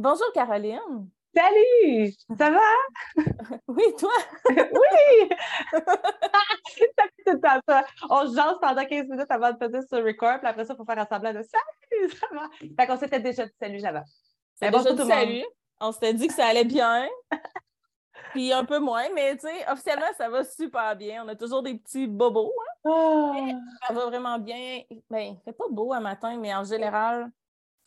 Bonjour 0.00 0.32
Caroline. 0.32 1.10
Salut! 1.34 2.12
Ça 2.38 2.50
va? 2.50 2.60
oui, 3.66 3.82
toi? 3.98 4.12
oui! 4.48 5.28
ça 5.72 7.04
fait 7.24 7.40
temps 7.40 7.60
ça. 7.66 7.84
On 8.08 8.32
jase 8.32 8.58
pendant 8.62 8.84
15 8.84 9.08
minutes 9.08 9.26
avant 9.28 9.50
de 9.50 9.56
passer 9.56 9.84
sur 9.88 10.04
record, 10.04 10.38
puis 10.38 10.46
après 10.46 10.64
ça, 10.64 10.74
il 10.74 10.76
faut 10.76 10.84
faire 10.84 11.00
un 11.00 11.04
semblant 11.04 11.32
de 11.32 11.42
salut, 11.42 12.10
ça 12.10 12.26
va? 12.32 12.48
Fait 12.60 12.86
qu'on 12.86 12.96
s'était 12.96 13.18
déjà 13.18 13.44
dit 13.44 13.52
salut, 13.58 13.80
ça 13.80 13.90
va. 13.90 14.04
C'est 14.54 14.70
déjà 14.70 14.92
dit 14.92 15.04
salut. 15.04 15.44
On 15.80 15.90
s'était 15.90 16.14
dit 16.14 16.28
que 16.28 16.34
ça 16.34 16.46
allait 16.46 16.64
bien. 16.64 17.08
Puis 18.30 18.52
un 18.52 18.64
peu 18.64 18.78
moins, 18.78 19.08
mais 19.16 19.34
tu 19.36 19.48
sais, 19.48 19.68
officiellement, 19.68 20.12
ça 20.16 20.28
va 20.28 20.44
super 20.44 20.94
bien. 20.94 21.24
On 21.24 21.28
a 21.28 21.34
toujours 21.34 21.64
des 21.64 21.74
petits 21.74 22.06
bobos. 22.06 22.52
Hein? 22.56 22.72
Oh. 22.84 23.34
Ça 23.84 23.94
va 23.94 24.06
vraiment 24.06 24.38
bien. 24.38 24.82
Ben, 25.10 25.34
il 25.34 25.40
fait 25.44 25.52
pas 25.52 25.66
beau 25.68 25.92
un 25.92 26.00
matin, 26.00 26.36
mais 26.36 26.54
en 26.54 26.62
général, 26.62 27.32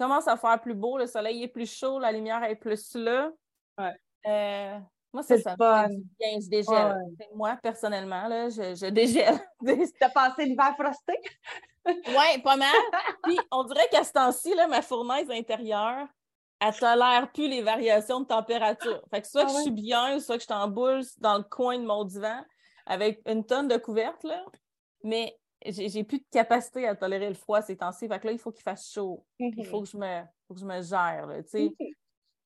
commence 0.02 0.28
à 0.28 0.36
faire 0.36 0.60
plus 0.60 0.74
beau, 0.74 0.98
le 0.98 1.06
soleil 1.06 1.44
est 1.44 1.48
plus 1.48 1.72
chaud, 1.72 2.00
la 2.00 2.12
lumière 2.12 2.44
est 2.44 2.56
plus 2.56 2.96
là. 2.96 3.30
Ouais. 3.78 3.94
Euh, 4.26 4.80
moi, 5.14 5.22
c'est 5.22 5.38
ça. 5.38 5.56
Bien, 5.56 6.40
je 6.42 6.50
dégèle. 6.50 6.96
Moi, 7.36 7.56
personnellement, 7.62 8.28
là, 8.28 8.50
je, 8.50 8.74
je 8.74 8.88
dégèle. 8.88 9.40
T'as 10.00 10.10
passé 10.10 10.46
l'hiver 10.46 10.74
frosté? 10.76 11.14
oui, 11.86 12.42
pas 12.44 12.56
mal. 12.56 12.74
Puis, 13.24 13.38
on 13.52 13.64
dirait 13.66 13.88
qu'à 13.92 14.04
ce 14.04 14.12
temps-ci, 14.14 14.56
ma 14.70 14.82
fournaise 14.82 15.30
intérieure, 15.30 16.08
elle 16.60 16.76
tolère 16.76 17.32
plus 17.32 17.48
les 17.48 17.62
variations 17.62 18.22
de 18.22 18.26
température. 18.26 19.04
Fait 19.12 19.22
que 19.22 19.28
soit 19.28 19.46
que 19.46 19.52
ah 19.52 19.56
je 19.58 19.62
suis 19.62 19.72
bien, 19.72 20.20
soit 20.20 20.38
que 20.38 20.42
je 20.42 20.46
suis 20.46 20.54
en 20.54 20.68
boule 20.68 21.02
dans 21.20 21.38
le 21.38 21.44
coin 21.44 21.78
de 21.78 21.86
mon 21.86 22.06
divan 22.06 22.44
avec 22.88 23.22
une 23.28 23.46
tonne 23.46 23.68
de 23.68 23.78
couvertes, 23.78 24.24
là. 24.24 24.44
Mais 25.04 25.38
j'ai 25.66 26.04
plus 26.04 26.20
de 26.20 26.26
capacité 26.32 26.88
à 26.88 26.96
tolérer 26.96 27.30
le 27.30 27.36
froid 27.36 27.62
ces 27.62 27.78
temps-ci. 27.78 28.08
Fait 28.08 28.20
que 28.20 28.28
là, 28.28 28.34
il 28.34 28.40
faut 28.40 28.52
qu'il 28.52 28.64
fasse 28.64 28.92
chaud. 28.92 29.26
Il 29.40 29.66
faut 29.66 29.82
que 29.82 29.90
je 29.90 29.98
me, 29.98 30.22
faut 30.48 30.54
que 30.54 30.60
je 30.60 30.66
me 30.66 30.82
gère. 30.82 31.28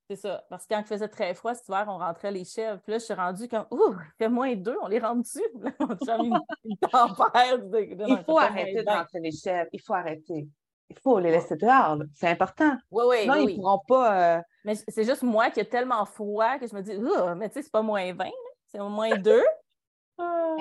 C'est 0.07 0.17
ça. 0.17 0.45
Parce 0.49 0.67
que 0.67 0.73
quand 0.73 0.81
il 0.81 0.85
faisait 0.85 1.07
très 1.07 1.33
froid 1.33 1.55
cet 1.55 1.67
hiver, 1.67 1.85
on 1.88 1.97
rentrait 1.97 2.31
les 2.31 2.45
chèvres. 2.45 2.80
Puis 2.81 2.91
là, 2.91 2.99
je 2.99 3.05
suis 3.05 3.13
rendue 3.13 3.47
comme 3.47 3.66
Ouh, 3.72 3.94
il 3.94 4.17
fait 4.19 4.30
moins 4.30 4.55
deux, 4.55 4.77
on 4.83 4.88
les 4.88 4.99
rentre 4.99 5.23
dessus. 5.23 5.41
on 5.80 5.88
a 5.88 6.17
une, 6.17 6.39
une 6.63 6.77
tempête. 6.77 7.61
il 8.07 8.23
faut 8.25 8.38
arrêter 8.38 8.83
de 8.83 8.89
rentrer 8.89 9.19
les 9.19 9.31
chèvres. 9.31 9.69
Il 9.73 9.81
faut 9.81 9.94
arrêter. 9.94 10.47
Il 10.89 11.00
faut 11.00 11.19
les 11.19 11.31
laisser 11.31 11.55
dehors. 11.55 11.97
C'est 12.13 12.27
important. 12.27 12.77
Oui, 12.91 13.03
oui. 13.07 13.17
Sinon, 13.22 13.35
ils 13.35 13.47
ne 13.47 13.55
pourront 13.55 13.81
pas. 13.88 14.38
Euh, 14.38 14.41
mais 14.63 14.75
c'est 14.75 15.03
juste 15.03 15.23
moi 15.23 15.50
qui 15.50 15.59
ai 15.59 15.66
tellement 15.66 16.05
froid 16.05 16.59
que 16.59 16.67
je 16.67 16.75
me 16.75 16.81
dis 16.81 16.95
Ouh, 16.95 17.35
mais 17.35 17.50
tu 17.50 17.55
sais, 17.55 17.63
c'est 17.63 17.72
pas 17.72 17.81
moins 17.81 18.13
20, 18.13 18.29
c'est 18.67 18.79
moins 18.79 19.16
2. 19.16 19.44
Ah. 20.17 20.55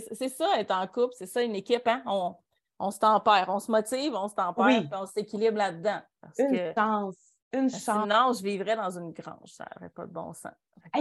C'est 0.00 0.28
ça, 0.28 0.58
être 0.58 0.70
en 0.70 0.86
couple, 0.86 1.14
c'est 1.16 1.26
ça, 1.26 1.42
une 1.42 1.54
équipe. 1.54 1.86
Hein? 1.86 2.02
On, 2.06 2.34
on 2.78 2.90
se 2.90 2.98
tempère, 2.98 3.46
on 3.48 3.60
se 3.60 3.70
motive, 3.70 4.14
on 4.14 4.28
se 4.28 4.34
tempère, 4.34 4.80
puis 4.80 4.88
on 4.92 5.06
s'équilibre 5.06 5.58
là-dedans. 5.58 6.00
Une 6.38 6.72
chance. 6.74 7.16
Une 7.52 7.70
chance. 7.70 8.02
Sinon, 8.02 8.32
je 8.32 8.42
vivrais 8.42 8.76
dans 8.76 8.98
une 8.98 9.12
grange. 9.12 9.50
Ça 9.50 9.66
n'aurait 9.74 9.90
pas 9.90 10.06
de 10.06 10.12
bon 10.12 10.32
sens. 10.32 10.52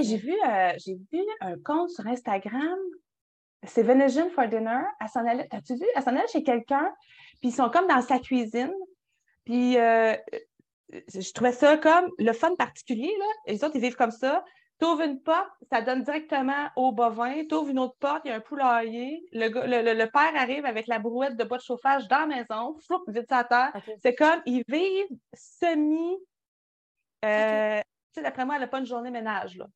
j'ai 0.01 0.17
vu, 0.17 0.35
euh, 0.45 0.73
vu 1.11 1.21
un 1.39 1.57
compte 1.59 1.89
sur 1.89 2.05
Instagram. 2.05 2.77
C'est 3.63 3.83
Venetian 3.83 4.29
for 4.29 4.47
Dinner. 4.47 4.83
As-tu 4.99 5.75
vu? 5.75 5.85
Elle 5.95 6.03
s'en 6.03 6.11
allait 6.11 6.27
chez 6.27 6.43
quelqu'un, 6.43 6.93
puis 7.39 7.49
ils 7.49 7.53
sont 7.53 7.69
comme 7.69 7.87
dans 7.87 8.01
sa 8.01 8.19
cuisine. 8.19 8.73
Puis 9.45 9.77
euh, 9.77 10.15
je 10.91 11.33
trouvais 11.33 11.51
ça 11.51 11.77
comme 11.77 12.09
le 12.17 12.33
fun 12.33 12.55
particulier. 12.55 13.13
Là. 13.17 13.25
Les 13.47 13.63
autres, 13.63 13.75
ils 13.75 13.81
vivent 13.81 13.95
comme 13.95 14.11
ça. 14.11 14.43
Tu 14.81 14.87
ouvres 14.87 15.03
une 15.03 15.21
porte, 15.21 15.51
ça 15.71 15.83
donne 15.83 16.01
directement 16.01 16.69
au 16.75 16.91
bovin. 16.91 17.45
Tu 17.47 17.53
ouvres 17.53 17.69
une 17.69 17.77
autre 17.77 17.97
porte, 17.99 18.23
il 18.25 18.29
y 18.29 18.31
a 18.31 18.37
un 18.37 18.39
poulailler. 18.39 19.23
Le, 19.31 20.05
père 20.07 20.35
arrive 20.35 20.65
avec 20.65 20.87
la 20.87 20.97
brouette 20.97 21.37
de 21.37 21.43
bois 21.43 21.59
de 21.59 21.63
chauffage 21.63 22.07
dans 22.07 22.21
la 22.21 22.25
maison, 22.25 22.75
vite 23.07 23.29
sa 23.29 23.43
terre. 23.43 23.71
C'est 24.01 24.15
comme, 24.15 24.41
ils 24.47 24.63
vivent 24.67 25.19
semi. 25.35 26.17
Euh, 27.23 27.79
tu 27.79 27.85
sais, 28.15 28.21
d'après 28.23 28.43
moi, 28.43 28.55
elle 28.55 28.61
n'a 28.61 28.67
pas 28.67 28.79
une 28.79 28.87
journée 28.87 29.11
ménage, 29.11 29.55
là. 29.55 29.67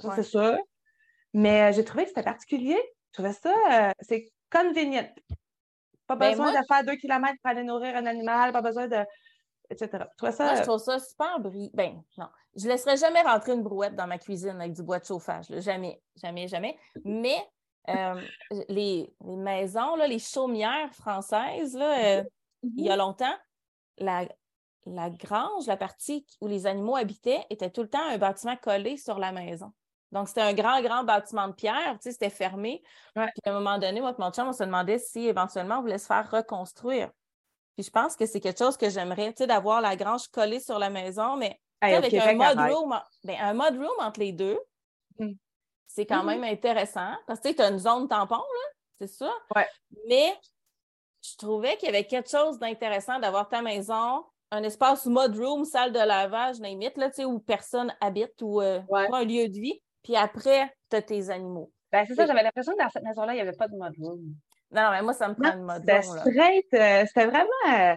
Ça, 0.00 0.16
c'est 0.16 0.24
sûr. 0.24 0.58
Mais 1.32 1.70
euh, 1.70 1.72
j'ai 1.72 1.84
trouvé 1.84 2.02
que 2.02 2.08
c'était 2.08 2.24
particulier. 2.24 2.80
Je 3.10 3.22
trouvais 3.22 3.32
ça, 3.32 3.54
euh, 3.70 3.92
c'est 4.00 4.32
convenient. 4.50 5.08
Pas 6.08 6.16
ben, 6.16 6.30
besoin 6.30 6.50
de 6.50 6.66
faire 6.66 6.84
deux 6.84 6.96
kilomètres 6.96 7.38
pour 7.40 7.52
aller 7.52 7.62
nourrir 7.62 7.94
un 7.94 8.06
animal, 8.06 8.50
pas 8.50 8.62
besoin 8.62 8.88
de 8.88 8.98
etc. 9.70 10.04
Ça, 10.30 10.56
je 10.56 10.62
trouve 10.62 10.78
ça 10.78 10.98
super 10.98 11.40
brillant. 11.40 11.70
Ben, 11.74 12.02
non. 12.18 12.28
Je 12.56 12.66
ne 12.66 12.72
laisserai 12.72 12.96
jamais 12.96 13.22
rentrer 13.22 13.52
une 13.52 13.62
brouette 13.62 13.94
dans 13.94 14.06
ma 14.06 14.18
cuisine 14.18 14.60
avec 14.60 14.72
du 14.72 14.82
bois 14.82 14.98
de 14.98 15.04
chauffage. 15.04 15.46
Jamais, 15.60 16.02
jamais, 16.16 16.48
jamais. 16.48 16.76
Mais 17.04 17.38
euh, 17.88 18.20
les, 18.68 19.12
maisons, 19.24 19.96
là, 19.96 20.06
les 20.06 20.18
chaumières 20.18 20.92
françaises, 20.92 21.74
là, 21.74 22.18
euh, 22.18 22.24
il 22.62 22.84
y 22.84 22.90
a 22.90 22.96
longtemps, 22.96 23.34
la, 23.98 24.26
la 24.86 25.10
grange, 25.10 25.66
la 25.66 25.76
partie 25.76 26.26
où 26.40 26.46
les 26.46 26.66
animaux 26.66 26.96
habitaient, 26.96 27.44
était 27.50 27.70
tout 27.70 27.82
le 27.82 27.88
temps 27.88 28.06
un 28.08 28.18
bâtiment 28.18 28.56
collé 28.56 28.96
sur 28.96 29.18
la 29.18 29.32
maison. 29.32 29.72
Donc, 30.12 30.28
c'était 30.28 30.40
un 30.40 30.54
grand, 30.54 30.82
grand 30.82 31.04
bâtiment 31.04 31.46
de 31.46 31.52
pierre, 31.52 31.92
tu 31.94 31.98
sais, 32.02 32.12
c'était 32.12 32.30
fermé. 32.30 32.82
Puis 33.14 33.24
à 33.44 33.50
un 33.50 33.52
moment 33.52 33.78
donné, 33.78 34.00
moi 34.00 34.14
mon 34.18 34.32
chum, 34.32 34.48
on 34.48 34.52
se 34.52 34.64
demandait 34.64 34.98
si 34.98 35.26
éventuellement 35.26 35.78
on 35.78 35.82
voulait 35.82 35.98
se 35.98 36.06
faire 36.06 36.28
reconstruire. 36.28 37.10
Puis 37.76 37.84
je 37.84 37.90
pense 37.90 38.16
que 38.16 38.26
c'est 38.26 38.40
quelque 38.40 38.58
chose 38.58 38.76
que 38.76 38.90
j'aimerais, 38.90 39.32
tu 39.32 39.38
sais, 39.38 39.46
d'avoir 39.46 39.80
la 39.80 39.96
grange 39.96 40.28
collée 40.28 40.60
sur 40.60 40.78
la 40.78 40.90
maison, 40.90 41.36
mais 41.36 41.58
avec 41.80 42.12
un, 42.14 42.34
mode 42.34 42.58
room, 42.58 43.00
ben, 43.24 43.36
un 43.40 43.54
mode 43.54 43.76
room 43.76 44.00
entre 44.00 44.20
les 44.20 44.32
deux, 44.32 44.58
mm. 45.18 45.32
c'est 45.86 46.06
quand 46.06 46.22
mm-hmm. 46.22 46.40
même 46.40 46.44
intéressant. 46.44 47.14
Parce 47.26 47.40
que 47.40 47.48
tu 47.52 47.62
as 47.62 47.68
une 47.68 47.78
zone 47.78 48.08
tampon, 48.08 48.36
là, 48.36 48.68
c'est 49.00 49.06
ça. 49.06 49.32
Ouais. 49.56 49.66
Mais 50.08 50.34
je 51.22 51.36
trouvais 51.36 51.76
qu'il 51.76 51.86
y 51.86 51.88
avait 51.88 52.06
quelque 52.06 52.30
chose 52.30 52.58
d'intéressant 52.58 53.18
d'avoir 53.18 53.48
ta 53.48 53.62
maison, 53.62 54.24
un 54.50 54.62
espace 54.62 55.06
mode 55.06 55.36
room, 55.38 55.64
salle 55.64 55.92
de 55.92 55.98
lavage, 55.98 56.58
limite, 56.60 56.96
là, 56.96 57.10
où 57.26 57.38
personne 57.38 57.94
habite 58.00 58.42
ou 58.42 58.60
euh, 58.60 58.80
un 58.90 59.24
lieu 59.24 59.48
de 59.48 59.54
vie. 59.54 59.80
Puis 60.02 60.16
après, 60.16 60.74
tu 60.90 60.96
as 60.96 61.02
tes 61.02 61.30
animaux. 61.30 61.70
Ben, 61.92 62.04
c'est 62.06 62.14
ça, 62.14 62.26
j'avais 62.26 62.42
l'impression 62.42 62.72
que 62.72 62.82
dans 62.82 62.88
cette 62.88 63.02
maison-là, 63.02 63.32
il 63.32 63.36
n'y 63.36 63.42
avait 63.42 63.56
pas 63.56 63.68
de 63.68 63.76
mode 63.76 63.94
room. 63.98 64.34
Non, 64.72 64.90
mais 64.90 65.02
moi, 65.02 65.12
ça 65.12 65.28
me 65.28 65.34
prend 65.34 65.54
le 65.54 65.62
mode. 65.62 65.80
C'était 65.80 66.02
straight. 66.02 66.74
Euh, 66.74 67.04
c'était 67.06 67.26
vraiment. 67.26 67.50
Euh, 67.68 67.94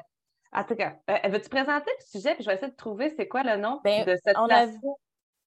en 0.52 0.64
tout 0.64 0.76
cas, 0.76 0.96
euh, 1.10 1.30
veux-tu 1.30 1.50
présenter 1.50 1.92
le 2.00 2.06
sujet? 2.06 2.36
Puis 2.36 2.44
je 2.44 2.50
vais 2.50 2.56
essayer 2.56 2.72
de 2.72 2.76
trouver 2.76 3.14
c'est 3.16 3.28
quoi 3.28 3.44
le 3.44 3.58
nom 3.58 3.80
ben, 3.84 4.06
de 4.06 4.16
cette 4.24 4.38
on 4.38 4.48
avait, 4.50 4.74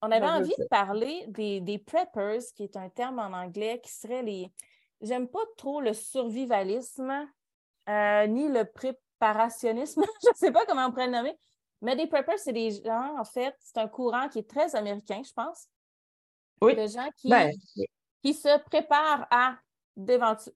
on 0.03 0.11
avait 0.11 0.27
envie 0.27 0.55
de 0.59 0.67
parler 0.69 1.25
des, 1.29 1.61
des 1.61 1.79
preppers, 1.79 2.43
qui 2.55 2.65
est 2.65 2.77
un 2.77 2.89
terme 2.89 3.19
en 3.19 3.33
anglais, 3.33 3.81
qui 3.83 3.93
serait 3.93 4.23
les. 4.23 4.53
J'aime 5.01 5.29
pas 5.29 5.45
trop 5.57 5.81
le 5.81 5.93
survivalisme, 5.93 7.29
ni 7.89 8.49
le 8.49 8.65
préparationnisme. 8.65 10.05
je 10.23 10.29
ne 10.29 10.35
sais 10.35 10.53
pas 10.53 10.65
comment 10.67 10.87
on 10.87 10.91
pourrait 10.91 11.07
le 11.07 11.13
nommer. 11.13 11.39
Mais 11.83 11.95
des 11.95 12.07
preppers, 12.07 12.39
c'est 12.39 12.53
des 12.53 12.71
gens, 12.71 13.19
en 13.19 13.25
fait, 13.25 13.55
c'est 13.61 13.79
un 13.79 13.89
courant 13.89 14.29
qui 14.29 14.39
est 14.39 14.49
très 14.49 14.75
américain, 14.75 15.21
je 15.25 15.33
pense. 15.33 15.67
Oui. 16.63 16.75
De 16.75 16.87
gens 16.87 17.09
qui, 17.17 17.29
ben, 17.29 17.53
qui 18.23 18.33
se 18.33 18.59
préparent 18.65 19.27
à 19.31 19.57
d'éventuels 19.95 20.55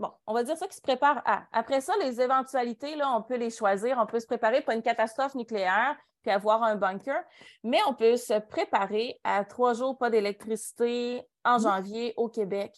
Bon, 0.00 0.10
on 0.26 0.32
va 0.32 0.42
dire 0.42 0.56
ça 0.56 0.66
qui 0.66 0.76
se 0.76 0.80
prépare 0.80 1.20
à. 1.26 1.44
Après 1.52 1.82
ça, 1.82 1.92
les 2.00 2.22
éventualités, 2.22 2.96
là, 2.96 3.14
on 3.14 3.22
peut 3.22 3.36
les 3.36 3.50
choisir. 3.50 3.98
On 4.00 4.06
peut 4.06 4.18
se 4.18 4.26
préparer 4.26 4.62
pour 4.62 4.72
une 4.72 4.82
catastrophe 4.82 5.34
nucléaire 5.34 5.94
puis 6.22 6.30
avoir 6.30 6.62
un 6.62 6.74
bunker, 6.74 7.22
mais 7.64 7.78
on 7.86 7.94
peut 7.94 8.16
se 8.16 8.38
préparer 8.40 9.20
à 9.24 9.44
trois 9.44 9.74
jours 9.74 9.96
pas 9.96 10.10
d'électricité 10.10 11.22
en 11.44 11.58
mmh. 11.58 11.62
janvier 11.62 12.14
au 12.16 12.28
Québec. 12.28 12.74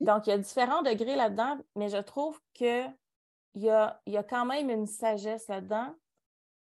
Donc, 0.00 0.26
il 0.26 0.30
y 0.30 0.32
a 0.32 0.38
différents 0.38 0.82
degrés 0.82 1.16
là-dedans, 1.16 1.58
mais 1.76 1.88
je 1.88 1.98
trouve 1.98 2.38
qu'il 2.52 2.92
y 3.54 3.70
a, 3.70 4.00
y 4.06 4.16
a 4.16 4.22
quand 4.22 4.44
même 4.44 4.70
une 4.70 4.86
sagesse 4.86 5.48
là-dedans. 5.48 5.94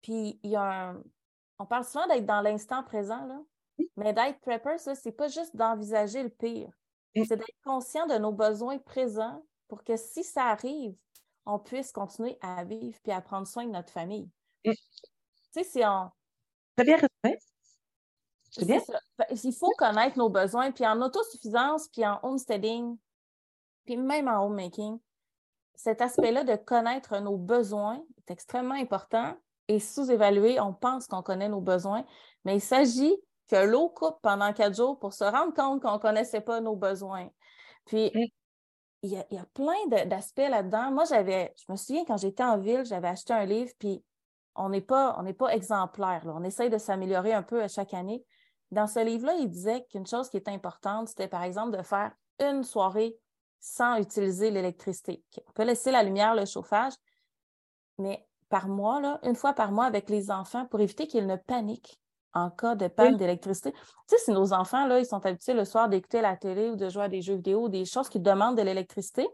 Puis, 0.01 0.39
il 0.43 0.51
y 0.51 0.55
a 0.55 0.89
un... 0.89 1.03
On 1.59 1.65
parle 1.65 1.83
souvent 1.85 2.07
d'être 2.07 2.25
dans 2.25 2.41
l'instant 2.41 2.83
présent, 2.83 3.25
là, 3.25 3.39
mais 3.97 4.13
d'être 4.13 4.39
prepper, 4.41 4.77
ça, 4.77 4.95
c'est 4.95 5.11
pas 5.11 5.27
juste 5.27 5.55
d'envisager 5.55 6.23
le 6.23 6.29
pire. 6.29 6.71
Mmh. 7.15 7.23
C'est 7.25 7.37
d'être 7.37 7.61
conscient 7.63 8.07
de 8.07 8.17
nos 8.17 8.31
besoins 8.31 8.77
présents 8.77 9.43
pour 9.69 9.83
que 9.85 9.95
si 9.95 10.25
ça 10.25 10.47
arrive, 10.47 10.93
on 11.45 11.59
puisse 11.59 11.93
continuer 11.93 12.37
à 12.41 12.65
vivre 12.65 12.99
puis 13.01 13.13
à 13.13 13.21
prendre 13.21 13.47
soin 13.47 13.65
de 13.65 13.71
notre 13.71 13.91
famille. 13.91 14.29
Tu 14.65 14.73
sais, 15.51 15.63
c'est 15.63 15.85
en. 15.85 16.11
Très 16.75 16.85
bien 16.85 16.97
résumé. 16.97 17.39
Il 19.43 19.53
faut 19.53 19.71
connaître 19.77 20.17
nos 20.17 20.29
besoins, 20.29 20.71
puis 20.71 20.85
en 20.85 21.01
autosuffisance, 21.01 21.87
puis 21.89 22.05
en 22.05 22.19
homesteading, 22.23 22.97
puis 23.85 23.95
même 23.95 24.27
en 24.27 24.45
homemaking, 24.45 24.99
cet 25.75 26.01
aspect-là 26.01 26.43
de 26.43 26.55
connaître 26.55 27.17
nos 27.19 27.37
besoins 27.37 28.03
est 28.17 28.31
extrêmement 28.31 28.75
important 28.75 29.37
et 29.67 29.79
sous-évalué. 29.79 30.59
On 30.59 30.73
pense 30.73 31.07
qu'on 31.07 31.21
connaît 31.21 31.47
nos 31.47 31.61
besoins, 31.61 32.05
mais 32.43 32.55
il 32.57 32.61
s'agit 32.61 33.15
que 33.47 33.55
l'eau 33.55 33.89
coupe 33.89 34.19
pendant 34.21 34.51
quatre 34.51 34.75
jours 34.75 34.99
pour 34.99 35.13
se 35.13 35.23
rendre 35.23 35.53
compte 35.53 35.81
qu'on 35.81 35.93
ne 35.93 35.99
connaissait 35.99 36.41
pas 36.41 36.59
nos 36.59 36.75
besoins. 36.75 37.29
Puis, 37.85 38.11
il 39.01 39.11
y 39.11 39.17
a, 39.17 39.45
plein 39.53 40.05
d'aspects 40.05 40.39
là-dedans. 40.39 40.91
Moi, 40.91 41.05
j'avais, 41.05 41.53
je 41.57 41.71
me 41.71 41.77
souviens 41.77 42.03
quand 42.05 42.17
j'étais 42.17 42.43
en 42.43 42.57
ville, 42.57 42.85
j'avais 42.85 43.07
acheté 43.07 43.33
un 43.33 43.45
livre, 43.45 43.71
puis 43.79 44.03
on 44.55 44.69
n'est 44.69 44.81
pas, 44.81 45.15
on 45.17 45.23
n'est 45.23 45.33
pas 45.33 45.53
exemplaire. 45.53 46.23
On 46.25 46.43
essaye 46.43 46.69
de 46.69 46.77
s'améliorer 46.77 47.33
un 47.33 47.43
peu 47.43 47.61
à 47.61 47.67
chaque 47.67 47.93
année. 47.93 48.25
Dans 48.71 48.87
ce 48.87 48.99
livre-là, 48.99 49.35
il 49.35 49.49
disait 49.49 49.85
qu'une 49.89 50.05
chose 50.05 50.29
qui 50.29 50.37
est 50.37 50.49
importante, 50.49 51.07
c'était 51.07 51.27
par 51.27 51.43
exemple 51.43 51.77
de 51.77 51.81
faire 51.81 52.11
une 52.39 52.63
soirée 52.63 53.17
sans 53.59 53.97
utiliser 53.97 54.51
l'électricité. 54.51 55.23
On 55.47 55.51
peut 55.51 55.63
laisser 55.63 55.91
la 55.91 56.03
lumière, 56.03 56.35
le 56.35 56.45
chauffage, 56.45 56.93
mais 57.97 58.27
par 58.49 58.67
mois, 58.67 58.99
là, 58.99 59.19
une 59.23 59.35
fois 59.35 59.53
par 59.53 59.71
mois 59.71 59.85
avec 59.85 60.09
les 60.09 60.31
enfants 60.31 60.65
pour 60.65 60.79
éviter 60.81 61.07
qu'ils 61.07 61.27
ne 61.27 61.35
paniquent 61.35 61.99
en 62.33 62.49
cas 62.49 62.75
de 62.75 62.87
panne 62.87 63.17
d'électricité. 63.17 63.71
Tu 63.71 63.79
sais, 64.07 64.17
si 64.17 64.31
nos 64.31 64.53
enfants, 64.53 64.85
là, 64.85 64.99
ils 64.99 65.05
sont 65.05 65.25
habitués 65.25 65.53
le 65.53 65.65
soir 65.65 65.89
d'écouter 65.89 66.21
la 66.21 66.37
télé 66.37 66.69
ou 66.69 66.75
de 66.75 66.89
jouer 66.89 67.03
à 67.03 67.09
des 67.09 67.21
jeux 67.21 67.35
vidéo, 67.35 67.69
des 67.69 67.85
choses 67.85 68.09
qui 68.09 68.19
demandent 68.19 68.57
de 68.57 68.61
l'électricité, 68.61 69.27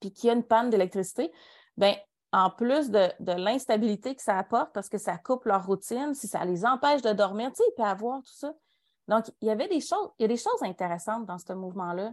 puis 0.00 0.12
qu'il 0.12 0.28
y 0.28 0.30
a 0.30 0.34
une 0.34 0.44
panne 0.44 0.70
d'électricité, 0.70 1.32
bien, 1.76 1.94
en 2.32 2.50
plus 2.50 2.90
de, 2.90 3.10
l'instabilité 3.20 4.14
que 4.14 4.22
ça 4.22 4.38
apporte 4.38 4.72
parce 4.72 4.88
que 4.88 4.98
ça 4.98 5.18
coupe 5.18 5.44
leur 5.44 5.66
routine, 5.66 6.14
si 6.14 6.26
ça 6.26 6.44
les 6.44 6.64
empêche 6.64 7.02
de 7.02 7.12
dormir, 7.12 7.50
tu 7.50 7.56
sais, 7.56 7.64
il 7.70 7.74
peut 7.74 7.88
avoir 7.88 8.22
tout 8.22 8.32
ça. 8.32 8.52
Donc, 9.08 9.26
il 9.40 9.48
y 9.48 9.50
avait 9.50 9.68
des 9.68 9.80
choses, 9.80 10.10
il 10.18 10.22
y 10.22 10.24
a 10.24 10.28
des 10.28 10.36
choses 10.36 10.62
intéressantes 10.62 11.26
dans 11.26 11.38
ce 11.38 11.52
mouvement-là, 11.52 12.12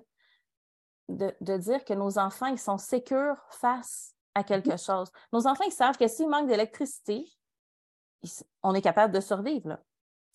de, 1.07 1.33
de, 1.41 1.57
dire 1.57 1.85
que 1.85 1.93
nos 1.93 2.19
enfants, 2.19 2.47
ils 2.47 2.59
sont 2.59 2.77
sécures 2.77 3.37
face 3.49 4.13
à 4.35 4.43
quelque 4.43 4.77
chose. 4.77 5.11
Nos 5.31 5.47
enfants, 5.47 5.63
ils 5.65 5.71
savent 5.71 5.97
que 5.97 6.07
s'il 6.07 6.29
manque 6.29 6.47
d'électricité, 6.47 7.25
on 8.63 8.73
est 8.73 8.81
capable 8.81 9.13
de 9.13 9.19
survivre. 9.19 9.69
Là. 9.69 9.79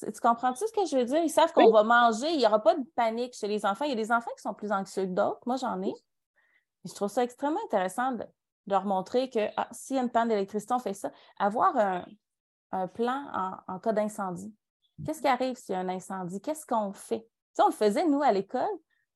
Tu, 0.01 0.21
comprends-tu 0.21 0.67
ce 0.67 0.73
que 0.73 0.87
je 0.87 0.97
veux 0.97 1.05
dire? 1.05 1.23
Ils 1.23 1.31
savent 1.31 1.53
qu'on 1.53 1.71
va 1.71 1.83
manger, 1.83 2.31
il 2.31 2.39
n'y 2.39 2.47
aura 2.47 2.63
pas 2.63 2.75
de 2.75 2.85
panique 2.97 3.35
chez 3.35 3.49
les 3.49 3.65
enfants. 3.65 3.85
Il 3.85 3.91
y 3.91 3.93
a 3.93 3.97
des 3.97 4.13
enfants 4.13 4.31
qui 4.37 4.43
sont 4.43 4.55
plus 4.55 4.73
anxieux 4.73 5.05
que 5.05 5.13
d'autres. 5.13 5.41
Moi, 5.47 5.57
j'en 5.57 5.81
ai. 5.83 5.93
je 6.85 6.93
trouve 6.95 7.09
ça 7.09 7.23
extrêmement 7.23 7.61
intéressant 7.65 8.13
de, 8.13 8.25
leur 8.67 8.85
montrer 8.85 9.31
que 9.31 9.49
ah, 9.57 9.69
s'il 9.73 9.97
y 9.97 9.99
a 9.99 10.03
une 10.03 10.11
panne 10.11 10.29
d'électricité, 10.29 10.75
on 10.75 10.79
fait 10.79 10.95
ça. 10.95 11.11
Avoir 11.39 11.77
un, 11.77 12.05
plan 12.89 13.61
en, 13.69 13.79
cas 13.79 13.93
d'incendie. 13.93 14.53
Qu'est-ce 15.07 15.21
qui 15.21 15.29
arrive 15.29 15.57
s'il 15.57 15.75
y 15.75 15.79
a 15.79 15.81
un 15.81 15.89
incendie? 15.89 16.41
Qu'est-ce 16.41 16.67
qu'on 16.67 16.93
fait? 16.93 17.29
Tu 17.55 17.63
on 17.63 17.67
le 17.67 17.73
faisait, 17.73 18.05
nous, 18.07 18.23
à 18.23 18.33
l'école, 18.33 18.67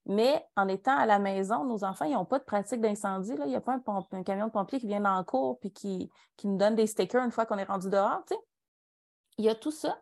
mais 0.06 0.46
en 0.56 0.68
étant 0.68 0.96
à 0.96 1.06
la 1.06 1.18
maison, 1.18 1.64
nos 1.64 1.82
enfants, 1.82 2.04
ils 2.04 2.14
n'ont 2.14 2.24
pas 2.24 2.38
de 2.38 2.44
pratique 2.44 2.80
d'incendie. 2.80 3.32
Il 3.36 3.46
n'y 3.46 3.56
a 3.56 3.60
pas 3.60 3.76
un, 4.12 4.22
camion 4.22 4.46
de 4.46 4.52
pompiers 4.52 4.78
qui 4.78 4.86
vient 4.86 5.00
le 5.00 5.24
cours 5.24 5.58
et 5.62 5.70
qui, 5.70 6.08
qui 6.36 6.46
nous 6.46 6.56
donne 6.56 6.76
des 6.76 6.86
stickers 6.86 7.24
une 7.24 7.32
fois 7.32 7.46
qu'on 7.46 7.58
est 7.58 7.64
rendu 7.64 7.90
dehors. 7.90 8.22
Il 9.38 9.44
y 9.44 9.48
a 9.48 9.54
tout 9.54 9.70
ça. 9.70 10.00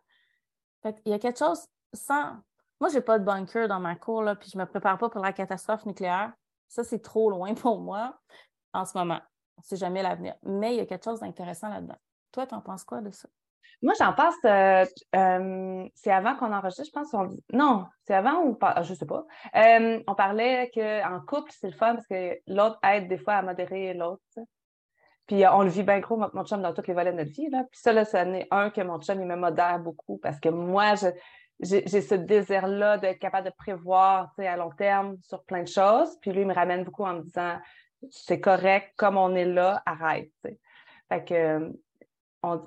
il 0.84 1.10
y 1.10 1.12
a 1.12 1.18
quelque 1.18 1.38
chose 1.38 1.66
sans. 1.92 2.36
Moi, 2.80 2.90
je 2.90 2.96
n'ai 2.96 3.00
pas 3.00 3.18
de 3.18 3.24
bunker 3.24 3.68
dans 3.68 3.80
ma 3.80 3.96
cour, 3.96 4.22
là, 4.22 4.36
puis 4.36 4.50
je 4.52 4.58
me 4.58 4.66
prépare 4.66 4.98
pas 4.98 5.08
pour 5.08 5.20
la 5.22 5.32
catastrophe 5.32 5.86
nucléaire. 5.86 6.32
Ça, 6.68 6.84
c'est 6.84 7.00
trop 7.00 7.30
loin 7.30 7.54
pour 7.54 7.80
moi 7.80 8.18
en 8.72 8.84
ce 8.84 8.96
moment. 8.96 9.20
C'est 9.62 9.76
jamais 9.76 10.02
l'avenir. 10.02 10.34
Mais 10.42 10.74
il 10.74 10.78
y 10.78 10.80
a 10.80 10.86
quelque 10.86 11.04
chose 11.04 11.20
d'intéressant 11.20 11.68
là-dedans. 11.68 11.96
Toi, 12.32 12.46
tu 12.46 12.54
en 12.54 12.60
penses 12.60 12.84
quoi 12.84 13.00
de 13.00 13.10
ça? 13.10 13.28
Moi, 13.82 13.92
j'en 13.98 14.12
pense, 14.14 14.34
euh, 14.44 14.84
euh, 15.14 15.88
c'est 15.94 16.10
avant 16.10 16.34
qu'on 16.36 16.52
enregistre, 16.52 16.86
je 16.86 16.90
pense. 16.92 17.14
Non, 17.52 17.86
c'est 18.06 18.14
avant 18.14 18.42
ou 18.42 18.54
pas, 18.54 18.82
je 18.82 18.94
sais 18.94 19.06
pas. 19.06 19.26
Euh, 19.54 20.02
on 20.06 20.14
parlait 20.14 20.70
qu'en 20.74 21.20
couple, 21.20 21.52
c'est 21.52 21.68
le 21.68 21.76
fun 21.76 21.94
parce 21.94 22.06
que 22.06 22.38
l'autre 22.46 22.78
aide 22.82 23.08
des 23.08 23.18
fois 23.18 23.34
à 23.34 23.42
modérer 23.42 23.92
l'autre. 23.92 24.22
Puis 25.26 25.44
on 25.46 25.62
le 25.62 25.68
vit 25.68 25.82
bien 25.82 25.98
gros, 26.00 26.16
mon 26.16 26.44
chum, 26.44 26.62
dans 26.62 26.72
toutes 26.72 26.86
les 26.86 26.94
volets 26.94 27.12
de 27.12 27.18
notre 27.18 27.32
vie. 27.32 27.50
Là. 27.50 27.64
Puis 27.70 27.80
ça, 27.80 27.92
là, 27.92 28.04
c'est 28.04 28.46
un 28.50 28.70
que 28.70 28.80
mon 28.80 29.00
chum, 29.00 29.20
il 29.20 29.26
me 29.26 29.36
modère 29.36 29.78
beaucoup 29.80 30.18
parce 30.18 30.38
que 30.38 30.48
moi, 30.48 30.94
j'ai 31.60 31.88
ce 31.88 32.14
désir-là 32.14 32.98
d'être 32.98 33.18
capable 33.18 33.46
de 33.46 33.54
prévoir 33.56 34.32
à 34.38 34.56
long 34.56 34.70
terme 34.70 35.16
sur 35.22 35.42
plein 35.44 35.62
de 35.62 35.68
choses. 35.68 36.16
Puis 36.20 36.32
lui, 36.32 36.42
il 36.42 36.46
me 36.46 36.54
ramène 36.54 36.84
beaucoup 36.84 37.04
en 37.04 37.14
me 37.14 37.22
disant 37.22 37.58
c'est 38.10 38.40
correct, 38.40 38.92
comme 38.96 39.16
on 39.16 39.34
est 39.34 39.46
là, 39.46 39.82
arrête. 39.84 40.30
Fait 41.08 41.24
que 41.24 41.72
on, 42.42 42.62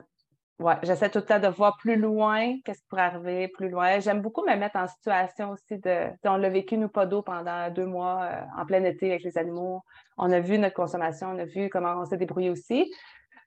Ouais, 0.60 0.76
j'essaie 0.84 1.10
tout 1.10 1.20
le 1.20 1.26
temps 1.26 1.40
de 1.40 1.48
voir 1.48 1.78
plus 1.78 1.96
loin, 1.96 2.60
qu'est-ce 2.66 2.82
qui 2.82 2.88
pourrait 2.90 3.04
arriver, 3.04 3.48
plus 3.48 3.70
loin. 3.70 4.00
J'aime 4.02 4.22
beaucoup 4.22 4.44
me 4.46 4.54
mettre 4.58 4.76
en 4.76 4.88
situation 4.88 5.52
aussi 5.52 5.78
de. 5.78 6.10
On 6.26 6.36
l'a 6.36 6.50
vécu, 6.50 6.78
nous, 6.78 6.90
pas 6.90 7.06
d'eau 7.06 7.22
pendant 7.22 7.70
deux 7.70 7.86
mois 7.86 8.24
euh, 8.24 8.42
en 8.62 8.66
plein 8.66 8.84
été 8.84 9.10
avec 9.10 9.24
les 9.24 9.38
animaux. 9.38 9.82
On 10.18 10.30
a 10.34 10.42
vu 10.42 10.58
notre 10.60 10.76
consommation, 10.76 11.30
on 11.30 11.40
a 11.40 11.46
vu 11.46 11.70
comment 11.70 12.02
on 12.02 12.06
s'est 12.06 12.18
débrouillé 12.18 12.50
aussi. 12.50 12.94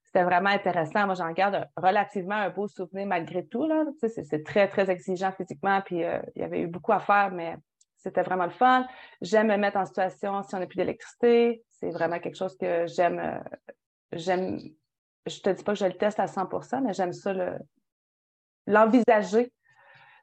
C'était 0.06 0.24
vraiment 0.24 0.48
intéressant. 0.48 1.04
Moi, 1.04 1.14
j'en 1.14 1.30
garde 1.32 1.68
relativement 1.76 2.36
un 2.36 2.48
beau 2.48 2.66
souvenir 2.66 3.06
malgré 3.06 3.46
tout. 3.46 3.66
Là. 3.66 3.84
Tu 4.00 4.08
sais, 4.08 4.24
c'est 4.24 4.42
très, 4.42 4.68
très 4.68 4.88
exigeant 4.88 5.32
physiquement, 5.32 5.82
puis 5.82 6.04
euh, 6.04 6.18
il 6.34 6.40
y 6.40 6.44
avait 6.46 6.60
eu 6.60 6.66
beaucoup 6.66 6.92
à 6.92 7.00
faire, 7.00 7.30
mais 7.30 7.56
c'était 7.98 8.22
vraiment 8.22 8.44
le 8.44 8.50
fun. 8.50 8.86
J'aime 9.20 9.48
me 9.48 9.56
mettre 9.58 9.76
en 9.76 9.84
situation 9.84 10.42
si 10.44 10.54
on 10.54 10.60
n'a 10.60 10.66
plus 10.66 10.76
d'électricité. 10.76 11.62
C'est 11.72 11.90
vraiment 11.90 12.18
quelque 12.20 12.36
chose 12.36 12.56
que 12.56 12.86
j'aime. 12.86 13.18
Euh, 13.18 13.38
j'aime 14.12 14.58
je 15.26 15.40
te 15.40 15.50
dis 15.50 15.62
pas 15.62 15.72
que 15.72 15.78
je 15.78 15.86
le 15.86 15.96
teste 15.96 16.20
à 16.20 16.26
100% 16.26 16.82
mais 16.82 16.92
j'aime 16.92 17.12
ça 17.12 17.32
l'envisager. 18.66 19.52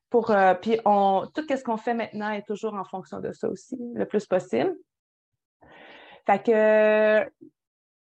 pour, 0.10 0.32
euh, 0.32 0.54
puis 0.56 0.78
tout 0.78 1.44
ce 1.48 1.64
qu'on 1.64 1.78
fait 1.78 1.94
maintenant 1.94 2.32
est 2.32 2.46
toujours 2.46 2.74
en 2.74 2.84
fonction 2.84 3.20
de 3.20 3.32
ça 3.32 3.48
aussi, 3.48 3.78
le 3.94 4.06
plus 4.06 4.26
possible. 4.26 4.76
Fait 6.26 6.44
que, 6.44 7.32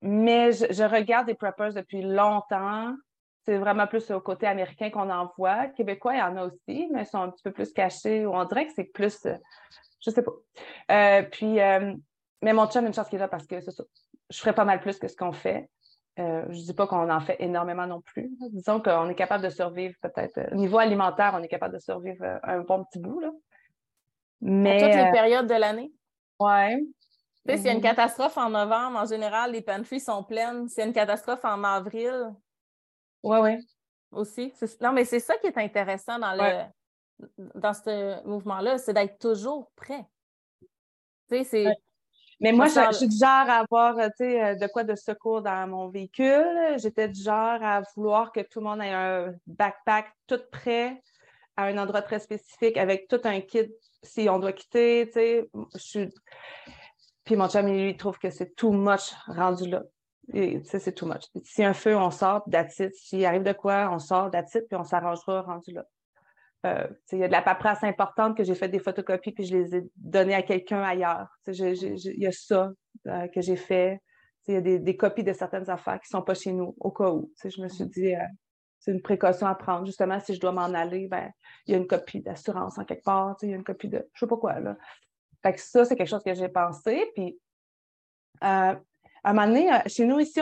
mais 0.01 0.51
je, 0.51 0.83
regarde 0.83 1.27
des 1.27 1.35
preppers 1.35 1.73
depuis 1.73 2.01
longtemps. 2.01 2.93
C'est 3.43 3.57
vraiment 3.57 3.85
plus 3.85 4.09
au 4.09 4.19
côté 4.21 4.47
américain 4.47 4.89
qu'on 4.89 5.09
en 5.11 5.31
voit. 5.37 5.67
Québécois, 5.67 6.15
il 6.15 6.19
y 6.19 6.21
en 6.23 6.37
a 6.37 6.45
aussi, 6.45 6.89
mais 6.91 7.03
ils 7.03 7.05
sont 7.05 7.21
un 7.21 7.29
petit 7.29 7.43
peu 7.43 7.51
plus 7.51 7.71
cachés. 7.71 8.25
Ou 8.25 8.35
on 8.35 8.43
dirait 8.45 8.65
que 8.65 8.73
c'est 8.73 8.85
plus, 8.85 9.25
euh, 9.25 9.35
je 9.99 10.09
sais 10.09 10.23
pas. 10.23 10.31
Euh, 10.91 11.23
puis, 11.23 11.57
mais 12.41 12.53
mon 12.53 12.67
chum, 12.67 12.85
une 12.85 12.93
chance 12.93 13.07
qu'il 13.09 13.19
là 13.19 13.27
parce 13.27 13.45
que 13.45 13.57
je 13.59 14.39
ferais 14.39 14.53
pas 14.53 14.65
mal 14.65 14.79
plus 14.79 14.97
que 14.97 15.07
ce 15.07 15.15
qu'on 15.15 15.31
fait. 15.31 15.69
Euh, 16.17 16.45
je 16.49 16.59
ne 16.59 16.63
dis 16.63 16.73
pas 16.73 16.87
qu'on 16.87 17.09
en 17.09 17.19
fait 17.19 17.35
énormément 17.39 17.87
non 17.87 18.01
plus. 18.01 18.31
Disons 18.51 18.81
qu'on 18.81 19.09
est 19.09 19.15
capable 19.15 19.43
de 19.43 19.49
survivre 19.49 19.95
peut-être. 20.01 20.37
Euh, 20.37 20.47
au 20.53 20.55
niveau 20.55 20.77
alimentaire, 20.77 21.33
on 21.35 21.43
est 21.43 21.47
capable 21.47 21.73
de 21.73 21.79
survivre 21.79 22.23
euh, 22.23 22.39
un 22.43 22.59
bon 22.61 22.85
petit 22.85 22.99
bout. 22.99 23.19
Là. 23.19 23.31
Mais, 24.41 24.81
à 24.81 24.87
toutes 24.87 25.05
les 25.05 25.11
périodes 25.11 25.47
de 25.47 25.55
l'année? 25.55 25.91
Oui. 26.39 26.93
Tu 27.45 27.51
sais, 27.51 27.57
s'il 27.57 27.65
y 27.65 27.69
a 27.69 27.73
une 27.73 27.79
mm-hmm. 27.79 27.83
catastrophe 27.83 28.37
en 28.37 28.49
novembre, 28.49 28.97
en 28.97 29.05
général, 29.05 29.51
les 29.51 29.61
pantries 29.61 29.99
sont 29.99 30.23
pleines. 30.23 30.69
S'il 30.69 30.79
y 30.79 30.83
a 30.83 30.87
une 30.87 30.93
catastrophe 30.93 31.43
en 31.43 31.63
avril. 31.63 32.31
Oui, 33.23 33.37
oui. 33.41 33.67
Aussi. 34.11 34.53
Non, 34.81 34.93
mais 34.93 35.03
c'est 35.03 35.19
ça 35.19 35.35
qui 35.37 35.47
est 35.47 35.57
intéressant 35.57 36.17
dans, 36.17 36.33
le, 36.33 36.63
dans 37.59 37.73
ce 37.73 38.25
mouvement-là, 38.25 38.77
c'est 38.77 38.93
d'être 38.93 39.19
toujours 39.19 39.69
prêt. 39.75 40.05
Tu 41.29 41.37
sais, 41.37 41.43
c'est. 41.43 41.65
Mais 42.41 42.51
moi, 42.51 42.67
je, 42.67 42.97
suis 42.97 43.07
du 43.07 43.17
genre 43.17 43.49
à 43.49 43.59
avoir 43.59 43.97
euh, 43.97 44.09
euh, 44.21 44.55
de 44.55 44.67
quoi 44.67 44.83
de 44.83 44.95
secours 44.95 45.41
dans 45.41 45.67
mon 45.67 45.89
véhicule. 45.89 46.75
J'étais 46.77 47.07
du 47.07 47.21
genre 47.21 47.63
à 47.63 47.81
vouloir 47.95 48.31
que 48.31 48.41
tout 48.41 48.59
le 48.59 48.65
monde 48.65 48.81
ait 48.81 48.91
un 48.91 49.33
backpack 49.47 50.11
tout 50.27 50.41
prêt 50.51 51.01
à 51.55 51.65
un 51.65 51.77
endroit 51.77 52.01
très 52.01 52.19
spécifique 52.19 52.75
avec 52.77 53.07
tout 53.07 53.21
un 53.23 53.39
kit 53.39 53.71
si 54.03 54.27
on 54.29 54.39
doit 54.39 54.51
quitter. 54.51 55.09
Je 55.13 55.79
suis... 55.79 56.09
Puis 57.23 57.35
mon 57.35 57.47
chum, 57.47 57.67
il, 57.69 57.85
lui 57.85 57.97
trouve 57.97 58.19
que 58.19 58.29
c'est 58.29 58.53
too 58.55 58.71
much 58.71 59.13
rendu 59.27 59.69
là. 59.69 59.83
C'est 60.63 60.93
too 60.93 61.05
much. 61.05 61.23
Si 61.43 61.63
un 61.63 61.73
feu, 61.73 61.95
on 61.95 62.11
sort, 62.11 62.43
that's 62.51 62.79
it. 62.79 62.93
S'il 62.95 63.25
arrive 63.25 63.43
de 63.43 63.53
quoi, 63.53 63.89
on 63.91 63.99
sort, 63.99 64.29
that's 64.31 64.53
it, 64.55 64.67
puis 64.67 64.77
on 64.77 64.83
s'arrangera 64.83 65.41
rendu 65.41 65.71
là. 65.71 65.85
Euh, 66.65 66.87
il 67.11 67.19
y 67.19 67.23
a 67.23 67.27
de 67.27 67.31
la 67.31 67.43
paperasse 67.43 67.83
importante 67.83 68.35
que 68.35 68.43
j'ai 68.43 68.55
fait 68.55 68.69
des 68.69 68.79
photocopies 68.79 69.31
puis 69.31 69.45
je 69.45 69.55
les 69.55 69.75
ai 69.75 69.83
données 69.95 70.33
à 70.33 70.41
quelqu'un 70.41 70.81
ailleurs. 70.81 71.27
Il 71.47 72.17
y 72.17 72.25
a 72.25 72.31
ça 72.31 72.71
euh, 73.07 73.27
que 73.27 73.41
j'ai 73.41 73.55
fait. 73.55 74.01
Il 74.47 74.53
y 74.55 74.57
a 74.57 74.61
des, 74.61 74.97
copies 74.97 75.23
de 75.23 75.33
certaines 75.33 75.69
affaires 75.69 75.99
qui 75.99 76.13
ne 76.13 76.19
sont 76.19 76.23
pas 76.23 76.33
chez 76.33 76.51
nous, 76.51 76.75
au 76.79 76.91
cas 76.91 77.09
où. 77.09 77.31
Je 77.43 77.61
me 77.61 77.67
suis 77.67 77.85
dit, 77.85 78.15
euh, 78.15 78.19
c'est 78.79 78.91
une 78.91 79.01
précaution 79.01 79.47
à 79.47 79.55
prendre. 79.55 79.85
Justement, 79.85 80.19
si 80.19 80.35
je 80.35 80.39
dois 80.39 80.51
m'en 80.51 80.73
aller, 80.73 81.07
ben, 81.07 81.31
il 81.65 81.71
y 81.71 81.75
a 81.75 81.77
une 81.77 81.87
copie 81.87 82.21
d'assurance 82.21 82.77
en 82.77 82.85
quelque 82.85 83.03
part, 83.03 83.35
il 83.41 83.49
y 83.49 83.53
a 83.53 83.55
une 83.55 83.63
copie 83.63 83.89
de 83.89 83.97
je 83.97 84.03
ne 84.03 84.19
sais 84.19 84.27
pas 84.27 84.37
quoi. 84.37 84.59
Là. 84.59 84.77
Fait 85.41 85.57
ça, 85.57 85.85
c'est 85.85 85.95
quelque 85.95 86.09
chose 86.09 86.23
que 86.23 86.33
j'ai 86.33 86.49
pensé. 86.49 87.11
Puis, 87.15 87.39
à 88.41 88.77
un 89.23 89.33
moment 89.33 89.47
donné, 89.47 89.69
chez 89.87 90.05
nous 90.05 90.19
ici, 90.19 90.39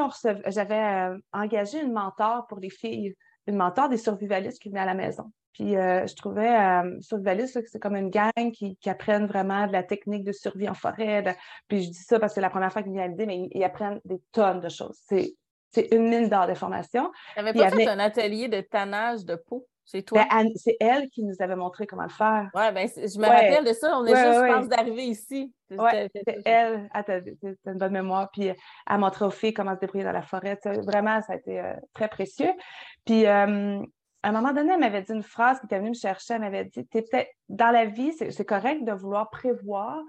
j'avais 0.47 1.15
engagé 1.31 1.81
une 1.81 1.93
mentor 1.93 2.45
pour 2.47 2.59
les 2.59 2.69
filles, 2.69 3.15
une 3.47 3.55
mentor 3.55 3.89
des 3.89 3.97
survivalistes 3.97 4.61
qui 4.61 4.69
venaient 4.69 4.81
à 4.81 4.85
la 4.85 4.93
maison. 4.93 5.31
Puis 5.53 5.77
euh, 5.77 6.07
je 6.07 6.15
trouvais 6.15 6.49
euh, 6.49 6.99
Survivalist, 6.99 7.61
que 7.61 7.69
c'est 7.69 7.79
comme 7.79 7.95
une 7.95 8.09
gang 8.09 8.51
qui, 8.51 8.77
apprennent 8.87 9.27
vraiment 9.27 9.67
de 9.67 9.71
la 9.71 9.83
technique 9.83 10.23
de 10.23 10.31
survie 10.31 10.67
en 10.67 10.73
forêt. 10.73 11.23
Puis 11.67 11.83
je 11.83 11.89
dis 11.89 12.03
ça 12.03 12.19
parce 12.19 12.33
que 12.33 12.35
c'est 12.35 12.41
la 12.41 12.49
première 12.49 12.73
fois 12.73 12.81
qu'ils 12.81 12.91
viennent 12.91 13.05
à 13.05 13.07
l'idée, 13.07 13.25
mais 13.25 13.49
ils, 13.51 13.63
apprennent 13.63 14.01
des 14.03 14.19
tonnes 14.31 14.59
de 14.59 14.69
choses. 14.69 14.97
C'est, 15.07 15.35
une 15.91 16.07
mine 16.07 16.29
d'or 16.29 16.45
de 16.45 16.53
formation. 16.53 17.11
Tu 17.35 17.41
n'avais 17.41 17.57
pas 17.57 17.71
fait 17.71 17.87
un 17.87 17.97
atelier 17.97 18.47
de 18.47 18.61
tannage 18.61 19.25
de 19.25 19.35
peau? 19.35 19.67
Toi? 20.05 20.25
Ben, 20.29 20.49
c'est 20.55 20.77
elle 20.79 21.09
qui 21.09 21.23
nous 21.23 21.35
avait 21.39 21.55
montré 21.55 21.85
comment 21.85 22.03
le 22.03 22.09
faire. 22.09 22.49
Oui, 22.53 22.71
ben, 22.73 22.87
je 22.87 23.19
me 23.19 23.25
rappelle 23.25 23.65
de 23.65 23.73
ça. 23.73 23.97
On 23.97 24.05
est 24.05 24.15
juste, 24.15 24.39
je 24.39 24.53
pense, 24.53 24.67
d'arriver 24.67 25.03
ici. 25.03 25.53
C'est 25.69 26.41
elle. 26.45 26.89
Ah, 26.93 27.03
tu 27.03 27.11
as 27.11 27.19
une 27.19 27.77
bonne 27.77 27.93
mémoire. 27.93 28.29
Puis 28.31 28.47
elle 28.47 28.97
montré 28.97 29.25
aux 29.25 29.31
filles 29.31 29.53
comment 29.53 29.75
se 29.75 29.79
débrouiller 29.79 30.05
dans 30.05 30.11
la 30.11 30.21
forêt. 30.21 30.57
Vraiment, 30.83 31.21
ça 31.21 31.33
a 31.33 31.35
été 31.35 31.59
euh, 31.59 31.73
très 31.93 32.07
précieux. 32.07 32.51
Puis 33.05 33.25
à 34.23 34.29
un 34.29 34.31
moment 34.31 34.53
donné, 34.53 34.73
elle 34.73 34.79
m'avait 34.79 35.01
dit 35.01 35.11
une 35.11 35.23
phrase 35.23 35.59
qui 35.59 35.65
était 35.65 35.79
venue 35.79 35.89
me 35.89 35.95
chercher. 35.95 36.35
Elle 36.35 36.41
m'avait 36.41 36.65
dit 36.65 36.85
T'es 36.87 37.01
peut-être 37.01 37.29
dans 37.49 37.71
la 37.71 37.85
vie, 37.85 38.13
c'est 38.13 38.45
correct 38.45 38.85
de 38.85 38.93
vouloir 38.93 39.29
prévoir, 39.29 39.99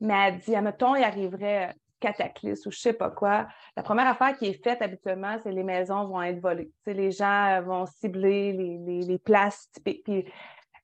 mais 0.00 0.14
elle 0.26 0.38
dit 0.38 0.56
Admettons, 0.56 0.96
il 0.96 1.04
arriverait 1.04 1.72
cataclysme 2.04 2.68
ou 2.68 2.72
je 2.72 2.78
sais 2.78 2.92
pas 2.92 3.10
quoi. 3.10 3.48
La 3.76 3.82
première 3.82 4.06
affaire 4.06 4.36
qui 4.36 4.46
est 4.46 4.62
faite 4.62 4.82
habituellement, 4.82 5.36
c'est 5.42 5.52
les 5.52 5.62
maisons 5.62 6.06
vont 6.06 6.22
être 6.22 6.40
volées. 6.40 6.70
les 6.86 7.10
gens 7.10 7.62
vont 7.62 7.86
cibler 7.86 8.52
les, 8.52 9.02
les, 9.02 9.18
places 9.18 9.70
typiques. 9.72 10.04
Puis 10.04 10.24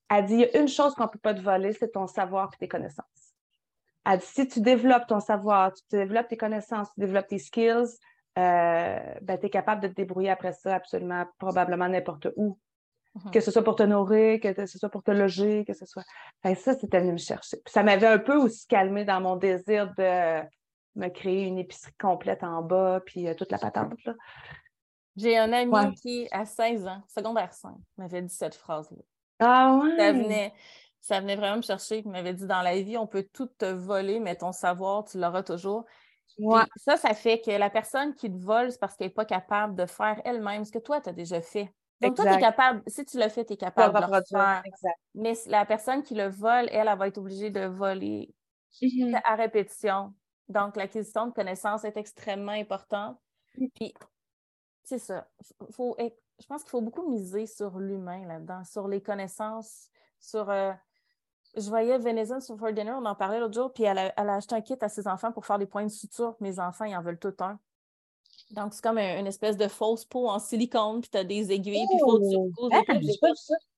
elle 0.08 0.24
dit 0.24 0.34
il 0.34 0.40
y 0.40 0.44
a 0.44 0.60
une 0.60 0.68
chose 0.68 0.94
qu'on 0.94 1.04
ne 1.04 1.08
peut 1.08 1.18
pas 1.18 1.34
te 1.34 1.40
voler, 1.40 1.72
c'est 1.72 1.92
ton 1.92 2.06
savoir 2.06 2.50
et 2.54 2.56
tes 2.56 2.68
connaissances. 2.68 3.06
Elle 4.06 4.18
dit 4.18 4.26
si 4.26 4.48
tu 4.48 4.60
développes 4.60 5.06
ton 5.06 5.20
savoir, 5.20 5.72
tu 5.72 5.82
développes 5.90 6.28
tes 6.28 6.36
connaissances, 6.36 6.88
tu 6.94 7.00
développes 7.00 7.28
tes 7.28 7.38
skills, 7.38 7.98
euh, 8.38 9.14
ben, 9.20 9.38
tu 9.38 9.46
es 9.46 9.50
capable 9.50 9.82
de 9.82 9.88
te 9.88 9.94
débrouiller 9.94 10.30
après 10.30 10.52
ça 10.52 10.76
absolument, 10.76 11.26
probablement 11.38 11.88
n'importe 11.88 12.28
où. 12.36 12.58
Mhm. 13.14 13.32
Que 13.32 13.40
ce 13.40 13.50
soit 13.50 13.64
pour 13.64 13.74
te 13.74 13.82
nourrir, 13.82 14.40
que 14.40 14.66
ce 14.66 14.78
soit 14.78 14.88
pour 14.88 15.02
te 15.02 15.10
loger, 15.10 15.64
que 15.64 15.74
ce 15.74 15.84
soit. 15.84 16.04
Ça, 16.44 16.74
c'était 16.74 17.00
venu 17.00 17.12
me 17.12 17.18
chercher. 17.18 17.56
Puis 17.64 17.72
ça 17.72 17.82
m'avait 17.82 18.06
un 18.06 18.18
peu 18.18 18.36
aussi 18.36 18.66
calmé 18.68 19.04
dans 19.04 19.20
mon 19.20 19.36
désir 19.36 19.92
de 19.98 20.42
me 20.96 21.08
créer 21.08 21.44
une 21.44 21.58
épicerie 21.58 21.92
complète 22.00 22.42
en 22.42 22.62
bas, 22.62 23.00
puis 23.04 23.28
euh, 23.28 23.34
toute 23.34 23.50
la 23.52 23.58
patente. 23.58 23.94
Là. 24.04 24.14
J'ai 25.16 25.36
un 25.38 25.52
ami 25.52 25.70
Ouais. 25.72 25.92
qui, 26.02 26.28
à 26.30 26.44
16 26.46 26.86
ans, 26.86 27.02
secondaire 27.08 27.52
5, 27.52 27.74
m'avait 27.96 28.22
dit 28.22 28.34
cette 28.34 28.54
phrase-là. 28.54 29.02
Ah 29.40 29.78
ouais? 29.82 29.96
Ça 29.96 30.12
venait, 30.12 30.52
ça 31.00 31.20
venait 31.20 31.36
vraiment 31.36 31.56
me 31.58 31.62
chercher. 31.62 31.98
Il 31.98 32.08
m'avait 32.10 32.34
dit 32.34 32.46
dans 32.46 32.62
la 32.62 32.80
vie, 32.80 32.96
on 32.96 33.06
peut 33.06 33.26
tout 33.32 33.46
te 33.46 33.64
voler, 33.66 34.20
mais 34.20 34.36
ton 34.36 34.52
savoir, 34.52 35.04
tu 35.04 35.18
l'auras 35.18 35.42
toujours. 35.42 35.84
Ouais. 36.38 36.62
ça, 36.76 36.96
ça 36.96 37.12
fait 37.14 37.40
que 37.40 37.50
la 37.50 37.70
personne 37.70 38.14
qui 38.14 38.30
te 38.32 38.38
vole, 38.38 38.70
c'est 38.70 38.78
parce 38.80 38.96
qu'elle 38.96 39.08
n'est 39.08 39.12
pas 39.14 39.24
capable 39.24 39.74
de 39.74 39.84
faire 39.86 40.20
elle-même 40.24 40.64
ce 40.64 40.72
que 40.72 40.78
toi, 40.78 41.00
tu 41.00 41.08
as 41.08 41.12
déjà 41.12 41.40
fait. 41.42 41.72
Donc, 42.00 42.16
toi, 42.16 42.24
tu 42.24 42.32
es 42.32 42.40
capable, 42.40 42.82
si 42.86 43.04
tu 43.04 43.18
le 43.18 43.28
fais, 43.28 43.44
tu 43.44 43.52
es 43.54 43.56
capable 43.58 43.94
de 43.94 44.06
le 44.16 44.22
faire. 44.30 44.62
Exact. 44.64 44.96
Mais 45.14 45.34
la 45.46 45.66
personne 45.66 46.02
qui 46.02 46.14
le 46.14 46.28
vole, 46.28 46.68
elle, 46.70 46.88
elle 46.88 46.96
va 46.98 47.08
être 47.08 47.18
obligée 47.18 47.50
de 47.50 47.66
voler 47.66 48.32
Mhm. 48.80 49.20
à 49.24 49.34
répétition. 49.34 50.14
Donc, 50.50 50.76
l'acquisition 50.76 51.26
de 51.28 51.32
connaissances 51.32 51.84
est 51.84 51.96
extrêmement 51.96 52.52
importante. 52.52 53.16
Puis, 53.74 53.94
c'est 54.82 54.98
ça. 54.98 55.28
Faut, 55.70 55.96
je 55.98 56.46
pense 56.46 56.62
qu'il 56.62 56.70
faut 56.70 56.80
beaucoup 56.80 57.08
miser 57.08 57.46
sur 57.46 57.78
l'humain 57.78 58.26
là-dedans, 58.26 58.64
sur 58.64 58.88
les 58.88 59.02
connaissances, 59.02 59.88
sur. 60.18 60.50
euh, 60.50 60.72
je 61.56 61.68
voyais 61.68 61.98
Venezon 61.98 62.40
sur 62.40 62.56
For 62.58 62.72
Dinner, 62.72 62.92
on 62.92 63.04
en 63.06 63.14
parlait 63.14 63.40
l'autre 63.40 63.54
jour, 63.54 63.72
puis 63.72 63.82
elle 63.84 63.98
a, 63.98 64.12
elle 64.16 64.28
a 64.28 64.34
acheté 64.36 64.54
un 64.54 64.60
kit 64.60 64.76
à 64.80 64.88
ses 64.88 65.08
enfants 65.08 65.32
pour 65.32 65.46
faire 65.46 65.58
des 65.58 65.66
points 65.66 65.84
de 65.84 65.88
suture. 65.90 66.36
Mes 66.40 66.60
enfants, 66.60 66.84
ils 66.84 66.94
en 66.96 67.02
veulent 67.02 67.18
tout 67.18 67.34
un. 67.40 67.58
Donc, 68.52 68.72
c'est 68.74 68.82
comme 68.82 68.98
un- 68.98 69.18
une 69.20 69.26
espèce 69.26 69.56
de 69.56 69.68
fausse 69.68 70.04
peau 70.04 70.28
en 70.28 70.38
silicone, 70.38 71.00
puis 71.00 71.10
tu 71.10 71.18
as 71.18 71.24
des 71.24 71.50
aiguilles, 71.52 71.86
puis 71.86 71.96
il 71.96 72.00
faut 72.00 72.18
que 72.18 72.30
tu 72.30 72.36
Oh! 72.58 72.68
Ah, 72.72 72.82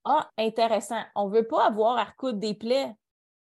ah, 0.04 0.30
intéressant. 0.38 1.02
On 1.14 1.28
ne 1.28 1.34
veut 1.34 1.46
pas 1.46 1.66
avoir 1.66 1.96
à 1.98 2.04
recoudre 2.04 2.38
des 2.38 2.54
plaies. 2.54 2.94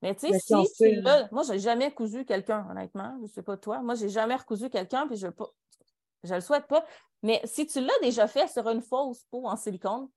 Mais 0.03 0.15
tu 0.15 0.21
sais, 0.29 0.33
si 0.35 0.67
si 0.67 0.95
l'as, 1.05 1.29
moi, 1.33 1.43
j'ai 1.45 1.59
jamais 1.59 1.93
cousu 1.93 2.25
quelqu'un, 2.25 2.67
honnêtement. 2.71 3.19
Je 3.23 3.27
sais 3.29 3.43
pas 3.43 3.57
toi. 3.57 3.81
Moi, 3.83 3.95
j'ai 3.95 4.09
jamais 4.09 4.35
recousu 4.37 4.71
quelqu'un, 4.71 5.07
puis 5.07 5.17
je 5.17 5.27
veux 5.27 5.33
pas. 5.35 5.51
Je 6.25 6.35
le 6.35 6.41
souhaite 6.41 6.67
pas. 6.69 6.85
Mais 7.23 7.41
si 7.45 7.67
tu 7.67 7.81
l'as 7.81 7.99
déjà 8.03 8.27
fait 8.29 8.49
sur 8.49 8.69
une 8.69 8.83
fausse 8.83 9.25
peau 9.31 9.47
en 9.47 9.57
silicone, 9.57 10.09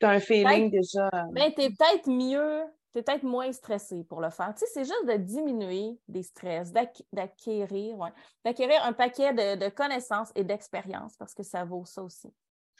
Tu 0.00 0.06
as 0.06 0.10
un 0.10 0.20
feeling 0.20 0.70
déjà. 0.70 1.08
ben, 1.30 1.52
tu 1.54 1.62
es 1.62 1.70
peut-être 1.70 2.08
mieux, 2.08 2.64
tu 2.92 2.98
es 2.98 3.02
peut-être 3.02 3.22
moins 3.22 3.52
stressé 3.52 4.04
pour 4.04 4.20
le 4.20 4.30
faire. 4.30 4.54
Tu 4.54 4.60
sais, 4.60 4.66
c'est 4.74 4.84
juste 4.84 5.06
de 5.06 5.16
diminuer 5.16 5.98
des 6.08 6.22
stress, 6.22 6.72
d'acqu- 6.72 7.04
d'acquérir, 7.12 7.96
ouais, 7.98 8.10
d'acquérir 8.44 8.82
un 8.84 8.92
paquet 8.92 9.32
de, 9.32 9.56
de 9.64 9.68
connaissances 9.70 10.30
et 10.34 10.44
d'expériences 10.44 11.16
parce 11.16 11.34
que 11.34 11.42
ça 11.42 11.64
vaut 11.64 11.84
ça 11.84 12.02
aussi. 12.02 12.32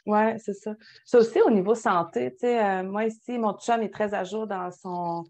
Oui, 0.05 0.37
c'est 0.37 0.53
ça. 0.53 0.75
Ça 1.05 1.19
aussi, 1.19 1.41
au 1.41 1.49
niveau 1.49 1.75
santé, 1.75 2.31
tu 2.33 2.39
sais, 2.39 2.61
euh, 2.63 2.83
moi 2.83 3.05
ici, 3.05 3.37
mon 3.37 3.53
chum 3.57 3.81
est 3.81 3.89
très 3.93 4.13
à 4.13 4.25
jour 4.25 4.45
dans 4.47 4.69
son 4.71 5.23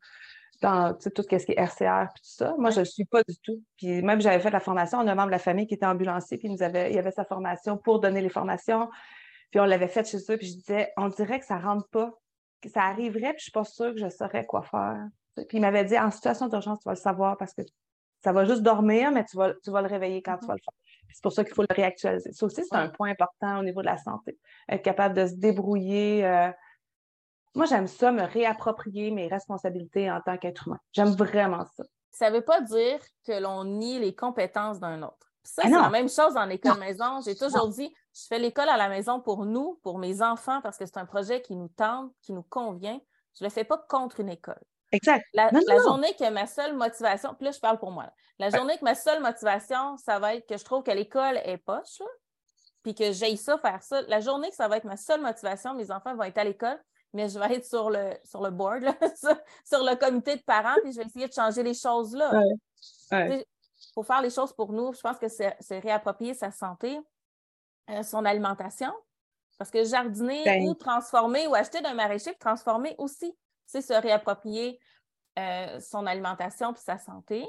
dans 0.63 0.93
tout 0.93 1.11
ce 1.17 1.21
qui 1.45 1.51
est 1.51 1.59
RCR 1.59 2.03
et 2.03 2.07
tout 2.07 2.21
ça. 2.23 2.55
Moi, 2.57 2.69
je 2.69 2.79
ne 2.79 2.85
suis 2.85 3.03
pas 3.03 3.21
du 3.27 3.35
tout. 3.43 3.61
Puis 3.77 4.01
même, 4.01 4.21
j'avais 4.21 4.39
fait 4.39 4.49
la 4.49 4.61
formation, 4.61 4.99
on 4.99 5.07
a 5.07 5.11
un 5.11 5.15
membre 5.15 5.27
de 5.27 5.31
la 5.33 5.39
famille 5.39 5.67
qui 5.67 5.73
était 5.73 5.85
ambulancier, 5.85 6.37
puis 6.37 6.47
il 6.47 6.51
nous 6.53 6.63
avait, 6.63 6.91
il 6.91 6.97
avait 6.97 7.11
sa 7.11 7.25
formation 7.25 7.77
pour 7.77 7.99
donner 7.99 8.21
les 8.21 8.29
formations. 8.29 8.89
Puis 9.51 9.59
on 9.59 9.65
l'avait 9.65 9.89
fait 9.89 10.07
chez 10.09 10.17
eux, 10.17 10.37
puis 10.37 10.47
je 10.47 10.53
disais, 10.53 10.91
on 10.95 11.09
dirait 11.09 11.39
que 11.39 11.45
ça 11.45 11.57
ne 11.57 11.63
rentre 11.63 11.87
pas, 11.89 12.13
que 12.61 12.69
ça 12.69 12.83
arriverait, 12.83 13.33
puis 13.33 13.39
je 13.39 13.39
ne 13.39 13.39
suis 13.39 13.51
pas 13.51 13.65
sûre 13.65 13.93
que 13.93 13.99
je 13.99 14.07
saurais 14.09 14.45
quoi 14.45 14.63
faire. 14.63 15.05
Puis 15.35 15.57
il 15.57 15.61
m'avait 15.61 15.83
dit, 15.83 15.99
en 15.99 16.09
situation 16.11 16.47
d'urgence, 16.47 16.79
tu 16.79 16.85
vas 16.85 16.93
le 16.93 16.97
savoir 16.99 17.37
parce 17.37 17.53
que 17.53 17.61
ça 18.23 18.31
va 18.31 18.45
juste 18.45 18.61
dormir, 18.61 19.11
mais 19.11 19.25
tu 19.25 19.35
vas, 19.35 19.53
tu 19.63 19.69
vas 19.69 19.81
le 19.81 19.89
réveiller 19.89 20.21
quand 20.21 20.37
tu 20.37 20.45
vas 20.45 20.53
le 20.53 20.61
faire. 20.63 20.73
Puis 21.07 21.15
C'est 21.15 21.23
pour 21.23 21.33
ça 21.33 21.43
qu'il 21.43 21.53
faut 21.53 21.63
le 21.63 21.75
réactualiser. 21.75 22.31
Ça 22.31 22.45
aussi, 22.45 22.63
c'est 22.63 22.75
un 22.75 22.87
point 22.87 23.09
important 23.09 23.59
au 23.59 23.63
niveau 23.63 23.81
de 23.81 23.87
la 23.87 23.97
santé. 23.97 24.37
Être 24.69 24.81
capable 24.81 25.13
de 25.13 25.27
se 25.27 25.33
débrouiller. 25.33 26.25
euh, 26.25 26.49
Moi, 27.55 27.65
j'aime 27.65 27.87
ça, 27.87 28.11
me 28.11 28.23
réapproprier 28.23 29.11
mes 29.11 29.27
responsabilités 29.27 30.09
en 30.11 30.21
tant 30.21 30.37
qu'être 30.37 30.67
humain. 30.67 30.79
J'aime 30.91 31.11
vraiment 31.15 31.65
ça. 31.75 31.83
Ça 32.11 32.29
ne 32.29 32.35
veut 32.35 32.43
pas 32.43 32.61
dire 32.61 32.99
que 33.25 33.39
l'on 33.39 33.63
nie 33.63 33.99
les 33.99 34.15
compétences 34.15 34.79
d'un 34.79 35.01
autre. 35.03 35.31
Ça, 35.43 35.63
Ah 35.65 35.67
c'est 35.69 35.75
la 35.81 35.89
même 35.89 36.09
chose 36.09 36.37
en 36.37 36.49
école 36.49 36.73
Non. 36.73 36.79
maison. 36.79 37.21
J'ai 37.21 37.35
toujours 37.35 37.67
dit, 37.67 37.93
je 38.15 38.25
fais 38.27 38.39
l'école 38.39 38.69
à 38.69 38.77
la 38.77 38.87
maison 38.89 39.19
pour 39.19 39.45
nous, 39.45 39.79
pour 39.83 39.99
mes 39.99 40.21
enfants, 40.21 40.61
parce 40.61 40.77
que 40.77 40.85
c'est 40.85 40.97
un 40.97 41.05
projet 41.05 41.41
qui 41.41 41.55
nous 41.55 41.67
tente, 41.67 42.11
qui 42.21 42.33
nous 42.33 42.43
convient. 42.43 42.99
Je 43.37 43.43
ne 43.43 43.49
le 43.49 43.53
fais 43.53 43.63
pas 43.65 43.77
contre 43.89 44.19
une 44.19 44.29
école. 44.29 44.61
Exact. 44.91 45.25
La, 45.33 45.51
Non, 45.51 45.59
journée 45.83 46.13
que 46.17 46.29
ma 46.29 46.45
seule 46.47 46.75
motivation, 46.75 47.33
puis 47.33 47.45
là, 47.45 47.51
je 47.51 47.59
parle 47.59 47.79
pour 47.79 47.91
moi. 47.91 48.03
là. 48.03 48.13
La 48.39 48.49
journée 48.51 48.77
que 48.77 48.83
ma 48.83 48.95
seule 48.95 49.21
motivation, 49.21 49.97
ça 49.97 50.19
va 50.19 50.35
être 50.35 50.47
que 50.47 50.57
je 50.57 50.63
trouve 50.63 50.83
que 50.83 50.91
l'école 50.91 51.37
est 51.43 51.57
poche, 51.57 51.99
là, 51.99 52.05
puis 52.83 52.93
que 52.95 53.11
j'aille 53.11 53.37
ça, 53.37 53.57
faire 53.57 53.81
ça. 53.83 54.01
La 54.03 54.19
journée 54.21 54.49
que 54.49 54.55
ça 54.55 54.67
va 54.67 54.77
être 54.77 54.83
ma 54.85 54.97
seule 54.97 55.21
motivation, 55.21 55.73
mes 55.73 55.91
enfants 55.91 56.15
vont 56.15 56.23
être 56.23 56.37
à 56.37 56.43
l'école, 56.43 56.79
mais 57.13 57.29
je 57.29 57.37
vais 57.39 57.55
être 57.55 57.65
sur 57.65 57.89
le, 57.89 58.13
sur 58.23 58.41
le 58.41 58.49
board, 58.49 58.81
là, 58.83 58.93
sur, 59.15 59.35
sur 59.65 59.83
le 59.83 59.95
comité 59.95 60.35
de 60.35 60.41
parents, 60.41 60.75
puis 60.83 60.91
je 60.91 60.97
vais 60.99 61.05
essayer 61.05 61.27
de 61.27 61.33
changer 61.33 61.63
les 61.63 61.73
choses 61.73 62.15
là. 62.15 62.31
Ouais. 62.31 62.53
Ouais. 63.11 63.45
Il 63.45 63.93
faut 63.93 64.03
faire 64.03 64.21
les 64.21 64.29
choses 64.29 64.53
pour 64.53 64.71
nous. 64.73 64.93
Je 64.93 65.01
pense 65.01 65.17
que 65.17 65.27
c'est 65.27 65.55
c'est 65.59 65.79
réapproprier 65.79 66.33
sa 66.33 66.51
santé, 66.51 66.99
euh, 67.89 68.03
son 68.03 68.25
alimentation. 68.25 68.91
Parce 69.57 69.69
que 69.69 69.83
jardiner 69.83 70.43
Ben. 70.43 70.67
ou 70.67 70.73
transformer 70.73 71.45
ou 71.47 71.53
acheter 71.53 71.79
d'un 71.81 71.93
maraîcher, 71.93 72.33
transformer 72.39 72.95
aussi, 72.97 73.37
c'est 73.65 73.81
se 73.81 73.93
réapproprier 73.93 74.79
euh, 75.37 75.79
son 75.79 76.05
alimentation 76.07 76.73
puis 76.73 76.81
sa 76.83 76.97
santé. 76.97 77.45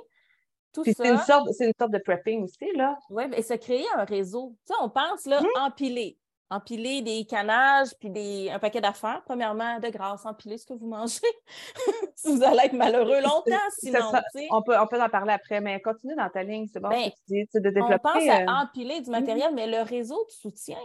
Tout 0.73 0.83
Puis 0.83 0.93
c'est 0.95 1.05
ça, 1.05 1.13
une, 1.13 1.19
sorte, 1.21 1.53
c'est 1.53 1.67
une 1.67 1.73
sorte 1.79 1.93
de 1.93 1.99
prepping 1.99 2.43
aussi, 2.45 2.71
là. 2.75 2.99
ouais, 3.11 3.29
et 3.39 3.43
se 3.43 3.55
créer 3.55 3.87
un 3.97 4.05
réseau. 4.05 4.55
Tu 4.67 4.75
sais, 4.75 4.81
on 4.83 4.91
pense 4.91 5.25
là, 5.25 5.41
Mmh. 5.41 5.47
empiler. 5.61 6.19
Empiler 6.51 7.03
des 7.03 7.25
canages 7.25 7.89
puis 7.99 8.11
des, 8.11 8.51
un 8.51 8.59
paquet 8.59 8.81
d'affaires. 8.81 9.23
Premièrement, 9.25 9.81
de 9.81 9.89
grâce, 9.89 10.27
empiler 10.27 10.59
ce 10.59 10.67
que 10.67 10.75
vous 10.75 10.87
mangez. 10.87 11.21
Vous 12.25 12.43
allez 12.43 12.65
être 12.67 12.73
malheureux 12.75 13.21
longtemps, 13.21 13.57
sinon. 13.79 14.11
ça. 14.11 14.23
On 14.51 14.63
peut, 14.63 14.79
on 14.79 14.87
peut 14.87 15.01
en 15.03 15.09
parler 15.09 15.33
après, 15.33 15.61
mais 15.61 15.81
continue 15.81 16.15
dans 16.15 16.31
ta 16.31 16.43
ligne, 16.43 16.67
c'est 16.73 16.81
bon 16.81 16.89
Ben, 16.89 17.05
ce 17.05 17.11
que 17.11 17.15
tu 17.27 17.33
dis, 17.35 17.47
tu 17.47 17.51
sais, 17.53 17.61
de 17.61 17.69
On 17.69 17.73
développer. 17.73 17.99
pense 18.03 18.29
à 18.29 18.41
euh, 18.43 18.47
empiler 18.65 19.01
du 19.01 19.11
matériel, 19.11 19.53
mais 19.55 19.67
le 19.67 19.83
réseau 19.83 20.23
de 20.27 20.31
soutien. 20.31 20.79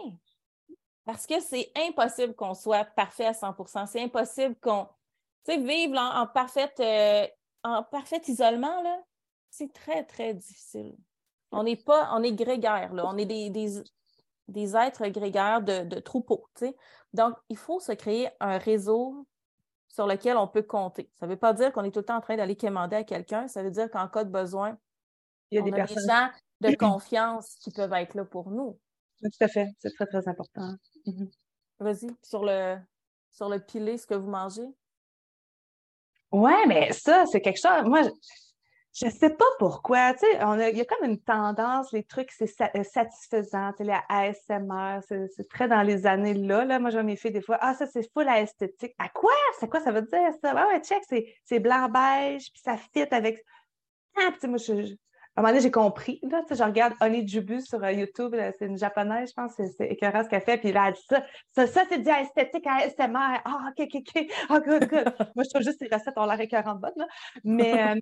Parce 1.06 1.25
que 1.25 1.39
c'est 1.39 1.72
impossible 1.88 2.36
qu'on 2.36 2.54
soit 2.54 2.86
parfait 2.86 3.25
à 3.28 3.32
100% 3.32 3.88
C'est 3.88 4.01
impossible 4.01 4.56
qu'on. 4.62 4.88
Tu 5.46 5.54
sais, 5.54 5.58
vivre 5.60 5.98
en, 5.98 6.22
en 6.22 6.28
parfaite, 6.28 6.80
euh, 6.80 7.25
en 7.63 7.84
parfait 7.84 8.22
isolement, 8.28 8.82
là, 8.82 9.00
c'est 9.50 9.72
très, 9.72 10.04
très 10.04 10.34
difficile. 10.34 10.96
On 11.51 11.63
n'est 11.63 11.78
pas. 11.78 12.10
On 12.13 12.22
est 12.24 12.34
grégaire, 12.34 12.94
là. 12.94 13.06
On 13.08 13.18
est 13.18 13.25
des, 13.25 13.50
des, 13.50 13.82
des 14.50 14.75
êtres 14.75 15.08
grégaires 15.08 15.62
de, 15.62 15.84
de 15.84 16.00
troupeaux. 16.00 16.46
Donc, 17.13 17.36
il 17.50 17.58
faut 17.58 17.79
se 17.79 17.91
créer 17.91 18.29
un 18.39 18.58
réseau 18.58 19.25
sur 19.88 20.06
lequel 20.08 20.38
on 20.38 20.48
peut 20.48 20.62
compter. 20.62 21.10
Ça 21.15 21.25
ne 21.25 21.32
veut 21.32 21.38
pas 21.38 21.53
dire 21.53 21.72
qu'on 21.72 21.84
est 21.84 21.91
tout 21.91 22.00
le 22.00 22.06
temps 22.06 22.18
en 22.18 22.22
train 22.22 22.36
d'aller 22.38 22.56
commander 22.56 22.98
à 22.98 23.03
quelqu'un. 23.03 23.48
Ça 23.48 23.63
veut 23.63 23.72
dire 23.72 23.89
qu'en 23.89 24.08
cas 24.08 24.24
de 24.24 24.29
besoin, 24.29 24.77
il 25.51 25.56
y 25.56 25.58
a 25.60 25.62
on 25.62 25.65
des 25.65 25.72
a 25.72 25.75
personnes. 25.75 26.03
des 26.03 26.08
gens 26.08 26.29
de 26.62 26.75
confiance 26.75 27.56
qui 27.62 27.72
peuvent 27.72 27.94
être 27.94 28.13
là 28.15 28.25
pour 28.25 28.51
nous. 28.51 28.77
Oui, 29.22 29.29
Tout 29.32 29.44
à 29.44 29.48
fait. 29.48 29.68
C'est 29.79 29.94
très, 29.96 30.06
très 30.06 30.27
important. 30.27 30.75
Mhm. 31.06 31.29
Vas-y, 31.79 32.10
sur 32.24 32.44
le, 32.44 32.77
sur 33.32 33.50
le 33.50 33.60
pilé, 33.60 33.98
ce 33.98 34.06
que 34.06 34.13
vous 34.15 34.29
mangez. 34.29 34.68
Ouais, 36.32 36.65
mais 36.68 36.91
ça, 36.94 37.25
c'est 37.25 37.41
quelque 37.41 37.60
chose. 37.60 37.84
Moi, 37.86 38.01
je 39.00 39.06
ne 39.06 39.12
sais 39.12 39.29
pas 39.29 39.46
pourquoi. 39.60 40.13
Tu 40.13 40.20
sais, 40.20 40.44
on 40.44 40.60
a- 40.60 40.70
il 40.70 40.77
y 40.77 40.82
a 40.82 40.86
comme 40.86 41.10
une 41.10 41.20
tendance, 41.22 41.91
les 41.94 42.03
trucs, 42.03 42.32
c'est 42.32 42.48
sa- 42.48 42.72
euh, 42.75 42.84
satisfaisant. 42.84 43.72
Tu 43.74 43.86
sais, 43.86 43.91
les 43.91 43.98
ASMR, 44.10 45.00
c'est 45.08 45.48
très 45.50 45.68
dans 45.68 45.82
les 45.84 46.06
années 46.06 46.34
là. 46.34 46.65
là. 46.65 46.79
Moi, 46.79 46.89
vois 46.91 47.03
mes 47.03 47.15
filles 47.15 47.32
des 47.32 47.41
fois. 47.41 47.58
Ah, 47.62 47.74
ça, 47.74 47.86
c'est 47.88 48.12
full 48.12 48.27
à 48.27 48.41
esthétique. 48.41 48.94
À 49.00 49.10
quoi? 49.10 49.32
C'est 49.60 49.70
quoi 49.70 49.79
ça 49.79 49.91
veut 49.91 50.01
dire, 50.01 50.34
ça? 50.44 50.53
Ah 50.56 50.68
ouais, 50.68 50.82
check, 50.82 51.01
c'est 51.46 51.60
blanc-beige, 51.60 52.51
puis 52.51 52.62
ça 52.63 52.75
fit 52.77 53.03
avec. 53.12 53.44
Ah, 54.18 54.27
puis 54.32 54.34
tu 54.36 54.39
sais, 54.41 54.48
moi, 54.48 54.58
je, 54.58 54.86
je- 54.88 54.94
à 55.36 55.41
un 55.41 55.44
moment 55.44 55.50
donné, 55.53 55.62
j'ai 55.62 55.72
compris. 55.72 56.20
Là, 56.24 56.41
je 56.50 56.63
regarde 56.63 56.96
Honey 57.01 57.25
Jubu 57.25 57.62
sur 57.62 57.82
euh, 57.84 57.91
YouTube. 57.94 58.36
C'est 58.58 58.65
une 58.65 58.77
japonaise, 58.77 59.29
je 59.29 59.34
pense. 59.36 59.53
C'est 59.56 59.86
écœurant 59.88 60.24
ce 60.24 60.29
qu'elle 60.29 60.41
fait. 60.41 60.58
Puis 60.58 60.72
là, 60.74 60.88
elle 60.89 60.94
dit 60.96 61.06
ça. 61.10 61.24
Ça, 61.56 61.68
ça 61.68 61.84
c'est 61.88 62.00
du 62.00 62.10
esthétique 62.10 62.68
à 62.68 62.77
ASMR. 62.84 63.41
Ah, 63.46 63.70
OK, 63.70 63.88
OK, 63.96 64.01
OK. 64.18 64.27
Ah, 64.50 64.60
good, 64.60 64.89
good. 64.89 65.13
Moi, 65.36 65.44
je 65.46 65.50
trouve 65.50 65.62
juste 65.63 65.79
que 65.79 65.86
les 65.86 65.96
recettes 65.96 66.18
ont 66.18 66.25
l'air 66.25 66.39
écœurantes 66.41 66.82
bonnes. 66.82 66.91
Là. 66.98 67.08
Mais 67.46 67.74
euh, 67.96 68.00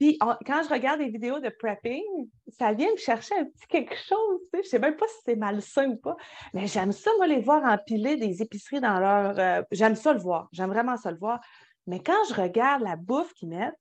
puis 0.00 0.18
quand 0.18 0.62
je 0.62 0.72
regarde 0.72 0.98
des 0.98 1.10
vidéos 1.10 1.40
de 1.40 1.50
prepping, 1.50 2.02
ça 2.48 2.72
vient 2.72 2.90
me 2.90 2.96
chercher 2.96 3.34
un 3.38 3.44
petit 3.44 3.66
quelque 3.68 3.94
chose. 3.94 4.40
Tu 4.50 4.58
sais. 4.58 4.62
Je 4.64 4.68
sais 4.70 4.78
même 4.78 4.96
pas 4.96 5.06
si 5.06 5.16
c'est 5.26 5.36
malsain 5.36 5.90
ou 5.90 5.96
pas. 5.96 6.16
Mais 6.54 6.66
j'aime 6.66 6.90
ça, 6.90 7.10
moi, 7.18 7.26
les 7.26 7.40
voir 7.40 7.62
empiler 7.64 8.16
des 8.16 8.40
épiceries 8.40 8.80
dans 8.80 8.98
leur. 8.98 9.38
euh, 9.38 9.62
j'aime 9.70 9.96
ça 9.96 10.14
le 10.14 10.18
voir. 10.18 10.48
J'aime 10.52 10.70
vraiment 10.70 10.96
ça 10.96 11.10
le 11.10 11.18
voir. 11.18 11.38
Mais 11.86 12.02
quand 12.02 12.24
je 12.30 12.34
regarde 12.34 12.82
la 12.82 12.96
bouffe 12.96 13.34
qu'ils 13.34 13.50
mettent, 13.50 13.78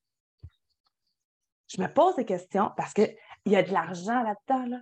je 1.69 1.81
me 1.81 1.88
pose 1.88 2.17
des 2.17 2.25
questions 2.25 2.69
parce 2.75 2.93
qu'il 2.93 3.15
y 3.45 3.55
a 3.55 3.63
de 3.63 3.71
l'argent 3.71 4.21
là-dedans. 4.21 4.65
Là. 4.65 4.81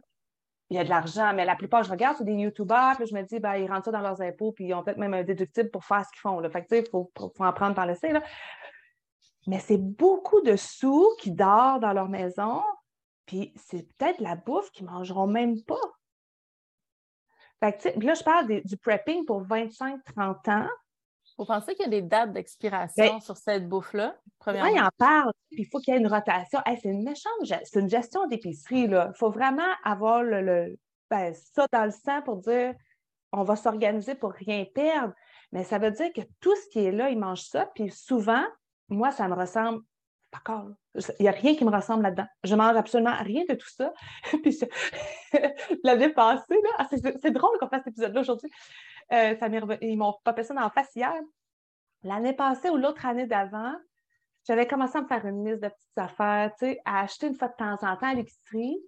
Il 0.71 0.77
y 0.77 0.79
a 0.79 0.83
de 0.83 0.89
l'argent, 0.89 1.33
mais 1.35 1.45
la 1.45 1.55
plupart, 1.55 1.83
je 1.83 1.91
regarde, 1.91 2.17
c'est 2.17 2.25
des 2.25 2.33
YouTubers, 2.33 2.95
puis 2.97 3.05
je 3.05 3.13
me 3.13 3.21
dis, 3.21 3.39
ben, 3.39 3.55
ils 3.57 3.69
rentrent 3.69 3.85
ça 3.85 3.91
dans 3.91 4.01
leurs 4.01 4.21
impôts, 4.21 4.53
puis 4.53 4.65
ils 4.65 4.73
ont 4.73 4.83
peut-être 4.83 4.97
même 4.97 5.13
un 5.13 5.23
déductible 5.23 5.69
pour 5.69 5.85
faire 5.85 6.03
ce 6.03 6.09
qu'ils 6.09 6.21
font. 6.21 6.39
Là. 6.39 6.49
Fait 6.49 6.63
que, 6.63 6.67
tu 6.67 6.75
sais, 6.77 6.83
il 6.83 6.89
faut, 6.89 7.11
en 7.39 7.53
prendre 7.53 7.75
par 7.75 7.85
laisser. 7.85 8.11
Mais 9.47 9.59
c'est 9.59 9.77
beaucoup 9.77 10.41
de 10.41 10.55
sous 10.55 11.09
qui 11.19 11.31
dorment 11.31 11.79
dans 11.79 11.93
leur 11.93 12.09
maison, 12.09 12.61
puis 13.25 13.53
c'est 13.55 13.83
peut-être 13.95 14.19
la 14.19 14.35
bouffe 14.35 14.69
qu'ils 14.71 14.85
ne 14.85 14.91
mangeront 14.91 15.27
même 15.27 15.61
pas. 15.63 15.79
Fait 17.59 17.73
que, 17.95 18.05
là, 18.05 18.13
je 18.13 18.23
parle 18.23 18.47
des- 18.47 18.61
du 18.61 18.77
prepping 18.77 19.25
pour 19.25 19.41
25-30 19.41 20.47
ans. 20.49 20.67
Vous 21.37 21.45
pensez 21.45 21.75
qu'il 21.75 21.83
y 21.85 21.87
a 21.87 21.89
des 21.91 22.01
dates 22.01 22.33
d'expiration 22.33 23.03
Ben, 23.13 23.19
sur 23.19 23.37
cette 23.37 23.67
bouffe-là, 23.67 24.15
premièrement? 24.39 24.69
il 24.75 24.81
en 24.81 24.89
parle, 24.97 25.31
puis 25.51 25.61
il 25.61 25.65
faut 25.65 25.79
qu'il 25.79 25.93
y 25.93 25.97
ait 25.97 25.99
une 25.99 26.07
rotation. 26.07 26.59
Hey, 26.65 26.77
c'est 26.81 26.89
une 26.89 27.03
méchante, 27.03 27.31
c'est 27.63 27.79
une 27.79 27.89
gestion 27.89 28.25
d'épicerie. 28.27 28.81
Il 28.83 29.11
faut 29.15 29.29
vraiment 29.29 29.67
avoir 29.83 30.23
le, 30.23 30.41
le- 30.41 30.77
ben, 31.09 31.33
ça 31.33 31.65
dans 31.71 31.85
le 31.85 31.91
sang 31.91 32.21
pour 32.23 32.37
dire 32.37 32.73
on 33.33 33.43
va 33.43 33.55
s'organiser 33.55 34.15
pour 34.15 34.31
rien 34.31 34.65
perdre. 34.73 35.13
Mais 35.51 35.63
ça 35.63 35.77
veut 35.79 35.91
dire 35.91 36.11
que 36.13 36.21
tout 36.39 36.55
ce 36.55 36.69
qui 36.69 36.79
est 36.85 36.91
là, 36.91 37.09
il 37.09 37.19
mange 37.19 37.41
ça. 37.41 37.65
Puis 37.75 37.91
souvent, 37.91 38.43
moi, 38.89 39.11
ça 39.11 39.27
me 39.27 39.35
ressemble. 39.35 39.81
D'accord, 40.33 40.65
là. 40.65 41.01
il 41.19 41.23
n'y 41.23 41.29
a 41.29 41.31
rien 41.31 41.55
qui 41.55 41.63
me 41.63 41.73
ressemble 41.73 42.03
là-dedans. 42.03 42.27
Je 42.43 42.53
mange 42.55 42.75
absolument 42.75 43.15
rien 43.21 43.43
de 43.47 43.55
tout 43.55 43.69
ça. 43.69 43.93
puis 44.43 44.59
l'année 45.83 46.09
passée, 46.13 46.59
là, 46.63 46.69
ah, 46.79 46.87
c'est 46.89 47.31
drôle 47.31 47.57
qu'on 47.59 47.69
fasse 47.69 47.83
cet 47.85 47.93
épisode-là 47.93 48.21
aujourd'hui. 48.21 48.49
Euh, 49.13 49.35
ils 49.81 49.97
m'ont 49.97 50.15
popé 50.25 50.43
ça 50.43 50.53
dans 50.53 50.61
la 50.61 50.69
face 50.69 50.93
hier. 50.95 51.13
L'année 52.03 52.33
passée 52.33 52.69
ou 52.69 52.75
l'autre 52.75 53.05
année 53.05 53.25
d'avant, 53.25 53.73
j'avais 54.45 54.67
commencé 54.67 54.97
à 54.97 55.01
me 55.01 55.07
faire 55.07 55.25
une 55.25 55.45
liste 55.45 55.63
de 55.63 55.69
petites 55.69 55.97
affaires, 55.97 56.51
à 56.85 57.01
acheter 57.01 57.27
une 57.27 57.35
fois 57.35 57.47
de 57.47 57.55
temps 57.55 57.73
en 57.73 57.95
temps 57.95 58.07
à 58.07 58.13
l'épicerie, 58.13 58.79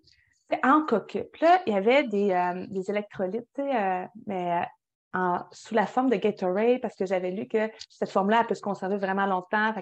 en 0.63 0.85
coquille. 0.85 1.25
Puis 1.31 1.45
là, 1.45 1.61
il 1.67 1.73
y 1.73 1.75
avait 1.75 2.03
des, 2.03 2.31
euh, 2.31 2.65
des 2.69 2.89
électrolytes, 2.89 3.47
euh, 3.59 4.05
mais 4.25 4.61
euh, 4.61 4.65
en- 5.13 5.43
sous 5.51 5.73
la 5.73 5.85
forme 5.87 6.09
de 6.09 6.15
Gatorade, 6.17 6.81
parce 6.81 6.95
que 6.95 7.05
j'avais 7.05 7.31
lu 7.31 7.47
que 7.47 7.69
cette 7.89 8.11
forme-là, 8.11 8.41
elle 8.41 8.47
peut 8.47 8.55
se 8.55 8.61
conserver 8.61 8.97
vraiment 8.97 9.25
longtemps. 9.25 9.73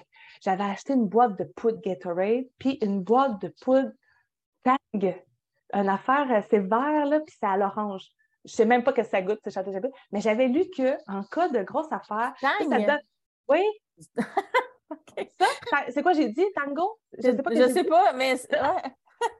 J'avais 0.42 0.64
acheté 0.64 0.94
une 0.94 1.06
boîte 1.06 1.38
de 1.38 1.44
poudre 1.44 1.80
Gatorade, 1.82 2.44
puis 2.58 2.78
une 2.82 3.02
boîte 3.02 3.40
de 3.42 3.52
poudre 3.60 3.90
Tang. 4.64 4.76
Une 5.74 5.88
affaire, 5.88 6.42
c'est 6.50 6.60
vert, 6.60 7.04
là, 7.06 7.20
puis 7.20 7.34
c'est 7.38 7.46
à 7.46 7.56
l'orange. 7.56 8.06
Je 8.44 8.52
sais 8.52 8.64
même 8.64 8.82
pas 8.84 8.92
que 8.94 9.02
ça 9.02 9.20
goûte, 9.20 9.40
j'ai 9.44 9.62
goûté. 9.62 9.90
Mais 10.12 10.20
j'avais 10.20 10.48
lu 10.48 10.64
qu'en 10.74 11.22
cas 11.24 11.48
de 11.48 11.62
grosse 11.62 11.92
affaire, 11.92 12.32
ça, 12.70 12.78
donne- 12.86 13.00
Oui, 13.48 13.62
ça, 15.40 15.76
c'est 15.90 16.02
quoi 16.02 16.12
j'ai 16.14 16.28
dit, 16.30 16.44
tango? 16.54 16.98
Je 17.18 17.22
sais 17.22 17.42
pas 17.42 17.50
je 17.54 17.68
sais 17.68 17.82
dit. 17.82 17.88
pas, 17.88 18.12
mais. 18.14 18.36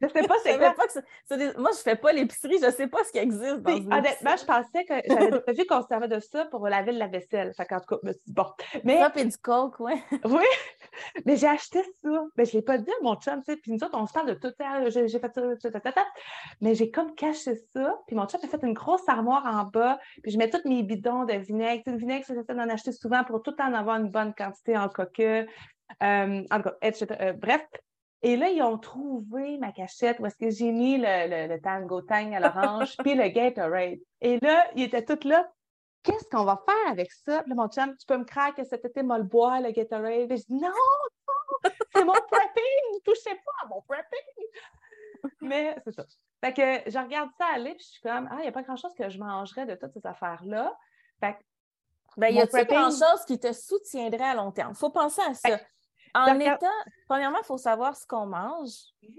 Je 0.01 0.09
sais 0.09 0.23
pas 0.23 0.35
c'est 0.43 0.59
quoi. 0.59 0.73
pas 0.73 0.87
que 0.87 1.35
des- 1.37 1.59
Moi, 1.59 1.71
je 1.73 1.79
fais 1.83 1.97
pas 1.97 2.13
l'épicerie, 2.13 2.59
je 2.63 2.71
sais 2.71 2.87
pas 2.87 3.05
ce 3.05 3.13
qui 3.13 3.19
existe 3.19 3.59
dans 3.61 3.77
une 3.77 3.93
honnêtement, 3.93 4.37
je 4.37 4.45
pensais 4.45 4.85
que 4.85 4.95
j'avais 5.07 5.53
vu 5.57 5.67
qu'on 5.67 5.83
se 5.83 5.89
servait 5.89 6.09
de 6.09 6.21
ça 6.21 6.45
pour 6.47 6.67
laver 6.69 6.93
le 6.93 6.99
lave-vaisselle. 6.99 7.53
Fait 7.57 7.67
qu'en 7.67 7.79
tout 7.81 7.87
cas, 7.87 7.97
je 8.03 8.09
me 8.09 8.13
suis 8.13 8.23
dit, 8.27 8.33
bon. 8.33 8.47
Mais 8.85 8.99
Ça, 8.99 9.11
puis 9.11 9.25
du 9.25 9.37
coke, 9.39 9.79
ouais. 9.81 10.03
oui, 10.25 10.45
mais 11.25 11.37
j'ai 11.37 11.47
acheté 11.49 11.83
ça. 12.03 12.25
Mais 12.37 12.45
je 12.45 12.51
ne 12.57 12.61
l'ai 12.61 12.63
pas 12.63 12.79
dit 12.79 12.91
à 12.91 13.03
mon 13.03 13.15
chum, 13.17 13.43
tu 13.45 13.53
sais. 13.53 13.57
Puis 13.59 13.73
nous 13.73 13.83
autres, 13.85 13.97
on 13.99 14.07
se 14.07 14.13
parle 14.13 14.29
de 14.29 14.35
tout. 14.35 14.53
Ah, 14.61 14.89
J'ai 14.91 15.09
fait 15.09 15.33
ça, 15.35 15.43
ta, 15.63 15.71
ta, 15.71 15.81
ta, 15.81 15.93
ta. 15.93 16.07
Mais 16.61 16.75
j'ai 16.75 16.91
comme 16.91 17.15
caché 17.15 17.55
ça. 17.73 17.95
Puis 18.07 18.17
mon 18.17 18.27
chum 18.27 18.41
a 18.43 18.47
fait 18.49 18.63
une 18.67 18.75
grosse 18.75 19.09
armoire 19.09 19.45
en 19.47 19.65
bas. 19.65 19.99
Puis 20.23 20.33
je 20.33 20.39
mets 20.39 20.51
tous 20.51 20.67
mes 20.69 20.83
bidons 20.83 21.25
de 21.25 21.35
vinaigre. 21.35 21.83
Tu 21.85 21.91
sais, 21.91 21.93
le 21.93 21.99
vinaigre, 21.99 22.25
j'essaie 22.27 22.55
d'en 22.55 22.69
acheter 22.69 22.93
souvent 22.93 23.23
pour 23.25 23.43
tout 23.43 23.51
le 23.53 23.57
temps 23.57 23.69
en 23.69 23.75
avoir 23.75 23.97
une 23.97 24.11
bonne 24.11 24.35
quantité 24.35 24.77
en 24.77 24.89
coquille. 24.89 25.47
Euh, 26.03 26.43
en 26.51 26.57
tout 26.59 26.63
cas, 26.65 26.75
etc. 26.83 27.07
Euh, 27.21 27.33
bref. 27.33 27.65
Et 28.23 28.37
là, 28.37 28.49
ils 28.49 28.63
ont 28.63 28.79
trouvé 28.79 29.59
ma 29.59 29.73
cachette 29.73 30.19
où 30.19 30.27
est-ce 30.27 30.37
que 30.37 30.51
j'ai 30.51 30.73
mis 30.73 30.99
le, 30.99 31.29
le, 31.29 31.55
le 31.55 31.61
Tango 31.61 32.03
Tang 32.03 32.35
à 32.35 32.41
l'orange, 32.41 32.97
puis 33.05 33.15
le 33.15 33.29
Gatorade. 33.29 33.99
Et 34.21 34.39
là, 34.41 34.67
ils 34.75 34.85
étaient 34.85 35.05
tous 35.05 35.27
là. 35.29 35.49
Qu'est-ce 36.03 36.29
qu'on 36.29 36.45
va 36.45 36.63
faire 36.65 36.93
avec 36.93 37.13
ça? 37.13 37.43
Puis 37.43 37.51
là, 37.51 37.55
mon 37.57 37.69
chum, 37.69 37.97
tu 37.97 38.07
peux 38.07 38.17
me 38.17 38.25
craquer 38.25 38.63
que 38.63 38.69
cet 38.69 38.85
été, 38.85 39.03
moi, 39.03 39.19
le 39.19 39.25
boire, 39.25 39.61
le 39.61 39.71
Gatorade. 39.71 40.29
Puis 40.29 40.39
je 40.39 40.45
dis, 40.47 40.55
non, 40.55 40.69
non, 40.69 41.71
c'est 41.95 42.05
mon 42.05 42.13
prepping, 42.13 42.95
ne 42.95 43.01
touchez 43.01 43.35
pas 43.35 43.65
à 43.65 43.67
mon 43.69 43.83
prepping. 43.83 44.47
Mais 45.41 45.77
c'est 45.85 45.93
ça. 45.93 46.05
Fait 46.43 46.53
que 46.53 46.91
je 46.91 46.99
regarde 46.99 47.31
ça 47.37 47.47
aller, 47.55 47.75
puis 47.75 47.85
je 47.85 47.91
suis 47.93 48.01
comme, 48.01 48.29
ah, 48.31 48.37
il 48.39 48.43
n'y 48.43 48.49
a 48.49 48.53
pas 48.53 48.63
grand-chose 48.63 48.95
que 48.95 49.09
je 49.09 49.19
mangerais 49.19 49.67
de 49.67 49.75
toutes 49.75 49.93
ces 49.93 50.07
affaires-là. 50.07 50.77
Fait 51.21 51.35
que, 51.35 51.39
Ben, 52.17 52.35
y 52.35 52.41
a-t-il 52.41 52.67
grand-chose 52.67 53.25
qui 53.27 53.39
te 53.39 53.53
soutiendrait 53.53 54.25
à 54.25 54.35
long 54.35 54.53
terme? 54.53 54.73
Il 54.75 54.79
faut 54.79 54.91
penser 54.91 55.23
à 55.23 55.35
ça. 55.35 55.49
Ben, 55.49 55.61
En 56.15 56.39
étant, 56.39 56.67
premièrement, 57.09 57.39
il 57.43 57.47
faut 57.47 57.59
savoir 57.59 57.97
ce 57.97 58.07
qu'on 58.07 58.27
mange. 58.27 58.71
Mhm. 59.03 59.15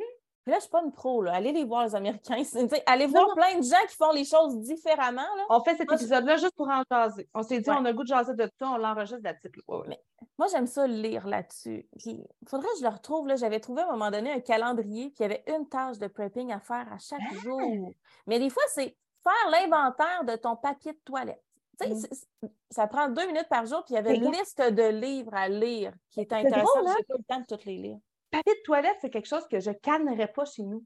Puis 0.45 0.53
là, 0.53 0.53
je 0.53 0.55
ne 0.55 0.61
suis 0.61 0.69
pas 0.71 0.81
une 0.83 0.91
pro, 0.93 1.21
là. 1.21 1.33
Allez 1.33 1.51
les 1.51 1.63
voir, 1.65 1.83
les 1.85 1.93
Américains. 1.95 2.41
Allez 2.87 3.05
Non, 3.07 3.11
voir 3.11 3.27
non. 3.27 3.33
plein 3.35 3.57
de 3.59 3.63
gens 3.63 3.85
qui 3.87 3.95
font 3.95 4.11
les 4.11 4.23
choses 4.25 4.57
différemment, 4.61 5.21
là. 5.37 5.45
on 5.49 5.61
fait 5.61 5.75
cet 5.75 5.91
épisode-là 5.91 6.37
juste 6.37 6.55
pour 6.55 6.69
en 6.69 6.81
jaser. 6.89 7.29
On 7.35 7.43
s'est 7.43 7.59
dit, 7.59 7.69
Ouais. 7.69 7.75
on 7.79 7.85
a 7.85 7.89
le 7.91 7.93
goût 7.95 8.03
de 8.03 8.07
jaser 8.07 8.33
de 8.33 8.45
tout, 8.45 8.65
on 8.65 8.77
l'enregistre 8.77 9.19
de 9.19 9.25
la 9.25 9.33
petite. 9.35 9.53
Ouais, 9.67 9.77
ouais. 9.77 9.85
Mais- 9.89 10.01
Moi, 10.39 10.47
j'aime 10.49 10.65
ça 10.65 10.87
lire 10.87 11.27
là-dessus. 11.27 11.87
Puis, 11.99 12.11
il 12.41 12.49
faudrait 12.49 12.69
que 12.69 12.79
je 12.79 12.83
le 12.83 12.89
retrouve. 12.89 13.27
Là. 13.27 13.35
J'avais 13.35 13.59
trouvé 13.59 13.81
à 13.81 13.89
un 13.89 13.91
moment 13.91 14.09
donné 14.09 14.31
un 14.31 14.39
calendrier, 14.39 15.09
puis 15.09 15.17
il 15.19 15.21
y 15.23 15.25
avait 15.25 15.43
une 15.47 15.67
tâche 15.67 15.99
de 15.99 16.07
prepping 16.07 16.51
à 16.53 16.59
faire 16.61 16.87
à 16.91 16.97
chaque 16.97 17.19
Ah! 17.31 17.35
jour. 17.43 17.91
Mais 18.25 18.39
des 18.39 18.49
fois, 18.49 18.63
c'est 18.69 18.95
faire 19.21 19.51
l'inventaire 19.51 20.23
de 20.23 20.35
ton 20.37 20.55
papier 20.55 20.93
de 20.93 20.99
toilette. 21.05 21.43
Tu 21.81 21.95
sais, 21.95 22.09
Mm. 22.43 22.47
ça 22.71 22.87
prend 22.87 23.09
deux 23.09 23.25
minutes 23.27 23.49
par 23.49 23.65
jour, 23.65 23.83
puis 23.85 23.93
il 23.93 23.95
y 23.95 23.99
avait 23.99 24.15
une 24.15 24.31
liste 24.31 24.61
de 24.61 24.89
livres 24.89 25.33
à 25.33 25.47
lire 25.49 25.93
qui 26.09 26.21
est 26.21 26.31
intéressante. 26.33 26.67
J'ai 26.97 27.03
pas 27.03 27.15
le 27.17 27.23
temps 27.23 27.39
de 27.39 27.45
toutes 27.45 27.65
les 27.65 27.77
lire. 27.77 27.97
papier 28.31 28.53
de 28.53 28.61
toilette, 28.63 28.97
c'est 29.01 29.09
quelque 29.09 29.27
chose 29.27 29.47
que 29.47 29.59
je 29.59 29.71
cannerais 29.71 30.27
pas 30.31 30.45
chez 30.45 30.63
nous. 30.63 30.83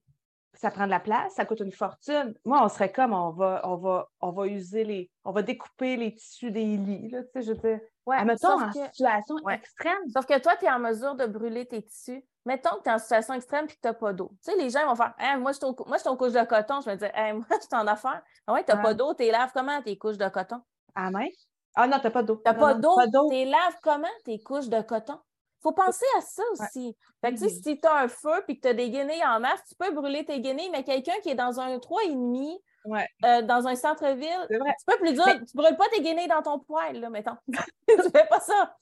Ça 0.56 0.70
prend 0.70 0.86
de 0.86 0.92
la 0.92 1.00
place, 1.00 1.34
ça 1.34 1.46
coûte 1.46 1.62
une 1.62 1.72
fortune. 1.72 2.36
Moi, 2.46 2.64
on 2.64 2.70
serait 2.70 2.92
comme 2.92 3.12
on 3.12 3.32
va, 3.32 3.62
on 3.64 3.76
va, 3.76 4.08
on 4.22 4.32
va 4.32 4.46
user 4.48 4.84
les, 4.84 5.10
on 5.26 5.32
va 5.32 5.42
découper 5.42 5.98
les 5.98 6.14
tissus 6.14 6.52
des 6.52 6.78
lits, 6.78 7.10
là, 7.10 7.24
tu 7.24 7.30
sais, 7.34 7.42
je 7.42 7.52
veux 7.54 7.58
dire. 7.58 7.80
Ouais, 8.06 8.18
Admettons, 8.18 8.50
sauf 8.60 8.62
en 8.62 8.68
que- 8.72 8.86
situation 8.94 9.36
Ouais. 9.44 9.56
extrême. 9.56 9.98
Sauf 10.14 10.26
que 10.28 10.38
toi, 10.40 10.56
tu 10.58 10.66
es 10.66 10.70
en 10.72 10.78
mesure 10.80 11.16
de 11.16 11.26
brûler 11.26 11.66
tes 11.66 11.82
tissus. 11.82 12.24
Mettons 12.46 12.76
que 12.78 12.84
tu 12.84 12.90
es 12.90 12.94
en 12.94 13.00
situation 13.00 13.34
extrême 13.34 13.66
et 13.66 13.68
que 13.70 13.74
tu 13.74 13.80
n'as 13.86 13.94
pas 13.94 14.14
d'eau. 14.14 14.30
Tu 14.44 14.52
sais, 14.52 14.58
les 14.58 14.70
gens 14.70 14.86
vont 14.86 14.96
faire 14.96 15.14
Hein, 15.18 15.38
Moi, 15.38 15.54
je 15.54 15.58
suis 15.58 15.66
aux 16.10 16.18
couches 16.18 16.34
de 16.34 16.46
coton. 16.46 16.82
Je 16.82 16.90
vais 16.90 16.98
dire 16.98 17.12
Hey, 17.16 17.34
Moi, 17.34 17.46
je 17.50 17.56
suis 17.62 17.68
en 17.74 17.88
affaires. 17.88 18.22
Ah 18.46 18.54
ouais, 18.54 18.64
tu 18.64 18.72
n'as 18.72 18.78
Ouais. 18.78 18.84
pas 18.84 18.94
d'eau. 18.94 19.14
Tu 19.16 19.24
laves 19.32 19.52
comment 19.54 19.82
tes 19.82 19.98
couches 19.98 20.18
de 20.18 20.28
coton? 20.30 20.62
À 20.96 21.12
main. 21.12 21.28
Ah 21.76 21.88
non, 21.88 21.98
t'as 22.02 22.12
pas 22.12 22.24
d'eau. 22.24 22.36
Tu 22.38 22.42
n'as 22.46 22.54
Non, 22.54 22.60
pas 22.60 23.08
d'eau. 23.08 23.30
Tu 23.32 23.46
laves 23.46 23.78
comment? 23.82 24.08
Tes 24.26 24.40
couches 24.42 24.70
de 24.70 24.82
coton? 24.82 25.20
faut 25.62 25.72
penser 25.72 26.06
à 26.18 26.22
ça 26.22 26.44
aussi. 26.52 26.94
Fait 27.22 27.32
que, 27.34 27.38
tu 27.40 27.48
sais, 27.48 27.56
Mhm. 27.56 27.62
si 27.64 27.80
tu 27.80 27.88
as 27.88 27.96
un 28.02 28.08
feu 28.10 28.44
et 28.50 28.56
que 28.58 28.62
tu 28.64 28.68
as 28.68 28.74
des 28.74 28.90
guenilles 28.90 29.24
en 29.26 29.40
masse, 29.40 29.62
tu 29.70 29.76
peux 29.76 29.92
brûler 29.94 30.26
tes 30.26 30.42
guenilles, 30.42 30.70
mais 30.72 30.84
quelqu'un 30.84 31.14
qui 31.24 31.30
est 31.30 31.36
dans 31.36 31.58
un 31.58 31.80
3,5 31.80 32.60
Ouais. 32.84 33.08
euh, 33.24 33.42
dans 33.44 33.66
un 33.66 33.76
centre-ville, 33.76 34.46
tu 34.50 34.58
peux 34.86 34.98
plus 34.98 35.14
dur. 35.14 35.24
Mais- 35.26 35.40
Tu 35.46 35.56
brûles 35.56 35.78
pas 35.78 35.88
tes 35.90 36.02
guenilles 36.02 36.28
dans 36.28 36.42
ton 36.42 36.60
poêle, 36.60 37.00
là, 37.00 37.10
mettons. 37.10 37.38
tu 37.88 37.96
fais 38.12 38.28
pas 38.30 38.42
ça. 38.42 38.76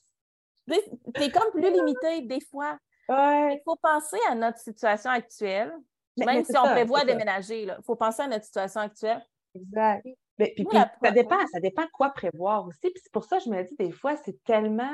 Tu 0.67 1.21
es 1.21 1.29
comme 1.29 1.51
plus 1.51 1.71
limité 1.71 2.21
des 2.21 2.39
fois. 2.49 2.79
Ouais. 3.07 3.53
Il 3.57 3.61
faut 3.63 3.75
penser 3.75 4.17
à 4.27 4.33
notre 4.33 4.57
situation 4.57 5.11
actuelle, 5.11 5.71
Mais- 6.17 6.25
même 6.25 6.37
mais 6.37 6.43
si 6.45 6.57
on 6.57 6.63
prévoit 6.63 7.05
déménager. 7.05 7.61
Il 7.61 7.77
faut 7.85 7.95
penser 7.95 8.23
à 8.23 8.27
notre 8.27 8.45
situation 8.45 8.81
actuelle. 8.81 9.23
Exact. 9.53 10.03
Mais, 10.41 10.53
puis, 10.55 10.63
Nous, 10.63 10.69
puis, 10.71 10.79
la- 10.79 10.91
ça 11.03 11.11
dépend, 11.11 11.47
ça 11.47 11.59
dépend 11.59 11.87
quoi 11.93 12.09
prévoir 12.09 12.65
aussi. 12.65 12.79
Puis 12.81 12.99
c'est 13.03 13.11
pour 13.11 13.23
ça 13.25 13.37
que 13.37 13.43
je 13.43 13.49
me 13.49 13.63
dis 13.63 13.75
des 13.77 13.91
fois, 13.91 14.15
c'est 14.17 14.43
tellement. 14.43 14.91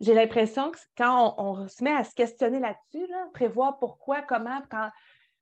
J'ai 0.00 0.14
l'impression 0.14 0.70
que 0.70 0.78
quand 0.96 1.34
on, 1.38 1.62
on 1.62 1.68
se 1.68 1.82
met 1.82 1.92
à 1.92 2.04
se 2.04 2.14
questionner 2.14 2.60
là-dessus, 2.60 3.06
là, 3.08 3.26
prévoir 3.34 3.78
pourquoi, 3.78 4.22
comment, 4.22 4.60
quand. 4.70 4.90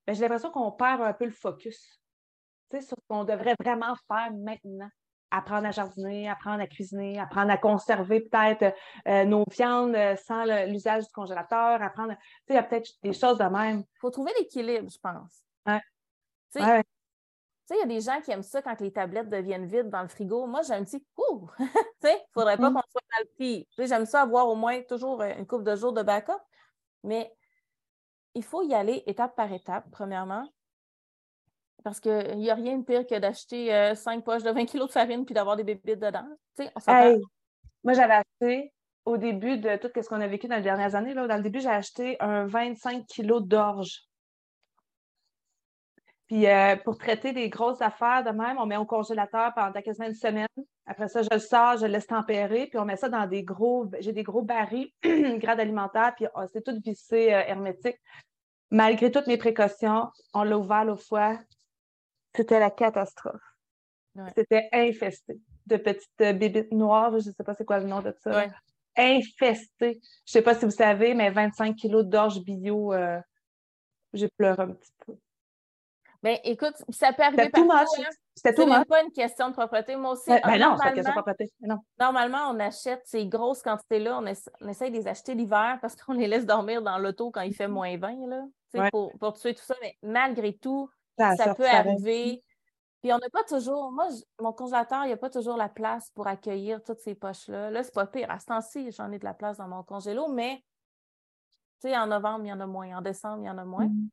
ben, 0.07 0.15
j'ai 0.15 0.21
l'impression 0.21 0.49
qu'on 0.49 0.71
perd 0.71 1.01
un 1.01 1.13
peu 1.13 1.25
le 1.25 1.31
focus. 1.31 1.99
Tu 2.71 2.77
sais, 2.77 2.81
sur 2.81 2.97
ce 2.97 3.03
qu'on 3.07 3.23
devrait 3.25 3.55
vraiment 3.59 3.93
faire 4.07 4.31
maintenant. 4.33 4.89
Apprendre 5.31 5.67
à 5.67 5.71
jardiner, 5.71 6.29
apprendre 6.29 6.61
à 6.61 6.67
cuisiner, 6.67 7.19
apprendre 7.19 7.51
à 7.51 7.57
conserver 7.57 8.21
peut-être 8.21 8.73
euh, 9.07 9.25
nos 9.25 9.43
viandes 9.51 9.93
euh, 9.95 10.15
sans 10.15 10.45
l'usage 10.67 11.03
du 11.05 11.11
congélateur, 11.11 11.81
apprendre. 11.81 12.13
Tu 12.13 12.17
sais, 12.47 12.53
il 12.53 12.55
y 12.55 12.57
a 12.57 12.63
peut-être 12.63 12.89
des 13.03 13.11
choses 13.13 13.37
de 13.37 13.43
même. 13.43 13.79
Il 13.79 13.99
faut 13.99 14.09
trouver 14.11 14.31
l'équilibre, 14.39 14.89
je 14.89 14.97
pense. 14.99 15.43
Ouais. 16.63 16.83
Tu 17.67 17.73
sais, 17.73 17.75
il 17.75 17.79
y 17.79 17.83
a 17.83 17.87
des 17.95 18.01
gens 18.01 18.21
qui 18.21 18.31
aiment 18.31 18.43
ça 18.43 18.61
quand 18.61 18.79
les 18.79 18.91
tablettes 18.91 19.29
deviennent 19.29 19.65
vides 19.65 19.89
dans 19.89 20.01
le 20.01 20.07
frigo. 20.07 20.45
Moi, 20.45 20.61
j'ai 20.61 20.73
un 20.73 20.83
petit 20.83 21.03
ouh! 21.17 21.49
tu 21.57 21.65
sais, 22.01 22.13
il 22.13 22.13
ne 22.13 22.33
faudrait 22.33 22.57
pas 22.57 22.69
Mhm. 22.69 22.75
qu'on 22.75 22.81
soit 22.91 23.01
mal 23.17 23.25
pris. 23.35 23.67
Tu 23.71 23.75
sais, 23.75 23.87
j'aime 23.87 24.05
ça 24.05 24.21
avoir 24.21 24.47
au 24.47 24.55
moins 24.55 24.81
toujours 24.83 25.21
euh, 25.21 25.33
une 25.37 25.47
couple 25.47 25.63
de 25.63 25.75
jours 25.75 25.93
de 25.93 26.03
backup. 26.03 26.33
Mais 27.03 27.33
il 28.33 28.43
faut 28.43 28.61
y 28.63 28.73
aller 28.73 29.03
étape 29.07 29.35
par 29.35 29.51
étape, 29.51 29.85
premièrement. 29.91 30.47
Parce 31.83 31.99
qu'il 31.99 32.37
n'y 32.37 32.49
a 32.49 32.55
rien 32.55 32.77
de 32.79 32.83
pire 32.83 33.05
que 33.05 33.17
d'acheter 33.19 33.73
euh, 33.73 33.93
cinq 33.95 34.23
poches 34.23 34.43
de 34.43 34.49
20 34.51 34.65
kilos 34.65 34.87
de 34.87 34.91
farine 34.93 35.23
puis 35.25 35.35
d'avoir 35.35 35.55
des 35.55 35.63
bébites 35.63 35.99
dedans. 35.99 36.25
Tu 36.57 36.63
sais, 36.63 36.71
on 36.75 36.79
s'entend. 36.79 36.97
Hey, 36.99 37.21
moi, 37.83 37.93
j'avais 37.93 38.15
acheté 38.15 38.73
au 39.05 39.17
début 39.17 39.59
de 39.59 39.75
tout 39.77 39.89
ce 39.95 40.07
qu'on 40.09 40.19
a 40.21 40.27
vécu 40.27 40.47
dans 40.47 40.55
les 40.55 40.63
dernières 40.63 40.95
années. 40.95 41.13
Là, 41.13 41.27
dans 41.27 41.37
le 41.37 41.43
début, 41.43 41.59
j'ai 41.59 41.69
acheté 41.69 42.17
un 42.19 42.47
25 42.47 43.05
kilos 43.05 43.43
d'orge. 43.43 44.01
Puis 46.27 46.47
euh, 46.47 46.75
pour 46.77 46.97
traiter 46.97 47.33
des 47.33 47.49
grosses 47.49 47.81
affaires 47.81 48.23
de 48.23 48.31
même, 48.31 48.57
on 48.57 48.65
met 48.65 48.77
au 48.77 48.85
congélateur 48.85 49.53
pendant 49.53 49.81
quasiment 49.81 50.07
une 50.07 50.15
semaine. 50.15 50.47
Après 50.87 51.07
ça, 51.07 51.21
je 51.21 51.29
le 51.31 51.39
sors, 51.39 51.77
je 51.77 51.85
le 51.85 51.91
laisse 51.91 52.07
tempérer, 52.07 52.67
puis 52.67 52.79
on 52.79 52.85
met 52.85 52.95
ça 52.95 53.09
dans 53.09 53.27
des 53.27 53.43
gros, 53.43 53.89
j'ai 53.99 54.11
des 54.11 54.23
gros 54.23 54.41
barils, 54.41 54.91
grade 55.03 55.59
alimentaire, 55.59 56.13
puis 56.15 56.25
oh, 56.35 56.41
c'est 56.51 56.63
tout 56.63 56.79
vissé 56.83 57.33
euh, 57.33 57.41
hermétique. 57.45 57.97
Malgré 58.71 59.11
toutes 59.11 59.27
mes 59.27 59.37
précautions, 59.37 60.09
on 60.33 60.43
l'a 60.43 60.57
ouvert 60.57 60.85
l'autre 60.85 61.03
fois. 61.03 61.39
C'était 62.35 62.59
la 62.59 62.71
catastrophe. 62.71 63.41
Ouais. 64.15 64.29
C'était 64.35 64.67
infesté 64.73 65.39
de 65.67 65.77
petites 65.77 66.21
euh, 66.21 66.33
bébites 66.33 66.71
noires. 66.71 67.11
Je 67.11 67.29
ne 67.29 67.33
sais 67.33 67.43
pas 67.43 67.53
c'est 67.53 67.65
quoi 67.65 67.79
le 67.79 67.87
nom 67.87 68.01
de 68.01 68.13
ça. 68.19 68.31
Ouais. 68.31 68.51
Infesté. 68.97 69.67
Je 69.79 69.87
ne 69.89 70.01
sais 70.25 70.41
pas 70.41 70.55
si 70.55 70.65
vous 70.65 70.71
savez, 70.71 71.13
mais 71.13 71.29
25 71.29 71.75
kilos 71.75 72.05
d'orge 72.05 72.41
bio, 72.43 72.93
euh, 72.93 73.19
j'ai 74.13 74.29
pleuré 74.29 74.63
un 74.63 74.71
petit 74.71 74.91
peu. 75.05 75.13
Ben, 76.25 76.39
écoute, 76.43 76.73
ça 76.89 77.13
peut 77.13 77.21
arriver 77.21 77.49
partout. 77.49 77.71
hein. 77.71 78.09
C'était 78.33 78.55
tout 78.55 78.65
même 78.65 78.83
pas 78.85 79.03
une 79.03 79.11
question 79.11 79.49
de 79.49 79.53
propreté. 79.53 79.95
Moi 79.95 80.13
aussi, 80.13 80.27
Ben, 80.29 80.41
ben 80.43 80.49
non, 80.53 80.57
c'est 80.57 80.59
normalement, 80.59 80.93
question 80.95 81.11
de 81.11 81.15
propreté. 81.15 81.51
Non. 81.61 81.77
normalement, 81.99 82.49
on 82.49 82.59
achète 82.59 83.01
ces 83.05 83.27
grosses 83.27 83.61
quantités-là, 83.61 84.17
on, 84.19 84.25
essa- 84.25 84.49
on 84.59 84.67
essaye 84.67 84.89
de 84.89 84.97
les 84.97 85.07
acheter 85.07 85.35
l'hiver 85.35 85.77
parce 85.81 85.95
qu'on 85.95 86.13
les 86.13 86.27
laisse 86.27 86.47
dormir 86.47 86.81
dans 86.81 86.97
l'auto 86.97 87.29
quand 87.29 87.41
il 87.41 87.53
fait 87.53 87.67
moins 87.67 87.95
20, 87.95 88.27
là, 88.27 88.41
Ouais. 88.73 88.89
pour, 88.89 89.11
pour 89.19 89.33
tuer 89.33 89.53
tout 89.53 89.63
ça. 89.63 89.75
Mais 89.83 89.95
malgré 90.01 90.53
tout, 90.57 90.89
Ça, 91.19 91.53
peut 91.55 91.65
arriver. 91.67 92.43
Puis 93.03 93.13
on 93.13 93.19
n'a 93.19 93.29
pas 93.31 93.43
toujours, 93.43 93.91
moi, 93.91 94.07
mon 94.41 94.51
congélateur, 94.51 95.03
il 95.03 95.07
n'y 95.09 95.13
a 95.13 95.17
pas 95.17 95.29
toujours 95.29 95.57
la 95.57 95.69
place 95.69 96.09
pour 96.15 96.25
accueillir 96.25 96.81
toutes 96.81 96.99
ces 97.01 97.13
poches-là. 97.13 97.69
Là, 97.69 97.83
c'est 97.83 97.93
pas 97.93 98.07
pire. 98.07 98.31
À 98.31 98.39
ce 98.39 98.47
temps-ci, 98.47 98.91
j'en 98.91 99.11
ai 99.11 99.19
de 99.19 99.25
la 99.25 99.35
place 99.35 99.57
dans 99.57 99.67
mon 99.67 99.83
congélo, 99.83 100.27
mais 100.27 100.57
tu 101.81 101.87
sais, 101.89 101.95
en 101.95 102.07
novembre, 102.07 102.45
il 102.45 102.47
y 102.49 102.51
en 102.53 102.59
a 102.59 102.65
moins. 102.65 102.97
En 102.97 103.01
décembre, 103.01 103.43
il 103.43 103.45
y 103.45 103.49
en 103.49 103.57
a 103.59 103.63
moins. 103.63 103.85
Mhm. 103.85 104.09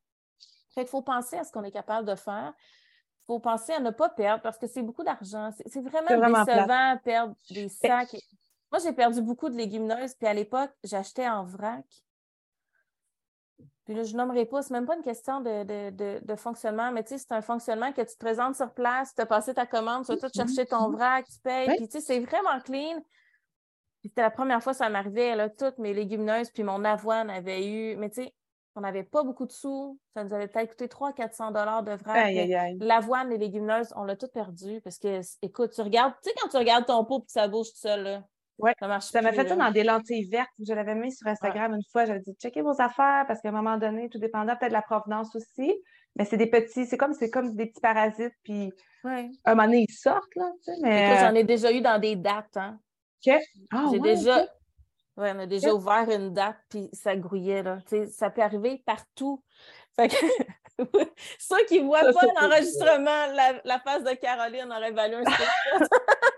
Fait 0.75 0.83
qu'il 0.83 0.91
faut 0.91 1.03
penser 1.03 1.37
à 1.37 1.45
ce 1.45 1.53
qu'on 1.53 1.65
est 1.65 1.71
capable 1.71 2.07
de 2.09 2.15
faire. 2.15 2.53
Il 2.57 3.27
faut 3.27 3.41
penser 3.41 3.73
à 3.73 3.81
ne 3.81 3.91
pas 3.91 4.09
perdre 4.09 4.43
parce 4.43 4.59
que 4.59 4.67
c'est 4.67 4.83
beaucoup 4.83 5.05
d'argent. 5.05 5.51
C'est 5.67 5.81
vraiment, 5.81 6.07
vraiment 6.07 6.45
décevant 6.45 6.99
perdre 7.05 7.35
des 7.51 7.69
sacs. 7.69 8.17
Moi, 8.71 8.81
j'ai 8.83 8.93
perdu 8.93 9.21
beaucoup 9.21 9.51
de 9.51 9.55
légumineuses, 9.55 10.15
puis 10.15 10.27
à 10.27 10.33
l'époque, 10.35 10.71
j'achetais 10.83 11.29
en 11.29 11.45
vrac. 11.45 11.85
Puis 13.85 13.95
là, 13.95 14.05
je 14.05 14.17
nommerai 14.17 14.47
pas, 14.47 14.63
c'est 14.63 14.73
même 14.73 14.87
pas 14.87 14.97
une 14.97 15.03
question 15.03 15.41
de, 15.41 15.65
de, 15.65 15.91
de, 15.91 16.21
de 16.25 16.37
fonctionnement, 16.37 16.93
mais 16.93 17.03
tu 17.03 17.11
sais, 17.11 17.19
c'est 17.19 17.33
un 17.33 17.43
fonctionnement 17.43 17.93
que 17.93 18.01
tu 18.01 18.15
te 18.15 18.19
présentes 18.19 18.55
sur 18.55 18.73
place, 18.73 19.13
tu 19.15 19.21
as 19.21 19.27
passé 19.27 19.53
ta 19.55 19.67
commande, 19.67 20.07
tu 20.07 20.13
vas 20.13 20.19
tout 20.19 20.33
chercher 20.35 20.67
ton 20.67 20.91
vrac, 20.91 21.27
tu 21.27 21.39
payes, 21.41 21.67
puis 21.77 21.89
tu 21.89 21.93
sais, 21.93 22.01
c'est 22.01 22.21
vraiment 22.21 22.61
clean. 22.61 23.03
Puis 24.01 24.09
c'était 24.09 24.23
la 24.23 24.31
première 24.31 24.63
fois 24.63 24.73
que 24.73 24.79
ça 24.79 24.89
m'arrivait, 24.89 25.35
là, 25.37 25.49
toutes 25.51 25.79
mes 25.79 25.93
légumineuses, 25.95 26.51
puis 26.51 26.63
mon 26.63 26.85
avoine 26.85 27.29
avait 27.29 27.67
eu, 27.67 27.97
mais 27.97 28.09
tu 28.09 28.23
sais, 28.23 28.35
on 28.77 28.81
n'avait 28.81 29.03
pas 29.05 29.23
beaucoup 29.23 29.47
de 29.47 29.53
sous, 29.53 29.99
ça 30.15 30.25
nous 30.25 30.33
avait 30.33 30.49
peut-être 30.49 30.71
coûté 30.71 30.87
300-400 30.87 31.53
dollars 31.53 31.83
de 31.83 31.93
vrac. 31.93 32.33
L'avoine, 32.81 33.31
les 33.31 33.39
légumineuses, 33.39 33.93
on 33.97 34.05
l'a 34.05 34.17
tout 34.17 34.29
perdu 34.33 34.81
parce 34.83 34.99
que, 34.99 35.21
écoute, 35.43 35.73
tu 35.75 35.81
regardes, 35.83 36.15
tu 36.23 36.31
sais, 36.31 36.35
quand 36.41 36.49
tu 36.49 36.57
regardes 36.57 36.87
ton 36.87 37.05
pot 37.05 37.21
et 37.21 37.25
ça 37.29 37.49
bouge 37.49 37.69
tout 37.73 37.79
seul, 37.81 38.03
là, 38.03 38.23
Ouais. 38.59 38.75
ça 38.79 38.87
marche 38.87 39.07
Ça 39.07 39.23
m'a 39.23 39.33
fait 39.33 39.49
ça 39.49 39.57
dans 39.57 39.71
des 39.71 39.83
lentilles 39.83 40.29
vertes. 40.29 40.51
Je 40.65 40.73
l'avais 40.73 40.95
mis 40.95 41.11
sur 41.11 41.27
Instagram 41.27 41.73
une 41.75 41.83
fois. 41.91 42.05
J'avais 42.05 42.21
dit, 42.21 42.35
checkez 42.35 42.63
vos 42.63 42.81
affaires 42.81 43.25
parce 43.27 43.41
qu'à 43.41 43.49
un 43.49 43.53
moment 43.53 43.77
donné, 43.79 44.09
tout 44.09 44.19
dépendant 44.19 44.55
peut-être 44.57 44.71
de 44.71 44.75
la 44.75 44.83
provenance 44.83 45.35
aussi. 45.35 45.75
Mais 46.17 46.25
c'est 46.27 46.37
des 46.37 46.47
petits, 46.47 46.85
c'est 46.87 46.99
comme, 46.99 47.15
comme 47.33 47.57
des 47.57 47.67
petits 47.67 47.81
parasites. 47.81 48.35
Puis, 48.45 48.71
Ouais. 49.05 49.31
à 49.45 49.53
un 49.53 49.55
moment 49.55 49.67
donné, 49.67 49.87
ils 49.89 49.93
sortent, 49.93 50.35
là. 50.37 50.51
Tu 50.65 50.73
sais, 50.73 50.79
mais. 50.83 51.07
Écoute, 51.09 51.21
j'en 51.21 51.35
ai 51.35 51.45
déjà 51.45 51.73
eu 51.73 51.81
dans 51.81 51.99
des 51.99 52.15
dates, 52.15 52.57
hein. 52.57 52.79
Ah, 53.73 53.87
J'ai 53.91 53.99
ouais, 53.99 54.15
déjà. 54.15 54.43
ok. 54.43 54.49
Ouais, 55.17 55.33
on 55.35 55.41
a 55.41 55.47
déjà 55.47 55.75
ouvert 55.75 56.09
une 56.11 56.33
date, 56.33 56.57
puis 56.71 56.89
ça 56.93 57.15
grouillait, 57.17 57.63
là. 57.63 57.79
Ça 58.11 58.31
peut 58.31 58.43
arriver 58.43 58.83
partout. 58.87 59.43
Fait 59.95 60.09
que 60.09 60.17
ceux 61.39 61.65
qui 61.69 61.81
ne 61.83 61.87
voient 61.87 62.01
Ça, 62.01 62.13
pas 62.13 62.27
l'enregistrement, 62.41 63.27
la, 63.35 63.61
la 63.65 63.79
face 63.81 64.05
de 64.05 64.15
Caroline 64.15 64.73
aurait 64.73 64.93
valu 64.93 65.17
un 65.17 65.25
screenshot. 65.25 65.87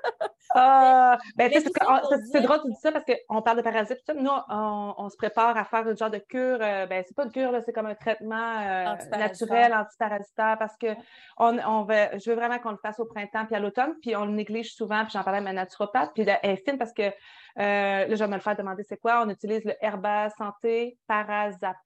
Ah, 0.54 1.18
ben, 1.36 1.50
c'est 1.52 1.60
dire- 1.62 2.42
drôle 2.42 2.58
que 2.58 2.62
tu 2.66 2.72
dis 2.72 2.80
ça 2.80 2.92
parce 2.92 3.04
qu'on 3.04 3.42
parle 3.42 3.56
de 3.58 3.62
parasites. 3.62 3.98
Nous, 4.14 4.30
on, 4.48 4.94
on 4.96 5.08
se 5.10 5.16
prépare 5.16 5.56
à 5.56 5.64
faire 5.64 5.88
une 5.88 5.96
genre 5.96 6.10
de 6.10 6.18
cure. 6.18 6.58
euh, 6.60 6.86
ben, 6.86 7.02
c'est 7.06 7.14
pas 7.16 7.24
une 7.24 7.32
cure, 7.32 7.50
là, 7.50 7.60
c'est 7.60 7.72
comme 7.72 7.86
un 7.86 7.94
traitement 7.94 8.36
euh, 8.36 8.86
Antiparasitaire. 8.92 9.18
naturel, 9.18 9.74
antiparasitaire, 9.74 10.56
parce 10.58 10.76
que 10.76 10.94
on, 11.38 11.58
on 11.58 11.82
va, 11.82 12.16
je 12.18 12.30
veux 12.30 12.36
vraiment 12.36 12.58
qu'on 12.60 12.70
le 12.70 12.78
fasse 12.78 13.00
au 13.00 13.04
printemps 13.06 13.44
puis 13.46 13.54
à 13.56 13.60
l'automne, 13.60 13.94
puis 14.00 14.14
on 14.16 14.24
le 14.24 14.32
néglige 14.32 14.74
souvent, 14.74 15.02
puis 15.02 15.12
j'en 15.12 15.22
parlais 15.24 15.38
à 15.38 15.42
ma 15.42 15.52
naturopathe, 15.52 16.12
puis 16.14 16.22
elle 16.24 16.38
est 16.50 16.64
fine 16.68 16.78
parce 16.78 16.92
que 16.92 17.02
euh, 17.02 17.10
là, 17.56 18.08
je 18.08 18.14
vais 18.16 18.28
me 18.28 18.34
le 18.34 18.40
faire 18.40 18.56
demander 18.56 18.82
c'est 18.84 18.96
quoi? 18.96 19.22
On 19.24 19.30
utilise 19.30 19.64
le 19.64 19.74
Herba 19.80 20.30
Santé 20.30 20.98
Parasap. 21.06 21.76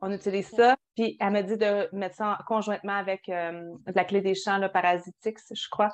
On 0.00 0.12
utilise 0.12 0.48
ça, 0.48 0.76
puis 0.94 1.16
elle 1.18 1.32
m'a 1.32 1.42
dit 1.42 1.56
de 1.56 1.88
mettre 1.92 2.14
ça 2.14 2.38
en- 2.38 2.44
conjointement 2.44 2.92
avec 2.94 3.28
euh, 3.28 3.50
de 3.86 3.92
la 3.94 4.04
clé 4.04 4.20
des 4.20 4.36
champs, 4.36 4.58
le 4.58 4.68
Parasitix, 4.68 5.52
je 5.52 5.68
crois. 5.68 5.88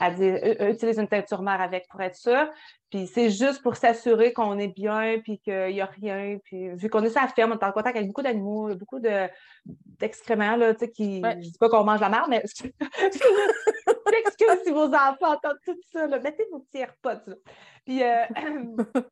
Elle 0.00 0.14
dit 0.14 0.28
euh, 0.28 0.70
utilise 0.70 0.98
une 0.98 1.08
teinture 1.08 1.42
mère 1.42 1.60
avec 1.60 1.88
pour 1.88 2.00
être 2.00 2.14
sûr. 2.14 2.48
Puis 2.90 3.06
c'est 3.08 3.30
juste 3.30 3.62
pour 3.62 3.76
s'assurer 3.76 4.32
qu'on 4.32 4.58
est 4.58 4.68
bien, 4.68 5.20
puis 5.22 5.40
qu'il 5.40 5.70
n'y 5.72 5.80
a 5.80 5.86
rien. 5.86 6.38
Puis 6.44 6.68
vu 6.76 6.88
qu'on 6.88 7.02
est 7.02 7.10
sur 7.10 7.20
la 7.20 7.28
ferme, 7.28 7.52
on 7.52 7.58
est 7.58 7.64
en 7.64 7.72
contact 7.72 7.96
avec 7.96 8.06
beaucoup 8.06 8.22
d'animaux, 8.22 8.74
beaucoup 8.76 9.00
de, 9.00 9.28
d'excréments, 9.66 10.56
là, 10.56 10.72
tu 10.74 10.80
sais, 10.86 10.90
qui. 10.90 11.20
Ouais. 11.20 11.36
Je 11.42 11.50
dis 11.50 11.58
pas 11.58 11.68
qu'on 11.68 11.84
mange 11.84 12.00
la 12.00 12.08
merde, 12.08 12.26
mais 12.30 12.42
je 12.54 12.64
m'excuse 14.10 14.62
si 14.64 14.70
vos 14.70 14.86
enfants 14.86 15.32
entendent 15.34 15.58
tout 15.64 15.76
ça. 15.92 16.06
Là. 16.06 16.20
Mettez 16.20 16.46
vos 16.52 16.60
petits 16.60 16.78
AirPods. 16.78 17.22
Là. 17.26 17.34
Puis, 17.84 18.02
euh, 18.02 18.24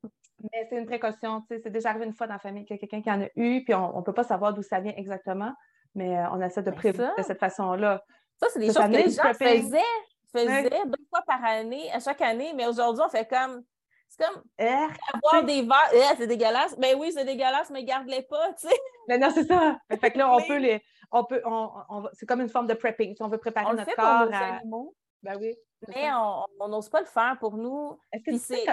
mais 0.53 0.67
c'est 0.69 0.77
une 0.77 0.87
précaution. 0.87 1.41
tu 1.43 1.47
sais, 1.57 1.61
C'est 1.63 1.71
déjà 1.71 1.91
arrivé 1.91 2.07
une 2.07 2.15
fois 2.15 2.27
dans 2.27 2.35
la 2.35 2.39
famille 2.39 2.65
qu'il 2.65 2.77
y 2.77 2.79
a 2.79 2.81
quelqu'un 2.81 3.03
qui 3.03 3.11
en 3.11 3.23
a 3.23 3.29
eu, 3.37 3.65
puis 3.65 3.75
on 3.75 3.99
ne 3.99 4.03
peut 4.03 4.13
pas 4.13 4.25
savoir 4.25 4.53
d'où 4.55 4.63
ça 4.63 4.81
vient 4.81 4.95
exactement, 4.97 5.53
mais 5.95 6.17
euh, 6.19 6.31
on 6.33 6.41
essaie 6.41 6.63
de 6.63 6.71
Ben 6.71 6.77
prévenir 6.77 7.15
de 7.17 7.23
cette 7.23 7.39
façon-là. 7.41 8.03
Ça, 8.41 8.49
c'est 8.53 8.59
des 8.61 8.71
Ça, 8.71 8.83
choses 8.83 8.91
que 8.93 8.97
les 8.97 9.11
gens 9.11 9.33
faisaient, 9.35 9.81
faisaient 10.33 10.71
deux 10.71 11.05
fois 11.11 11.23
par 11.27 11.45
année, 11.45 11.91
à 11.93 12.01
chaque 12.01 12.21
année, 12.21 12.53
mais 12.55 12.67
aujourd'hui, 12.67 13.03
on 13.05 13.09
fait 13.09 13.29
comme. 13.29 13.63
C'est 14.09 14.25
comme 14.25 14.43
avoir 15.15 15.45
des 15.45 15.63
verres. 15.63 15.91
Eh, 15.93 16.17
c'est 16.17 16.27
dégueulasse. 16.29 16.79
Ben 16.79 16.97
oui, 16.97 17.11
c'est 17.13 17.25
dégueulasse, 17.25 17.71
mais 17.71 17.83
garde-les 17.83 18.23
pas, 18.23 18.53
tu 18.53 18.69
sais. 18.69 18.75
Mais 19.09 19.19
non, 19.19 19.31
c'est 19.35 19.45
ça. 19.45 19.77
Fait 20.01 20.11
que 20.13 20.19
là, 20.19 20.33
on 20.33 20.41
peut 20.47 20.59
les. 20.59 20.81
On 21.11 21.25
peut, 21.25 21.43
on, 21.45 21.71
c'est 22.13 22.25
comme 22.27 22.41
une 22.41 22.49
forme 22.49 22.67
de 22.69 22.75
prepping. 22.75 23.17
Si 23.17 23.23
on 23.23 23.29
veut 23.29 23.39
préparer 23.39 23.67
On 23.67 23.71
le 23.73 23.79
notre 23.79 23.95
pour 23.95 24.05
corps 24.05 24.27
nos 24.27 24.33
à. 24.33 24.39
animaux, 24.59 24.95
Ben 25.23 25.37
oui. 25.41 25.55
mais 25.89 26.09
on 26.61 26.69
n'ose 26.69 26.89
pas 26.89 27.01
le 27.01 27.07
faire 27.07 27.37
pour 27.41 27.57
nous. 27.57 27.99
Est-ce 28.13 28.23
que, 28.23 28.31
tu 28.31 28.39
sais, 28.39 28.65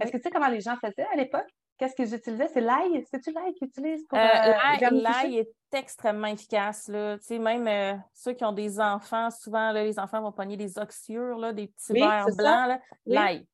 est-ce 0.00 0.10
que 0.12 0.16
tu 0.16 0.22
sais 0.24 0.30
comment 0.30 0.48
les 0.48 0.60
gens 0.60 0.76
faisaient 0.76 1.06
à 1.12 1.16
l'époque? 1.16 1.46
Qu'est-ce 1.76 1.94
qu'ils 1.96 2.14
utilisaient? 2.14 2.48
C'est 2.48 2.60
l'ail? 2.60 3.04
C'est-tu 3.10 3.32
l'ail 3.32 3.52
qu'ils 3.54 3.66
utilisent 3.66 4.06
pour 4.06 4.16
Euh, 4.16 4.22
euh, 4.22 4.90
l'ail- 4.92 5.38
est 5.38 5.50
extrêmement 5.72 6.28
efficace. 6.28 6.86
Là. 6.86 7.18
Tu 7.18 7.24
sais, 7.24 7.38
même 7.40 7.66
euh, 7.66 7.94
ceux 8.12 8.32
qui 8.32 8.44
ont 8.44 8.52
des 8.52 8.78
enfants, 8.78 9.28
souvent, 9.30 9.72
là, 9.72 9.82
les 9.82 9.98
enfants 9.98 10.20
vont 10.22 10.30
pogner 10.30 10.56
des 10.56 10.78
oxyures, 10.78 11.36
là, 11.36 11.52
des 11.52 11.66
petits 11.66 11.92
Oui, 11.92 12.00
verres 12.00 12.26
blancs. 12.36 12.80
Oui. 13.06 13.14
L'ail. 13.14 13.46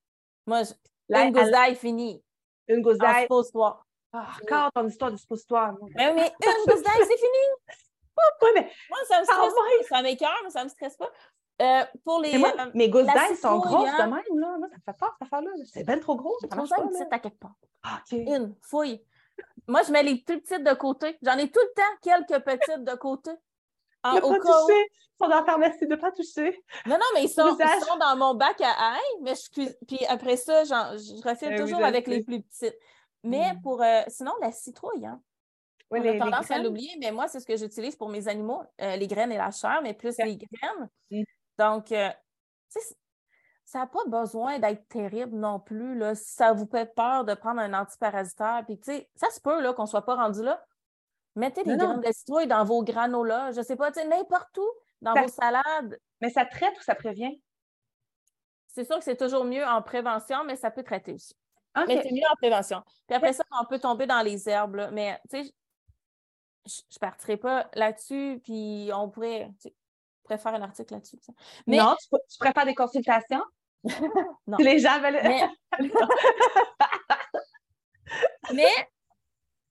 Moi, 0.46 0.62
je- 0.64 0.74
une 1.16 1.33
gousse 1.33 1.50
d'ail 1.50 1.74
finie. 1.76 2.22
Une 2.68 2.83
gousse 2.83 2.98
d'ail. 2.98 3.22
suppositoire. 3.22 3.87
Ah, 4.12 4.26
encore 4.42 4.70
ton 4.72 4.87
histoire 4.87 5.11
de 5.12 5.16
suppositoire. 5.16 5.72
moi. 5.79 5.88
Ben 5.94 6.14
mais 6.14 6.31
une 6.46 6.64
gousse 6.72 6.83
d'ail, 6.83 6.98
c'est 7.00 7.16
fini. 7.16 7.72
Oui, 8.42 8.48
mais, 8.55 8.70
Moi, 8.90 8.98
ça 9.09 9.18
me 9.20 9.22
Ah, 9.22 9.33
stresse 9.33 9.55
pas. 9.55 9.96
Ça 9.96 10.03
m'écoeure, 10.03 10.40
mais 10.44 10.50
ça 10.50 10.62
me 10.64 10.68
stresse 10.68 10.96
pas. 10.98 11.11
Euh, 11.61 11.85
pour 12.05 12.20
les. 12.20 12.38
moi, 12.38 12.53
euh, 12.59 12.70
mes 12.75 12.88
gousses 12.88 13.07
d'ail 13.07 13.37
sont 13.37 13.59
grosses 13.59 13.88
hein. 13.90 14.07
de 14.07 14.12
même. 14.14 14.40
Là. 14.40 14.57
Moi, 14.59 14.68
ça 14.68 14.77
me 14.77 14.83
fait 14.92 14.99
peur, 14.99 15.14
cette 15.18 15.27
affaire-là. 15.27 15.51
C'est 15.66 15.85
bien 15.85 15.99
trop 15.99 16.16
gros. 16.16 16.35
Ça 16.49 16.57
marche 16.57 16.70
pas, 16.70 16.77
une 16.83 16.90
là. 16.90 16.99
petite 16.99 17.12
à 17.12 17.18
quelque 17.18 17.38
part. 17.38 17.55
Ah, 17.83 18.01
OK. 18.11 18.18
Une, 18.18 18.55
fouille. 18.62 19.03
Moi, 19.68 19.83
je 19.83 19.92
mets 19.92 20.03
les 20.03 20.16
plus 20.16 20.40
petites 20.40 20.64
de 20.64 20.73
côté. 20.75 21.18
J'en 21.23 21.37
ai 21.38 21.51
tout 21.51 21.61
le 21.61 21.75
temps 21.75 21.99
quelques 22.27 22.44
petites 22.44 22.85
de 22.85 22.94
côté. 22.96 23.31
En- 24.03 24.14
Ne 24.14 24.20
au 24.23 24.31
pas 24.31 24.38
cas 24.38 24.62
où. 24.62 24.66
toucher. 24.66 24.81
Ils 24.90 25.25
sont 25.25 25.29
dans 25.29 25.37
la 25.40 25.44
pharmacie, 25.44 25.87
ne 25.87 25.96
pas 25.96 26.11
toucher. 26.12 26.64
Non, 26.87 26.94
non, 26.96 27.05
mais 27.14 27.25
ils 27.25 27.29
sont, 27.29 27.55
ils 27.59 27.85
sont 27.85 27.99
dans 27.99 28.16
mon 28.16 28.35
bac 28.35 28.59
à 28.62 28.92
ail, 28.94 29.20
mais 29.20 29.35
je 29.35 29.70
Puis 29.87 30.05
après 30.09 30.37
ça, 30.38 30.64
je 30.64 31.29
refile 31.29 31.51
oui, 31.51 31.57
toujours 31.59 31.85
avec 31.85 32.07
les 32.09 32.23
plus 32.23 32.40
petites. 32.42 32.77
Mais 33.23 33.53
Mm. 33.53 33.61
pour. 33.62 33.83
euh, 33.83 34.01
sinon, 34.09 34.33
la 34.40 34.51
citrouille, 34.51 35.05
hein. 35.05 35.20
Oui, 35.90 35.99
on 35.99 36.03
les, 36.05 36.11
a 36.11 36.18
tendance 36.25 36.51
à 36.51 36.59
l'oublier, 36.59 36.96
mais 37.01 37.11
moi, 37.12 37.27
c'est 37.29 37.40
ce 37.40 37.46
que 37.46 37.57
j'utilise 37.57 37.96
pour 37.96 38.09
mes 38.09 38.29
animaux, 38.29 38.62
euh, 38.81 38.96
les 38.96 39.07
graines 39.09 39.33
et 39.33 39.37
la 39.37 39.51
chair, 39.51 39.81
mais 39.83 39.92
plus 39.92 40.16
les 40.18 40.38
graines. 40.38 40.88
Donc, 41.61 41.92
euh, 41.92 42.09
ça 43.66 43.81
n'a 43.81 43.87
pas 43.87 44.05
besoin 44.07 44.59
d'être 44.59 44.88
terrible 44.88 45.37
non 45.37 45.61
plus. 45.61 45.94
Là, 45.94 46.14
si 46.14 46.33
ça 46.33 46.55
vous 46.55 46.66
fait 46.66 46.94
peur 46.94 47.27
de 47.27 47.35
prendre 47.35 47.61
un 47.61 47.75
antiparasitaire, 47.75 48.64
puis 48.66 48.81
ça 49.14 49.29
se 49.31 49.40
peut 49.40 49.73
qu'on 49.75 49.83
ne 49.83 49.88
soit 49.88 50.07
pas 50.07 50.14
rendu 50.14 50.42
là. 50.42 50.64
Mettez 51.37 51.62
des 51.62 51.77
graines 51.77 52.01
de 52.01 52.12
citrouille 52.12 52.46
dans 52.46 52.64
vos 52.64 52.83
granolas, 52.83 53.53
je 53.53 53.59
ne 53.59 53.62
sais 53.64 53.77
pas, 53.77 53.90
n'importe 53.90 54.57
où, 54.57 54.66
dans 55.03 55.14
Ça- 55.14 55.23
vos 55.23 55.29
salades. 55.29 56.01
Mais 56.23 56.31
ça 56.31 56.46
traite 56.46 56.77
ou 56.79 56.83
ça 56.83 56.94
prévient? 56.94 57.42
C'est 58.66 58.85
sûr 58.85 58.96
que 58.96 59.05
c'est 59.05 59.16
toujours 59.16 59.44
mieux 59.44 59.64
en 59.64 59.83
prévention, 59.83 60.44
mais 60.44 60.57
ça 60.57 60.70
peut 60.70 60.83
traiter 60.83 61.12
aussi. 61.12 61.37
OK. 61.77 61.85
Mais 61.88 62.03
c'est 62.03 62.12
mieux 62.12 62.27
en 62.33 62.37
prévention. 62.37 62.83
Puis 63.07 63.16
après 63.16 63.35
ça, 63.35 63.44
on 63.61 63.66
peut 63.66 63.79
tomber 63.79 64.07
dans 64.07 64.23
les 64.23 64.49
herbes. 64.49 64.77
là. 64.77 64.90
Mais 64.90 65.20
tu 65.31 65.44
sais, 65.44 65.53
je 66.66 66.81
ne 66.96 66.99
partirai 66.99 67.37
pas 67.37 67.68
là-dessus, 67.75 68.40
puis 68.42 68.90
on 68.94 69.11
pourrait, 69.11 69.51
tu 69.61 69.68
sais, 69.68 69.75
faire 70.38 70.55
un 70.55 70.62
article 70.62 70.95
là-dessus. 70.95 71.19
Mais, 71.66 71.79
Non, 71.79 71.97
tu, 72.01 72.09
tu 72.31 72.38
préfères 72.38 72.66
des 72.66 72.75
consultations? 72.75 73.43
Non. 74.47 74.59
Les 74.59 74.79
gens 74.79 75.01
veulent. 75.01 75.21
mais, 75.23 75.49
mais 78.53 78.66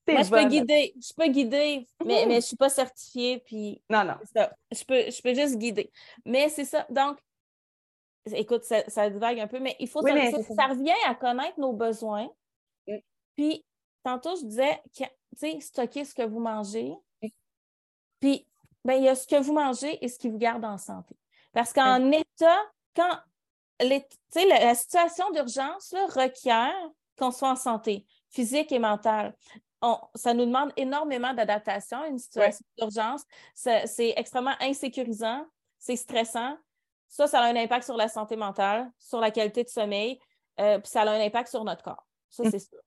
T'es 0.10 0.14
moi, 0.14 0.24
je 0.24 0.30
peux 0.30 0.46
guider. 0.46 0.94
Je 0.96 1.14
peux 1.14 1.28
guider, 1.28 1.88
mais, 2.04 2.26
mais 2.26 2.32
je 2.32 2.36
ne 2.38 2.40
suis 2.40 2.56
pas 2.56 2.70
certifiée, 2.70 3.40
puis 3.40 3.82
Non, 3.90 4.04
non. 4.04 4.16
c'est 4.22 4.40
ça. 4.40 4.56
Je 4.72 4.84
peux, 4.84 5.12
je 5.12 5.22
peux 5.22 5.34
juste 5.34 5.58
guider. 5.58 5.92
Mais 6.26 6.50
c'est 6.50 6.66
ça. 6.66 6.86
Donc, 6.90 7.20
écoute, 8.34 8.64
ça, 8.64 8.88
ça 8.90 9.10
divague 9.10 9.40
un 9.40 9.48
peu, 9.48 9.60
mais 9.60 9.76
il 9.80 9.88
faut 9.88 10.02
Oui, 10.02 10.14
mais 10.14 10.32
ça, 10.32 10.68
revient 10.68 10.94
à 11.06 11.16
connaître 11.16 11.60
nos 11.60 11.74
besoins. 11.74 12.30
Mm. 12.88 12.98
Puis, 13.36 13.66
tantôt, 14.04 14.36
je 14.36 14.46
disais, 14.46 14.82
tu 14.96 15.06
sais, 15.36 15.60
stocker 15.60 16.06
ce 16.06 16.16
que 16.16 16.24
vous 16.24 16.40
mangez. 16.40 16.94
Mm. 17.22 17.28
Puis, 18.20 18.48
ben, 18.86 18.94
il 18.96 19.04
y 19.04 19.10
a 19.10 19.16
ce 19.16 19.28
que 19.28 19.36
vous 19.36 19.54
mangez 19.54 20.04
et 20.04 20.08
ce 20.08 20.18
qui 20.18 20.30
vous 20.30 20.38
garde 20.38 20.64
en 20.66 20.78
santé. 20.78 21.16
Parce 21.54 21.74
qu'en 21.74 22.12
état, 22.12 22.60
quand 22.96 23.20
les- 23.82 24.08
la, 24.36 24.66
la 24.66 24.76
situation 24.76 25.30
d'urgence 25.32 25.94
requiert 26.16 26.74
qu'on 27.18 27.32
soit 27.32 27.52
en 27.52 27.56
santé 27.56 28.06
physique 28.30 28.72
et 28.72 28.80
mentale. 28.80 29.36
ça 30.16 30.34
nous 30.34 30.46
demande 30.46 30.72
énormément 30.78 31.34
d'adaptation, 31.34 32.04
une 32.06 32.20
situation 32.20 32.64
d'urgence. 32.78 33.24
C'est 33.54 34.14
extrêmement 34.16 34.56
insécurisant, 34.60 35.46
c'est 35.78 35.96
stressant. 35.96 36.58
Ça, 37.08 37.28
ça 37.28 37.40
a 37.40 37.46
un 37.46 37.56
impact 37.56 37.86
sur 37.86 37.98
la 37.98 38.08
santé 38.08 38.36
mentale, 38.36 38.92
sur 39.00 39.20
la 39.20 39.32
qualité 39.32 39.64
de 39.64 39.70
sommeil, 39.70 40.20
euh, 40.60 40.78
puis 40.80 40.90
ça 40.90 41.02
a 41.02 41.10
un 41.10 41.22
impact 41.26 41.50
sur 41.50 41.64
notre 41.64 41.82
corps. 41.82 42.06
Ça, 42.30 42.44
mm. 42.44 42.52
c'est 42.52 42.60
sûr. 42.60 42.78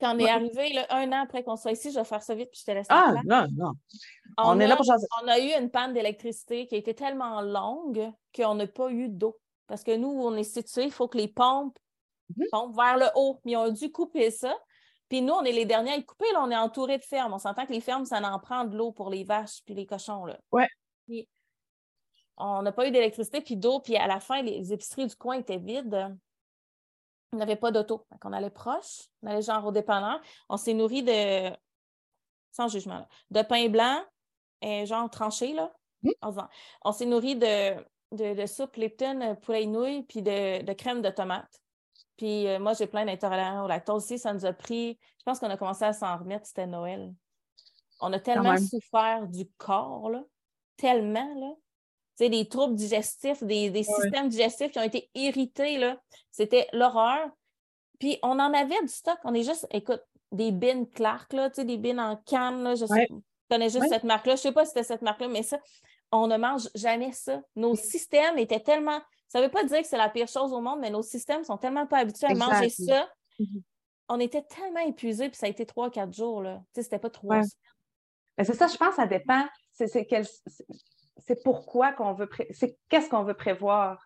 Quand 0.00 0.16
on 0.16 0.18
est 0.18 0.28
arrivé, 0.28 0.78
un 0.90 1.12
an 1.12 1.22
après 1.22 1.42
qu'on 1.42 1.56
soit 1.56 1.72
ici, 1.72 1.90
je 1.92 1.98
vais 1.98 2.04
faire 2.04 2.22
ça 2.22 2.34
vite, 2.34 2.50
puis 2.50 2.60
je 2.60 2.64
te 2.64 2.70
laisse. 2.72 2.86
Ah, 2.88 3.14
non, 3.24 3.46
non. 3.56 3.72
On, 4.38 4.58
est 4.58 4.66
là 4.66 4.76
pour 4.76 4.86
On 5.22 5.28
a 5.28 5.38
eu 5.38 5.52
une 5.60 5.70
panne 5.70 5.92
d'électricité 5.92 6.66
qui 6.66 6.74
a 6.74 6.78
été 6.78 6.94
tellement 6.94 7.40
longue 7.40 8.10
qu'on 8.34 8.54
n'a 8.54 8.66
pas 8.66 8.90
eu 8.90 9.08
d'eau. 9.08 9.38
Parce 9.66 9.84
que 9.84 9.96
nous, 9.96 10.08
où 10.08 10.26
on 10.26 10.34
est 10.34 10.44
situé, 10.44 10.84
il 10.84 10.92
faut 10.92 11.08
que 11.08 11.18
les 11.18 11.28
pompes 11.28 11.78
pompent 12.50 12.76
vers 12.76 12.96
le 12.96 13.06
haut. 13.14 13.40
Mais 13.44 13.52
ils 13.52 13.56
ont 13.56 13.70
dû 13.70 13.92
couper 13.92 14.30
ça. 14.30 14.54
Puis 15.08 15.22
nous, 15.22 15.34
on 15.34 15.44
est 15.44 15.52
les 15.52 15.66
derniers 15.66 15.92
à 15.92 15.96
y 15.96 16.04
couper. 16.04 16.32
Là, 16.32 16.42
on 16.42 16.50
est 16.50 16.56
entouré 16.56 16.98
de 16.98 17.02
fermes. 17.02 17.32
On 17.34 17.38
s'entend 17.38 17.66
que 17.66 17.72
les 17.72 17.80
fermes, 17.80 18.04
ça 18.04 18.20
en 18.20 18.38
prend 18.38 18.64
de 18.64 18.76
l'eau 18.76 18.92
pour 18.92 19.10
les 19.10 19.24
vaches 19.24 19.60
puis 19.64 19.74
les 19.74 19.86
cochons. 19.86 20.24
Là. 20.24 20.38
Ouais. 20.50 20.68
on 22.38 22.62
n'a 22.62 22.72
pas 22.72 22.88
eu 22.88 22.90
d'électricité 22.90 23.40
puis 23.40 23.56
d'eau. 23.56 23.80
Puis 23.80 23.96
à 23.96 24.06
la 24.06 24.20
fin, 24.20 24.42
les 24.42 24.72
épiceries 24.72 25.06
du 25.06 25.16
coin 25.16 25.36
étaient 25.36 25.58
vides. 25.58 26.16
On 27.32 27.38
n'avait 27.38 27.56
pas 27.56 27.70
d'auto. 27.70 28.06
On 28.24 28.32
allait 28.32 28.50
proche. 28.50 29.08
On 29.22 29.28
allait 29.28 29.42
genre 29.42 29.64
au 29.64 29.72
dépanneur. 29.72 30.20
On 30.48 30.56
s'est 30.56 30.74
nourri 30.74 31.02
de, 31.02 31.50
sans 32.52 32.68
jugement, 32.68 33.06
de 33.30 33.42
pain 33.42 33.68
blanc, 33.68 33.98
et 34.60 34.86
genre 34.86 35.10
tranché, 35.10 35.52
là. 35.54 35.72
Mmh. 36.02 36.10
On 36.84 36.92
s'est 36.92 37.06
nourri 37.06 37.36
de, 37.36 37.76
de, 38.12 38.46
soupe 38.46 38.76
Lipton, 38.76 39.36
poulet 39.42 39.66
nouilles, 39.66 40.02
puis 40.02 40.22
de, 40.22 40.62
de 40.62 40.72
crème 40.72 41.00
de 41.00 41.10
tomate. 41.10 41.62
Puis 42.16 42.46
euh, 42.46 42.58
moi, 42.58 42.74
j'ai 42.74 42.86
plein 42.86 43.04
d'intolérants 43.04 43.64
au 43.64 43.68
lactose 43.68 44.04
aussi. 44.04 44.18
Ça 44.18 44.32
nous 44.32 44.44
a 44.44 44.52
pris, 44.52 44.98
je 45.18 45.22
pense 45.24 45.38
qu'on 45.38 45.50
a 45.50 45.56
commencé 45.56 45.84
à 45.84 45.92
s'en 45.92 46.18
remettre, 46.18 46.46
c'était 46.46 46.66
Noël. 46.66 47.12
On 48.00 48.12
a 48.12 48.18
tellement 48.18 48.56
souffert 48.58 49.26
du 49.28 49.48
corps, 49.56 50.10
là. 50.10 50.22
Tellement, 50.76 51.34
là. 51.36 51.54
Des 52.18 52.48
troubles 52.48 52.76
digestifs, 52.76 53.42
des, 53.42 53.82
systèmes 53.82 54.28
digestifs 54.28 54.70
qui 54.70 54.78
ont 54.78 54.84
été 54.84 55.10
irrités. 55.14 55.94
C'était 56.30 56.68
l'horreur. 56.72 57.28
Puis 57.98 58.18
on 58.22 58.38
en 58.38 58.52
avait 58.52 58.80
du 58.82 58.88
stock. 58.88 59.18
On 59.24 59.34
est 59.34 59.42
juste, 59.42 59.66
écoute, 59.70 60.02
des 60.30 60.52
bins 60.52 60.84
Clark, 60.84 61.32
là, 61.32 61.48
des 61.48 61.78
bins 61.78 61.98
en 61.98 62.16
canne, 62.16 62.62
là. 62.62 62.74
Je 62.74 62.84
connais 63.50 63.70
juste 63.70 63.88
cette 63.88 64.04
marque-là. 64.04 64.36
Je 64.36 64.40
ne 64.40 64.42
sais 64.42 64.52
pas 64.52 64.64
si 64.64 64.70
c'était 64.70 64.84
cette 64.84 65.02
marque-là, 65.02 65.28
mais 65.28 65.42
ça, 65.42 65.58
on 66.10 66.26
ne 66.26 66.36
mange 66.36 66.68
jamais 66.74 67.12
ça. 67.12 67.42
Nos 67.56 67.74
systèmes 67.74 68.38
étaient 68.38 68.60
tellement 68.60 69.00
ça 69.32 69.38
ne 69.38 69.44
veut 69.44 69.50
pas 69.50 69.64
dire 69.64 69.80
que 69.80 69.86
c'est 69.86 69.96
la 69.96 70.10
pire 70.10 70.28
chose 70.28 70.52
au 70.52 70.60
monde, 70.60 70.78
mais 70.80 70.90
nos 70.90 71.00
systèmes 71.00 71.42
sont 71.42 71.56
tellement 71.56 71.86
pas 71.86 72.00
habitués 72.00 72.26
à 72.26 72.34
manger 72.34 72.68
ça. 72.68 73.08
Mhm. 73.38 73.62
On 74.10 74.20
était 74.20 74.42
tellement 74.42 74.80
épuisés, 74.80 75.30
puis 75.30 75.38
ça 75.38 75.46
a 75.46 75.48
été 75.48 75.64
trois, 75.64 75.90
quatre 75.90 76.12
jours. 76.12 76.42
Là. 76.42 76.62
C'était 76.74 76.98
pas 76.98 77.08
trois 77.08 77.36
semaines. 77.36 78.44
c'est 78.44 78.54
ça, 78.54 78.66
je 78.66 78.76
pense, 78.76 78.96
ça 78.96 79.06
dépend. 79.06 79.42
C'est 79.72 80.06
pourquoi 81.42 81.92
qu'on 81.92 82.12
veut. 82.12 82.28
C'est 82.50 82.76
qu'est-ce 82.88 83.08
qu'on 83.08 83.24
veut 83.24 83.34
prévoir. 83.34 83.98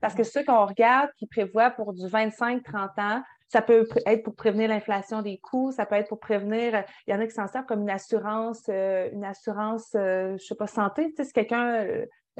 Parce 0.00 0.14
que 0.14 0.24
ceux 0.24 0.44
qu'on 0.44 0.66
regarde 0.66 1.10
qui 1.16 1.26
prévoient 1.26 1.70
pour 1.70 1.92
du 1.92 2.02
25-30 2.02 3.00
ans, 3.00 3.22
ça 3.48 3.62
peut 3.62 3.86
être 4.06 4.24
pour 4.24 4.34
prévenir 4.34 4.68
l'inflation 4.68 5.22
des 5.22 5.38
coûts, 5.38 5.70
ça 5.70 5.86
peut 5.86 5.94
être 5.94 6.08
pour 6.08 6.18
prévenir. 6.18 6.82
Il 7.06 7.12
y 7.12 7.16
en 7.16 7.20
a 7.20 7.26
qui 7.26 7.32
s'en 7.32 7.46
servent 7.46 7.66
comme 7.66 7.82
une 7.82 7.90
assurance, 7.90 8.62
euh, 8.68 9.08
une 9.12 9.24
assurance, 9.24 9.94
euh, 9.94 10.28
je 10.28 10.32
ne 10.32 10.38
sais 10.38 10.54
pas, 10.56 10.66
santé. 10.66 11.10
Tu 11.10 11.16
sais, 11.16 11.24
si 11.24 11.32
quelqu'un 11.32 11.86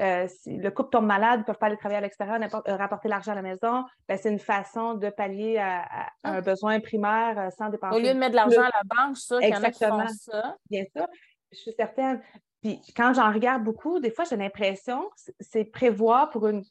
euh, 0.01 0.27
si 0.27 0.57
le 0.57 0.71
couple 0.71 0.89
tombe 0.89 1.05
malade, 1.05 1.35
ils 1.37 1.39
ne 1.39 1.45
peuvent 1.45 1.57
pas 1.57 1.67
aller 1.67 1.77
travailler 1.77 1.99
à 1.99 2.01
l'extérieur, 2.01 2.37
rapporter 2.67 3.07
l'argent 3.07 3.31
à 3.31 3.35
la 3.35 3.41
maison, 3.41 3.85
ben, 4.09 4.17
c'est 4.17 4.29
une 4.29 4.39
façon 4.39 4.95
de 4.95 5.09
pallier 5.09 5.57
à, 5.57 5.83
un 6.25 6.33
ah. 6.35 6.41
besoin 6.41 6.81
primaire 6.81 7.49
sans 7.57 7.69
dépenser. 7.69 7.95
Au 7.95 7.99
lieu 7.99 8.13
de 8.13 8.19
mettre 8.19 8.31
de 8.31 8.35
l'argent 8.35 8.61
à 8.61 8.71
la 8.73 8.83
banque, 8.83 9.15
ça, 9.17 9.39
qu'il 9.39 9.49
y 9.49 9.55
en 9.55 9.63
a 9.63 9.71
qui 9.71 9.85
font 9.85 10.07
ça. 10.07 10.57
Bien 10.69 10.83
sûr. 10.93 11.07
Je 11.53 11.57
suis 11.59 11.73
certaine. 11.77 12.21
Puis 12.65 12.81
quand 12.97 13.13
j'en 13.13 13.31
regarde 13.31 13.63
beaucoup, 13.63 13.99
des 13.99 14.09
fois, 14.09 14.25
j'ai 14.25 14.37
l'impression 14.37 15.03
que 15.03 15.31
c'est 15.39 15.65
prévoir 15.65 16.31
pour 16.31 16.47
une 16.47 16.63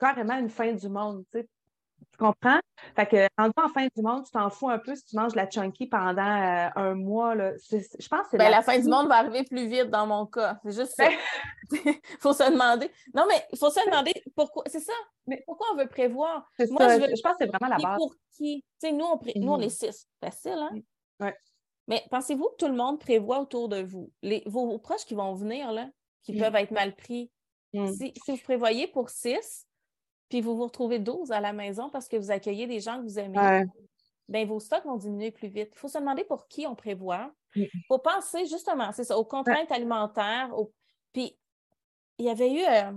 carrément 0.00 0.38
une 0.38 0.48
fin 0.48 0.72
du 0.72 0.88
monde. 0.88 1.24
Tu 1.30 1.40
sais. 1.40 1.48
Tu 2.10 2.16
comprends? 2.18 2.58
Fait 2.96 3.06
que 3.06 3.28
en 3.36 3.68
fin 3.68 3.86
du 3.94 4.02
monde, 4.02 4.24
tu 4.24 4.32
t'en 4.32 4.48
fous 4.48 4.70
un 4.70 4.78
peu 4.78 4.94
si 4.94 5.04
tu 5.04 5.16
manges 5.16 5.34
la 5.34 5.48
chunky 5.48 5.86
pendant 5.86 6.22
euh, 6.22 6.68
un 6.74 6.94
mois. 6.94 7.34
Là. 7.34 7.52
Je 7.70 8.08
pense 8.08 8.28
que 8.28 8.38
ben, 8.38 8.50
la 8.50 8.62
fin 8.62 8.78
du 8.78 8.88
monde 8.88 9.08
va 9.08 9.16
arriver 9.16 9.44
plus 9.44 9.68
vite 9.68 9.90
dans 9.90 10.06
mon 10.06 10.24
cas. 10.24 10.58
C'est 10.64 10.72
juste 10.72 10.94
ça. 10.96 11.10
Il 11.70 11.78
faut 12.20 12.32
se 12.32 12.50
demander. 12.50 12.90
Non, 13.14 13.26
mais 13.28 13.44
il 13.52 13.58
faut 13.58 13.70
se 13.70 13.84
demander 13.84 14.14
pourquoi. 14.34 14.64
C'est 14.68 14.80
ça. 14.80 14.94
Mais 15.26 15.42
pourquoi 15.46 15.66
on 15.74 15.76
veut 15.76 15.86
prévoir? 15.86 16.50
Moi, 16.70 16.98
Je, 16.98 17.22
pense 17.22 17.32
que 17.32 17.38
c'est 17.40 17.46
vraiment 17.46 17.68
la 17.68 17.76
base. 17.76 17.98
Pour 17.98 18.14
qui? 18.38 18.64
nous, 18.84 19.04
on 19.04 19.20
nous, 19.36 19.52
on 19.52 19.60
est 19.60 19.66
mm-hmm. 19.66 19.92
six. 19.92 20.08
Facile, 20.18 20.58
hein? 20.58 20.70
Mm. 20.72 21.24
Ouais. 21.24 21.36
Mais 21.88 22.04
pensez-vous 22.10 22.48
que 22.50 22.56
tout 22.64 22.68
le 22.68 22.76
monde 22.76 23.00
prévoit 23.00 23.40
autour 23.40 23.68
de 23.68 23.82
vous? 23.82 24.10
Les, 24.22 24.42
vos, 24.46 24.78
proches 24.78 25.04
qui 25.04 25.14
vont 25.14 25.34
venir, 25.34 25.72
là, 25.72 25.88
qui 26.22 26.34
mm. 26.34 26.38
peuvent 26.38 26.56
être 26.56 26.70
mal 26.70 26.94
pris. 26.94 27.30
Si, 27.74 28.12
si, 28.24 28.32
vous 28.32 28.42
prévoyez 28.42 28.86
pour 28.86 29.08
six, 29.08 29.66
puis 30.28 30.42
vous 30.42 30.56
vous 30.56 30.64
retrouvez 30.64 30.98
12 30.98 31.32
à 31.32 31.40
la 31.40 31.54
maison 31.54 31.88
parce 31.88 32.06
que 32.06 32.16
vous 32.16 32.30
accueillez 32.30 32.66
des 32.66 32.80
gens 32.80 32.98
que 32.98 33.02
vous 33.02 33.18
aimez, 33.18 33.64
bien, 34.28 34.44
vos 34.44 34.60
stocks 34.60 34.84
vont 34.84 34.96
diminuer 34.96 35.30
plus 35.30 35.48
vite. 35.48 35.70
Il 35.72 35.78
faut 35.78 35.88
se 35.88 35.98
demander 35.98 36.24
pour 36.24 36.48
qui 36.48 36.66
on 36.66 36.74
prévoit. 36.74 37.32
Il 37.54 37.68
faut 37.88 37.98
penser 37.98 38.46
justement, 38.46 38.92
c'est 38.92 39.04
ça, 39.04 39.18
aux 39.18 39.24
contraintes 39.24 39.70
alimentaires. 39.72 40.50
Puis 41.12 41.36
il 42.18 42.26
y 42.26 42.30
avait 42.30 42.52
eu, 42.52 42.62
euh, 42.62 42.92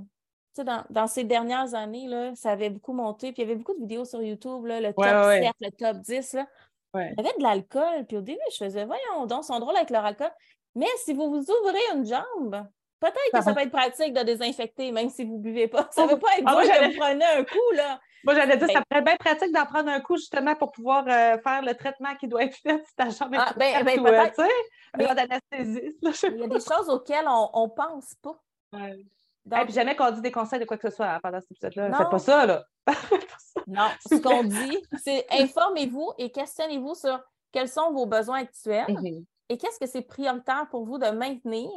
dans, 0.90 1.08
ces 1.08 1.24
dernières 1.24 1.74
années, 1.74 2.08
là, 2.08 2.34
ça 2.36 2.52
avait 2.52 2.70
beaucoup 2.70 2.94
monté, 2.94 3.34
puis 3.34 3.42
il 3.42 3.48
y 3.48 3.52
avait 3.52 3.58
beaucoup 3.58 3.74
de 3.74 3.82
vidéos 3.82 4.06
sur 4.06 4.22
YouTube, 4.22 4.66
là, 4.66 4.80
le 4.80 4.94
top 4.94 5.06
7, 5.06 5.54
le 5.60 5.72
top 5.72 5.98
10. 6.02 6.34
Là. 6.34 6.48
Il 6.98 7.24
y 7.24 7.28
avait 7.28 7.38
de 7.38 7.44
l'alcool, 7.44 8.06
puis 8.08 8.18
au 8.18 8.22
début, 8.22 8.40
je 8.52 8.58
faisais, 8.58 8.86
voyons 8.86 9.26
donc, 9.26 9.44
ils 9.44 9.48
sont 9.48 9.60
drôles 9.60 9.76
avec 9.76 9.90
leur 9.90 10.06
alcool. 10.06 10.32
Mais 10.76 10.88
si 11.04 11.14
vous 11.14 11.30
vous 11.30 11.46
ouvrez 11.52 11.80
une 11.94 12.06
jambe, 12.06 12.68
Peut-être 13.00 13.32
que 13.34 13.44
ça 13.44 13.54
peut 13.54 13.62
être 13.62 13.72
pratique 13.72 14.14
de 14.14 14.24
désinfecter, 14.24 14.92
même 14.92 15.10
si 15.10 15.26
vous 15.26 15.38
ne 15.38 15.42
buvez 15.42 15.68
pas. 15.68 15.88
Ça 15.92 16.06
ne 16.06 16.12
veut 16.12 16.20
pas 16.20 16.38
être 16.38 16.44
ah, 16.46 16.56
que 16.56 16.92
vous 16.92 16.98
prenez 16.98 17.26
un 17.26 17.44
coup, 17.44 17.72
là. 17.76 18.00
Moi, 18.24 18.34
j'allais 18.34 18.58
dire, 18.58 18.68
ça 18.68 18.82
pourrait 18.82 19.00
être 19.00 19.06
bien 19.06 19.18
pratique 19.18 19.54
d'en 19.54 19.66
prendre 19.66 19.90
un 19.90 20.00
coup, 20.00 20.16
justement, 20.16 20.56
pour 20.56 20.72
pouvoir 20.72 21.06
euh, 21.08 21.38
faire 21.40 21.62
le 21.62 21.76
traitement 21.76 22.16
qui 22.16 22.28
doit 22.28 22.44
être 22.44 22.56
fait 22.56 22.84
si 22.86 22.96
ta 22.96 23.10
jambe 23.10 23.36
est 23.36 23.38
ah, 23.40 23.54
ben, 23.56 23.84
ben, 23.84 24.06
euh, 24.08 24.28
tu 24.30 24.44
sais, 24.44 24.50
Il 24.98 26.40
y 26.40 26.44
a 26.44 26.48
des 26.48 26.60
choses 26.60 26.90
auxquelles 26.90 27.28
on 27.28 27.68
ne 27.68 27.76
pense 27.76 28.16
pas. 28.22 28.42
Et 29.46 29.66
puis 29.66 29.74
jamais 29.74 29.96
qu'on 29.96 30.12
dit 30.12 30.22
des 30.22 30.32
conseils 30.32 30.60
de 30.60 30.66
quoi 30.66 30.78
que 30.78 30.90
ce 30.90 30.96
soit 30.96 31.20
pendant 31.22 31.40
cet 31.40 31.52
épisode-là. 31.52 31.96
Faites 31.96 32.10
pas 32.10 32.20
ça, 32.20 32.46
là. 32.46 32.66
non, 33.68 33.88
ce 34.10 34.16
qu'on 34.16 34.44
dit, 34.44 34.78
c'est 35.04 35.26
informez-vous 35.32 36.14
et 36.18 36.32
questionnez-vous 36.32 36.96
sur 36.96 37.20
quels 37.52 37.70
sont 37.70 37.92
vos 37.92 38.06
besoins 38.06 38.40
actuels 38.40 38.86
mhm. 38.90 39.24
et 39.50 39.58
qu'est-ce 39.58 39.80
que 39.80 39.86
c'est 39.86 40.02
prioritaire 40.02 40.68
pour 40.70 40.86
vous 40.86 40.98
de 40.98 41.08
maintenir 41.08 41.70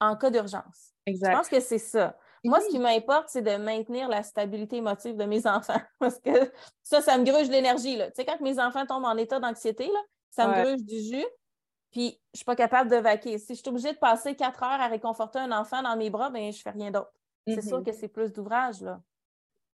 en 0.00 0.16
cas 0.16 0.30
d'urgence. 0.30 0.94
Je 1.06 1.30
pense 1.30 1.48
que 1.48 1.60
c'est 1.60 1.78
ça. 1.78 2.16
Moi, 2.44 2.60
ce 2.60 2.68
qui 2.68 2.78
m'importe, 2.78 3.28
c'est 3.28 3.42
de 3.42 3.56
maintenir 3.56 4.08
la 4.08 4.22
stabilité 4.22 4.76
émotive 4.76 5.16
de 5.16 5.24
mes 5.24 5.46
enfants. 5.46 5.80
Parce 5.98 6.18
que 6.18 6.52
ça, 6.82 7.00
ça 7.00 7.18
me 7.18 7.24
gruge 7.24 7.48
l'énergie. 7.48 7.96
Tu 7.96 8.02
sais, 8.14 8.24
quand 8.24 8.40
mes 8.40 8.58
enfants 8.58 8.86
tombent 8.86 9.04
en 9.04 9.16
état 9.16 9.40
d'anxiété, 9.40 9.90
ça 10.30 10.48
me 10.48 10.62
gruge 10.62 10.84
du 10.84 11.00
jus. 11.00 11.26
Puis, 11.90 12.10
je 12.10 12.14
ne 12.14 12.36
suis 12.36 12.44
pas 12.44 12.56
capable 12.56 12.90
de 12.90 12.96
vaquer. 12.96 13.38
Si 13.38 13.54
je 13.54 13.60
suis 13.60 13.68
obligée 13.68 13.92
de 13.92 13.98
passer 13.98 14.36
quatre 14.36 14.62
heures 14.62 14.80
à 14.80 14.86
réconforter 14.86 15.38
un 15.40 15.50
enfant 15.52 15.82
dans 15.82 15.96
mes 15.96 16.10
bras, 16.10 16.30
ben, 16.30 16.52
je 16.52 16.58
ne 16.58 16.62
fais 16.62 16.70
rien 16.70 16.90
d'autre. 16.90 17.12
C'est 17.46 17.62
sûr 17.62 17.80
mm-hmm. 17.80 17.84
que 17.84 17.92
c'est 17.92 18.08
plus 18.08 18.32
d'ouvrage 18.32 18.80
là, 18.80 19.00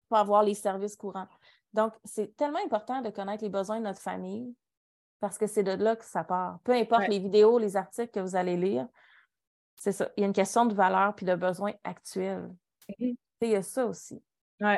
pour 0.09 0.19
avoir 0.19 0.43
les 0.43 0.55
services 0.55 0.97
courants. 0.97 1.27
Donc, 1.73 1.93
c'est 2.05 2.37
tellement 2.37 2.61
important 2.65 3.01
de 3.01 3.11
connaître 3.11 3.43
les 3.43 3.51
besoins 3.51 3.79
de 3.79 3.85
notre 3.85 4.01
famille 4.01 4.55
parce 5.19 5.39
que 5.39 5.47
c'est 5.47 5.63
de 5.63 5.73
là 5.73 5.97
que 5.97 6.05
ça 6.05 6.23
part. 6.23 6.61
Peu 6.63 6.73
importe 6.73 7.09
les 7.09 7.19
vidéos, 7.19 7.59
les 7.59 7.77
articles 7.77 8.11
que 8.11 8.21
vous 8.21 8.37
allez 8.37 8.57
lire, 8.57 8.87
c'est 9.75 9.93
ça. 9.93 10.09
Il 10.17 10.21
y 10.21 10.25
a 10.25 10.27
une 10.27 10.33
question 10.33 10.67
de 10.67 10.75
valeur 10.75 11.15
puis 11.17 11.27
de 11.27 11.35
besoin 11.35 11.73
actuel. 11.83 12.55
Mm-hmm. 12.91 13.17
Il 13.41 13.49
y 13.49 13.57
a 13.57 13.63
ça 13.63 13.87
aussi. 13.87 14.23
Oui. 14.61 14.77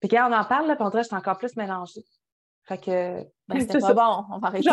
Puis 0.00 0.08
quand 0.08 0.30
on 0.30 0.34
en 0.34 0.44
parle, 0.44 0.66
là, 0.66 0.76
on 0.80 0.88
dirait 0.88 1.02
que 1.02 1.04
je 1.04 1.08
suis 1.08 1.16
encore 1.16 1.36
plus 1.36 1.54
mélangée. 1.56 2.04
Fait 2.62 2.78
que. 2.78 3.24
Ben, 3.48 3.60
c'était 3.60 3.80
pas 3.80 3.94
bon, 3.94 4.24
on 4.30 4.38
va 4.38 4.48
arrêter. 4.48 4.70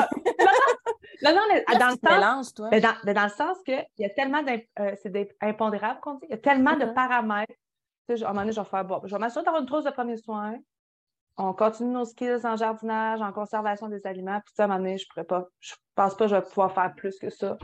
Non, 1.23 1.34
non, 1.34 1.41
mais 1.49 1.63
dans 1.77 1.89
le 1.89 2.21
sens. 2.21 2.53
Toi? 2.53 2.69
Mais 2.71 2.82
dans, 2.82 2.95
dans, 3.03 3.23
le 3.23 3.30
sens 3.30 3.58
qu'il 3.63 3.86
y 3.97 4.06
a 4.06 4.10
tellement 4.10 4.43
d'impondérables 4.43 5.97
euh, 5.97 6.01
qu'on 6.01 6.15
dit. 6.15 6.25
Il 6.30 6.32
y 6.32 6.34
a 6.34 6.38
tellement 6.38 6.75
de 6.75 6.86
mm-hmm. 6.86 6.93
paramètres. 6.93 7.53
Tu 8.08 8.17
sais, 8.17 8.23
à 8.23 8.27
un 8.27 8.30
moment 8.30 8.41
donné, 8.41 8.53
je 8.53 8.62
vais 8.62 8.67
faire 8.67 8.86
bon, 8.86 9.01
je 9.06 9.13
vais 9.13 9.19
m'assurer 9.19 9.43
d'avoir 9.43 9.62
une 9.62 9.67
trousse 9.67 9.84
de 9.84 9.91
premiers 9.91 10.17
soins. 10.17 10.56
On 11.38 11.53
continue 11.53 11.91
nos 11.91 12.06
skills 12.06 12.45
en 12.45 12.56
jardinage, 12.56 13.21
en 13.21 13.32
conservation 13.32 13.89
des 13.89 14.06
aliments. 14.08 14.39
Puis 14.45 14.53
ça, 14.56 14.63
à 14.63 14.65
un 14.65 14.69
moment 14.69 14.80
donné, 14.80 14.97
je 14.97 15.06
ne 15.17 15.23
pas. 15.23 15.47
Je 15.60 15.73
pense 15.95 16.15
pas 16.15 16.25
que 16.25 16.32
je 16.32 16.36
vais 16.36 16.41
pouvoir 16.41 16.71
faire 16.71 16.93
plus 16.95 17.17
que 17.19 17.30
ça. 17.30 17.58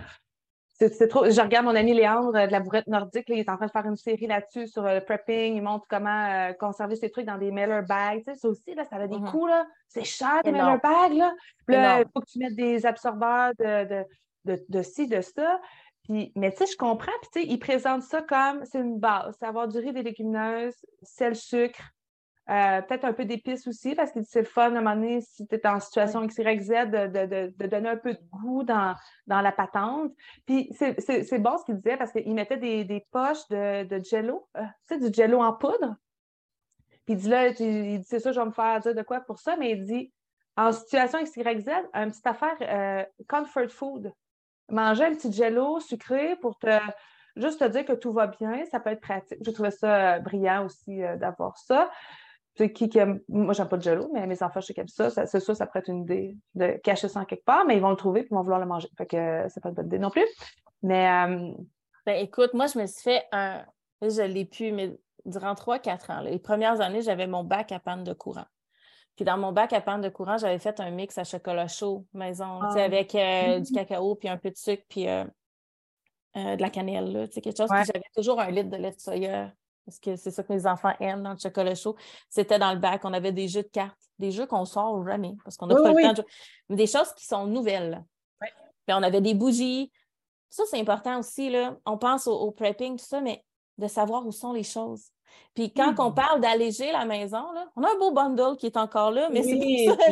C'est 0.80 1.08
trop. 1.08 1.30
Je 1.30 1.40
regarde 1.40 1.66
mon 1.66 1.76
ami 1.76 1.94
Léandre 1.94 2.36
euh, 2.36 2.48
de 2.48 2.52
la 2.52 2.60
bourrette 2.60 2.88
nordique, 2.88 3.26
il 3.28 3.40
est 3.40 3.50
en 3.50 3.58
train 3.58 3.68
de 3.68 3.72
faire 3.72 3.86
une 3.86 3.96
série 3.96 4.28
là-dessus 4.28 4.68
sur 4.68 4.86
euh, 4.86 4.96
le 4.96 5.02
prepping. 5.02 5.56
Il 5.56 5.62
montre 5.62 5.86
comment 5.88 6.26
euh, 6.26 6.54
conserver 6.54 6.96
ses 6.96 7.12
trucs 7.12 7.26
dans 7.26 7.38
des 7.38 7.52
mailer 7.52 7.84
bags. 7.88 8.24
ça 8.24 8.48
aussi, 8.48 8.74
là, 8.74 8.84
ça 8.84 8.96
a 8.98 9.08
des 9.08 9.16
mm-hmm. 9.16 9.32
coûts. 9.32 9.48
Là. 9.48 9.66
C'est 9.88 10.04
cher, 10.04 10.42
des 10.44 10.52
mailer 10.52 10.80
bags. 10.82 11.14
Là. 11.14 11.34
il 12.00 12.06
faut 12.14 12.22
que 12.22 12.30
tu 12.30 12.40
mettes 12.40 12.56
des 12.56 12.86
absorbeurs 12.86 13.52
de, 13.60 13.88
de, 13.88 14.06
de, 14.46 14.66
de 14.68 14.82
ci, 14.82 15.08
de 15.08 15.22
ça. 15.22 15.60
Puis, 16.04 16.34
mais 16.36 16.52
tu 16.52 16.58
sais, 16.58 16.72
je 16.72 16.78
comprends. 16.78 17.12
Puis, 17.22 17.30
tu 17.34 17.42
sais, 17.42 17.48
il 17.48 17.60
présente 17.60 18.02
ça 18.02 18.22
comme 18.22 18.66
c'est 18.66 18.80
une 18.80 19.00
base. 19.00 19.36
C'est 19.40 19.46
avoir 19.46 19.68
du 19.68 19.78
riz, 19.78 19.94
des 19.94 20.04
légumineuses, 20.04 20.76
sel, 21.04 21.36
sucre, 21.36 21.82
Euh, 22.50 22.82
peut-être 22.82 23.06
un 23.06 23.14
peu 23.14 23.24
d'épices 23.24 23.68
aussi, 23.68 23.96
parce 23.96 24.12
que 24.12 24.22
c'est 24.24 24.42
le 24.42 24.46
fun 24.46 24.64
à 24.64 24.68
un 24.68 24.82
moment 24.82 24.96
donné, 24.96 25.22
si 25.22 25.48
tu 25.48 25.56
es 25.56 25.66
en 25.66 25.80
situation 25.80 26.28
XYZ, 26.28 26.44
de, 26.90 27.08
de, 27.08 27.54
de, 27.58 27.68
donner 27.68 27.88
un 27.88 27.96
peu 27.96 28.14
de 28.14 28.20
goût 28.32 28.64
dans, 28.64 28.96
dans 29.28 29.40
la 29.40 29.54
patente. 29.54 30.12
Puis 30.46 30.70
c'est 30.78 31.40
bon 31.40 31.58
ce 31.58 31.64
qu'il 31.64 31.76
disait, 31.76 31.96
parce 31.96 32.12
qu'il 32.12 32.34
mettait 32.34 32.58
des, 32.58 32.84
des, 32.84 33.08
poches 33.12 33.48
de, 33.50 33.86
de 33.86 34.04
jello, 34.04 34.50
euh, 34.58 34.62
tu 34.90 34.96
sais, 34.96 35.10
du 35.10 35.14
jello 35.14 35.42
en 35.42 35.54
poudre. 35.54 35.96
Puis 37.06 37.14
il 37.14 37.18
dit 37.18 37.30
là, 37.30 37.48
il 37.48 38.00
dit, 38.00 38.06
c'est 38.06 38.20
ça, 38.20 38.34
je 38.34 38.40
vais 38.40 38.46
me 38.46 38.52
faire 38.52 38.78
dire 38.82 38.94
de 38.94 39.02
quoi 39.04 39.22
pour 39.22 39.40
ça, 39.40 39.56
mais 39.56 39.72
il 39.72 39.86
dit, 39.86 40.12
en 40.58 40.74
situation 40.74 41.24
XYZ, 41.24 41.70
une 41.94 42.12
petite 42.12 42.28
affaire 42.28 42.58
euh, 42.62 43.06
comfort 43.30 43.70
food. 43.70 44.12
Manger 44.70 45.06
un 45.06 45.14
petit 45.14 45.32
jello 45.32 45.80
sucré 45.80 46.36
pour 46.42 46.58
te 46.58 46.78
juste 47.38 47.60
te 47.60 47.66
dire 47.66 47.86
que 47.86 47.94
tout 47.94 48.12
va 48.12 48.28
bien, 48.28 48.66
ça 48.66 48.82
peut 48.82 48.90
être 48.90 49.02
pratique. 49.02 49.40
Je 49.46 49.52
trouvais 49.52 49.72
ça 49.72 50.20
brillant 50.20 50.66
aussi 50.66 51.00
d'avoir 51.18 51.58
ça 51.58 51.90
qui, 52.56 52.90
qui 52.90 52.98
aime... 52.98 53.20
Moi, 53.28 53.54
j'aime 53.54 53.68
pas 53.68 53.78
de 53.78 53.84
jello, 53.84 54.10
mais 54.14 54.28
mes 54.28 54.42
enfants, 54.44 54.62
je 54.62 54.68
sais 54.68 54.74
qu'ils 54.74 54.82
aiment 54.82 54.88
ça. 54.88 55.26
c'est 55.26 55.40
sûr, 55.40 55.56
ça 55.56 55.66
pourrait 55.66 55.80
être 55.80 55.90
une 55.90 56.04
idée 56.04 56.38
de 56.56 56.80
cacher 56.84 57.08
ça 57.08 57.22
en 57.22 57.26
quelque 57.26 57.46
part, 57.46 57.66
mais 57.66 57.76
ils 57.76 57.82
vont 57.82 57.90
le 57.90 57.96
trouver 57.96 58.22
et 58.22 58.28
ils 58.30 58.34
vont 58.34 58.42
vouloir 58.42 58.60
le 58.60 58.66
manger. 58.66 58.88
Fait 58.98 59.06
que 59.06 59.18
euh, 59.18 59.48
c'est 59.50 59.62
pas 59.62 59.70
une 59.70 59.76
bonne 59.76 59.88
idée 59.88 60.00
non 60.00 60.10
plus. 60.10 60.26
Mais. 60.82 61.10
Euh, 61.10 61.52
ben, 62.06 62.18
écoute, 62.22 62.54
moi, 62.54 62.68
je 62.68 62.78
me 62.78 62.86
suis 62.86 63.02
fait 63.02 63.24
un. 63.32 63.66
Je 64.02 64.22
l'ai 64.22 64.46
pu, 64.46 64.72
mais 64.72 64.98
durant 65.26 65.54
3-4 65.54 66.12
ans. 66.12 66.22
Les 66.22 66.38
premières 66.38 66.82
années, 66.82 67.02
j'avais 67.02 67.28
mon 67.28 67.44
bac 67.44 67.72
à 67.72 67.80
panne 67.80 68.04
de 68.04 68.14
courant. 68.14 68.46
Puis 69.16 69.26
dans 69.26 69.38
mon 69.38 69.52
bac 69.52 69.72
à 69.74 69.80
panne 69.80 70.02
de 70.02 70.10
courant, 70.10 70.38
j'avais 70.38 70.60
fait 70.60 70.80
un 70.80 70.92
mix 70.92 71.18
à 71.18 71.24
chocolat 71.24 71.68
chaud 71.68 72.06
maison, 72.14 72.60
ah. 72.62 72.74
avec 72.78 73.16
euh, 73.16 73.60
du 73.62 73.72
cacao, 73.72 74.16
puis 74.16 74.28
un 74.28 74.38
peu 74.38 74.50
de 74.50 74.58
sucre, 74.58 74.84
puis 74.90 75.06
de 75.06 76.62
la 76.62 76.70
cannelle, 76.70 77.14
là, 77.14 77.28
quelque 77.28 77.56
chose. 77.56 77.70
Puis 77.70 77.86
j'avais 77.86 78.06
toujours 78.16 78.40
un 78.40 78.52
litre 78.52 78.70
de 78.70 78.78
lait 78.78 78.92
de 78.92 79.00
soya 79.00 79.54
parce 79.86 80.00
que 80.00 80.16
c'est 80.16 80.32
ça 80.32 80.44
que 80.44 80.54
mes 80.54 80.66
enfants 80.66 80.94
aiment 81.00 81.24
dans 81.24 81.32
le 81.32 81.38
chocolat 81.38 81.76
chaud. 81.76 81.96
C'était 82.30 82.60
dans 82.60 82.74
le 82.74 82.80
bac. 82.80 83.02
On 83.04 83.14
avait 83.14 83.32
des 83.32 83.48
jeux 83.48 83.64
de 83.64 83.68
cartes, 83.68 84.00
des 84.20 84.32
jeux 84.32 84.46
qu'on 84.46 84.66
sort 84.66 85.06
jamais 85.06 85.36
parce 85.44 85.58
qu'on 85.58 85.68
n'a 85.68 85.76
pas 85.76 85.90
le 85.90 86.02
temps 86.02 86.12
de 86.12 86.16
jouer. 86.18 86.26
Mais 86.70 86.76
des 86.76 86.88
choses 86.88 87.14
qui 87.14 87.26
sont 87.26 87.48
nouvelles. 87.48 88.04
Puis 88.40 88.96
on 88.96 89.04
avait 89.04 89.22
des 89.22 89.34
bougies. 89.34 89.92
Ça, 90.50 90.64
c'est 90.70 90.80
important 90.80 91.20
aussi. 91.20 91.50
Là. 91.50 91.78
On 91.86 91.98
pense 91.98 92.28
au, 92.28 92.52
prepping, 92.52 92.98
tout 92.98 93.06
ça, 93.06 93.22
mais 93.22 93.44
de 93.78 93.88
savoir 93.88 94.26
où 94.26 94.32
sont 94.32 94.54
les 94.54 94.64
choses. 94.64 95.06
Puis 95.56 95.74
quand 95.74 95.96
on 95.98 96.12
hmm. 96.12 96.16
parle 96.16 96.42
d'alléger 96.42 96.92
la 96.92 97.06
maison, 97.06 97.52
là, 97.54 97.68
on 97.76 97.84
a 97.84 97.92
un 97.92 97.98
beau 97.98 98.12
bundle 98.12 98.56
qui 98.58 98.68
est 98.68 98.78
encore 98.78 99.12
là, 99.12 99.30
mais 99.32 99.42
c'est 99.42 99.58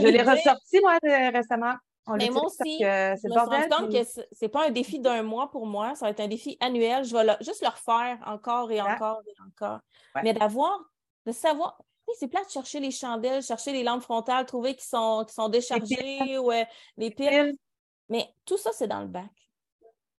Je 0.02 0.08
l'ai 0.08 0.24
ressorti, 0.24 0.80
moi, 0.82 0.98
récemment 1.04 1.76
mais 2.18 2.30
moi 2.30 2.46
aussi, 2.46 2.80
je 2.80 3.12
me 3.12 3.62
suis 3.62 3.70
compte 3.70 3.92
que 3.92 4.04
ce 4.04 4.22
n'est 4.42 4.50
pas 4.50 4.68
un 4.68 4.72
défi 4.72 5.00
d'un 5.00 5.24
mois 5.24 5.50
pour 5.50 5.66
moi, 5.66 5.96
ça 5.96 6.06
va 6.06 6.12
être 6.12 6.20
un 6.20 6.28
défi 6.28 6.58
annuel. 6.60 7.04
Je 7.04 7.16
vais 7.16 7.36
juste 7.42 7.62
le 7.62 7.70
refaire 7.70 8.18
encore 8.26 8.72
et 8.72 8.82
encore 8.82 9.22
et 9.28 9.42
encore. 9.48 9.80
Mais 10.24 10.34
d'avoir, 10.34 10.80
de 11.26 11.32
savoir, 11.32 11.78
c'est 12.18 12.28
plat 12.28 12.44
de 12.44 12.50
chercher 12.50 12.80
les 12.80 12.92
chandelles, 12.92 13.42
chercher 13.42 13.72
les 13.72 13.84
lampes 13.84 14.02
frontales, 14.02 14.46
trouver 14.46 14.76
qu'ils 14.76 14.84
sont, 14.84 15.26
sont 15.28 15.50
déchargées 15.50 16.38
ou 16.38 16.52
euh, 16.52 16.64
les 16.98 17.12
piles. 17.12 17.54
Mais 18.10 18.28
tout 18.46 18.58
ça, 18.58 18.72
c'est 18.74 18.88
dans 18.88 19.02
le 19.02 19.08
bac. 19.08 19.32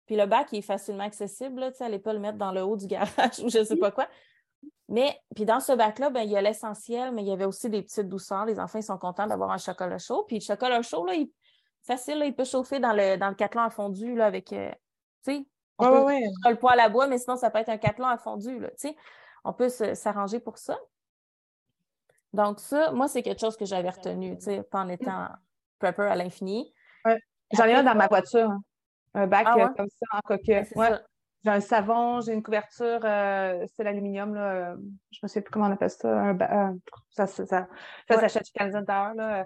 Puis 0.07 0.17
le 0.17 0.27
bac, 0.27 0.49
il 0.53 0.59
est 0.59 0.63
facilement 0.63 1.05
accessible. 1.05 1.61
Là, 1.61 1.71
allez 1.81 1.99
pas 1.99 2.13
le 2.13 2.19
mettre 2.19 2.39
dans 2.39 2.53
le 2.53 2.63
haut 2.63 2.77
du 2.77 2.87
garage 2.87 3.39
ou 3.45 3.49
je 3.49 3.59
ne 3.59 3.65
sais 3.65 3.77
pas 3.77 3.91
quoi. 3.91 4.09
Mais 4.89 5.19
puis 5.35 5.45
dans 5.45 5.61
ce 5.61 5.73
bac-là, 5.73 6.11
ben, 6.11 6.23
il 6.23 6.31
y 6.31 6.37
a 6.37 6.43
l'essentiel, 6.43 7.13
mais 7.13 7.23
il 7.23 7.29
y 7.29 7.33
avait 7.33 7.45
aussi 7.45 7.71
des 7.71 7.83
petites 7.83 8.09
douceurs. 8.09 8.45
Les 8.45 8.59
enfants, 8.59 8.79
ils 8.79 8.85
sont 8.85 8.99
contents 8.99 9.27
d'avoir 9.27 9.51
un 9.51 9.59
chocolat 9.59 9.99
chaud. 9.99 10.25
Puis 10.27 10.37
le 10.37 10.45
chocolat 10.45 10.83
chaud, 10.83 11.07
là, 11.07 11.15
il, 11.15 11.31
facile, 11.83 12.23
il 12.25 12.35
peut 12.35 12.45
chauffer 12.45 12.81
dans 12.81 12.93
le, 12.93 13.17
dans 13.17 13.29
le 13.29 13.35
cathlon 13.35 13.63
à 13.63 13.71
fondu 13.71 14.15
là, 14.15 14.27
avec, 14.27 14.53
euh, 14.53 14.71
tu 15.25 15.35
sais, 15.35 15.47
on 15.79 16.07
peut 16.07 16.51
le 16.51 16.57
poêle 16.57 16.81
à 16.81 16.89
bois, 16.89 17.07
mais 17.07 17.19
sinon, 17.19 17.37
ça 17.37 17.51
peut 17.51 17.59
être 17.59 17.69
un 17.69 17.79
cathlon 17.79 18.07
à 18.07 18.19
fondu, 18.19 18.59
là, 18.59 18.69
tu 18.71 18.89
sais. 18.89 18.97
On 19.45 19.53
peut 19.53 19.69
s'arranger 19.69 20.39
pour 20.39 20.59
ça. 20.59 20.79
Donc, 22.33 22.61
ça, 22.61 22.93
moi, 22.93 23.09
c'est 23.09 23.23
quelque 23.23 23.41
chose 23.41 23.57
que 23.57 23.65
j'avais 23.65 23.91
retenu, 23.91 24.37
tu 24.39 24.45
sais, 24.45 24.63
pas 24.63 24.81
en 24.81 24.89
étant 24.89 25.29
prepper 25.79 26.03
à 26.03 26.15
l'infini. 26.15 26.73
J'en 27.53 27.65
ai 27.65 27.75
un 27.75 27.83
dans 27.83 27.95
ma 27.95 28.07
voiture, 28.07 28.51
hein. 28.51 28.63
un 29.15 29.27
bac 29.27 29.47
ah 29.51 29.57
euh, 29.59 29.69
comme 29.77 29.89
ça 29.89 30.07
en 30.17 30.21
coquille. 30.21 30.65
Ouais, 31.45 31.51
j'ai 31.51 31.51
un 31.51 31.61
savon, 31.61 32.21
j'ai 32.21 32.33
une 32.33 32.43
couverture, 32.43 33.01
euh, 33.05 33.67
c'est 33.77 33.85
l'aluminium, 33.85 34.35
là. 34.35 34.77
je 35.11 35.19
me 35.23 35.29
sais 35.29 35.41
plus 35.41 35.51
comment 35.51 35.67
on 35.67 35.73
appelle 35.73 35.91
ça. 35.91 36.09
Un, 36.09 36.77
ça, 37.11 37.27
ça, 37.27 37.47
ça, 37.47 37.69
s'achète 38.09 38.47
chez 38.47 38.53
Canadian 38.53 38.85
Tower. 38.85 39.45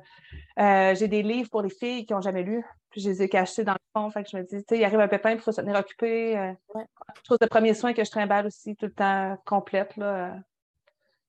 Euh, 0.59 0.94
j'ai 0.94 1.09
des 1.09 1.22
livres 1.22 1.50
pour 1.50 1.62
les 1.62 1.70
filles 1.70 2.06
qui 2.06 2.12
n'ont 2.12 2.20
jamais 2.20 2.42
lu. 2.42 2.64
Puis 2.90 3.00
je 3.00 3.11
les 3.11 3.22
ai 3.22 3.28
cachés 3.28 3.64
dans 3.64 3.72
le 3.72 3.78
fond. 3.94 4.11
Fait 4.11 4.22
que 4.22 4.30
je 4.30 4.37
me 4.37 4.42
dis, 4.42 4.59
tu 4.59 4.64
sais, 4.68 4.78
il 4.78 4.85
arrive 4.85 5.00
un 5.00 5.09
pépin, 5.09 5.32
il 5.32 5.38
faut 5.38 5.52
se 5.52 5.61
tenir 5.61 5.76
occupé. 5.76 6.38
Euh, 6.38 6.52
Je 6.74 7.22
trouve 7.24 7.38
de 7.38 7.46
premier 7.46 7.74
soin 7.74 7.92
que 7.92 8.04
je 8.04 8.11
trimballe 8.11 8.46
aussi 8.46 8.76
tout 8.76 8.87
le 8.87 8.92
temps 8.92 9.37
complète. 9.44 9.96
Là. 9.96 10.37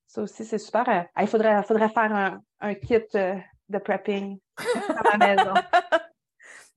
Ça 0.05 0.21
aussi, 0.21 0.45
c'est 0.45 0.57
super. 0.57 0.87
Euh, 0.87 1.01
il 1.21 1.27
faudrait, 1.27 1.63
faudrait 1.63 1.89
faire 1.89 2.13
un, 2.13 2.41
un 2.61 2.73
kit 2.75 3.03
de 3.13 3.77
prepping 3.79 4.39
à 4.57 5.17
la 5.17 5.35
maison. 5.35 5.53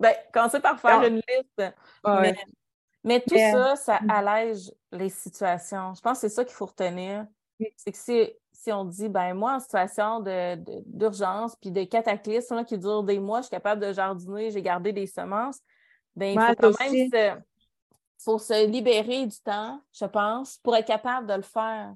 ben, 0.00 0.14
commencer 0.33 0.61
par 0.61 0.81
faire 0.81 1.03
une 1.03 1.16
liste. 1.16 1.62
Mais 2.05 2.37
tout 3.05 3.37
ça, 3.37 3.77
ça 3.77 4.01
mm. 4.01 4.11
allège 4.11 4.73
les 4.93 5.09
situations. 5.09 5.95
Je 5.95 6.01
pense 6.01 6.21
que 6.21 6.29
c'est 6.29 6.35
ça 6.35 6.45
qu'il 6.45 6.55
faut 6.55 6.67
retenir. 6.67 7.27
C'est 7.77 7.93
que 7.93 7.99
si, 7.99 8.31
si, 8.53 8.73
on 8.73 8.85
dit, 8.85 9.09
ben 9.09 9.35
moi, 9.35 9.57
en 9.57 9.61
situation 9.61 10.21
d'urgence 10.87 11.57
puis 11.57 11.71
de 11.71 11.85
cataclysme 11.85 12.65
qui 12.65 12.79
dure 12.79 13.03
des 13.03 13.19
mois, 13.19 13.41
je 13.41 13.47
suis 13.47 13.51
capable 13.51 13.83
de 13.83 13.93
jardiner, 13.93 14.51
j'ai 14.51 14.63
gardé 14.63 14.93
des 14.93 15.07
semences, 15.07 15.61
ben 16.17 16.35
il 16.35 16.41
faut 16.41 16.73
quand 16.73 16.81
même 16.81 17.11
se, 17.11 17.41
faut 18.25 18.39
se 18.39 18.67
libérer 18.67 19.27
du 19.27 19.39
temps, 19.41 19.81
je 19.93 20.07
pense, 20.07 20.59
pour 20.59 20.75
être 20.77 20.87
capable 20.87 21.27
de 21.27 21.35
le 21.35 21.43
faire. 21.43 21.95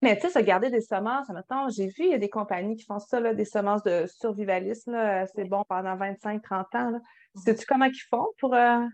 Mais 0.00 0.16
tu 0.16 0.28
sais, 0.28 0.38
se 0.38 0.38
garder 0.38 0.70
des 0.70 0.80
semences, 0.80 1.28
maintenant, 1.28 1.68
j'ai 1.68 1.88
vu, 1.88 2.04
il 2.04 2.10
y 2.10 2.14
a 2.14 2.18
des 2.18 2.28
compagnies 2.28 2.76
qui 2.76 2.84
font 2.84 3.00
ça, 3.00 3.18
là, 3.18 3.34
des 3.34 3.44
semences 3.44 3.82
de 3.82 4.06
survivalisme, 4.06 4.96
c'est 5.34 5.44
bon 5.44 5.64
pendant 5.68 5.96
25-30 5.96 6.76
ans. 6.76 7.00
Sais-tu 7.34 7.66
comment 7.66 7.86
ils 7.86 8.06
font 8.08 8.28
pour 8.38 8.54
euh, 8.54 8.84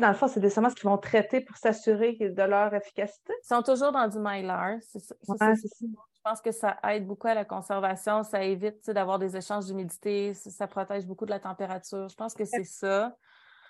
dans 0.00 0.08
le 0.08 0.14
fond, 0.14 0.28
c'est 0.28 0.40
des 0.40 0.50
semences 0.50 0.74
qui 0.74 0.82
vont 0.82 0.98
traiter 0.98 1.40
pour 1.40 1.56
s'assurer 1.56 2.14
de 2.14 2.42
leur 2.42 2.74
efficacité. 2.74 3.32
Ils 3.42 3.46
sont 3.46 3.62
toujours 3.62 3.92
dans 3.92 4.08
du 4.08 4.18
mylar. 4.18 4.78
Je 4.94 6.30
pense 6.30 6.40
que 6.40 6.52
ça 6.52 6.78
aide 6.88 7.06
beaucoup 7.06 7.28
à 7.28 7.34
la 7.34 7.44
conservation. 7.44 8.22
Ça 8.22 8.42
évite 8.42 8.90
d'avoir 8.90 9.18
des 9.18 9.36
échanges 9.36 9.66
d'humidité. 9.66 10.34
Ça, 10.34 10.66
protège 10.66 11.06
beaucoup 11.06 11.26
de 11.26 11.30
la 11.30 11.38
température. 11.38 12.08
Je 12.08 12.14
pense 12.16 12.34
que 12.34 12.44
c'est 12.44 12.64
ça. 12.64 13.14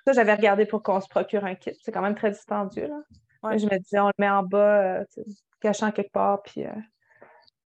Ça, 0.06 0.12
j'avais 0.12 0.34
regardé 0.34 0.66
pour 0.66 0.82
qu'on 0.82 1.00
se 1.00 1.08
procure 1.08 1.44
un 1.44 1.54
kit. 1.54 1.76
C'est 1.82 1.92
quand 1.92 2.02
même 2.02 2.14
très 2.14 2.30
dispendieux. 2.30 2.88
Là. 2.88 3.56
Je 3.56 3.66
me 3.66 3.78
disais, 3.78 3.98
on 3.98 4.06
le 4.06 4.12
met 4.18 4.30
en 4.30 4.42
bas, 4.42 4.98
euh, 5.00 5.04
cachant 5.60 5.90
quelque 5.90 6.12
part. 6.12 6.42
Puis, 6.42 6.64
euh, 6.64 6.72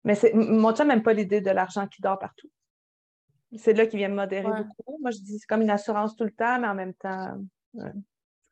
Mais 0.05 0.15
mon 0.35 0.75
chum 0.75 0.89
n'aime 0.89 1.03
pas 1.03 1.13
l'idée 1.13 1.41
de 1.41 1.51
l'argent 1.51 1.87
qui 1.87 2.01
dort 2.01 2.19
partout. 2.19 2.49
C'est 3.57 3.73
là 3.73 3.87
qu'il 3.87 3.99
vient 3.99 4.09
me 4.09 4.15
modérer 4.15 4.47
beaucoup. 4.47 4.99
Moi, 5.01 5.11
je 5.11 5.19
dis 5.19 5.39
c'est 5.39 5.47
comme 5.47 5.63
une 5.63 5.71
assurance 5.71 6.17
tout 6.17 6.25
le 6.25 6.33
temps, 6.33 6.61
mais 6.61 6.69
en 6.69 6.75
même 6.75 6.95
temps. 6.95 7.39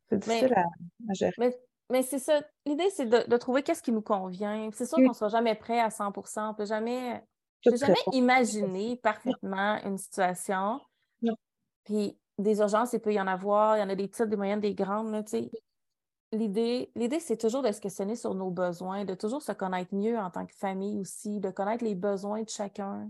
C'est 0.08 0.18
difficile 0.18 0.54
à, 0.54 1.12
gérer. 1.12 1.56
Mais, 1.90 2.02
c'est 2.02 2.18
ça. 2.18 2.40
L'idée, 2.64 2.90
c'est 2.90 3.06
de, 3.06 3.36
trouver 3.36 3.62
qu'est-ce 3.62 3.82
qui 3.82 3.92
nous 3.92 4.02
convient. 4.02 4.70
C'est 4.72 4.86
sûr 4.86 4.96
qu'on 4.96 5.08
ne 5.08 5.12
sera 5.12 5.28
jamais 5.28 5.54
prêt 5.54 5.80
à 5.80 5.88
100% 5.88 6.40
On 6.40 6.48
ne 6.48 6.52
peut 6.54 6.64
jamais, 6.64 7.22
jamais 7.64 7.98
imaginer 8.12 8.96
parfaitement 8.96 9.78
une 9.84 9.98
situation. 9.98 10.80
Puis 11.84 12.18
des 12.38 12.58
urgences, 12.58 12.92
il 12.92 13.00
peut 13.00 13.12
y 13.12 13.20
en 13.20 13.26
avoir. 13.26 13.76
Il 13.76 13.80
y 13.80 13.82
en 13.82 13.88
a 13.88 13.94
des 13.94 14.08
petites, 14.08 14.28
des 14.28 14.36
moyennes, 14.36 14.60
des 14.60 14.74
grandes. 14.74 15.24
L'idée, 16.32 16.90
l'idée, 16.96 17.20
c'est 17.20 17.36
toujours 17.36 17.62
de 17.62 17.70
se 17.70 17.80
questionner 17.80 18.16
sur 18.16 18.34
nos 18.34 18.50
besoins, 18.50 19.04
de 19.04 19.14
toujours 19.14 19.42
se 19.42 19.52
connaître 19.52 19.94
mieux 19.94 20.18
en 20.18 20.30
tant 20.30 20.44
que 20.44 20.54
famille 20.54 20.98
aussi, 20.98 21.38
de 21.38 21.50
connaître 21.50 21.84
les 21.84 21.94
besoins 21.94 22.42
de 22.42 22.48
chacun 22.48 23.08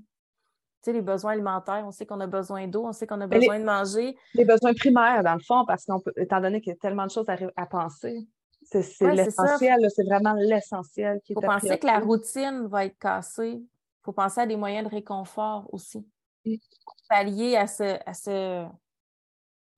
les 0.93 1.03
besoins 1.03 1.33
alimentaires, 1.33 1.85
on 1.87 1.91
sait 1.91 2.07
qu'on 2.07 2.21
a 2.21 2.27
besoin 2.27 2.67
d'eau, 2.67 2.87
on 2.87 2.93
sait 2.93 3.07
qu'on 3.07 3.21
a 3.21 3.27
besoin 3.27 3.59
de 3.59 3.65
manger. 3.65 4.17
Les 4.35 4.45
besoins 4.45 4.75
primaires, 4.75 5.23
dans 5.23 5.35
le 5.35 5.41
fond, 5.41 5.65
parce 5.67 5.85
qu'étant 5.85 6.41
donné 6.41 6.61
qu'il 6.61 6.73
y 6.73 6.77
a 6.77 6.79
tellement 6.79 7.07
de 7.07 7.11
choses 7.11 7.27
à, 7.29 7.67
penser, 7.67 8.27
c'est 8.63 8.83
l'essentiel, 9.13 9.87
c'est 9.95 10.05
vraiment 10.05 10.35
l'essentiel 10.35 11.21
qui 11.25 11.33
est 11.33 11.37
Il 11.39 11.43
faut 11.43 11.47
penser 11.47 11.79
que 11.79 11.87
la 11.87 12.01
routine 12.01 12.67
va 12.67 12.87
être 12.87 12.99
cassée. 12.99 13.61
Il 13.61 14.05
faut 14.05 14.13
penser 14.13 14.41
à 14.41 14.47
des 14.47 14.57
moyens 14.57 14.89
de 14.89 14.91
réconfort 14.91 15.69
aussi. 15.73 16.07
Pour 16.45 16.97
pallier 17.09 17.57
à 17.57 17.67
ce, 17.67 17.99
à 18.05 18.15
ce... 18.15 18.67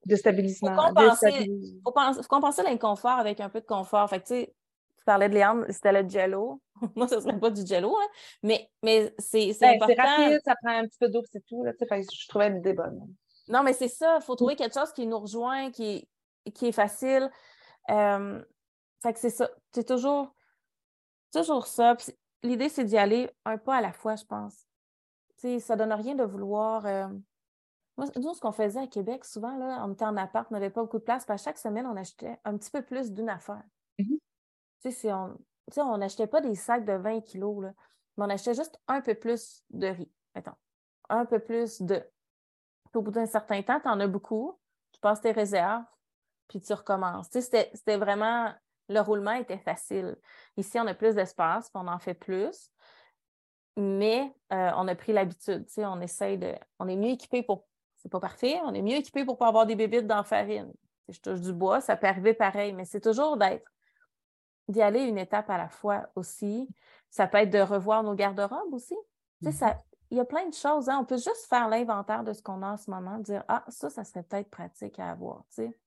Déstabilisement. 0.04 0.70
Il 0.70 1.80
faut 1.84 1.92
compenser, 2.28 2.62
l'inconfort 2.62 3.18
avec 3.18 3.40
un 3.40 3.48
peu 3.48 3.60
de 3.60 3.66
confort. 3.66 4.08
Fait 4.08 4.20
que, 4.20 4.48
parlais 5.08 5.30
de 5.30 5.34
Léandre, 5.34 5.64
c'était 5.70 6.02
le 6.02 6.06
jello. 6.06 6.60
Moi, 6.94 7.08
ce 7.08 7.14
ne 7.14 7.20
serait 7.20 7.40
pas 7.40 7.48
du 7.48 7.66
jello, 7.66 7.96
hein. 7.96 8.08
mais, 8.42 8.70
mais 8.82 9.14
c'est 9.18 9.56
ben, 9.58 9.76
important. 9.76 9.94
C'est 9.96 10.02
rapide, 10.02 10.40
ça 10.44 10.54
prend 10.62 10.78
un 10.78 10.86
petit 10.86 10.98
peu 11.00 11.08
d'eau, 11.08 11.22
c'est 11.32 11.44
tout. 11.46 11.64
Là, 11.64 11.72
je 11.80 12.28
trouvais 12.28 12.50
l'idée 12.50 12.74
bonne. 12.74 13.00
Non, 13.48 13.62
mais 13.62 13.72
c'est 13.72 13.88
ça. 13.88 14.18
Il 14.20 14.22
faut 14.22 14.34
trouver 14.34 14.54
quelque 14.54 14.74
chose 14.74 14.92
qui 14.92 15.06
nous 15.06 15.18
rejoint, 15.18 15.70
qui, 15.70 16.06
qui 16.54 16.66
est 16.66 16.72
facile. 16.72 17.30
Euh, 17.90 18.44
fait 19.02 19.14
que 19.14 19.18
c'est 19.18 19.30
ça. 19.30 19.48
C'est 19.72 19.86
toujours, 19.88 20.34
toujours 21.32 21.66
ça. 21.66 21.96
L'idée, 22.42 22.68
c'est 22.68 22.84
d'y 22.84 22.98
aller 22.98 23.30
un 23.46 23.56
pas 23.56 23.76
à 23.76 23.80
la 23.80 23.92
fois, 23.92 24.16
je 24.16 24.24
pense. 24.26 24.66
ça 25.38 25.48
ne 25.48 25.78
donne 25.78 25.92
rien 25.94 26.16
de 26.16 26.24
vouloir. 26.24 26.84
Euh, 26.84 27.08
moi, 27.96 28.06
nous, 28.16 28.34
ce 28.34 28.40
qu'on 28.40 28.52
faisait 28.52 28.80
à 28.80 28.86
Québec, 28.86 29.24
souvent, 29.24 29.56
là, 29.56 29.82
on 29.86 29.94
était 29.94 30.04
en 30.04 30.18
appart, 30.18 30.46
on 30.50 30.54
n'avait 30.54 30.68
pas 30.68 30.82
beaucoup 30.82 30.98
de 30.98 31.04
place. 31.04 31.24
Puis 31.24 31.32
à 31.32 31.38
chaque 31.38 31.56
semaine, 31.56 31.86
on 31.86 31.96
achetait 31.96 32.38
un 32.44 32.58
petit 32.58 32.70
peu 32.70 32.82
plus 32.82 33.10
d'une 33.10 33.30
affaire. 33.30 33.64
Mm-hmm. 33.98 34.18
Tu 34.82 34.92
sais, 34.92 35.12
on 35.12 35.98
n'achetait 35.98 36.26
pas 36.26 36.40
des 36.40 36.54
sacs 36.54 36.84
de 36.84 36.92
20 36.92 37.20
kilos, 37.22 37.62
là. 37.62 37.72
mais 38.16 38.24
on 38.26 38.30
achetait 38.30 38.54
juste 38.54 38.78
un 38.86 39.00
peu 39.00 39.14
plus 39.14 39.62
de 39.70 39.88
riz, 39.88 40.10
mettons. 40.34 40.54
Un 41.08 41.24
peu 41.24 41.38
plus 41.38 41.82
de. 41.82 42.02
au 42.94 43.02
bout 43.02 43.10
d'un 43.10 43.26
certain 43.26 43.62
temps, 43.62 43.80
tu 43.80 43.88
en 43.88 43.98
as 44.00 44.06
beaucoup, 44.06 44.58
tu 44.92 45.00
passes 45.00 45.20
tes 45.20 45.32
réserves, 45.32 45.84
puis 46.48 46.60
tu 46.60 46.72
recommences. 46.72 47.30
Tu 47.30 47.42
sais, 47.42 47.70
c'était 47.74 47.96
vraiment. 47.96 48.52
Le 48.90 49.00
roulement 49.00 49.32
était 49.32 49.58
facile. 49.58 50.16
Ici, 50.56 50.80
on 50.80 50.86
a 50.86 50.94
plus 50.94 51.14
d'espace, 51.14 51.68
puis 51.68 51.82
on 51.82 51.88
en 51.88 51.98
fait 51.98 52.14
plus. 52.14 52.70
Mais 53.76 54.34
euh, 54.52 54.70
on 54.76 54.88
a 54.88 54.94
pris 54.94 55.12
l'habitude. 55.12 55.66
On 55.76 56.00
essaye 56.00 56.38
de. 56.38 56.54
On 56.78 56.88
est 56.88 56.96
mieux 56.96 57.10
équipé 57.10 57.42
pour. 57.42 57.66
C'est 57.96 58.10
pas 58.10 58.20
parfait, 58.20 58.58
on 58.64 58.72
est 58.74 58.82
mieux 58.82 58.94
équipé 58.94 59.24
pour 59.24 59.36
pas 59.36 59.48
avoir 59.48 59.66
des 59.66 59.74
bébites 59.74 60.06
dans 60.06 60.16
la 60.16 60.24
farine. 60.24 60.72
Je 61.08 61.20
touche 61.20 61.40
du 61.40 61.52
bois, 61.52 61.80
ça 61.80 61.96
peut 61.96 62.06
arriver 62.06 62.32
pareil, 62.32 62.72
mais 62.72 62.84
c'est 62.84 63.00
toujours 63.00 63.36
d'être 63.36 63.68
d'y 64.68 64.82
aller 64.82 65.02
une 65.02 65.18
étape 65.18 65.50
à 65.50 65.58
la 65.58 65.68
fois 65.68 66.08
aussi. 66.14 66.68
Ça 67.10 67.26
peut 67.26 67.38
être 67.38 67.50
de 67.50 67.60
revoir 67.60 68.02
nos 68.02 68.14
garde-robes 68.14 68.72
aussi. 68.72 68.94
Tu 69.42 69.50
sais, 69.50 69.64
mm-hmm. 69.64 69.78
il 70.10 70.16
y 70.18 70.20
a 70.20 70.24
plein 70.24 70.46
de 70.48 70.54
choses. 70.54 70.88
Hein. 70.88 70.98
On 71.00 71.04
peut 71.04 71.16
juste 71.16 71.46
faire 71.48 71.68
l'inventaire 71.68 72.24
de 72.24 72.32
ce 72.32 72.42
qu'on 72.42 72.62
a 72.62 72.72
en 72.72 72.76
ce 72.76 72.90
moment, 72.90 73.18
dire 73.18 73.44
Ah, 73.48 73.64
ça, 73.68 73.88
ça 73.90 74.04
serait 74.04 74.22
peut-être 74.22 74.50
pratique 74.50 74.98
à 74.98 75.10
avoir. 75.10 75.44
Tu 75.54 75.62
sais. 75.62 75.78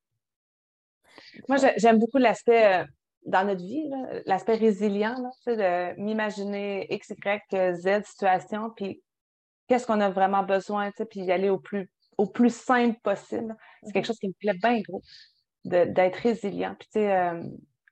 Moi, 1.47 1.57
j'aime 1.77 1.99
beaucoup 1.99 2.17
l'aspect 2.17 2.81
euh, 2.81 2.85
dans 3.25 3.45
notre 3.45 3.63
vie, 3.63 3.89
l'aspect 4.25 4.55
résilient, 4.55 5.15
là, 5.21 5.55
de 5.93 6.01
m'imaginer 6.01 6.87
X, 6.93 7.09
Y, 7.09 7.73
Z 7.73 8.05
situation, 8.05 8.71
puis 8.71 9.03
qu'est-ce 9.67 9.85
qu'on 9.85 9.99
a 9.99 10.09
vraiment 10.09 10.43
besoin, 10.43 10.91
puis 11.09 11.21
y 11.21 11.31
aller 11.31 11.49
au 11.49 11.59
plus, 11.59 11.89
au 12.17 12.25
plus 12.25 12.53
simple 12.53 12.99
possible. 13.03 13.55
C'est 13.83 13.91
quelque 13.91 14.05
mm-hmm. 14.05 14.07
chose 14.07 14.19
qui 14.19 14.27
me 14.29 14.33
plaît 14.33 14.57
bien 14.61 14.81
gros, 14.81 15.01
d'être 15.65 16.15
résilient. 16.15 16.75
Puis, 16.79 16.87
tu 16.93 16.99
sais, 16.99 17.11
euh, 17.11 17.43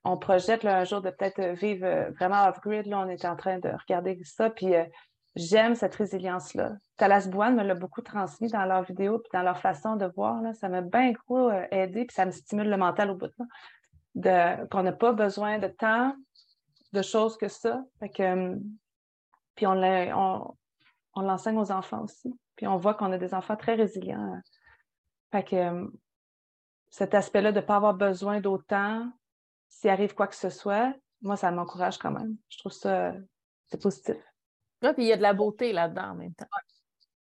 on 0.04 0.16
projette 0.16 0.64
un 0.64 0.84
jour 0.84 1.00
de 1.00 1.10
peut-être 1.10 1.40
vivre 1.58 1.86
euh, 1.86 2.10
vraiment 2.12 2.48
off-grid. 2.48 2.86
Là, 2.86 3.00
on 3.00 3.08
est 3.08 3.24
en 3.24 3.36
train 3.36 3.58
de 3.58 3.68
regarder 3.68 4.18
ça. 4.24 4.50
Puis 4.50 4.74
euh, 4.74 4.84
j'aime 5.36 5.74
cette 5.74 5.94
résilience-là. 5.94 6.72
Talas 6.96 7.28
Bouane 7.28 7.56
me 7.56 7.62
l'a 7.62 7.74
beaucoup 7.74 8.00
transmis 8.00 8.48
dans 8.48 8.64
leurs 8.64 8.82
vidéos 8.82 9.18
puis 9.18 9.30
dans 9.32 9.42
leur 9.42 9.60
façon 9.60 9.96
de 9.96 10.06
voir. 10.06 10.40
Là. 10.42 10.54
Ça 10.54 10.68
m'a 10.68 10.80
bien 10.80 11.12
gros 11.12 11.50
euh, 11.50 11.66
aidé, 11.70 12.06
puis 12.06 12.14
ça 12.14 12.24
me 12.24 12.30
stimule 12.30 12.68
le 12.68 12.76
mental 12.76 13.10
au 13.10 13.14
bout 13.14 13.30
de 14.16 14.66
qu'on 14.68 14.82
n'a 14.82 14.92
pas 14.92 15.12
besoin 15.12 15.58
de 15.58 15.68
tant 15.68 16.14
de 16.92 17.02
choses 17.02 17.36
que 17.36 17.46
ça. 17.48 17.84
que, 18.00 18.58
puis 19.54 19.66
on, 19.66 20.56
on, 21.14 21.20
l'enseigne 21.20 21.58
aux 21.58 21.70
enfants 21.70 22.02
aussi. 22.02 22.34
Puis 22.56 22.66
on 22.66 22.76
voit 22.76 22.94
qu'on 22.94 23.12
a 23.12 23.18
des 23.18 23.34
enfants 23.34 23.56
très 23.56 23.74
résilients. 23.74 24.40
Fait 25.30 25.44
que 25.44 25.88
cet 26.88 27.14
aspect-là 27.14 27.52
de 27.52 27.60
ne 27.60 27.64
pas 27.64 27.76
avoir 27.76 27.94
besoin 27.94 28.40
d'autant, 28.40 29.08
s'il 29.70 29.88
arrive 29.88 30.14
quoi 30.14 30.26
que 30.26 30.36
ce 30.36 30.50
soit, 30.50 30.92
moi, 31.22 31.36
ça 31.36 31.50
m'encourage 31.50 31.96
quand 31.96 32.10
même. 32.10 32.36
Je 32.48 32.58
trouve 32.58 32.72
ça, 32.72 33.14
c'est 33.68 33.80
positif. 33.80 34.16
Oui, 34.82 34.92
puis 34.94 35.04
il 35.04 35.08
y 35.08 35.12
a 35.12 35.16
de 35.16 35.22
la 35.22 35.32
beauté 35.32 35.72
là-dedans 35.72 36.10
en 36.10 36.14
même 36.14 36.34
temps. 36.34 36.46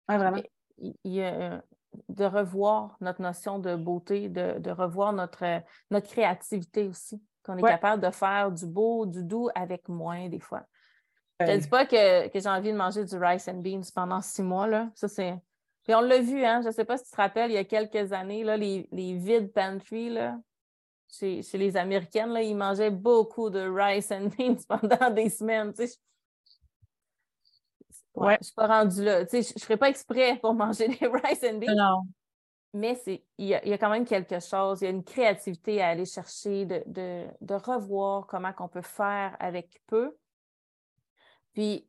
Oui, 0.08 0.16
vraiment. 0.16 0.42
Il 0.78 1.12
y 1.12 1.22
a 1.22 1.62
de 2.08 2.24
revoir 2.24 2.96
notre 3.00 3.20
notion 3.20 3.58
de 3.58 3.74
beauté, 3.74 4.28
de, 4.28 4.70
revoir 4.70 5.12
notre, 5.12 5.62
notre 5.90 6.08
créativité 6.08 6.86
aussi, 6.86 7.22
qu'on 7.42 7.56
est 7.56 7.62
capable 7.62 8.02
de 8.02 8.10
faire 8.10 8.50
du 8.52 8.66
beau, 8.66 9.06
du 9.06 9.24
doux 9.24 9.48
avec 9.54 9.88
moins 9.88 10.28
des 10.28 10.40
fois. 10.40 10.62
Je 11.40 11.46
ne 11.46 11.56
dis 11.56 11.68
pas 11.68 11.86
que, 11.86 12.30
j'ai 12.32 12.48
envie 12.48 12.70
de 12.70 12.76
manger 12.76 13.04
du 13.04 13.16
rice 13.16 13.48
and 13.48 13.60
beans 13.62 13.90
pendant 13.94 14.20
six 14.20 14.42
mois, 14.42 14.66
là. 14.66 14.90
Ça, 14.94 15.08
c'est... 15.08 15.34
Puis 15.84 15.94
on 15.94 16.02
l'a 16.02 16.20
vu, 16.20 16.44
hein, 16.44 16.60
je 16.62 16.68
ne 16.68 16.72
sais 16.72 16.84
pas 16.84 16.98
si 16.98 17.04
tu 17.04 17.10
te 17.10 17.16
rappelles, 17.16 17.50
il 17.50 17.54
y 17.54 17.58
a 17.58 17.64
quelques 17.64 18.12
années, 18.12 18.44
là, 18.44 18.58
les, 18.58 18.86
les 18.92 19.14
vides 19.14 19.50
pantry, 19.52 20.10
là, 20.10 20.38
chez, 21.10 21.42
les 21.54 21.76
Américaines, 21.76 22.30
là, 22.30 22.42
ils 22.42 22.56
mangeaient 22.56 22.90
beaucoup 22.90 23.50
de 23.50 23.60
rice 23.60 24.10
and 24.12 24.30
beans 24.38 24.58
pendant 24.68 25.10
des 25.10 25.28
semaines. 25.28 25.72
Tu 25.72 25.86
sais, 25.86 25.94
je 28.16 28.24
ne 28.24 28.36
suis 28.40 28.54
pas 28.54 28.66
rendue 28.66 29.04
là. 29.04 29.24
Tu 29.24 29.42
sais, 29.42 29.54
je 29.54 29.54
ne 29.56 29.60
ferais 29.60 29.76
pas 29.76 29.88
exprès 29.88 30.38
pour 30.40 30.54
manger 30.54 30.88
des 30.88 31.06
rice 31.06 31.44
and 31.44 31.58
beans. 31.58 31.74
Non. 31.74 32.02
Mais 32.72 32.96
il 33.38 33.48
y, 33.48 33.54
a, 33.54 33.78
quand 33.78 33.90
même 33.90 34.04
quelque 34.04 34.38
chose, 34.38 34.80
il 34.80 34.84
y 34.84 34.86
a 34.86 34.90
une 34.90 35.02
créativité 35.02 35.82
à 35.82 35.88
aller 35.88 36.04
chercher, 36.04 36.66
de, 36.66 37.54
revoir 37.66 38.28
comment 38.28 38.52
on 38.60 38.68
peut 38.68 38.80
faire 38.80 39.36
avec 39.40 39.82
peu. 39.88 40.16
Puis, 41.52 41.88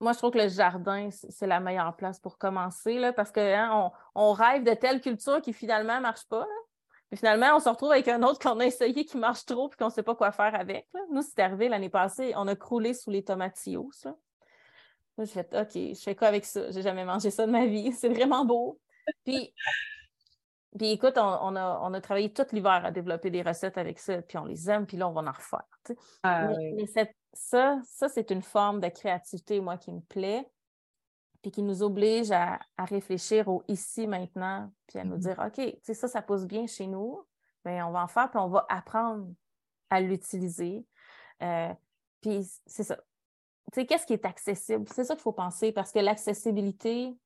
moi, 0.00 0.12
je 0.12 0.18
trouve 0.18 0.32
que 0.32 0.38
le 0.38 0.48
jardin, 0.48 1.10
c'est 1.10 1.46
la 1.46 1.60
meilleure 1.60 1.94
place 1.94 2.18
pour 2.18 2.38
commencer, 2.38 2.98
là, 2.98 3.12
parce 3.12 3.30
qu'on 3.30 3.40
hein, 3.40 3.92
on 4.16 4.32
rêve 4.32 4.64
de 4.64 4.74
telle 4.74 5.00
culture 5.00 5.40
qui 5.40 5.52
finalement 5.52 5.96
ne 5.96 6.02
marche 6.02 6.26
pas. 6.26 6.46
Mais 7.10 7.16
finalement, 7.16 7.54
on 7.54 7.60
se 7.60 7.68
retrouve 7.68 7.92
avec 7.92 8.08
un 8.08 8.22
autre 8.22 8.38
qu'on 8.40 8.58
a 8.58 8.66
essayé 8.66 9.04
qui 9.04 9.16
marche 9.16 9.44
trop 9.44 9.68
et 9.68 9.76
qu'on 9.76 9.86
ne 9.86 9.90
sait 9.90 10.02
pas 10.02 10.14
quoi 10.14 10.32
faire 10.32 10.54
avec. 10.54 10.88
Nous, 11.10 11.22
c'est 11.22 11.38
arrivé 11.40 11.68
l'année 11.68 11.88
passée, 11.88 12.32
on 12.36 12.48
a 12.48 12.56
croulé 12.56 12.94
sous 12.94 13.10
les 13.10 13.22
tomatillos. 13.22 13.90
Ça. 13.92 14.16
j'ai 15.18 15.26
fait 15.26 15.54
OK, 15.54 15.72
je 15.74 16.02
fais 16.02 16.16
quoi 16.16 16.28
avec 16.28 16.44
ça? 16.44 16.70
J'ai 16.70 16.82
jamais 16.82 17.04
mangé 17.04 17.30
ça 17.30 17.46
de 17.46 17.52
ma 17.52 17.66
vie. 17.66 17.92
C'est 17.98 18.08
vraiment 18.08 18.44
beau. 18.44 18.80
Puis, 19.24 19.54
puis 20.76 20.90
écoute, 20.90 21.16
on, 21.16 21.56
a, 21.56 21.80
on 21.82 21.94
a 21.94 22.00
travaillé 22.00 22.32
tout 22.32 22.46
l'hiver 22.52 22.84
à 22.84 22.90
développer 22.90 23.30
des 23.30 23.42
recettes 23.42 23.78
avec 23.78 24.00
ça, 24.00 24.20
puis 24.22 24.36
on 24.36 24.44
les 24.44 24.68
aime, 24.68 24.84
puis 24.84 24.96
là, 24.96 25.08
on 25.08 25.12
va 25.12 25.22
en 25.22 25.32
refaire. 25.32 25.64
Ah 26.24 26.48
mais, 26.48 26.86
ça, 27.32 27.78
ça 27.84 28.08
c'est 28.08 28.30
une 28.30 28.42
forme 28.42 28.80
de 28.80 28.88
créativité, 28.88 29.60
moi, 29.60 29.78
qui 29.78 29.92
me 29.92 30.00
plaît 30.00 30.50
puis 31.46 31.52
qui 31.52 31.62
nous 31.62 31.84
oblige 31.84 32.32
à, 32.32 32.58
réfléchir 32.76 33.46
au 33.46 33.62
ici, 33.68 34.08
maintenant, 34.08 34.68
puis 34.88 34.98
à 34.98 35.04
nous 35.04 35.16
dire, 35.16 35.38
OK, 35.38 35.76
ça, 35.80 36.08
ça 36.08 36.20
pousse 36.20 36.44
bien 36.44 36.66
chez 36.66 36.88
nous, 36.88 37.24
mais 37.64 37.80
on 37.84 37.92
va 37.92 38.02
en 38.02 38.08
faire, 38.08 38.28
puis 38.28 38.40
on 38.40 38.48
va 38.48 38.66
apprendre 38.68 39.32
à 39.88 40.00
l'utiliser. 40.00 40.84
Euh, 41.44 41.72
puis 42.20 42.44
c'est 42.66 42.82
ça. 42.82 42.96
Tu 43.72 43.80
sais, 43.80 43.86
qu'est-ce 43.86 44.06
qui 44.06 44.14
est 44.14 44.26
accessible? 44.26 44.88
C'est 44.92 45.04
ça 45.04 45.14
qu'il 45.14 45.22
faut 45.22 45.30
penser, 45.30 45.70
parce 45.70 45.92
que 45.92 46.00
l'accessibilité 46.00 47.16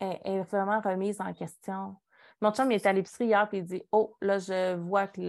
est, 0.00 0.40
vraiment 0.50 0.80
remise 0.80 1.20
en 1.20 1.32
question. 1.32 1.94
Mon 2.40 2.50
chum, 2.50 2.68
il 2.72 2.74
est 2.74 2.86
à 2.86 2.92
l'épicerie 2.92 3.26
hier, 3.26 3.48
puis 3.48 3.58
il 3.58 3.64
dit, 3.64 3.84
oh, 3.92 4.16
là, 4.20 4.40
je 4.40 4.74
vois 4.74 5.06
que 5.06 5.20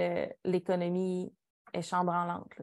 l'économie 0.45 1.31
est 1.73 1.83
chambranlante. 1.83 2.59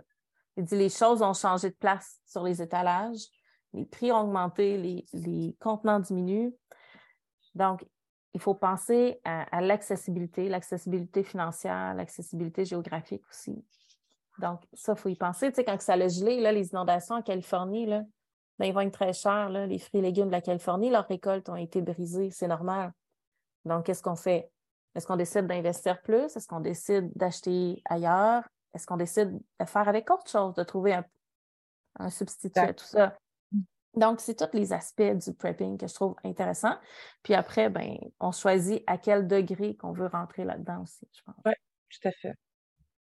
Il 0.56 0.64
dit, 0.64 0.76
les 0.76 0.88
choses 0.88 1.22
ont 1.22 1.34
changé 1.34 1.70
de 1.70 1.76
place 1.76 2.20
sur 2.26 2.42
les 2.42 2.60
étalages 2.60 3.28
les 3.72 3.84
prix 3.84 4.12
ont 4.12 4.20
augmenté, 4.20 5.04
les, 5.12 5.56
contenants 5.60 6.00
diminuent. 6.00 6.52
Donc, 7.54 7.86
il 8.34 8.40
faut 8.40 8.54
penser 8.54 9.20
à, 9.24 9.60
l'accessibilité, 9.60 10.48
l'accessibilité 10.48 11.22
financière, 11.22 11.94
l'accessibilité 11.94 12.64
géographique 12.64 13.22
aussi. 13.30 13.64
Donc, 14.38 14.60
ça, 14.74 14.92
il 14.92 14.98
faut 14.98 15.08
y 15.08 15.16
penser. 15.16 15.50
Tu 15.50 15.56
sais, 15.56 15.64
quand 15.64 15.80
ça 15.80 15.94
a 15.94 16.08
gelé, 16.08 16.40
là, 16.40 16.52
les 16.52 16.68
inondations 16.68 17.14
en 17.14 17.22
Californie, 17.22 17.86
là, 17.86 18.02
ben, 18.58 18.66
ils 18.66 18.74
vont 18.74 18.80
être 18.80 18.92
très 18.92 19.12
chers. 19.12 19.48
les 19.48 19.78
fruits 19.78 20.00
et 20.00 20.02
légumes 20.02 20.26
de 20.26 20.32
la 20.32 20.42
Californie, 20.42 20.90
leurs 20.90 21.06
récoltes 21.06 21.48
ont 21.48 21.56
été 21.56 21.80
brisées. 21.80 22.30
C'est 22.30 22.48
normal. 22.48 22.92
Donc, 23.64 23.86
qu'est-ce 23.86 24.02
qu'on 24.02 24.16
fait? 24.16 24.50
Est-ce 24.94 25.06
qu'on 25.06 25.16
décide 25.16 25.46
d'investir 25.46 26.00
plus? 26.02 26.36
Est-ce 26.36 26.46
qu'on 26.46 26.60
décide 26.60 27.10
d'acheter 27.14 27.82
ailleurs? 27.84 28.44
Est-ce 28.74 28.86
qu'on 28.86 28.96
décide 28.96 29.38
de 29.60 29.64
faire 29.64 29.88
avec 29.88 30.10
autre 30.10 30.28
chose, 30.30 30.54
de 30.54 30.62
trouver 30.62 30.94
un, 30.94 31.04
un 31.98 32.10
substitut 32.10 32.58
à 32.58 32.74
tout 32.74 32.84
ça? 32.84 33.16
Donc, 33.96 34.20
c'est 34.20 34.34
tous 34.34 34.56
les 34.56 34.72
aspects 34.72 35.02
du 35.02 35.32
prepping 35.32 35.78
que 35.78 35.86
je 35.86 35.94
trouve 35.94 36.14
intéressants. 36.22 36.76
Puis 37.22 37.34
après, 37.34 37.70
ben, 37.70 37.96
on 38.20 38.30
choisit 38.30 38.82
à 38.86 38.98
quel 38.98 39.26
degré 39.26 39.74
qu'on 39.74 39.92
veut 39.92 40.06
rentrer 40.06 40.44
là-dedans 40.44 40.82
aussi, 40.82 41.08
je 41.12 41.22
pense. 41.22 41.34
Oui, 41.46 41.52
tout 41.90 42.08
à 42.08 42.12
fait. 42.12 42.34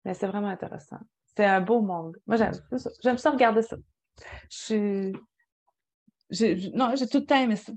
Mais 0.04 0.14
c'est 0.14 0.26
vraiment 0.26 0.48
intéressant. 0.48 0.98
C'est 1.36 1.46
un 1.46 1.60
beau 1.60 1.80
monde. 1.80 2.16
Moi, 2.26 2.36
j'aime 2.36 2.52
ça. 2.52 2.90
J'aime 3.00 3.18
ça 3.18 3.30
regarder 3.30 3.62
ça. 3.62 3.76
Je 4.50 5.12
suis. 6.30 6.72
Non, 6.74 6.94
j'ai 6.96 7.06
tout 7.06 7.18
le 7.18 7.26
temps 7.26 7.40
aimé 7.40 7.56
ça. 7.56 7.72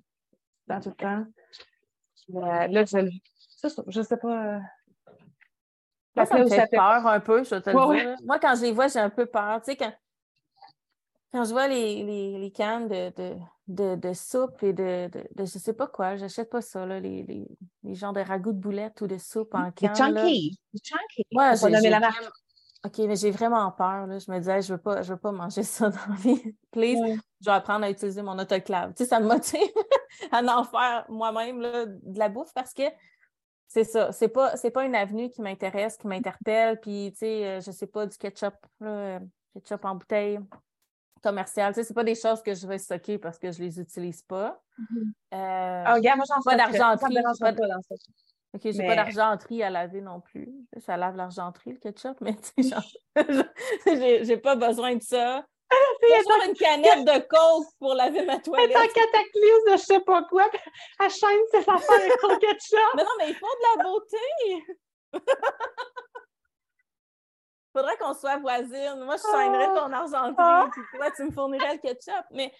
Dans 0.67 0.79
tout 0.79 0.89
le 0.89 0.95
temps. 0.95 1.25
là, 2.29 2.85
je 2.85 3.99
ne 3.99 4.03
sais 4.03 4.17
pas. 4.17 4.59
Moi, 6.15 6.25
ça 6.25 6.37
me 6.39 6.47
fait 6.47 6.69
peur 6.71 7.05
un 7.05 7.19
peu, 7.19 7.43
je 7.43 7.55
te 7.55 7.69
le 7.69 7.95
dire. 7.95 8.15
Moi, 8.23 8.39
quand 8.39 8.55
je 8.55 8.61
les 8.61 8.71
vois, 8.71 8.87
j'ai 8.87 8.99
un 8.99 9.09
peu 9.09 9.25
peur. 9.25 9.61
Tu 9.61 9.71
sais, 9.71 9.77
quand 9.77 9.93
quand 11.35 11.43
je 11.43 11.51
vois 11.51 11.67
les, 11.67 12.01
les, 12.01 12.37
les 12.39 12.51
cannes 12.51 12.87
de, 12.87 13.09
de, 13.17 13.35
de, 13.67 13.95
de, 13.95 14.13
soupe 14.13 14.63
et 14.63 14.71
de, 14.71 15.09
de, 15.09 15.27
de 15.35 15.43
je 15.43 15.59
sais 15.59 15.73
pas 15.73 15.85
quoi, 15.85 16.15
j'achète 16.15 16.49
pas 16.49 16.61
ça, 16.61 16.85
là, 16.85 17.01
les, 17.01 17.23
les, 17.23 17.45
les 17.83 17.93
genres 17.93 18.13
de 18.13 18.21
ragoûts 18.21 18.53
de 18.53 18.57
boulettes 18.57 19.01
ou 19.01 19.07
de 19.07 19.17
soupe 19.17 19.53
en 19.53 19.69
canne. 19.71 19.89
Les 19.89 19.95
chunky. 19.97 20.59
Les 20.71 20.79
chunky. 20.81 21.25
Ouais, 21.33 21.51
j'ai, 21.81 21.89
la 21.89 21.99
marque. 21.99 22.23
OK, 22.85 22.99
mais 22.99 23.17
j'ai 23.17 23.31
vraiment 23.31 23.69
peur. 23.69 24.07
Là. 24.07 24.17
Je 24.17 24.31
me 24.31 24.37
disais, 24.37 24.61
je 24.61 24.75
veux 24.75 24.79
pas, 24.79 25.01
je 25.01 25.11
veux 25.11 25.19
pas 25.19 25.33
manger 25.33 25.63
ça 25.63 25.89
dans 25.89 26.07
la 26.07 26.15
vie. 26.15 26.55
Please, 26.71 27.01
je 27.41 27.45
vais 27.45 27.51
apprendre 27.51 27.83
à 27.83 27.89
utiliser 27.89 28.21
mon 28.21 28.39
autoclave. 28.39 28.93
Tu 28.93 29.03
sais, 29.03 29.09
ça 29.09 29.19
me 29.19 29.27
motive 29.27 29.59
à 30.31 30.41
en 30.41 30.63
faire 30.63 31.05
moi-même 31.09 31.59
de 31.59 32.17
la 32.17 32.29
bouffe 32.29 32.53
parce 32.53 32.73
que 32.73 32.83
c'est 33.67 33.83
ça. 33.83 34.13
C'est 34.13 34.29
pas, 34.29 34.55
c'est 34.55 34.71
pas 34.71 34.85
une 34.85 34.95
avenue 34.95 35.29
qui 35.29 35.41
m'intéresse, 35.41 35.97
qui 35.97 36.07
m'interpelle. 36.07 36.79
Puis, 36.79 37.11
tu 37.11 37.19
sais, 37.19 37.45
euh, 37.45 37.59
je 37.59 37.71
sais 37.71 37.87
pas, 37.87 38.05
du 38.05 38.17
ketchup, 38.17 38.55
là, 38.79 39.19
ketchup 39.53 39.83
en 39.83 39.95
bouteille 39.95 40.39
commerciales. 41.25 41.73
Tu 41.73 41.81
sais, 41.81 41.87
c'est 41.87 41.93
pas 41.93 42.03
des 42.03 42.15
choses 42.15 42.41
que 42.41 42.53
je 42.53 42.67
vais 42.67 42.77
stocker 42.77 43.17
parce 43.17 43.39
que 43.39 43.51
je 43.51 43.59
les 43.59 43.79
utilise 43.79 44.21
pas. 44.21 44.61
Mm-hmm. 44.79 45.11
euh, 45.33 45.83
oh, 45.87 45.95
regarde, 45.95 46.17
moi, 46.17 46.25
j'en 46.27 46.41
pas 46.41 46.55
d'argenterie. 46.55 47.15
Pas, 47.39 47.53
pas 47.53 47.79
OK, 48.53 48.61
j'ai 48.63 48.73
mais... 48.77 48.87
pas 48.87 48.95
d'argenterie 48.95 49.63
à 49.63 49.69
laver 49.69 50.01
non 50.01 50.21
plus. 50.21 50.53
Ça 50.77 50.97
lave 50.97 51.15
l'argenterie, 51.15 51.73
le 51.73 51.79
ketchup, 51.79 52.21
mais 52.21 52.35
tu 52.55 52.63
sais, 52.63 52.75
j'ai 54.23 54.37
pas 54.37 54.55
besoin 54.55 54.95
de 54.95 55.03
ça 55.03 55.45
Toujours 56.01 56.43
une 56.47 56.53
canette 56.53 57.05
de 57.05 57.27
coke 57.27 57.67
pour 57.79 57.95
laver 57.95 58.23
ma 58.23 58.39
toilette. 58.39 58.69
Elle 58.69 58.71
est 58.71 58.77
en 58.77 58.87
cataclysme 58.87 59.71
de 59.71 59.77
je 59.77 59.83
sais 59.83 59.99
pas 60.01 60.23
quoi. 60.29 60.49
Elle 61.03 61.09
chaîne 61.09 61.39
ses 61.51 61.57
affaires 61.57 61.99
avec 61.99 62.11
son 62.21 62.37
ketchup. 62.37 62.79
Mais 62.95 63.03
non, 63.03 63.09
mais 63.17 63.29
il 63.29 63.35
faut 63.35 63.47
de 63.47 63.77
la 63.77 63.83
beauté. 63.83 64.17
Faudrait 67.75 67.97
qu'on 67.97 68.13
soit 68.13 68.37
voisines. 68.37 69.03
Moi, 69.03 69.17
je 69.17 69.23
chaînerais 69.23 69.67
ton 69.67 69.91
argenterie, 69.91 70.35
Ah. 70.37 70.69
puis 70.71 70.81
toi, 70.93 71.11
tu 71.11 71.23
me 71.25 71.31
fournirais 71.31 71.73
le 71.73 71.79
ketchup. 71.79 72.25
Mais, 72.31 72.53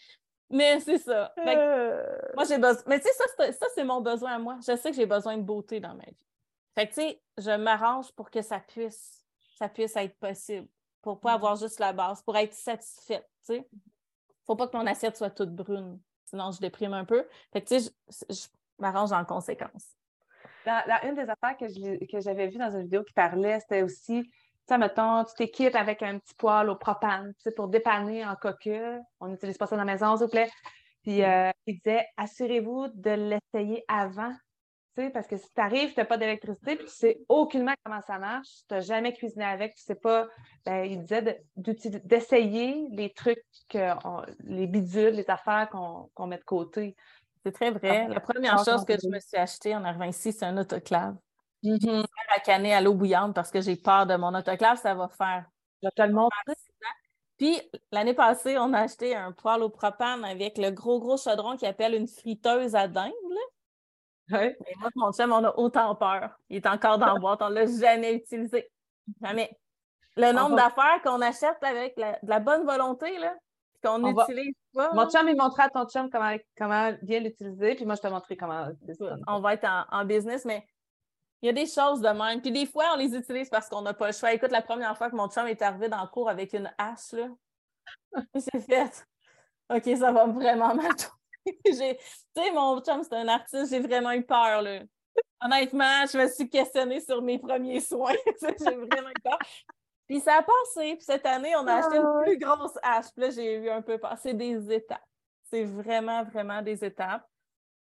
mais 0.49 0.79
c'est 0.81 0.97
ça. 0.97 1.31
Que 1.37 1.41
Euh, 1.47 2.17
moi, 2.35 2.43
j'ai 2.43 2.57
besoin. 2.57 2.83
Mais 2.87 2.99
tu 2.99 3.07
sais, 3.07 3.13
ça, 3.13 3.23
c'est- 3.39 3.51
ça, 3.53 3.65
c'est 3.73 3.83
mon 3.85 4.01
besoin 4.01 4.33
à 4.33 4.39
moi. 4.39 4.57
Je 4.67 4.75
sais 4.75 4.89
que 4.89 4.95
j'ai 4.95 5.05
besoin 5.05 5.37
de 5.37 5.43
beauté 5.43 5.79
dans 5.79 5.93
ma 5.95 6.03
vie. 6.03 6.17
Fait 6.75 6.87
que, 6.87 6.93
tu 6.93 7.01
sais, 7.01 7.21
je 7.37 7.51
m'arrange 7.55 8.11
pour 8.11 8.29
que 8.29 8.41
ça 8.41 8.59
puisse, 8.59 9.23
ça 9.57 9.69
puisse 9.69 9.95
être 9.95 10.17
possible. 10.19 10.67
Pour 11.01 11.19
pas 11.21 11.29
Mhm. 11.29 11.35
avoir 11.35 11.55
juste 11.55 11.79
la 11.79 11.93
base, 11.93 12.21
pour 12.23 12.35
être 12.35 12.53
satisfaite, 12.53 13.25
tu 13.47 13.55
sais. 13.55 13.69
Faut 14.45 14.55
pas 14.57 14.67
que 14.67 14.75
mon 14.75 14.85
assiette 14.85 15.15
soit 15.15 15.29
toute 15.29 15.51
brune. 15.55 15.99
Sinon, 16.25 16.51
je 16.51 16.59
déprime 16.59 16.93
un 16.93 17.05
peu. 17.05 17.25
Fait 17.53 17.61
que, 17.61 17.67
tu 17.69 17.79
sais, 17.79 17.91
je, 18.09 18.33
je 18.35 18.47
m'arrange 18.79 19.11
en 19.13 19.23
conséquence. 19.23 19.85
Dans, 20.65 20.83
dans 20.87 21.07
une 21.07 21.15
des 21.15 21.29
affaires 21.29 21.55
que 21.57 21.67
je- 21.67 22.05
que 22.11 22.19
j'avais 22.19 22.47
vues 22.47 22.57
dans 22.57 22.71
une 22.71 22.81
vidéo 22.83 23.03
qui 23.03 23.13
parlait, 23.13 23.59
c'était 23.59 23.83
aussi, 23.83 24.29
sais, 24.67 24.77
mettons, 24.77 25.23
tu 25.25 25.33
t'équipes 25.35 25.75
avec 25.75 26.01
un 26.01 26.19
petit 26.19 26.33
poêle 26.35 26.69
au 26.69 26.75
propane, 26.75 27.33
tu 27.35 27.43
sais, 27.43 27.51
pour 27.51 27.67
dépanner 27.67 28.25
en 28.25 28.35
coquille. 28.35 28.99
On 29.19 29.27
n'utilise 29.27 29.57
pas 29.57 29.67
ça 29.67 29.75
dans 29.75 29.83
la 29.83 29.91
maison, 29.93 30.15
s'il 30.17 30.25
vous 30.25 30.31
plaît. 30.31 30.49
Puis 31.03 31.23
euh, 31.23 31.51
il 31.67 31.75
disait, 31.75 32.07
assurez-vous 32.17 32.87
de 32.93 33.11
l'essayer 33.11 33.83
avant, 33.87 34.31
tu 34.97 35.03
sais, 35.03 35.09
parce 35.11 35.27
que 35.27 35.37
si 35.37 35.47
tu 35.53 35.61
arrives, 35.61 35.93
tu 35.93 35.99
n'as 35.99 36.05
pas 36.05 36.17
d'électricité, 36.17 36.75
puis 36.77 36.85
tu 36.85 36.91
sais 36.91 37.19
aucunement 37.29 37.73
comment 37.83 38.01
ça 38.01 38.17
marche, 38.17 38.47
tu 38.67 38.73
n'as 38.73 38.79
jamais 38.81 39.13
cuisiné 39.13 39.45
avec, 39.45 39.75
tu 39.75 39.83
sais 39.83 39.95
pas, 39.95 40.27
ben, 40.65 40.83
il 40.85 41.01
disait 41.01 41.21
de- 41.57 41.99
d'essayer 42.05 42.87
les 42.91 43.13
trucs, 43.13 43.43
on- 43.75 44.23
les 44.45 44.67
bidules, 44.67 45.13
les 45.13 45.29
affaires 45.29 45.69
qu'on 45.69 46.27
met 46.27 46.37
de 46.37 46.43
côté. 46.43 46.95
C'est 47.45 47.51
très 47.51 47.69
vrai. 47.69 48.07
La 48.07 48.19
première 48.19 48.57
chose 48.65 48.83
que 48.85 48.93
je 48.93 49.07
me 49.07 49.19
suis 49.19 49.37
achetée 49.37 49.75
en 49.75 49.83
arrivant 49.83 50.05
ici, 50.05 50.31
c'est 50.31 50.45
un 50.45 50.57
autoclave. 50.57 51.15
Je 51.65 52.03
à 52.35 52.39
canner 52.39 52.73
à 52.73 52.81
l'eau 52.81 52.93
bouillante 52.93 53.33
parce 53.33 53.51
que 53.51 53.61
j'ai 53.61 53.75
peur 53.75 54.05
de 54.05 54.15
mon 54.15 54.33
autoclave, 54.35 54.77
ça 54.79 54.93
va 54.93 55.07
faire. 55.09 55.45
vais 55.81 55.89
te 55.91 56.01
le 56.01 56.13
montrer. 56.13 56.53
Puis 57.37 57.59
l'année 57.91 58.13
passée, 58.13 58.57
on 58.57 58.73
a 58.73 58.81
acheté 58.81 59.15
un 59.15 59.31
poêle 59.31 59.61
au 59.63 59.69
propane 59.69 60.23
avec 60.23 60.57
le 60.57 60.69
gros, 60.71 60.99
gros 60.99 61.17
chaudron 61.17 61.57
qui 61.57 61.65
appelle 61.65 61.93
une 61.95 62.07
friteuse 62.07 62.75
à 62.75 62.87
dinde. 62.87 63.11
Ouais. 64.31 64.57
Et 64.67 64.73
moi, 64.79 64.89
mon 64.95 65.11
chum, 65.11 65.31
on 65.31 65.43
a 65.43 65.53
autant 65.57 65.93
peur. 65.95 66.31
Il 66.49 66.57
est 66.57 66.65
encore 66.67 66.97
dans 66.97 67.13
la 67.13 67.19
boîte, 67.19 67.41
on 67.41 67.49
ne 67.49 67.55
l'a 67.55 67.65
jamais 67.67 68.13
utilisé. 68.15 68.71
Jamais. 69.21 69.51
Le 70.15 70.31
nombre 70.31 70.55
va- 70.55 70.63
d'affaires 70.69 71.01
qu'on 71.03 71.21
achète 71.21 71.61
avec 71.61 71.93
la- 71.97 72.13
de 72.23 72.29
la 72.29 72.39
bonne 72.39 72.65
volonté, 72.65 73.17
là, 73.19 73.35
qu'on 73.83 74.03
On 74.03 74.13
va- 74.13 74.25
n'utilise 74.27 74.55
pas. 74.73 74.93
Mon 74.93 75.07
chum, 75.09 75.27
il 75.27 75.35
montrait 75.35 75.63
à 75.63 75.69
ton 75.69 75.85
chum 75.87 76.09
comment, 76.09 76.35
comment 76.57 76.91
bien 77.03 77.19
l'utiliser, 77.19 77.75
puis 77.75 77.85
moi, 77.85 77.95
je 77.95 78.01
te 78.01 78.07
montrer 78.07 78.35
comment. 78.37 78.67
on 79.27 79.39
va 79.41 79.53
être 79.53 79.65
en, 79.65 79.83
en 79.91 80.05
business, 80.05 80.45
mais 80.45 80.65
il 81.45 81.49
y 81.49 81.49
a 81.49 81.53
des 81.53 81.67
choses 81.67 82.01
de 82.01 82.09
même. 82.09 82.41
Puis 82.41 82.51
des 82.51 82.65
fois, 82.65 82.85
on 82.93 82.97
les 82.97 83.15
utilise 83.15 83.49
parce 83.49 83.69
qu'on 83.69 83.83
n'a 83.83 83.93
pas 83.93 84.07
le 84.07 84.13
choix. 84.13 84.33
Écoute, 84.33 84.49
la 84.49 84.63
première 84.63 84.97
fois 84.97 85.11
que 85.11 85.15
mon 85.15 85.29
chum 85.29 85.45
est 85.45 85.61
arrivé 85.61 85.87
dans 85.87 86.01
le 86.01 86.07
cours 86.07 86.27
avec 86.27 86.53
une 86.53 86.73
hache, 86.75 87.11
là, 87.11 87.27
j'ai 88.33 88.59
fait 88.61 89.07
OK, 89.69 89.83
ça 89.95 90.11
va 90.11 90.25
vraiment 90.25 90.73
mal 90.73 90.91
Tu 91.45 91.73
sais, 91.73 91.97
mon 92.51 92.81
chum, 92.81 93.03
c'est 93.03 93.13
un 93.13 93.27
artiste, 93.27 93.69
j'ai 93.69 93.79
vraiment 93.79 94.11
eu 94.13 94.23
peur. 94.23 94.63
Là. 94.63 94.79
Honnêtement, 95.39 96.07
je 96.11 96.17
me 96.17 96.27
suis 96.27 96.49
questionnée 96.49 96.99
sur 96.99 97.21
mes 97.21 97.37
premiers 97.37 97.79
soins. 97.79 98.15
j'ai 98.41 98.75
vraiment 98.75 99.09
eu 99.09 99.21
peur. 99.23 99.37
Puis 100.07 100.21
ça 100.21 100.37
a 100.37 100.41
passé. 100.41 100.95
Puis 100.95 101.05
cette 101.05 101.27
année, 101.27 101.55
on 101.55 101.67
a 101.67 101.75
acheté 101.75 101.99
Ah 101.99 102.01
une 102.01 102.23
plus 102.23 102.39
grosse 102.39 102.77
hache. 102.81 103.11
Puis 103.15 103.21
là, 103.21 103.29
j'ai 103.29 103.53
eu 103.53 103.69
un 103.69 103.83
peu 103.83 103.99
peur. 103.99 104.17
C'est 104.17 104.33
des 104.33 104.73
étapes. 104.73 105.05
C'est 105.43 105.63
vraiment, 105.63 106.23
vraiment 106.23 106.63
des 106.63 106.83
étapes. 106.83 107.27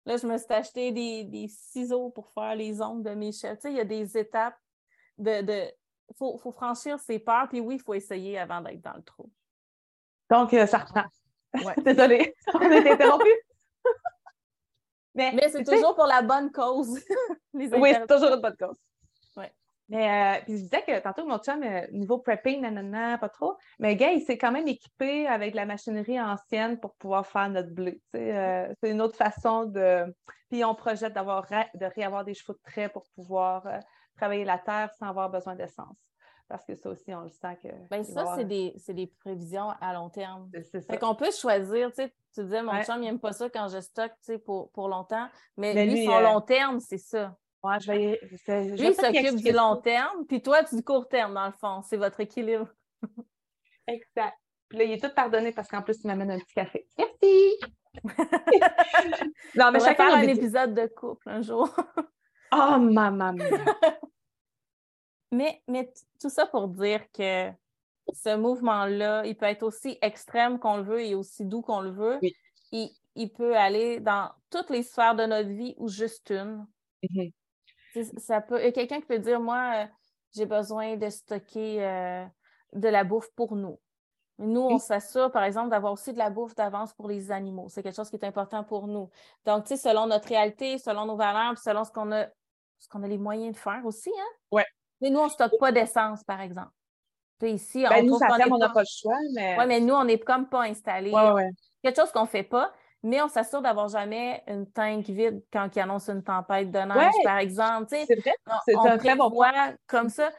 Là, 0.05 0.17
je 0.17 0.27
me 0.27 0.37
suis 0.37 0.53
acheté 0.53 0.91
des, 0.91 1.25
des 1.25 1.49
ciseaux 1.49 2.11
pour 2.11 2.29
faire 2.31 2.57
les 2.57 2.83
ongles 2.83 3.05
de 3.05 3.15
mes 3.15 3.33
chefs. 3.33 3.59
Tu 3.59 3.63
sais, 3.63 3.71
il 3.71 3.77
y 3.77 3.81
a 3.81 3.85
des 3.85 4.17
étapes 4.19 4.59
de. 5.19 5.43
de... 5.43 5.71
faut, 6.17 6.37
faut 6.39 6.51
franchir 6.51 6.99
ses 6.99 7.19
peurs, 7.19 7.49
puis 7.49 7.61
oui, 7.61 7.77
il 7.77 7.81
faut 7.81 7.95
essayer 7.95 8.39
avant 8.39 8.61
d'être 8.61 8.81
dans 8.81 8.95
le 8.95 9.03
trou. 9.03 9.31
Donc, 10.29 10.53
euh, 10.55 10.67
ça 10.67 10.79
reprend. 10.79 11.05
Ouais. 11.65 11.75
Désolée, 11.85 12.35
on 12.55 12.61
été 12.61 12.91
interrompu. 12.91 13.31
mais 15.15 15.33
Mais 15.33 15.49
c'est 15.51 15.65
toujours 15.65 15.95
pour 15.95 16.07
la 16.07 16.23
bonne 16.23 16.51
cause. 16.51 16.99
les 17.55 17.69
Oui, 17.75 17.93
c'est 17.93 18.07
toujours 18.07 18.35
une 18.35 18.41
bonne 18.41 18.57
cause. 18.57 18.77
Mais 19.93 20.39
euh, 20.39 20.43
puis 20.45 20.57
je 20.57 20.63
disais 20.63 20.83
que 20.87 20.99
tantôt, 21.01 21.27
mon 21.27 21.37
chum, 21.39 21.63
euh, 21.63 21.87
niveau 21.93 22.17
prepping, 22.19 22.63
nanana, 22.63 23.19
pas 23.19 23.29
trop. 23.29 23.57
Mais 23.79 23.95
gars, 23.95 24.11
il 24.11 24.23
s'est 24.23 24.39
quand 24.39 24.51
même 24.51 24.67
équipé 24.67 25.27
avec 25.27 25.51
de 25.53 25.57
la 25.57 25.67
machinerie 25.67 26.19
ancienne 26.19 26.81
pour 26.81 26.95
pouvoir 26.95 27.27
faire 27.27 27.51
notre 27.51 27.71
blé. 27.75 28.01
euh, 28.17 28.73
c'est 28.83 28.91
une 28.91 29.03
autre 29.03 29.17
façon 29.17 29.67
de. 29.67 30.07
Puis 30.51 30.65
on 30.65 30.75
projette 30.75 31.13
d'avoir 31.13 31.47
de 31.75 31.87
réavoir 31.95 32.25
des 32.25 32.33
chevaux 32.33 32.55
de 32.55 32.61
trait 32.71 32.89
pour 32.89 33.05
pouvoir 33.15 33.67
euh, 33.67 33.79
travailler 34.17 34.45
la 34.47 34.59
terre 34.59 34.91
sans 34.99 35.07
avoir 35.09 35.29
besoin 35.29 35.55
d'essence. 35.57 35.97
Parce 36.49 36.65
que 36.65 36.75
ça 36.75 36.89
aussi, 36.91 37.15
on 37.15 37.21
le 37.23 37.29
sent 37.31 37.59
que. 37.63 37.69
Ben, 37.91 37.99
y 38.03 38.05
ça, 38.05 38.21
avoir- 38.21 38.37
c'est 38.37 38.45
des, 38.45 38.75
des 38.89 39.07
prévisions 39.07 39.69
à 39.81 39.93
long 39.93 40.09
terme. 40.09 40.49
c'est- 40.55 40.81
ça. 40.81 40.93
Fait 40.95 40.99
qu'on 40.99 41.15
peut 41.15 41.31
choisir, 41.31 41.91
tu 41.91 41.97
sais, 41.97 42.15
tu 42.35 42.43
disais, 42.45 42.63
mon 42.63 42.73
Ouais. 42.73 42.85
chum, 42.85 42.97
il 43.03 43.07
n'aime 43.07 43.21
pas 43.21 43.33
ça 43.33 43.51
quand 43.51 43.69
je 43.69 43.81
stocke, 43.81 44.13
tu 44.25 44.33
sais, 44.33 44.39
pour, 44.39 44.71
pour 44.73 44.89
longtemps. 44.89 45.29
Mais, 45.59 45.75
Mais 45.75 45.85
lui, 45.87 45.95
lui, 45.97 46.05
son 46.07 46.13
euh, 46.17 46.21
long 46.23 46.41
terme, 46.41 46.81
c'est 46.81 46.97
ça. 46.99 47.37
Ouais, 47.63 47.79
je 47.81 47.93
vais 47.93 48.21
je- 48.23 48.37
je 48.37 48.83
vais 48.83 48.89
Lui, 48.89 48.95
s'occupe 48.95 49.37
du 49.37 49.53
long 49.53 49.77
terme, 49.77 50.27
puis 50.27 50.43
toi, 50.43 50.63
du 50.63 50.83
court 50.83 51.09
terme, 51.09 51.35
dans 51.35 51.47
le 51.47 51.53
fond. 51.53 51.83
C'est 51.83 51.97
votre 51.97 52.21
équilibre. 52.21 52.69
Exact. 53.87 54.37
Puis 54.69 54.79
là, 54.79 54.85
il 54.85 54.93
est 54.93 55.03
tout 55.03 55.15
pardonné 55.15 55.53
parce 55.53 55.69
qu'en 55.69 55.83
plus, 55.83 55.99
il 56.03 56.07
m'amène 56.07 56.31
un 56.31 56.39
petit 56.39 56.55
café. 56.55 56.89
Merci! 56.99 57.59
non, 59.55 59.67
On 59.67 59.71
mais 59.73 59.79
va 59.79 59.85
chacun 59.87 60.09
faire 60.09 60.15
un 60.19 60.23
épisode 60.23 60.75
de 60.75 60.87
couple 60.87 61.29
un 61.29 61.43
jour. 61.43 61.69
Oh, 62.53 62.79
maman 62.79 63.33
mia! 63.35 63.45
Mais, 65.31 65.63
mais 65.67 65.91
tout 66.21 66.29
ça 66.29 66.45
pour 66.47 66.69
dire 66.69 67.11
que 67.11 67.49
ce 68.13 68.37
mouvement-là, 68.37 69.25
il 69.25 69.35
peut 69.35 69.47
être 69.47 69.63
aussi 69.63 69.97
extrême 70.03 70.59
qu'on 70.59 70.77
le 70.77 70.83
veut 70.83 71.01
et 71.01 71.15
aussi 71.15 71.47
doux 71.47 71.63
qu'on 71.63 71.81
le 71.81 71.91
veut. 71.91 72.19
Oui. 72.21 72.35
Il, 72.71 72.91
il 73.15 73.33
peut 73.33 73.57
aller 73.57 73.99
dans 74.01 74.31
toutes 74.51 74.69
les 74.69 74.83
sphères 74.83 75.15
de 75.15 75.25
notre 75.25 75.49
vie 75.49 75.75
ou 75.79 75.89
juste 75.89 76.29
une. 76.29 76.67
Mhm. 77.03 77.31
Tu 77.31 77.31
sais, 77.31 77.33
Ça 78.19 78.41
peut, 78.41 78.59
il 78.61 78.65
y 78.65 78.69
a 78.69 78.73
quelqu'un 78.73 79.01
qui 79.01 79.07
peut 79.07 79.19
dire, 79.19 79.41
moi, 79.41 79.73
euh, 79.77 79.87
j'ai 80.35 80.47
besoin 80.47 80.97
de 80.97 81.09
stocker 81.11 81.85
euh, 81.85 82.25
de 82.73 82.89
la 82.89 83.05
bouffe 83.05 83.29
pour 83.37 83.55
nous. 83.55 83.79
Nous, 84.39 84.61
on 84.61 84.75
Oui. 84.75 84.81
s'assure, 84.81 85.31
par 85.31 85.45
exemple, 85.45 85.69
d'avoir 85.69 85.93
aussi 85.93 86.13
de 86.13 86.19
la 86.19 86.31
bouffe 86.31 86.55
d'avance 86.55 86.95
pour 86.95 87.09
les 87.09 87.31
animaux. 87.31 87.69
C'est 87.69 87.83
quelque 87.83 87.95
chose 87.97 88.09
qui 88.11 88.17
est 88.17 88.25
important 88.25 88.65
pour 88.65 88.87
nous. 88.89 89.11
Donc, 89.45 89.65
tu 89.65 89.69
sais, 89.69 89.77
selon 89.77 90.07
notre 90.07 90.29
réalité, 90.29 90.79
selon 90.79 91.05
nos 91.05 91.17
valeurs, 91.17 91.53
puis 91.55 91.63
selon 91.63 91.85
ce 91.85 91.93
qu'on 91.93 92.11
a, 92.13 92.27
ce 92.79 92.89
qu'on 92.89 93.03
a 93.03 93.09
les 93.09 93.19
moyens 93.19 93.53
de 93.55 93.59
faire 93.59 93.83
aussi, 93.85 94.11
hein? 94.11 94.37
Ouais. 94.51 94.67
Mais 95.01 95.11
nous, 95.11 95.21
on 95.21 95.25
ne 95.27 95.31
stocke 95.31 95.59
pas 95.61 95.71
d'essence, 95.71 96.25
par 96.25 96.41
exemple. 96.41 96.71
Tu 97.41 97.47
sais, 97.49 97.53
ici, 97.53 97.83
Ben, 97.89 98.01
on 98.01 98.03
nous, 98.05 98.19
ça 98.19 98.27
on 98.31 98.39
n'a 98.39 98.69
pas- 98.69 98.75
pas 98.75 98.81
le 98.81 98.87
choix, 98.89 99.17
mais. 99.35 99.59
Ouais, 99.59 99.67
mais 99.67 99.81
nous, 99.81 99.95
on 99.95 100.05
n'est 100.05 100.19
comme 100.19 100.49
pas 100.49 100.63
installés. 100.63 101.13
Ouais. 101.13 101.51
Quelque 101.83 102.01
chose 102.01 102.11
qu'on 102.11 102.23
ne 102.23 102.27
fait 102.27 102.43
pas, 102.43 102.73
mais 103.03 103.21
on 103.23 103.29
s'assure 103.29 103.63
d'avoir 103.63 103.89
jamais 103.89 104.43
une 104.47 104.71
tank 104.71 105.05
vide 105.07 105.43
quand 105.53 105.75
il 105.75 105.81
annonce 105.81 106.09
une 106.09 106.23
tempête 106.23 106.71
de 106.71 106.79
neige, 106.79 106.97
Ouais. 106.97 107.25
par 107.25 107.39
exemple. 107.39 107.87
C'est 107.91 108.15
vrai. 108.21 108.35
C'est 108.67 108.77
un 108.77 108.99
très 108.99 109.17
bon 109.17 109.31
comme 109.87 110.09
ça. 110.09 110.31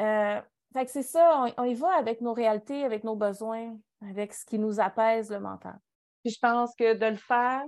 Euh, 0.00 0.40
fait 0.72 0.84
que 0.84 0.90
c'est 0.90 1.02
ça, 1.02 1.44
on, 1.56 1.62
on 1.62 1.64
y 1.64 1.74
va 1.74 1.92
avec 1.94 2.20
nos 2.20 2.32
réalités, 2.32 2.84
avec 2.84 3.04
nos 3.04 3.16
besoins, 3.16 3.76
avec 4.08 4.32
ce 4.32 4.44
qui 4.46 4.58
nous 4.58 4.80
apaise 4.80 5.30
le 5.30 5.40
mental. 5.40 5.78
Puis 6.24 6.32
je 6.32 6.38
pense 6.40 6.74
que 6.76 6.94
de 6.94 7.06
le 7.06 7.16
faire 7.16 7.62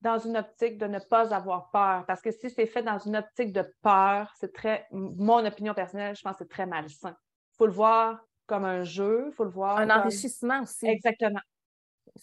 dans 0.00 0.18
une 0.18 0.36
optique 0.38 0.78
de 0.78 0.86
ne 0.86 0.98
pas 0.98 1.34
avoir 1.34 1.70
peur. 1.70 2.04
Parce 2.06 2.22
que 2.22 2.30
si 2.30 2.48
c'est 2.50 2.66
fait 2.66 2.82
dans 2.82 2.98
une 2.98 3.16
optique 3.16 3.52
de 3.52 3.62
peur, 3.82 4.32
c'est 4.38 4.52
très. 4.52 4.86
Mon 4.90 5.44
opinion 5.44 5.74
personnelle, 5.74 6.16
je 6.16 6.22
pense 6.22 6.32
que 6.32 6.44
c'est 6.44 6.48
très 6.50 6.66
malsain. 6.66 7.14
Il 7.52 7.56
faut 7.58 7.66
le 7.66 7.72
voir 7.72 8.18
comme 8.46 8.64
un 8.64 8.82
jeu, 8.82 9.26
il 9.28 9.32
faut 9.34 9.44
le 9.44 9.50
voir. 9.50 9.76
Un 9.78 9.86
comme- 9.86 10.00
enrichissement 10.00 10.62
aussi. 10.62 10.86
Exactement. 10.86 11.40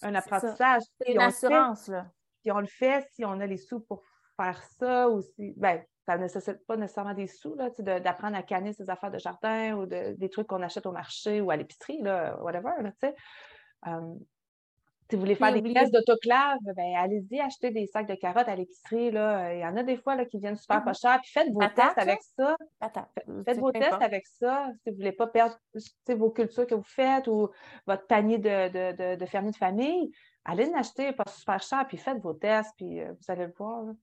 Un 0.01 0.15
apprentissage. 0.15 0.81
C'est 0.97 1.05
Puis 1.05 1.13
une 1.13 1.19
fait- 1.19 1.25
assurance, 1.25 1.87
là. 1.87 2.07
si 2.43 2.51
on 2.51 2.59
le 2.59 2.67
fait, 2.67 3.07
si 3.13 3.25
on 3.25 3.39
a 3.39 3.45
les 3.45 3.57
sous 3.57 3.79
pour 3.81 4.03
faire 4.39 4.61
ça, 4.79 5.09
ou 5.09 5.21
si, 5.21 5.53
ben, 5.57 5.83
ça 6.05 6.15
ne 6.17 6.21
nécessite 6.23 6.65
pas 6.65 6.77
nécessairement 6.77 7.13
des 7.13 7.27
sous, 7.27 7.55
là, 7.55 7.69
d'apprendre 7.99 8.37
à 8.37 8.43
canner 8.43 8.71
ses 8.73 8.89
affaires 8.89 9.11
de 9.11 9.17
jardin 9.17 9.75
ou 9.75 9.85
de- 9.85 10.13
des 10.13 10.29
trucs 10.29 10.47
qu'on 10.47 10.61
achète 10.61 10.85
au 10.85 10.91
marché 10.91 11.41
ou 11.41 11.51
à 11.51 11.55
l'épicerie, 11.57 12.01
là, 12.01 12.37
whatever, 12.41 12.71
là, 12.81 12.91
tu 12.91 12.97
sais. 13.07 13.15
Euh, 13.87 14.13
si 15.09 15.15
vous 15.15 15.21
voulez 15.21 15.35
faire 15.35 15.53
des 15.53 15.61
pièces 15.61 15.91
d'autoclave, 15.91 16.57
ben, 16.63 16.95
allez-y 16.97 17.39
acheter 17.39 17.71
des 17.71 17.87
sacs 17.87 18.07
de 18.07 18.15
carottes 18.15 18.49
à 18.49 18.55
l'épicerie, 18.55 19.11
là. 19.11 19.53
Il 19.53 19.59
y 19.59 19.65
en 19.65 19.75
a 19.77 19.83
des 19.83 19.97
fois, 19.97 20.15
là, 20.15 20.25
qui 20.25 20.37
viennent 20.39 20.55
super 20.57 20.83
pas 20.83 20.93
cher. 20.93 21.19
Puis 21.21 21.31
faites 21.31 21.51
vos 21.53 21.59
tests 21.69 21.97
avec 21.97 22.19
ça. 22.21 22.57
Patate. 22.79 23.09
Faites 23.45 23.59
vos 23.59 23.71
tests 23.71 24.01
avec 24.01 24.25
ça, 24.27 24.69
si 24.83 24.89
vous 24.89 24.95
ne 24.95 24.97
voulez 24.97 25.11
pas 25.13 25.27
perdre 25.27 25.57
vos 26.09 26.29
cultures 26.31 26.67
que 26.67 26.75
vous 26.75 26.83
faites 26.83 27.27
ou 27.27 27.49
votre 27.85 28.05
panier 28.07 28.37
de, 28.37 28.69
de, 28.69 28.95
de, 28.95 29.15
de 29.19 29.25
fermier 29.25 29.51
de 29.51 29.55
famille. 29.57 30.11
Allez 30.43 30.69
en 30.69 30.79
acheter 30.79 31.11
pas 31.11 31.25
super 31.29 31.61
cher, 31.61 31.85
puis 31.87 31.97
faites 31.97 32.19
vos 32.19 32.33
tests, 32.33 32.73
puis 32.77 33.01
euh, 33.01 33.11
vous 33.11 33.31
allez 33.31 33.45
le 33.47 33.53
voir. 33.57 33.83
là. 33.83 33.93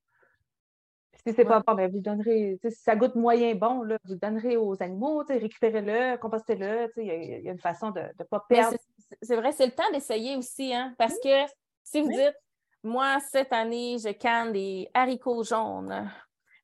Si 1.26 1.32
c'est 1.32 1.44
pas 1.44 1.62
bon, 1.66 1.74
ben, 1.74 1.90
vous 1.90 2.00
donnerez, 2.00 2.58
si 2.62 2.70
ça 2.70 2.96
goûte 2.96 3.14
moyen 3.14 3.54
bon, 3.54 3.82
là, 3.82 3.96
vous 4.04 4.16
donnerez 4.16 4.58
aux 4.58 4.82
animaux, 4.82 5.24
récupérez-le, 5.26 6.18
compostez-le. 6.18 6.90
Il 6.98 7.42
y, 7.44 7.48
a 7.48 7.52
une 7.52 7.58
façon 7.58 7.90
de 7.90 8.00
ne 8.00 8.24
pas 8.24 8.44
perdre. 8.46 8.76
C'est 9.22 9.36
vrai, 9.36 9.52
c'est 9.52 9.66
le 9.66 9.72
temps 9.72 9.90
d'essayer 9.92 10.36
aussi, 10.36 10.74
hein, 10.74 10.94
parce 10.98 11.18
que 11.22 11.46
si 11.82 12.02
vous 12.02 12.10
dites, 12.10 12.36
moi, 12.82 13.18
cette 13.30 13.54
année, 13.54 13.96
je 13.98 14.10
canne 14.10 14.52
des 14.52 14.90
haricots 14.92 15.42
jaunes, 15.42 16.10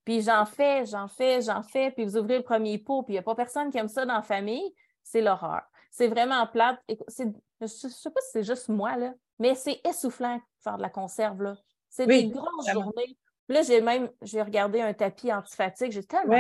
puis 0.05 0.21
j'en 0.21 0.45
fais, 0.45 0.85
j'en 0.85 1.09
fais, 1.09 1.41
j'en 1.41 1.63
fais, 1.63 1.91
puis 1.91 2.05
vous 2.05 2.19
ouvrez 2.19 2.37
le 2.37 2.45
premier 2.45 2.77
pot, 2.77 3.03
puis 3.03 3.15
il 3.15 3.17
n'y 3.17 3.21
a 3.21 3.23
pas 3.23 3.35
personne 3.35 3.71
qui 3.71 3.79
aime 3.79 3.89
ça 3.89 4.05
dans 4.05 4.17
la 4.17 4.23
famille, 4.23 4.75
c'est 5.03 5.23
l'horreur. 5.23 5.63
C'est 5.91 6.09
vraiment 6.09 6.47
plate. 6.47 6.79
Je 6.89 7.25
ne 7.25 7.67
sais 7.67 8.11
pas 8.11 8.21
si 8.21 8.31
c'est 8.33 8.43
juste 8.43 8.69
moi, 8.69 8.97
là, 8.97 9.15
mais 9.39 9.55
c'est 9.55 9.81
essoufflant 9.89 10.39
faire 10.59 10.77
de 10.77 10.83
la 10.83 10.91
conserve. 10.91 11.43
Là. 11.43 11.55
C'est 11.89 12.07
des 12.07 12.29
grosses 12.29 12.71
journées. 12.71 13.17
Là, 13.51 13.63
j'ai 13.63 13.81
même 13.81 14.09
j'ai 14.23 14.41
regardé 14.41 14.81
un 14.81 14.95
tapis 14.95 15.33
antifatigue. 15.33 15.91
J'ai 15.91 16.05
tellement 16.05 16.37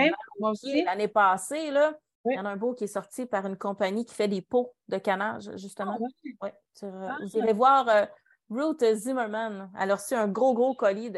l'année 0.86 1.08
passée. 1.08 1.72
Là. 1.72 1.92
Il 2.24 2.36
y 2.36 2.38
en 2.38 2.44
a 2.44 2.50
un 2.50 2.56
beau 2.56 2.72
qui 2.72 2.84
est 2.84 2.86
sorti 2.86 3.26
par 3.26 3.46
une 3.46 3.56
compagnie 3.56 4.04
qui 4.04 4.14
fait 4.14 4.28
des 4.28 4.42
pots 4.42 4.72
de 4.88 4.96
canage, 4.96 5.50
justement. 5.56 5.98
Ah, 6.40 6.46
euh, 6.84 7.08
ah. 7.08 7.16
vous 7.20 7.36
irez 7.36 7.52
voir 7.52 7.88
euh, 7.88 8.06
Ruth 8.48 8.84
Zimmerman. 8.94 9.72
Elle 9.80 9.90
a 9.90 9.96
reçu 9.96 10.14
un 10.14 10.28
gros, 10.28 10.54
gros 10.54 10.74
colis 10.74 11.10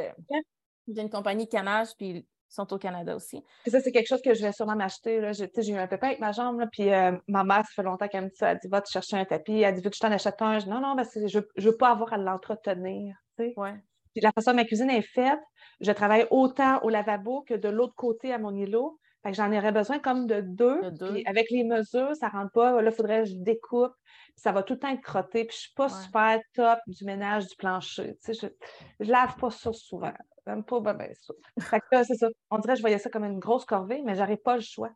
d'une 0.87 1.11
compagnie 1.11 1.45
de 1.45 1.51
canage, 1.51 1.89
puis 1.99 2.09
ils 2.09 2.27
sont 2.49 2.73
au 2.73 2.79
Canada 2.79 3.15
aussi. 3.15 3.45
ça, 3.67 3.81
c'est 3.81 3.93
quelque 3.93 4.09
chose 4.09 4.23
que 4.23 4.33
je 4.33 4.43
vais 4.43 4.53
sûrement 4.53 4.77
m'acheter. 4.77 5.31
J'ai 5.35 5.73
eu 5.73 5.77
un 5.77 5.89
pépin 5.89 6.07
avec 6.07 6.21
ma 6.21 6.33
jambe, 6.33 6.65
puis 6.73 6.91
euh, 6.91 7.13
ma 7.29 7.45
mère, 7.45 7.67
ça 7.67 7.73
fait 7.75 7.83
longtemps 7.83 8.09
qu'elle 8.09 8.25
me 8.25 8.29
dit 8.31 8.37
ça. 8.37 8.53
Elle 8.53 8.59
dit 8.63 8.69
Va 8.69 8.81
te 8.81 8.89
chercher 8.89 9.19
un 9.19 9.27
tapis. 9.27 9.61
Elle 9.61 9.75
dit 9.75 9.83
Veux-tu 9.83 9.99
t'en 9.99 10.11
acheter 10.11 10.33
un 10.41 10.59
Je 10.59 10.65
dis 10.65 10.71
Non, 10.71 10.81
non, 10.81 10.97
je 10.97 11.39
ne 11.39 11.63
veux 11.63 11.77
pas 11.77 11.91
avoir 11.91 12.15
à 12.15 12.17
l'entretenir. 12.17 13.15
Ouais. 13.57 13.75
Puis 14.13 14.23
la 14.23 14.33
façon 14.33 14.51
dont 14.53 14.57
ma 14.57 14.65
cuisine 14.65 14.91
est 14.91 15.03
faite, 15.03 15.41
je 15.81 15.93
travaille 15.93 16.27
autant 16.31 16.81
au 16.83 16.89
lavabo 16.89 17.43
que 17.43 17.55
de 17.55 17.69
l'autre 17.69 17.95
côté 17.95 18.33
à 18.33 18.39
mon 18.39 18.55
îlot. 18.55 18.99
Fait 19.23 19.31
que 19.31 19.37
j'en 19.37 19.53
aurais 19.53 19.71
besoin 19.71 20.01
comme 20.01 20.27
de 20.27 20.41
deux. 20.41 20.81
Puis 21.13 21.23
avec 21.27 21.49
les 21.51 21.65
mesures, 21.65 22.15
ça 22.17 22.27
ne 22.27 22.33
rentre 22.33 22.53
pas. 22.53 22.83
Là, 22.83 22.91
il 22.91 22.95
faudrait 22.95 23.23
que 23.23 23.31
je 23.31 23.37
découpe. 23.37 23.93
ça 24.37 24.51
va 24.51 24.65
tout 24.65 24.75
le 24.75 24.81
temps 24.81 24.89
être 24.89 25.01
crotté. 25.01 25.45
Puis 25.45 25.57
je 25.57 25.59
ne 25.59 25.63
suis 25.63 25.75
pas 25.75 25.89
super 25.89 26.41
top 26.55 26.79
du 26.89 27.05
ménage 27.05 27.47
du 27.47 27.55
plancher. 27.57 28.17
Tu 28.25 28.35
sais, 28.35 28.51
je 28.99 29.05
ne 29.05 29.11
lave 29.11 29.37
pas 29.37 29.51
ça 29.51 29.73
souvent. 29.73 30.13
Même 30.47 30.65
pas 30.65 30.81
ben, 30.81 30.95
ben, 30.95 31.15
ça. 31.15 31.35
Fait 31.61 31.81
que 31.81 32.03
c'est 32.03 32.17
ça. 32.17 32.29
On 32.51 32.59
dirait 32.59 32.73
que 32.73 32.79
je 32.79 32.83
voyais 32.83 32.99
ça 32.99 33.11
comme 33.11 33.25
une 33.25 33.39
grosse 33.39 33.65
corvée, 33.65 34.03
mais 34.05 34.17
j'aurais 34.17 34.37
pas 34.37 34.57
le 34.57 34.63
choix. 34.63 34.91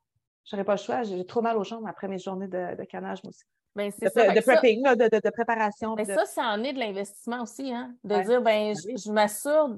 J'aurais 0.44 0.64
pas 0.64 0.74
le 0.74 0.78
choix. 0.78 1.04
J'ai 1.04 1.24
trop 1.24 1.40
mal 1.40 1.56
aux 1.56 1.64
jambes 1.64 1.86
après 1.86 2.08
mes 2.08 2.18
journées 2.18 2.48
de, 2.48 2.76
de 2.76 2.84
canage, 2.84 3.22
moi 3.22 3.30
aussi. 3.30 3.44
De, 3.77 4.09
ça. 4.09 4.33
de 4.33 4.41
prepping, 4.41 4.83
de, 4.83 5.31
préparation. 5.31 5.95
Mais 5.97 6.07
ça, 6.07 6.24
ça 6.24 6.43
en 6.45 6.62
est 6.64 6.72
de 6.72 6.79
l'investissement 6.79 7.43
aussi, 7.43 7.72
hein? 7.72 7.95
De 8.05 8.14
dire, 8.22 8.41
ben, 8.41 8.72
ben 8.72 8.97
je, 8.97 9.12
m'assure 9.12 9.68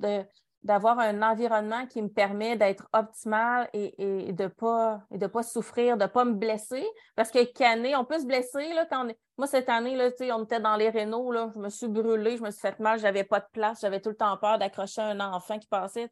d'avoir 0.63 1.01
un 1.01 1.21
environnement 1.23 1.85
qui 1.87 2.01
me 2.01 2.09
permet 2.09 2.57
d'être 2.57 2.89
optimal 2.93 3.69
et, 3.73 4.29
et 4.29 4.33
de 4.33 4.45
ne 4.45 4.49
pas, 4.49 5.03
de 5.11 5.27
pas 5.27 5.43
souffrir, 5.43 5.97
de 5.97 6.05
ne 6.05 6.09
pas 6.09 6.25
me 6.25 6.35
blesser. 6.35 6.87
Parce 7.17 7.31
que 7.31 7.45
canner, 7.45 7.97
on 7.97 8.05
peut 8.05 8.21
se 8.21 8.27
blesser. 8.27 8.73
Là, 8.73 8.87
quand 8.87 9.09
Moi, 9.37 9.49
cette 9.49 9.69
année, 9.69 9.97
là, 9.97 10.11
on 10.37 10.45
était 10.45 10.61
dans 10.61 10.77
les 10.77 10.91
rénaux, 10.91 11.33
là, 11.33 11.51
je 11.53 11.59
me 11.59 11.69
suis 11.69 11.89
brûlée, 11.89 12.37
je 12.37 12.43
me 12.43 12.51
suis 12.51 12.61
fait 12.61 12.79
mal, 12.79 13.01
j'avais 13.01 13.25
pas 13.25 13.41
de 13.41 13.49
place, 13.53 13.81
j'avais 13.81 14.01
tout 14.01 14.11
le 14.11 14.17
temps 14.17 14.37
peur 14.37 14.59
d'accrocher 14.59 15.03
un 15.03 15.19
enfant 15.19 15.59
qui 15.59 15.67
passait. 15.67 16.09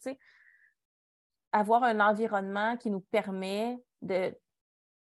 Avoir 1.52 1.84
un 1.84 2.00
environnement 2.00 2.76
qui 2.76 2.90
nous 2.90 3.00
permet 3.00 3.78
de, 4.02 4.34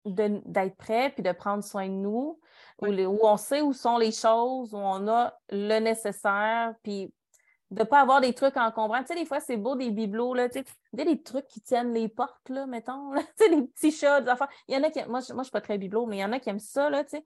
d'être 0.06 0.76
prêt 0.78 1.12
puis 1.12 1.24
de 1.24 1.32
prendre 1.32 1.64
soin 1.64 1.88
de 1.88 1.93
nous, 1.93 2.39
où, 2.82 3.20
on 3.24 3.38
sait 3.38 3.62
où 3.62 3.74
sont 3.74 3.97
les 3.97 4.12
choses, 4.12 4.74
où 4.74 4.78
on 4.78 5.08
a 5.08 5.34
le 5.49 5.80
nécessaire, 5.80 6.74
puis 6.84 7.12
de 7.72 7.80
ne 7.80 7.84
pas 7.86 8.01
avoir 8.01 8.22
des 8.22 8.34
trucs 8.34 8.58
encombrants. 8.58 9.01
Tu 9.01 9.08
sais, 9.08 9.16
des 9.16 9.26
fois, 9.26 9.39
c'est 9.39 9.58
beau 9.58 9.76
des 9.76 9.91
bibelots, 9.91 10.34
là, 10.34 10.49
tu 10.49 10.60
sais, 10.60 10.66
des 11.06 11.22
trucs 11.22 11.47
qui 11.47 11.62
tiennent 11.62 11.93
les 11.93 12.08
portes, 12.08 12.49
là, 12.49 12.66
mettons, 12.68 13.12
tu 13.38 13.45
sais, 13.45 13.49
des 13.49 13.64
petits 13.64 13.91
chats, 13.91 14.22
des 14.22 14.30
affaires. 14.30 14.49
Il 14.68 14.76
y 14.76 14.78
en 14.78 14.84
a 14.84 14.89
qui, 14.89 15.03
moi, 15.08 15.20
je 15.22 15.34
ne 15.34 15.43
suis 15.43 15.51
pas 15.51 15.62
très 15.62 15.78
bibelot, 15.78 16.06
mais 16.06 16.18
il 16.18 16.22
y 16.22 16.26
en 16.26 16.32
a 16.32 16.39
qui 16.39 16.49
aiment 16.49 16.60
ça, 16.60 16.89
là, 16.89 17.03
tu 17.03 17.18
sais. 17.18 17.26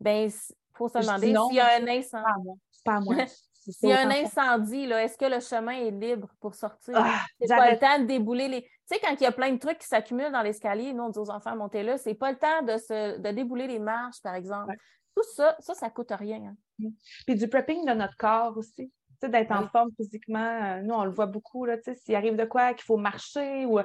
Ben, 0.00 0.28
il 0.28 0.54
faut 0.74 0.88
se 0.88 0.98
demander 0.98 1.26
s'il 1.26 1.56
y 1.56 1.60
a 1.60 1.76
un 1.76 1.86
incendie. 1.88 2.60
Pas 2.84 3.00
moi. 3.00 3.16
S'il 3.68 3.90
y 3.90 3.92
a 3.92 4.00
un 4.00 4.10
incendie, 4.10 4.84
est-ce 4.84 5.18
que 5.18 5.26
le 5.26 5.38
chemin 5.38 5.72
est 5.72 5.90
libre 5.90 6.28
pour 6.40 6.54
sortir? 6.54 6.94
Ah, 6.96 7.24
c'est 7.38 7.46
pas 7.46 7.70
le 7.70 7.78
temps 7.78 7.98
de 7.98 8.04
débouler 8.04 8.48
les. 8.48 8.70
Tu 8.90 8.96
sais, 8.96 9.00
quand 9.00 9.14
il 9.14 9.22
y 9.22 9.26
a 9.26 9.32
plein 9.32 9.52
de 9.52 9.58
trucs 9.58 9.78
qui 9.78 9.86
s'accumulent 9.86 10.32
dans 10.32 10.42
l'escalier, 10.42 10.92
nous, 10.92 11.04
on 11.04 11.08
dit 11.10 11.18
aux 11.18 11.30
enfants, 11.30 11.56
montez 11.56 11.82
là, 11.82 11.96
c'est 11.96 12.14
pas 12.14 12.32
le 12.32 12.38
temps 12.38 12.62
de, 12.62 12.76
se... 12.76 13.18
de 13.18 13.30
débouler 13.30 13.66
les 13.66 13.78
marches, 13.78 14.20
par 14.22 14.34
exemple. 14.34 14.74
Tout 15.14 15.22
ça, 15.34 15.56
ça, 15.60 15.74
ça 15.74 15.90
coûte 15.90 16.10
rien. 16.10 16.42
Hein. 16.44 16.56
Mm. 16.78 16.88
Puis 17.26 17.34
du 17.36 17.48
prepping 17.48 17.86
de 17.86 17.92
notre 17.92 18.16
corps 18.16 18.56
aussi. 18.56 18.92
D'être 19.22 19.52
en 19.52 19.68
forme 19.68 19.90
physiquement, 19.98 20.38
euh, 20.38 20.80
nous, 20.80 20.94
on 20.94 21.04
le 21.04 21.10
voit 21.10 21.26
beaucoup. 21.26 21.66
S'il 21.92 22.14
arrive 22.14 22.36
de 22.36 22.46
quoi, 22.46 22.72
qu'il 22.72 22.84
faut 22.84 22.96
marcher 22.96 23.66
ou 23.66 23.78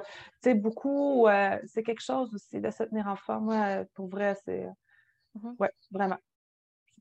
beaucoup, 0.54 1.28
euh, 1.28 1.58
c'est 1.66 1.82
quelque 1.82 2.00
chose 2.00 2.34
aussi 2.34 2.58
de 2.58 2.70
se 2.70 2.84
tenir 2.84 3.06
en 3.06 3.16
forme. 3.16 3.84
pour 3.92 4.08
vrai, 4.08 4.34
c'est. 4.46 4.66
Mm-hmm. 5.36 5.56
Oui, 5.60 5.68
vraiment. 5.90 6.16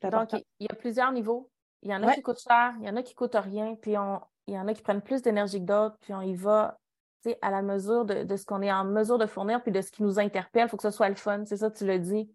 Donc, 0.01 0.33
il 0.33 0.67
y 0.67 0.69
a 0.69 0.75
plusieurs 0.75 1.13
niveaux 1.13 1.49
il 1.85 1.91
y 1.91 1.95
en 1.95 2.01
a 2.01 2.13
qui 2.13 2.21
coûtent 2.23 2.41
cher, 2.41 2.73
il 2.79 2.85
y 2.85 2.89
en 2.89 2.95
a 2.95 3.03
qui 3.03 3.13
coûtent 3.13 3.35
rien, 3.35 3.75
puis 3.75 3.91
il 3.91 4.53
y 4.53 4.57
en 4.57 4.67
a 4.67 4.73
qui 4.73 4.81
prennent 4.81 5.03
plus 5.03 5.21
d'énergie 5.21 5.59
que 5.59 5.65
d'autres, 5.65 5.97
puis 6.01 6.15
on 6.15 6.21
y 6.21 6.33
va 6.33 6.79
à 7.41 7.51
la 7.51 7.61
mesure 7.61 8.05
de, 8.05 8.35
ce 8.35 8.45
qu'on 8.45 8.61
est 8.61 8.71
en 8.71 8.85
mesure 8.85 9.17
de 9.17 9.25
fournir, 9.25 9.61
puis 9.61 9.71
de 9.71 9.81
ce 9.81 9.91
qui 9.91 10.03
nous 10.03 10.19
interpelle. 10.19 10.65
Il 10.65 10.69
faut 10.69 10.77
que 10.77 10.83
ce 10.83 10.91
soit 10.91 11.09
le 11.09 11.15
fun. 11.15 11.43
C'est 11.45 11.57
ça, 11.57 11.71
tu 11.71 11.85
le 11.85 11.99
dis. 11.99 12.29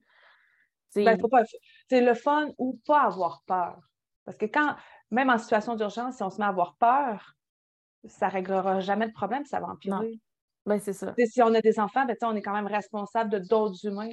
Ben, 0.96 1.16
c'est 1.88 2.00
le 2.00 2.14
fun 2.14 2.50
ou 2.58 2.80
pas 2.86 3.02
avoir 3.02 3.42
peur. 3.46 3.78
Parce 4.24 4.36
que 4.36 4.46
quand, 4.46 4.74
même 5.10 5.30
en 5.30 5.38
situation 5.38 5.76
d'urgence, 5.76 6.16
si 6.16 6.22
on 6.22 6.30
se 6.30 6.38
met 6.38 6.44
à 6.44 6.48
avoir 6.48 6.76
peur, 6.76 7.36
ça 8.04 8.26
ne 8.26 8.32
réglera 8.32 8.80
jamais 8.80 9.06
le 9.06 9.12
problème, 9.12 9.44
ça 9.44 9.60
va 9.60 9.68
empirer. 9.68 10.20
Ben, 10.66 10.78
c'est 10.78 10.92
ça. 10.92 11.14
si 11.16 11.42
on 11.42 11.54
a 11.54 11.60
des 11.60 11.78
enfants, 11.80 12.04
ben, 12.06 12.16
on 12.22 12.34
est 12.34 12.42
quand 12.42 12.52
même 12.52 12.66
responsable 12.66 13.30
de 13.30 13.38
d'autres 13.38 13.86
humains. 13.86 14.10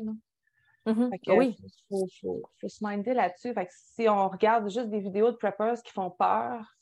Mm-hmm. 0.85 1.37
oui. 1.37 1.57
Il 1.91 2.07
faut, 2.19 2.69
se 2.69 2.83
minder 2.83 3.13
là-dessus. 3.13 3.53
si 3.69 4.07
on 4.07 4.29
regarde 4.29 4.69
juste 4.69 4.89
des 4.89 4.99
vidéos 4.99 5.31
de 5.31 5.37
preppers 5.37 5.81
qui 5.83 5.91
font 5.91 6.11
peur, 6.11 6.76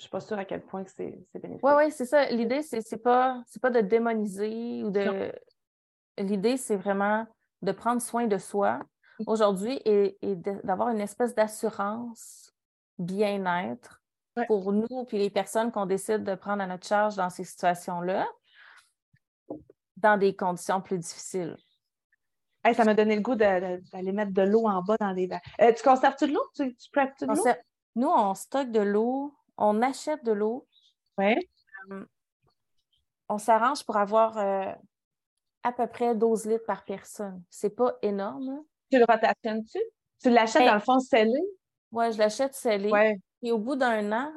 je 0.00 0.04
ne 0.04 0.08
suis 0.08 0.10
pas 0.12 0.20
sûre 0.20 0.38
à 0.38 0.46
quel 0.46 0.62
point 0.62 0.82
c'est 0.86 1.14
bénéfique. 1.34 1.62
Oui, 1.62 1.72
oui, 1.76 1.92
c'est 1.92 2.06
ça. 2.06 2.24
L'idée, 2.30 2.62
c'est 2.62 2.80
n'est 2.90 2.98
pas, 2.98 3.42
pas 3.60 3.68
de 3.68 3.82
démoniser 3.82 4.82
ou 4.82 4.90
de. 4.90 5.30
L'idée, 6.16 6.56
c'est 6.56 6.76
vraiment 6.76 7.26
de 7.60 7.70
prendre 7.70 8.00
soin 8.00 8.26
de 8.26 8.38
soi 8.38 8.78
mm. 9.18 9.24
aujourd'hui 9.26 9.78
et, 9.84 10.16
d'avoir 10.64 10.88
une 10.88 11.02
espèce 11.02 11.34
d'assurance 11.34 12.50
bien-être 12.98 14.00
pour 14.46 14.72
nous 14.72 15.06
et 15.12 15.18
les 15.18 15.28
personnes 15.28 15.70
qu'on 15.70 15.84
décide 15.84 16.24
de 16.24 16.34
prendre 16.34 16.62
à 16.62 16.66
notre 16.66 16.86
charge 16.86 17.16
dans 17.16 17.28
ces 17.28 17.44
situations-là, 17.44 18.26
dans 19.98 20.16
des 20.16 20.34
conditions 20.34 20.80
plus 20.80 20.96
difficiles 20.96 21.58
ça 22.74 22.84
m'a 22.84 22.94
donné 22.94 23.16
le 23.16 23.22
goût 23.22 23.34
d'aller 23.34 24.12
mettre 24.12 24.32
de 24.32 24.42
l'eau 24.42 24.66
en 24.66 24.82
bas 24.82 24.96
dans 25.00 25.12
les 25.12 25.28
euh, 25.60 25.72
tu 25.72 25.82
conserves-tu 25.82 26.26
de 26.26 26.32
l'eau? 26.32 26.44
Tu, 26.54 26.76
tu 26.76 26.90
de 26.92 27.26
l'eau? 27.26 27.44
Nous, 27.96 28.08
on 28.08 28.34
stocke 28.34 28.70
de 28.70 28.80
l'eau, 28.80 29.34
on 29.60 29.82
achète 29.82 30.24
de 30.24 30.32
l'eau. 30.32 30.66
Oui. 31.18 31.34
Euh, 31.90 32.04
on 33.28 33.38
s'arrange 33.38 33.84
pour 33.84 33.96
avoir 33.96 34.36
euh, 34.38 34.72
à 35.62 35.72
peu 35.72 35.86
près 35.86 36.14
12 36.14 36.46
litres 36.46 36.66
par 36.66 36.84
personne. 36.84 37.42
C'est 37.48 37.76
pas 37.76 37.94
énorme. 38.02 38.64
Tu 38.90 38.98
le 38.98 39.04
rotationnes-tu? 39.04 39.78
Tu 40.22 40.30
l'achètes 40.30 40.62
ben 40.62 40.68
dans 40.68 40.74
le 40.74 40.80
fond 40.80 40.98
scellé? 40.98 41.40
Oui, 41.92 42.12
je 42.12 42.18
l'achète 42.18 42.54
scellé. 42.54 42.90
Et 43.42 43.52
au 43.52 43.58
bout 43.58 43.76
d'un 43.76 44.12
an, 44.12 44.32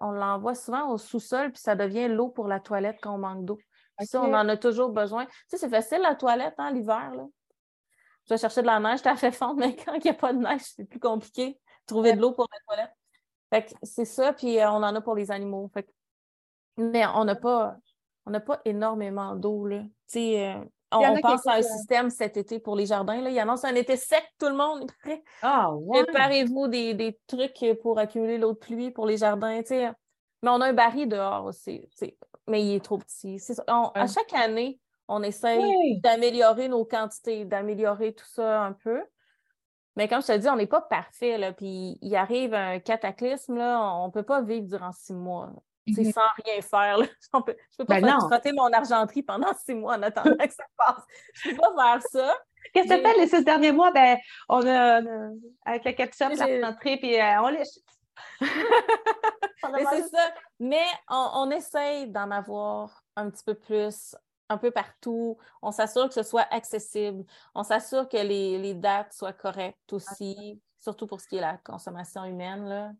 on 0.00 0.10
l'envoie 0.10 0.54
souvent 0.54 0.90
au 0.90 0.98
sous-sol, 0.98 1.52
puis 1.52 1.62
ça 1.62 1.74
devient 1.74 2.08
l'eau 2.08 2.28
pour 2.28 2.48
la 2.48 2.60
toilette 2.60 2.98
quand 3.00 3.14
on 3.14 3.18
manque 3.18 3.44
d'eau. 3.44 3.58
Ça, 4.00 4.20
on 4.20 4.34
en 4.34 4.48
a 4.48 4.56
toujours 4.56 4.90
besoin. 4.90 5.26
Tu 5.26 5.32
sais, 5.48 5.58
c'est 5.58 5.70
facile 5.70 6.00
la 6.00 6.16
toilette, 6.16 6.54
hein, 6.58 6.72
l'hiver. 6.72 7.12
Là 7.14 7.24
tu 8.24 8.32
vas 8.32 8.36
chercher 8.36 8.62
de 8.62 8.66
la 8.66 8.80
neige, 8.80 9.02
tu 9.02 9.08
as 9.08 9.16
fait 9.16 9.32
fondre, 9.32 9.58
mais 9.58 9.76
quand 9.84 9.94
il 9.94 10.02
n'y 10.02 10.10
a 10.10 10.14
pas 10.14 10.32
de 10.32 10.38
neige, 10.38 10.62
c'est 10.62 10.84
plus 10.84 11.00
compliqué. 11.00 11.58
Trouver 11.86 12.12
de 12.12 12.20
l'eau 12.20 12.32
pour 12.32 12.48
la 12.52 12.58
toilette. 12.66 12.94
Fait 13.52 13.74
c'est 13.82 14.06
ça, 14.06 14.32
puis 14.32 14.58
euh, 14.58 14.70
on 14.70 14.82
en 14.82 14.94
a 14.94 15.00
pour 15.02 15.14
les 15.14 15.30
animaux. 15.30 15.70
Fait 15.74 15.86
mais 16.78 17.04
on 17.14 17.26
n'a 17.26 17.34
pas, 17.34 17.76
on 18.24 18.32
pas 18.40 18.62
énormément 18.64 19.36
d'eau. 19.36 19.66
Là. 19.66 19.82
Euh, 20.16 20.54
on, 20.90 21.20
pense 21.20 21.46
à 21.46 21.56
un 21.56 21.62
système 21.62 22.08
cet 22.08 22.38
été 22.38 22.58
pour 22.58 22.76
les 22.76 22.86
jardins. 22.86 23.20
Là. 23.20 23.28
Il 23.28 23.38
annonce 23.38 23.66
un 23.66 23.74
été 23.74 23.98
sec, 23.98 24.24
tout 24.38 24.48
le 24.48 24.54
monde 24.54 24.84
est 24.84 24.98
prêt. 25.02 25.22
Ah, 25.42 25.70
Préparez-vous 25.90 26.68
des, 26.68 27.20
trucs 27.26 27.62
pour 27.82 27.98
accumuler 27.98 28.38
l'eau 28.38 28.52
de 28.52 28.58
pluie 28.58 28.90
pour 28.90 29.04
les 29.04 29.18
jardins. 29.18 29.60
Mais 29.70 30.48
on 30.48 30.62
a 30.62 30.68
un 30.68 30.72
baril 30.72 31.08
dehors 31.08 31.44
aussi. 31.44 31.86
Mais 32.48 32.64
il 32.64 32.76
est 32.76 32.84
trop 32.84 32.96
petit. 32.96 33.38
À 33.66 34.06
chaque 34.06 34.32
année, 34.32 34.80
on 35.08 35.22
essaye 35.22 36.00
d'améliorer 36.00 36.68
nos 36.68 36.86
quantités, 36.86 37.44
d'améliorer 37.44 38.14
tout 38.14 38.26
ça 38.26 38.62
un 38.64 38.72
peu. 38.72 39.02
Mais 39.96 40.08
comme 40.08 40.22
je 40.22 40.28
te 40.28 40.36
dis, 40.36 40.48
on 40.48 40.56
n'est 40.56 40.66
pas 40.66 40.80
parfait. 40.80 41.38
Là, 41.38 41.52
puis 41.52 41.98
il 42.00 42.16
arrive 42.16 42.54
un 42.54 42.78
cataclysme, 42.78 43.56
là, 43.56 43.80
on 43.96 44.06
ne 44.06 44.12
peut 44.12 44.22
pas 44.22 44.42
vivre 44.42 44.66
durant 44.66 44.92
six 44.92 45.12
mois. 45.12 45.50
C'est 45.94 46.04
mhm. 46.04 46.12
sans 46.12 46.20
rien 46.44 46.62
faire. 46.62 46.98
Là. 46.98 47.06
je 47.32 47.38
ne 47.38 47.42
peux 47.42 47.84
pas 47.84 48.00
ben 48.00 48.18
frotter 48.20 48.52
mon 48.52 48.72
argenterie 48.72 49.22
pendant 49.22 49.52
six 49.54 49.74
mois 49.74 49.96
en 49.96 50.02
attendant 50.02 50.36
que 50.36 50.54
ça 50.54 50.64
passe. 50.76 51.02
Je 51.34 51.50
ne 51.50 51.54
peux 51.54 51.60
pas 51.60 51.98
faire 51.98 52.02
ça. 52.10 52.34
Qu'est-ce 52.72 52.88
que 52.88 52.94
tu 52.94 53.02
fait 53.02 53.18
les 53.18 53.26
six 53.26 53.44
derniers 53.44 53.72
mois? 53.72 53.90
Ben, 53.90 54.16
on 54.48 54.66
a, 54.66 55.00
avec 55.64 55.84
le 55.84 55.92
ketchup, 55.92 56.32
l'argenterie, 56.36 56.96
puis 56.98 57.20
euh, 57.20 57.42
on 57.42 57.48
les 57.48 57.64
Mais 59.72 59.84
c'est 59.90 60.08
ça. 60.08 60.34
Mais 60.60 60.84
on, 61.10 61.30
on 61.34 61.50
essaye 61.50 62.08
d'en 62.08 62.30
avoir 62.30 63.02
un 63.16 63.30
petit 63.30 63.44
peu 63.44 63.54
plus 63.54 64.14
un 64.48 64.58
peu 64.58 64.70
partout. 64.70 65.38
On 65.62 65.70
s'assure 65.70 66.08
que 66.08 66.14
ce 66.14 66.22
soit 66.22 66.46
accessible. 66.50 67.24
On 67.54 67.62
s'assure 67.62 68.08
que 68.08 68.16
les, 68.16 68.74
dates 68.74 69.12
soient 69.12 69.32
correctes 69.32 69.92
aussi, 69.92 70.60
surtout 70.78 71.06
pour 71.06 71.20
ce 71.20 71.28
qui 71.28 71.36
est 71.36 71.40
la 71.40 71.58
consommation 71.58 72.24
humaine. 72.24 72.64
Là. 72.64 72.92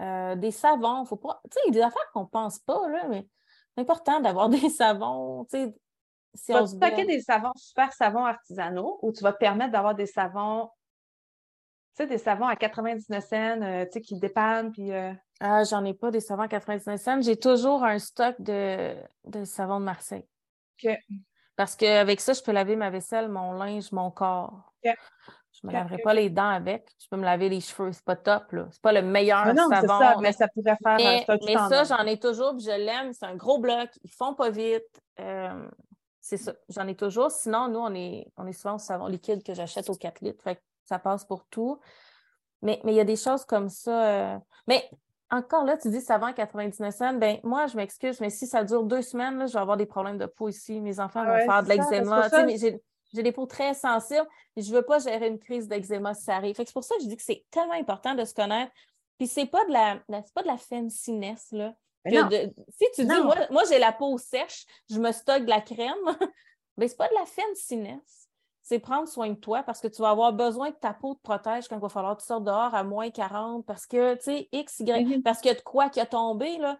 Euh, 0.00 0.36
des 0.36 0.50
savons, 0.50 1.04
faut 1.04 1.16
pas. 1.16 1.40
Tu 1.44 1.54
sais, 1.54 1.60
il 1.66 1.74
y 1.74 1.78
a 1.78 1.80
des 1.80 1.86
affaires 1.86 2.10
qu'on 2.12 2.26
pense 2.26 2.58
pas, 2.60 2.88
là, 2.88 3.06
mais 3.08 3.26
c'est 3.74 3.82
important 3.82 4.20
d'avoir 4.20 4.48
des 4.50 4.68
savons. 4.68 5.44
Tu 5.46 5.58
sais, 5.58 5.74
si 6.34 6.46
tu 6.46 6.52
vas 6.52 6.66
paquer 6.80 7.04
des 7.04 7.20
savons 7.20 7.52
super 7.56 7.92
savons 7.92 8.24
artisanaux 8.24 8.98
ou 9.02 9.12
tu 9.12 9.22
vas 9.22 9.32
te 9.32 9.38
permettre 9.38 9.72
d'avoir 9.72 9.94
des 9.94 10.06
savons, 10.06 10.68
tu 11.96 12.02
sais, 12.02 12.06
des 12.06 12.18
savons 12.18 12.46
à 12.46 12.56
99 12.56 13.24
cents, 13.24 13.62
euh, 13.62 13.84
tu 13.84 13.92
sais, 13.92 14.00
qui 14.00 14.18
dépannent, 14.18 14.72
puis... 14.72 14.92
Euh, 14.92 15.12
ah, 15.40 15.62
j'en 15.64 15.84
ai 15.84 15.94
pas 15.94 16.10
des 16.10 16.20
savons 16.20 16.42
à 16.42 16.48
99 16.48 17.00
cents. 17.00 17.20
J'ai 17.20 17.36
toujours 17.36 17.84
un 17.84 17.98
stock 17.98 18.34
de, 18.40 18.96
de 19.24 19.44
savons 19.44 19.78
de 19.78 19.84
Marseille. 19.84 20.26
Parce 21.56 21.76
qu'avec 21.76 22.20
ça, 22.20 22.32
je 22.32 22.42
peux 22.42 22.52
laver 22.52 22.76
ma 22.76 22.90
vaisselle, 22.90 23.28
mon 23.28 23.52
linge, 23.52 23.92
mon 23.92 24.10
corps. 24.10 24.72
Je 24.82 25.60
ne 25.62 25.68
me 25.68 25.72
laverai 25.72 25.98
pas 25.98 26.14
les 26.14 26.30
dents 26.30 26.48
avec. 26.48 26.88
Je 26.98 27.06
peux 27.08 27.16
me 27.16 27.24
laver 27.24 27.48
les 27.48 27.60
cheveux. 27.60 27.92
C'est 27.92 28.04
pas 28.04 28.16
top, 28.16 28.52
là. 28.52 28.66
C'est 28.70 28.82
pas 28.82 28.92
le 28.92 29.02
meilleur 29.02 29.54
non, 29.54 29.68
savon. 29.68 29.86
Ça, 29.86 30.16
mais 30.20 30.32
ça 30.32 30.48
pourrait 30.48 30.76
faire 30.82 30.96
mais, 30.96 31.24
mais 31.46 31.54
ça, 31.54 31.84
j'en 31.84 32.04
ai 32.04 32.18
toujours, 32.18 32.58
je 32.58 32.70
l'aime. 32.70 33.12
C'est 33.12 33.26
un 33.26 33.36
gros 33.36 33.58
bloc. 33.58 33.88
Ils 34.02 34.10
font 34.10 34.34
pas 34.34 34.50
vite. 34.50 35.00
Euh, 35.20 35.68
c'est 36.20 36.38
ça. 36.38 36.54
J'en 36.68 36.88
ai 36.88 36.96
toujours. 36.96 37.30
Sinon, 37.30 37.68
nous, 37.68 37.78
on 37.78 37.94
est, 37.94 38.26
on 38.36 38.46
est 38.46 38.52
souvent 38.52 38.74
au 38.74 38.78
savon 38.78 39.06
liquide 39.06 39.44
que 39.44 39.54
j'achète 39.54 39.88
au 39.88 39.94
4 39.94 40.22
litres. 40.22 40.42
Fait 40.42 40.60
ça 40.84 40.98
passe 40.98 41.24
pour 41.24 41.46
tout. 41.46 41.80
Mais 42.62 42.80
il 42.84 42.94
y 42.94 43.00
a 43.00 43.04
des 43.04 43.16
choses 43.16 43.44
comme 43.44 43.68
ça. 43.68 44.06
Euh, 44.06 44.38
mais 44.66 44.88
encore 45.30 45.64
là, 45.64 45.76
tu 45.76 45.90
dis 45.90 46.00
savon 46.00 46.26
à 46.26 46.32
99 46.32 46.94
cents. 46.94 47.14
Ben, 47.14 47.38
moi, 47.42 47.66
je 47.66 47.76
m'excuse, 47.76 48.20
mais 48.20 48.30
si 48.30 48.46
ça 48.46 48.64
dure 48.64 48.84
deux 48.84 49.02
semaines, 49.02 49.46
je 49.48 49.52
vais 49.52 49.58
avoir 49.58 49.76
des 49.76 49.86
problèmes 49.86 50.18
de 50.18 50.26
peau 50.26 50.48
ici. 50.48 50.80
Mes 50.80 51.00
enfants 51.00 51.24
vont 51.24 51.36
faire 51.36 51.62
de 51.62 51.68
l'eczéma. 51.68 52.28
J'ai 53.12 53.22
des 53.22 53.30
peaux 53.32 53.46
très 53.46 53.74
sensibles 53.74 54.26
et 54.56 54.62
je 54.62 54.70
ne 54.70 54.76
veux 54.76 54.82
pas 54.82 54.98
gérer 54.98 55.28
une 55.28 55.38
crise 55.38 55.68
d'eczéma 55.68 56.14
si 56.14 56.24
ça 56.24 56.34
arrive. 56.34 56.56
C'est 56.56 56.72
pour 56.72 56.82
ça 56.82 56.96
que 56.96 57.02
je 57.04 57.08
dis 57.08 57.16
que 57.16 57.22
c'est 57.22 57.44
tellement 57.50 57.74
important 57.74 58.14
de 58.14 58.24
se 58.24 58.34
connaître. 58.34 58.72
Puis 59.18 59.28
c'est 59.28 59.46
pas 59.46 59.64
de 59.66 59.72
la, 59.72 60.00
pas 60.34 60.42
de 60.42 60.48
la 60.48 60.56
fanciness, 60.56 61.52
là. 61.52 61.74
si 62.68 62.84
tu 62.96 63.04
dis, 63.04 63.20
moi, 63.22 63.36
moi 63.50 63.62
j'ai 63.68 63.78
la 63.78 63.92
peau 63.92 64.18
sèche, 64.18 64.66
je 64.90 64.98
me 64.98 65.12
stocke 65.12 65.44
de 65.44 65.50
la 65.50 65.60
crème, 65.60 65.94
mais 66.76 66.88
c'est 66.88 66.96
pas 66.96 67.08
de 67.08 67.14
la 67.14 67.24
fanciness 67.24 68.23
c'est 68.64 68.78
prendre 68.78 69.06
soin 69.06 69.28
de 69.28 69.34
toi 69.34 69.62
parce 69.62 69.80
que 69.80 69.88
tu 69.88 70.00
vas 70.00 70.08
avoir 70.08 70.32
besoin 70.32 70.72
que 70.72 70.78
ta 70.78 70.94
peau 70.94 71.14
te 71.14 71.20
protège 71.20 71.68
quand 71.68 71.76
il 71.76 71.82
va 71.82 71.90
falloir 71.90 72.16
que 72.16 72.22
tu 72.22 72.26
sortes 72.26 72.44
dehors 72.44 72.74
à 72.74 72.82
moins 72.82 73.10
40 73.10 73.64
parce 73.66 73.86
que, 73.86 74.14
tu 74.14 74.22
sais, 74.22 74.48
X, 74.52 74.80
Y, 74.80 74.86
mm-hmm. 74.86 75.22
parce 75.22 75.40
qu'il 75.40 75.50
y 75.50 75.54
a 75.54 75.58
de 75.58 75.62
quoi 75.62 75.90
qui 75.90 76.00
a 76.00 76.06
tombé, 76.06 76.56
là. 76.56 76.78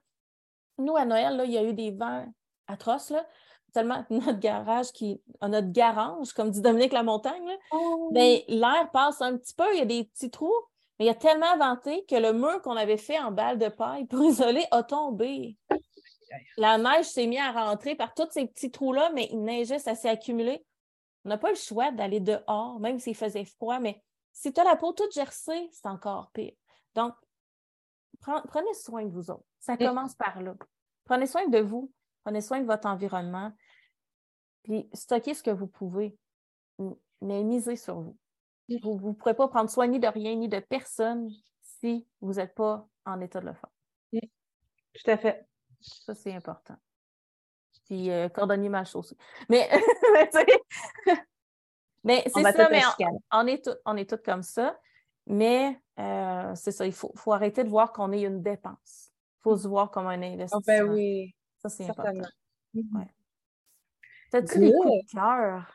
Nous, 0.79 0.97
à 0.97 1.05
Noël, 1.05 1.37
là, 1.37 1.45
il 1.45 1.53
y 1.53 1.59
a 1.59 1.63
eu 1.63 1.75
des 1.75 1.91
vents 1.91 2.25
atroces, 2.67 3.11
là. 3.11 3.27
Tellement 3.75 4.03
notre 4.09 4.39
garage 4.39 4.93
qui, 4.93 5.21
notre 5.43 5.73
garage, 5.73 6.33
comme 6.33 6.51
dit 6.51 6.63
Dominique 6.63 6.95
la 6.95 7.03
montagne, 7.03 7.55
oh. 7.73 8.09
ben, 8.13 8.41
l'air 8.49 8.89
passe 8.91 9.21
un 9.21 9.37
petit 9.37 9.55
peu, 9.55 9.71
il 9.75 9.79
y 9.81 9.83
a 9.83 9.85
des 9.85 10.05
petits 10.05 10.31
trous, 10.31 10.55
mais 10.99 11.05
il 11.05 11.09
y 11.09 11.11
a 11.11 11.15
tellement 11.15 11.59
venté 11.59 12.07
que 12.09 12.17
le 12.17 12.33
mur 12.33 12.63
qu'on 12.63 12.77
avait 12.77 12.97
fait 12.97 13.19
en 13.19 13.31
balle 13.31 13.59
de 13.59 13.69
paille 13.69 14.07
pour 14.07 14.23
isoler 14.25 14.65
a 14.71 14.83
tombé. 14.85 15.59
La 16.57 16.79
neige 16.79 17.05
s'est 17.05 17.27
mise 17.27 17.41
à 17.41 17.53
rentrer 17.53 17.95
par 17.95 18.15
tous 18.15 18.31
ces 18.31 18.47
petits 18.47 18.71
trous-là, 18.71 19.11
mais 19.15 19.29
il 19.31 19.43
neigeait, 19.43 19.79
ça 19.79 19.95
s'est 19.95 20.09
accumulé. 20.09 20.65
On 21.25 21.31
n'a 21.31 21.39
pas 21.39 21.51
le 21.51 21.57
choix 21.57 21.91
d'aller 21.91 22.21
dehors, 22.21 22.79
même 22.81 22.99
s'il 22.99 23.17
faisait 23.17 23.45
froid, 23.45 23.79
mais 23.79 24.03
si 24.33 24.53
tu 24.53 24.61
as 24.61 24.65
la 24.65 24.77
peau 24.77 24.93
toute 24.93 25.13
gercée, 25.13 25.69
c'est 25.73 25.87
encore 25.87 26.31
pire. 26.33 26.53
Donc, 26.95 27.15
prenez 28.21 28.75
soin 28.75 29.05
de 29.05 29.11
vous 29.11 29.31
autres. 29.31 29.45
Ça 29.59 29.77
commence 29.77 30.15
par 30.15 30.43
là. 30.43 30.55
Prenez 31.05 31.27
soin 31.27 31.49
de 31.49 31.59
vous, 31.59 31.93
prenez 32.25 32.41
soin 32.41 32.61
de 32.61 32.67
votre 32.67 32.87
environnement, 32.87 33.53
puis 34.65 34.89
stockez 34.93 35.35
ce 35.35 35.43
que 35.43 35.51
vous 35.51 35.67
pouvez, 35.67 36.17
mais 37.21 37.43
misez 37.43 37.77
sur 37.77 38.01
vous. 38.01 38.19
Vous 38.83 39.09
ne 39.09 39.13
pourrez 39.13 39.35
pas 39.35 39.49
prendre 39.49 39.71
soin 39.71 39.87
ni 39.87 40.01
de 40.01 40.09
rien 40.09 40.35
ni 40.35 40.49
de 40.49 40.59
personne 40.59 41.29
si 41.63 42.07
vous 42.21 42.35
n'êtes 42.35 42.55
pas 42.55 42.87
en 43.05 43.21
état 43.21 43.41
de 43.41 43.47
le 43.47 43.55
faire. 43.55 43.71
Tout 44.95 45.11
à 45.11 45.17
fait. 45.17 45.47
Ça, 45.81 46.15
c'est 46.15 46.33
important 46.33 46.77
puis 47.85 48.11
euh, 48.11 48.29
cordonnier 48.29 48.69
mal 48.69 48.87
chaussé. 48.87 49.17
Mais, 49.49 49.69
mais 52.05 52.25
c'est 52.27 52.43
ça, 52.43 52.69
mais 52.71 52.83
on, 53.33 53.47
est 53.47 53.71
on 53.85 53.97
est 53.97 54.09
tous 54.09 54.23
comme 54.25 54.43
ça. 54.43 54.79
Mais 55.27 55.81
euh, 55.99 56.55
c'est 56.55 56.73
ça, 56.73 56.87
il 56.87 56.93
faut, 56.93 57.13
faut, 57.17 57.33
arrêter 57.33 57.65
de 57.65 57.69
voir 57.69 57.93
qu'on 57.93 58.13
est 58.13 58.23
une 58.23 58.43
dépense. 58.43 59.11
Il 59.39 59.43
faut 59.43 59.57
se 59.57 59.67
voir 59.67 59.91
comme 59.91 60.07
un 60.07 60.21
oh, 60.21 60.25
investissement. 60.25 60.61
ben 60.67 60.91
oui. 60.91 61.35
Ça, 61.59 61.69
c'est 61.69 61.89
important. 61.89 62.29
Mm-hmm. 62.75 62.99
Ouais. 62.99 63.09
T'as-tu 64.31 64.59
des 64.59 64.73
coups 64.73 65.07
de 65.07 65.13
cœur? 65.13 65.73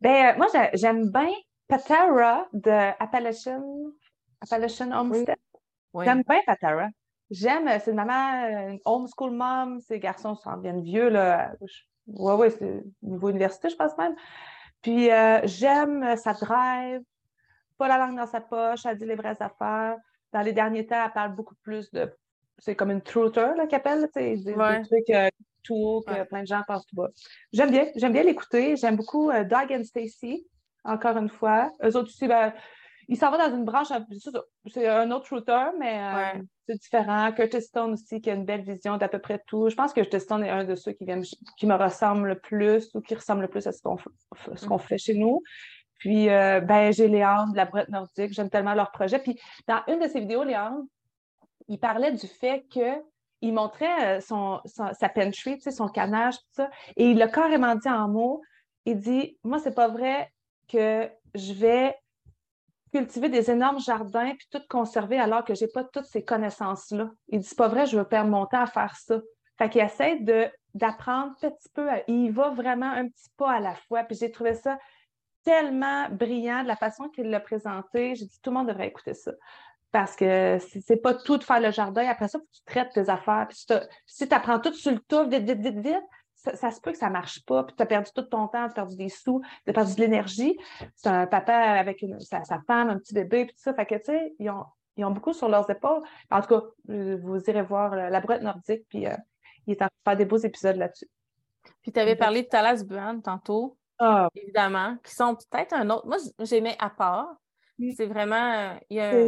Ben, 0.00 0.34
euh, 0.34 0.38
moi, 0.38 0.48
j'aime 0.74 1.10
bien 1.10 1.30
Patara 1.68 2.48
de 2.52 2.70
Appalachian, 3.00 3.62
Appalachian 4.40 4.90
Homestead. 4.92 5.36
J'aime 6.02 6.22
bien 6.28 6.40
Patara. 6.46 6.88
J'aime, 7.34 7.68
c'est 7.80 7.90
une 7.90 7.96
maman, 7.96 8.68
une 8.68 8.78
homeschool 8.84 9.32
mom, 9.32 9.80
ces 9.80 9.98
garçons 9.98 10.36
s'en 10.36 10.56
viennent 10.58 10.82
vieux, 10.82 11.08
là. 11.08 11.52
Oui, 12.06 12.32
oui, 12.38 12.48
c'est 12.56 12.84
niveau 13.02 13.28
université, 13.30 13.68
je 13.68 13.76
pense 13.76 13.96
même. 13.98 14.14
Puis 14.82 15.10
euh, 15.10 15.40
j'aime 15.44 16.16
sa 16.16 16.32
drive, 16.34 17.00
pas 17.76 17.88
la 17.88 17.98
langue 17.98 18.16
dans 18.16 18.26
sa 18.26 18.40
poche, 18.40 18.86
elle 18.86 18.98
dit 18.98 19.06
les 19.06 19.16
vraies 19.16 19.40
affaires. 19.40 19.96
Dans 20.32 20.42
les 20.42 20.52
derniers 20.52 20.86
temps, 20.86 21.04
elle 21.04 21.12
parle 21.12 21.34
beaucoup 21.34 21.56
plus 21.62 21.90
de. 21.90 22.12
C'est 22.58 22.76
comme 22.76 22.92
une 22.92 23.02
truther, 23.02 23.56
là, 23.56 23.66
qu'elle 23.66 23.80
appelle, 23.80 24.08
tu 24.14 24.20
sais. 24.20 24.36
Des, 24.36 24.54
trucs 24.54 25.10
euh, 25.10 25.28
tout, 25.64 26.04
que 26.06 26.22
plein 26.24 26.42
de 26.42 26.46
gens 26.46 26.62
passent 26.68 26.86
tout 26.86 26.94
bas. 26.94 27.08
J'aime 27.52 27.72
bien, 27.72 27.86
j'aime 27.96 28.12
bien 28.12 28.22
l'écouter. 28.22 28.76
J'aime 28.76 28.94
beaucoup 28.94 29.30
euh, 29.30 29.42
Doug 29.42 29.72
and 29.72 29.82
Stacy, 29.82 30.46
encore 30.84 31.16
une 31.16 31.30
fois. 31.30 31.72
Eux 31.82 31.96
autres 31.96 32.10
aussi, 32.10 32.28
ben, 32.28 32.52
il 33.08 33.16
s'en 33.16 33.30
va 33.30 33.48
dans 33.48 33.56
une 33.56 33.64
branche, 33.64 33.88
c'est 34.66 34.88
un 34.88 35.10
autre 35.10 35.26
shooter, 35.26 35.66
mais 35.78 35.98
euh, 35.98 36.42
c'est 36.68 36.80
différent. 36.80 37.32
Curtis 37.32 37.62
Stone 37.62 37.92
aussi, 37.92 38.20
qui 38.20 38.30
a 38.30 38.34
une 38.34 38.44
belle 38.44 38.62
vision 38.62 38.96
d'à 38.96 39.08
peu 39.08 39.18
près 39.18 39.42
tout. 39.46 39.68
Je 39.68 39.74
pense 39.74 39.92
que 39.92 40.00
Curtis 40.00 40.20
Stone 40.20 40.44
est 40.44 40.50
un 40.50 40.64
de 40.64 40.74
ceux 40.74 40.92
qui, 40.92 41.06
qui 41.56 41.66
me 41.66 41.74
ressemble 41.74 42.28
le 42.28 42.38
plus 42.38 42.90
ou 42.94 43.00
qui 43.00 43.14
ressemble 43.14 43.42
le 43.42 43.48
plus 43.48 43.66
à 43.66 43.72
ce 43.72 43.82
qu'on 43.82 43.96
mm. 43.96 44.78
fait 44.78 44.98
chez 44.98 45.14
nous. 45.14 45.42
Puis, 45.98 46.28
euh, 46.28 46.60
ben, 46.60 46.92
j'ai 46.92 47.08
Léandre 47.08 47.52
de 47.52 47.56
la 47.56 47.64
Brette 47.64 47.88
Nordique. 47.88 48.32
J'aime 48.32 48.50
tellement 48.50 48.74
leur 48.74 48.90
projet. 48.90 49.18
Puis, 49.18 49.38
dans 49.66 49.80
une 49.88 50.00
de 50.00 50.08
ses 50.08 50.20
vidéos, 50.20 50.44
Léandre, 50.44 50.84
il 51.68 51.78
parlait 51.78 52.12
du 52.12 52.26
fait 52.26 52.66
que 52.72 53.02
il 53.40 53.52
montrait 53.52 54.16
euh, 54.16 54.20
son, 54.20 54.60
sa 54.64 55.08
pentry, 55.10 55.60
son 55.60 55.88
canage, 55.88 56.36
tout 56.36 56.44
ça, 56.52 56.70
et 56.96 57.10
il 57.10 57.18
l'a 57.18 57.28
carrément 57.28 57.74
dit 57.74 57.88
en 57.88 58.08
mots. 58.08 58.42
Il 58.86 58.98
dit 58.98 59.38
Moi, 59.44 59.58
c'est 59.58 59.74
pas 59.74 59.88
vrai 59.88 60.32
que 60.68 61.10
je 61.34 61.52
vais 61.52 61.94
cultiver 62.94 63.28
des 63.28 63.50
énormes 63.50 63.80
jardins 63.80 64.34
puis 64.38 64.46
tout 64.52 64.62
conserver 64.68 65.18
alors 65.18 65.44
que 65.44 65.54
j'ai 65.54 65.66
pas 65.66 65.82
toutes 65.82 66.04
ces 66.04 66.24
connaissances-là. 66.24 67.10
Il 67.28 67.40
dit, 67.40 67.46
c'est 67.46 67.58
pas 67.58 67.66
vrai, 67.66 67.86
je 67.86 67.98
veux 67.98 68.04
perdre 68.04 68.30
mon 68.30 68.46
temps 68.46 68.62
à 68.62 68.66
faire 68.66 68.94
ça. 68.96 69.20
Fait 69.58 69.68
qu'il 69.68 69.80
essaie 69.80 70.20
de, 70.20 70.46
d'apprendre 70.74 71.34
petit 71.40 71.68
peu. 71.74 71.88
il 72.06 72.30
va 72.30 72.50
vraiment 72.50 72.90
un 72.90 73.08
petit 73.08 73.30
pas 73.36 73.54
à 73.54 73.60
la 73.60 73.74
fois. 73.74 74.04
Puis 74.04 74.16
j'ai 74.20 74.30
trouvé 74.30 74.54
ça 74.54 74.78
tellement 75.42 76.08
brillant 76.08 76.62
de 76.62 76.68
la 76.68 76.76
façon 76.76 77.08
qu'il 77.08 77.30
l'a 77.30 77.40
présenté. 77.40 78.14
J'ai 78.14 78.26
dit, 78.26 78.40
tout 78.40 78.50
le 78.50 78.58
monde 78.58 78.68
devrait 78.68 78.86
écouter 78.86 79.14
ça. 79.14 79.32
Parce 79.90 80.14
que 80.14 80.58
c'est 80.86 80.96
pas 80.96 81.14
tout 81.14 81.36
de 81.36 81.44
faire 81.44 81.60
le 81.60 81.72
jardin. 81.72 82.06
Après 82.08 82.28
ça, 82.28 82.38
tu 82.38 82.60
traites 82.64 82.92
tes 82.92 83.08
affaires. 83.08 83.46
Puis 83.48 83.66
si 84.06 84.28
tu 84.28 84.34
apprends 84.34 84.60
tout 84.60 84.72
sur 84.72 84.92
le 84.92 85.00
tour, 85.00 85.24
vite, 85.24 85.44
vite, 85.44 85.60
vite, 85.60 85.78
vite, 85.78 86.04
ça, 86.52 86.70
se 86.70 86.80
peut 86.80 86.92
que 86.92 86.98
ça 86.98 87.08
ne 87.08 87.12
marche 87.12 87.44
pas, 87.44 87.64
puis 87.64 87.74
tu 87.76 87.82
as 87.82 87.86
perdu 87.86 88.10
tout 88.14 88.22
ton 88.22 88.48
temps, 88.48 88.66
tu 88.66 88.72
as 88.72 88.74
perdu 88.74 88.96
des 88.96 89.08
sous, 89.08 89.40
tu 89.64 89.70
as 89.70 89.72
perdu 89.72 89.94
de 89.94 90.00
l'énergie. 90.00 90.56
C'est 90.94 91.08
un 91.08 91.26
papa 91.26 91.54
avec 91.54 92.04
sa, 92.20 92.60
femme, 92.66 92.90
un 92.90 92.98
petit 92.98 93.14
bébé, 93.14 93.46
puis 93.46 93.54
tout 93.54 93.62
ça. 93.62 93.74
Fait 93.74 93.86
que, 93.86 93.94
tu 93.96 94.04
sais, 94.04 94.34
ils 94.38 94.50
ont, 94.50 95.10
beaucoup 95.10 95.32
sur 95.32 95.48
leurs 95.48 95.68
épaules. 95.70 96.02
En 96.30 96.40
tout 96.40 96.48
cas, 96.48 96.62
vous 96.86 97.38
irez 97.48 97.62
voir 97.62 97.94
la 97.94 98.20
brouette 98.20 98.42
nordique, 98.42 98.84
puis 98.88 99.06
euh, 99.06 99.16
il 99.66 99.72
est 99.72 99.82
en 99.82 99.86
train 99.86 99.86
de 99.86 100.10
faire 100.10 100.16
des 100.16 100.24
beaux 100.26 100.36
épisodes 100.36 100.76
là-dessus. 100.76 101.08
Puis 101.82 101.92
tu 101.92 102.00
avais 102.00 102.16
parlé 102.16 102.42
de 102.42 102.48
Talas 102.48 102.84
Buan 102.84 103.22
tantôt, 103.22 103.76
ah. 103.98 104.28
évidemment, 104.34 104.96
qui 105.02 105.14
sont 105.14 105.34
peut-être 105.50 105.72
un 105.72 105.88
autre. 105.90 106.06
Moi, 106.06 106.18
j'aimais 106.40 106.76
à 106.78 106.90
part. 106.90 107.36
C'est 107.96 108.06
vraiment. 108.06 108.78
Il 108.90 108.98
y 108.98 109.00
a 109.00 109.26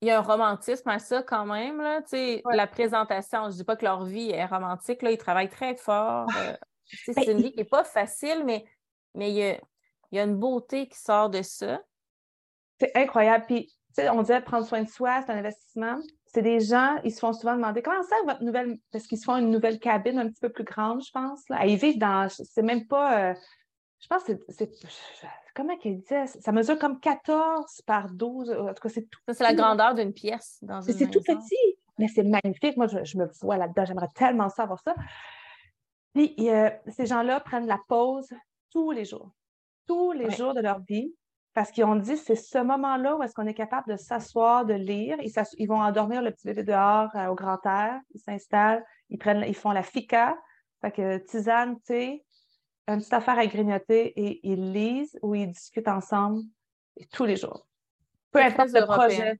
il 0.00 0.08
y 0.08 0.10
a 0.10 0.18
un 0.18 0.22
romantisme 0.22 0.88
à 0.88 0.98
ça 0.98 1.22
quand 1.22 1.46
même. 1.46 1.80
Là. 1.80 2.00
La 2.52 2.66
présentation, 2.66 3.44
je 3.44 3.48
ne 3.48 3.52
dis 3.52 3.64
pas 3.64 3.76
que 3.76 3.84
leur 3.84 4.04
vie 4.04 4.30
est 4.30 4.46
romantique, 4.46 5.02
là, 5.02 5.10
ils 5.10 5.18
travaillent 5.18 5.48
très 5.48 5.74
fort. 5.76 6.28
Euh, 6.36 6.54
c'est 7.04 7.14
ben, 7.14 7.36
une 7.36 7.42
vie 7.42 7.52
qui 7.52 7.58
n'est 7.58 7.64
pas 7.64 7.84
facile, 7.84 8.42
mais, 8.44 8.64
mais 9.14 9.30
il, 9.30 9.36
y 9.36 9.42
a, 9.42 9.58
il 10.12 10.16
y 10.16 10.18
a 10.18 10.24
une 10.24 10.36
beauté 10.36 10.88
qui 10.88 10.98
sort 10.98 11.30
de 11.30 11.42
ça. 11.42 11.80
C'est 12.78 12.94
incroyable. 12.94 13.44
Puis, 13.46 13.74
on 13.98 14.20
disait 14.20 14.40
prendre 14.42 14.66
soin 14.66 14.82
de 14.82 14.88
soi, 14.88 15.22
c'est 15.24 15.32
un 15.32 15.38
investissement. 15.38 15.98
C'est 16.26 16.42
des 16.42 16.60
gens, 16.60 16.96
ils 17.02 17.12
se 17.12 17.18
font 17.18 17.32
souvent 17.32 17.54
demander 17.54 17.80
comment 17.80 18.02
ça, 18.02 18.16
votre 18.26 18.42
nouvelle. 18.42 18.78
Parce 18.92 19.06
qu'ils 19.06 19.18
se 19.18 19.24
font 19.24 19.36
une 19.36 19.50
nouvelle 19.50 19.78
cabine 19.78 20.18
un 20.18 20.28
petit 20.28 20.40
peu 20.40 20.50
plus 20.50 20.64
grande, 20.64 21.02
je 21.02 21.10
pense. 21.10 21.48
Là. 21.48 21.64
Ils 21.64 21.78
vivent 21.78 21.98
dans. 21.98 22.28
C'est 22.28 22.62
même 22.62 22.86
pas. 22.86 23.30
Euh, 23.30 23.34
je 24.00 24.06
pense 24.08 24.24
que 24.24 24.32
c'est 24.50 24.70
comment 25.54 25.76
qu'elle 25.78 25.98
disait? 25.98 26.26
Ça? 26.26 26.52
Mesure 26.52 26.78
comme 26.78 27.00
14 27.00 27.82
par 27.86 28.10
12. 28.10 28.50
En 28.50 28.74
tout 28.74 28.82
cas, 28.82 28.88
c'est 28.88 29.08
tout. 29.08 29.20
Ça, 29.26 29.34
c'est 29.34 29.44
la 29.44 29.54
grandeur 29.54 29.94
d'une 29.94 30.12
pièce 30.12 30.62
C'est 30.82 31.10
tout 31.10 31.22
petit, 31.22 31.78
mais 31.98 32.08
c'est 32.08 32.22
magnifique. 32.22 32.76
Moi, 32.76 32.86
je, 32.86 33.18
me 33.18 33.26
vois 33.40 33.56
là-dedans. 33.56 33.84
J'aimerais 33.84 34.10
tellement 34.14 34.48
savoir 34.48 34.80
ça. 34.80 34.94
Puis 36.14 36.34
ces 36.88 37.06
gens-là 37.06 37.40
prennent 37.40 37.66
la 37.66 37.80
pause 37.88 38.28
tous 38.70 38.90
les 38.90 39.04
jours, 39.04 39.32
tous 39.86 40.12
les 40.12 40.30
jours 40.30 40.54
de 40.54 40.60
leur 40.60 40.80
vie, 40.80 41.14
parce 41.54 41.70
qu'ils 41.70 41.84
ont 41.84 41.96
dit 41.96 42.16
c'est 42.16 42.36
ce 42.36 42.58
moment-là 42.58 43.16
où 43.16 43.22
est-ce 43.22 43.34
qu'on 43.34 43.46
est 43.46 43.54
capable 43.54 43.90
de 43.90 43.96
s'asseoir, 43.96 44.66
de 44.66 44.74
lire. 44.74 45.16
Ils, 45.22 45.32
ils, 45.58 45.66
vont 45.66 45.80
endormir 45.80 46.22
le 46.22 46.30
petit 46.30 46.46
bébé 46.46 46.64
dehors 46.64 47.10
au 47.30 47.34
grand 47.34 47.64
air, 47.64 48.00
ils 48.14 48.20
s'installent, 48.20 48.84
ils, 49.08 49.18
prennent, 49.18 49.44
ils 49.46 49.54
font 49.54 49.72
la 49.72 49.82
fika, 49.82 50.36
fait 50.82 50.90
que 50.90 51.18
tisane, 51.18 51.80
thé, 51.80 52.25
une 52.88 52.98
petite 52.98 53.12
affaire 53.12 53.38
à 53.38 53.46
grignoter 53.46 54.12
et 54.20 54.40
ils 54.48 54.72
lisent 54.72 55.18
ou 55.22 55.34
ils 55.34 55.50
discutent 55.50 55.88
ensemble 55.88 56.42
tous 57.12 57.24
les 57.24 57.36
jours. 57.36 57.66
Peu 58.30 58.40
importe 58.40 58.70
le 58.72 58.86
projet. 58.86 59.38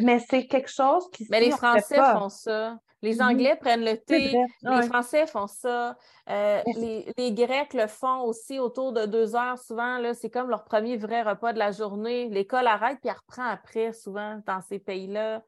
mais 0.00 0.18
c'est 0.18 0.46
quelque 0.46 0.70
chose 0.70 1.08
qui 1.10 1.26
Mais 1.30 1.40
les 1.40 1.50
Français 1.50 1.96
font 1.96 2.28
ça. 2.28 2.78
Les 3.00 3.16
mhm. 3.16 3.22
Anglais 3.22 3.56
prennent 3.60 3.84
le 3.84 3.96
thé, 3.96 4.34
les 4.62 4.82
Français 4.82 5.26
font 5.28 5.46
ça, 5.46 5.96
euh, 6.28 6.62
les, 6.76 7.32
Grecs 7.32 7.72
le 7.72 7.86
font 7.86 8.22
aussi 8.22 8.58
autour 8.58 8.92
de 8.92 9.06
deux 9.06 9.36
heures 9.36 9.58
souvent. 9.58 10.02
C'est 10.14 10.30
comme 10.30 10.50
leur 10.50 10.64
premier 10.64 10.96
vrai 10.96 11.22
repas 11.22 11.52
de 11.52 11.60
la 11.60 11.70
journée. 11.70 12.28
L'école 12.28 12.66
arrête 12.66 12.98
puis 13.00 13.08
elle 13.08 13.16
reprend 13.16 13.48
après 13.48 13.92
souvent 13.92 14.42
dans 14.46 14.60
ces 14.62 14.80
pays-là. 14.80 15.44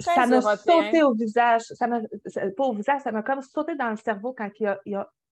ça 0.00 0.26
m'a 0.26 0.56
sauté 0.56 1.04
au 1.04 1.14
visage, 1.14 1.62
ça 1.62 1.86
pas 1.86 2.64
au 2.64 2.72
visage, 2.72 3.00
ça 3.02 3.12
m'a 3.12 3.22
comme 3.22 3.42
sauté 3.42 3.76
dans 3.76 3.90
le 3.90 3.96
cerveau 3.96 4.34
quand 4.36 4.50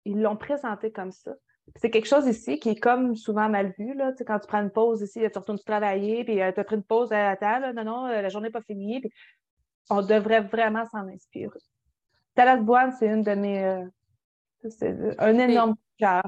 ils 0.08 0.20
l'ont 0.20 0.36
présenté 0.36 0.90
comme 0.90 1.12
ça. 1.12 1.32
C'est 1.76 1.90
quelque 1.90 2.06
chose 2.06 2.26
ici 2.26 2.58
qui 2.58 2.70
est 2.70 2.80
comme 2.80 3.14
souvent 3.14 3.48
mal 3.48 3.74
vu. 3.78 3.94
Là. 3.94 4.12
Tu 4.12 4.18
sais, 4.18 4.24
quand 4.24 4.38
tu 4.38 4.46
prends 4.46 4.62
une 4.62 4.70
pause 4.70 5.02
ici, 5.02 5.20
tu 5.30 5.38
retournes 5.38 5.58
travailler, 5.58 6.24
puis 6.24 6.40
euh, 6.40 6.50
tu 6.52 6.60
as 6.60 6.64
pris 6.64 6.76
une 6.76 6.82
pause 6.82 7.12
à 7.12 7.22
la 7.22 7.36
table. 7.36 7.72
Non, 7.74 7.84
non, 7.84 8.06
euh, 8.06 8.22
la 8.22 8.28
journée 8.28 8.48
n'est 8.48 8.52
pas 8.52 8.62
finie. 8.62 9.00
Puis 9.00 9.12
on 9.90 10.02
devrait 10.02 10.40
vraiment 10.40 10.84
s'en 10.86 11.06
inspirer. 11.08 11.58
Talas 12.34 12.58
Boine, 12.58 12.92
c'est 12.98 13.08
une 13.08 13.22
de 13.22 13.32
mes. 13.32 13.64
Euh, 13.64 13.84
c'est 14.70 14.96
un 15.18 15.38
énorme 15.38 15.74
cœur. 15.98 16.22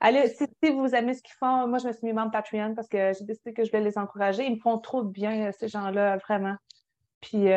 Allez, 0.00 0.28
si, 0.28 0.46
vous 0.70 0.94
aimez 0.94 1.14
ce 1.14 1.22
qu'ils 1.22 1.36
font, 1.38 1.66
moi, 1.68 1.78
je 1.78 1.86
me 1.86 1.92
suis 1.92 2.06
mis 2.06 2.12
membre 2.12 2.32
Patreon 2.32 2.74
parce 2.74 2.88
que 2.88 3.12
j'ai 3.12 3.24
décidé 3.24 3.52
que 3.52 3.64
je 3.64 3.70
vais 3.70 3.80
les 3.80 3.96
encourager. 3.96 4.44
Ils 4.44 4.56
me 4.56 4.60
font 4.60 4.78
trop 4.78 5.02
de 5.02 5.10
bien, 5.10 5.52
ces 5.52 5.68
gens-là, 5.68 6.16
vraiment. 6.18 6.56
Puis 7.26 7.48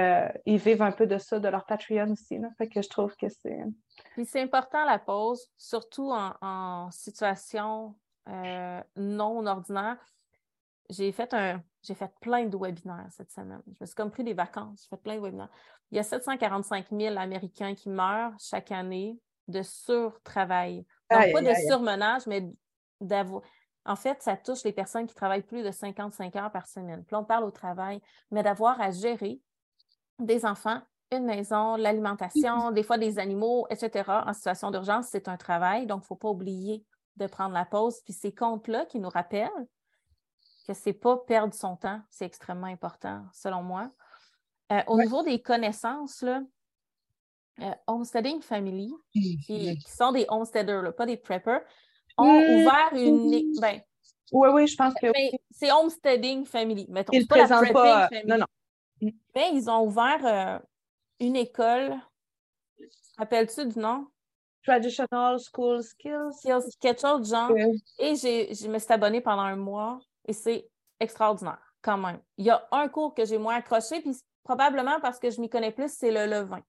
ils 0.48 0.58
vivent 0.58 0.82
un 0.82 0.92
peu 0.92 1.06
de 1.06 1.20
ça, 1.20 1.40
de 1.40 1.48
leur 1.48 1.64
Patreon 1.64 2.12
aussi. 2.12 2.40
Là. 2.40 2.50
Fait 2.58 2.68
que 2.68 2.82
je 2.82 2.90
trouve 2.90 3.16
que 3.16 3.30
c'est. 3.30 3.60
Puis 4.14 4.26
c'est 4.26 4.42
important 4.42 4.84
la 4.84 4.98
pause, 4.98 5.46
surtout 5.58 6.12
en, 6.12 6.90
situation 6.90 7.96
euh, 8.28 8.82
non 8.96 9.46
ordinaire. 9.46 9.98
J'ai 10.90 11.12
fait 11.12 11.36
un, 11.36 11.62
j'ai 11.84 11.94
fait 11.94 12.12
plein 12.20 12.46
de 12.46 12.58
webinaires 12.58 13.10
cette 13.12 13.30
semaine. 13.30 13.62
Je 13.68 13.78
me 13.80 13.86
suis 13.86 13.94
comme 13.94 14.10
pris 14.10 14.24
des 14.24 14.34
vacances. 14.34 14.82
J'ai 14.82 14.96
fait 14.96 15.04
plein 15.04 15.18
de 15.18 15.22
webinaires. 15.22 15.52
Il 15.92 15.98
y 15.98 16.00
a 16.00 16.04
745 16.04 16.88
000 16.92 17.16
Américains 17.16 17.76
qui 17.76 17.90
meurent 17.90 18.34
chaque 18.40 18.72
année 18.72 19.20
de 19.48 19.62
surtravail. 19.62 20.84
Donc, 21.12 21.32
pas 21.32 21.42
de 21.44 21.54
surmenage, 21.68 22.26
mais 22.26 22.50
d'avoir. 23.02 23.44
En 23.86 23.96
fait, 23.96 24.20
ça 24.24 24.36
touche 24.36 24.64
les 24.64 24.74
personnes 24.74 25.06
qui 25.06 25.14
travaillent 25.14 25.44
plus 25.44 25.62
de 25.62 25.70
55 25.70 26.36
heures 26.38 26.52
par 26.52 26.66
semaine. 26.66 27.06
Puis 27.06 27.16
on 27.16 27.24
parle 27.24 27.44
au 27.44 27.52
travail, 27.52 28.02
mais 28.32 28.42
d'avoir 28.42 28.82
à 28.82 28.90
gérer 28.90 29.40
des 30.20 30.46
enfants 30.46 30.82
une 31.12 31.26
maison, 31.26 31.76
l'alimentation, 31.76 32.72
des 32.72 32.84
fois 32.84 32.98
des 32.98 33.20
animaux, 33.20 33.66
etc. 33.70 34.04
En 34.26 34.34
situation 34.34 34.72
d'urgence, 34.72 35.08
c'est 35.10 35.28
un 35.28 35.38
travail, 35.38 35.88
donc 35.88 36.00
il 36.00 36.04
ne 36.04 36.08
faut 36.08 36.16
pas 36.16 36.30
oublier 36.30 36.86
de 37.18 37.28
prendre 37.28 37.54
la 37.54 37.66
pause. 37.66 38.02
Puis 38.04 38.14
ces 38.14 38.34
comptes-là 38.34 38.86
qui 38.86 39.00
nous 39.00 39.10
rappellent 39.10 39.50
que 40.68 40.74
ce 40.74 40.90
n'est 40.90 40.94
pas 40.94 41.18
perdre 41.18 41.54
son 41.54 41.76
temps, 41.76 42.00
c'est 42.10 42.26
extrêmement 42.26 42.68
important, 42.68 43.24
selon 43.34 43.64
moi. 43.64 43.92
Euh, 44.72 44.82
au 44.86 45.00
niveau 45.00 45.24
des 45.24 45.42
connaissances, 45.42 46.22
là, 46.22 46.44
euh, 47.62 47.72
Homesteading 47.88 48.42
Family, 48.42 48.94
qui, 49.12 49.82
sont 49.88 50.12
des 50.12 50.26
homesteaders, 50.30 50.96
pas 50.96 51.08
des 51.08 51.18
preppers, 51.18 51.62
ont 52.18 52.26
mmh. 52.26 52.62
ouvert 52.62 52.90
une. 52.94 53.60
Ben, 53.60 53.82
oui, 54.32 54.50
oui, 54.54 54.68
je 54.68 54.76
pense 54.76 54.94
que. 54.94 55.08
C'est 55.50 55.72
Homesteading 55.72 56.46
Family. 56.46 56.86
Mettons, 56.88 57.14
ils 57.14 57.22
ne 57.22 57.26
présentent 57.26 57.74
pas. 57.74 58.08
Family. 58.10 58.28
Non, 58.28 58.38
non. 58.38 58.46
Mais 59.02 59.52
ils 59.54 59.70
ont 59.70 59.86
ouvert 59.86 60.26
euh, 60.26 60.60
une 61.20 61.36
école. 61.36 61.96
Rappelles-tu 63.18 63.68
du 63.68 63.80
nom? 63.80 64.08
Traditional 64.66 65.38
School 65.40 65.82
Skills. 65.82 66.32
quelque 66.80 67.02
chose 67.02 67.30
genre. 67.30 67.52
Et 67.98 68.16
je 68.16 68.68
me 68.68 68.80
suis 68.80 68.94
abonnée 68.94 69.22
pendant 69.22 69.42
un 69.42 69.56
mois 69.56 70.00
et 70.28 70.34
c'est 70.34 70.70
extraordinaire 71.00 71.60
quand 71.82 71.98
même. 71.98 72.20
Il 72.38 72.46
y 72.46 72.50
a 72.50 72.68
un 72.72 72.88
cours 72.88 73.14
que 73.14 73.26
j'ai 73.26 73.38
moins 73.38 73.56
accroché, 73.56 74.02
puis 74.02 74.16
probablement 74.44 75.00
parce 75.00 75.20
que 75.20 75.30
je 75.30 75.40
m'y 75.40 75.50
connais 75.50 75.72
plus, 75.72 75.92
c'est 75.92 76.12
le 76.12 76.26
levain. 76.26 76.62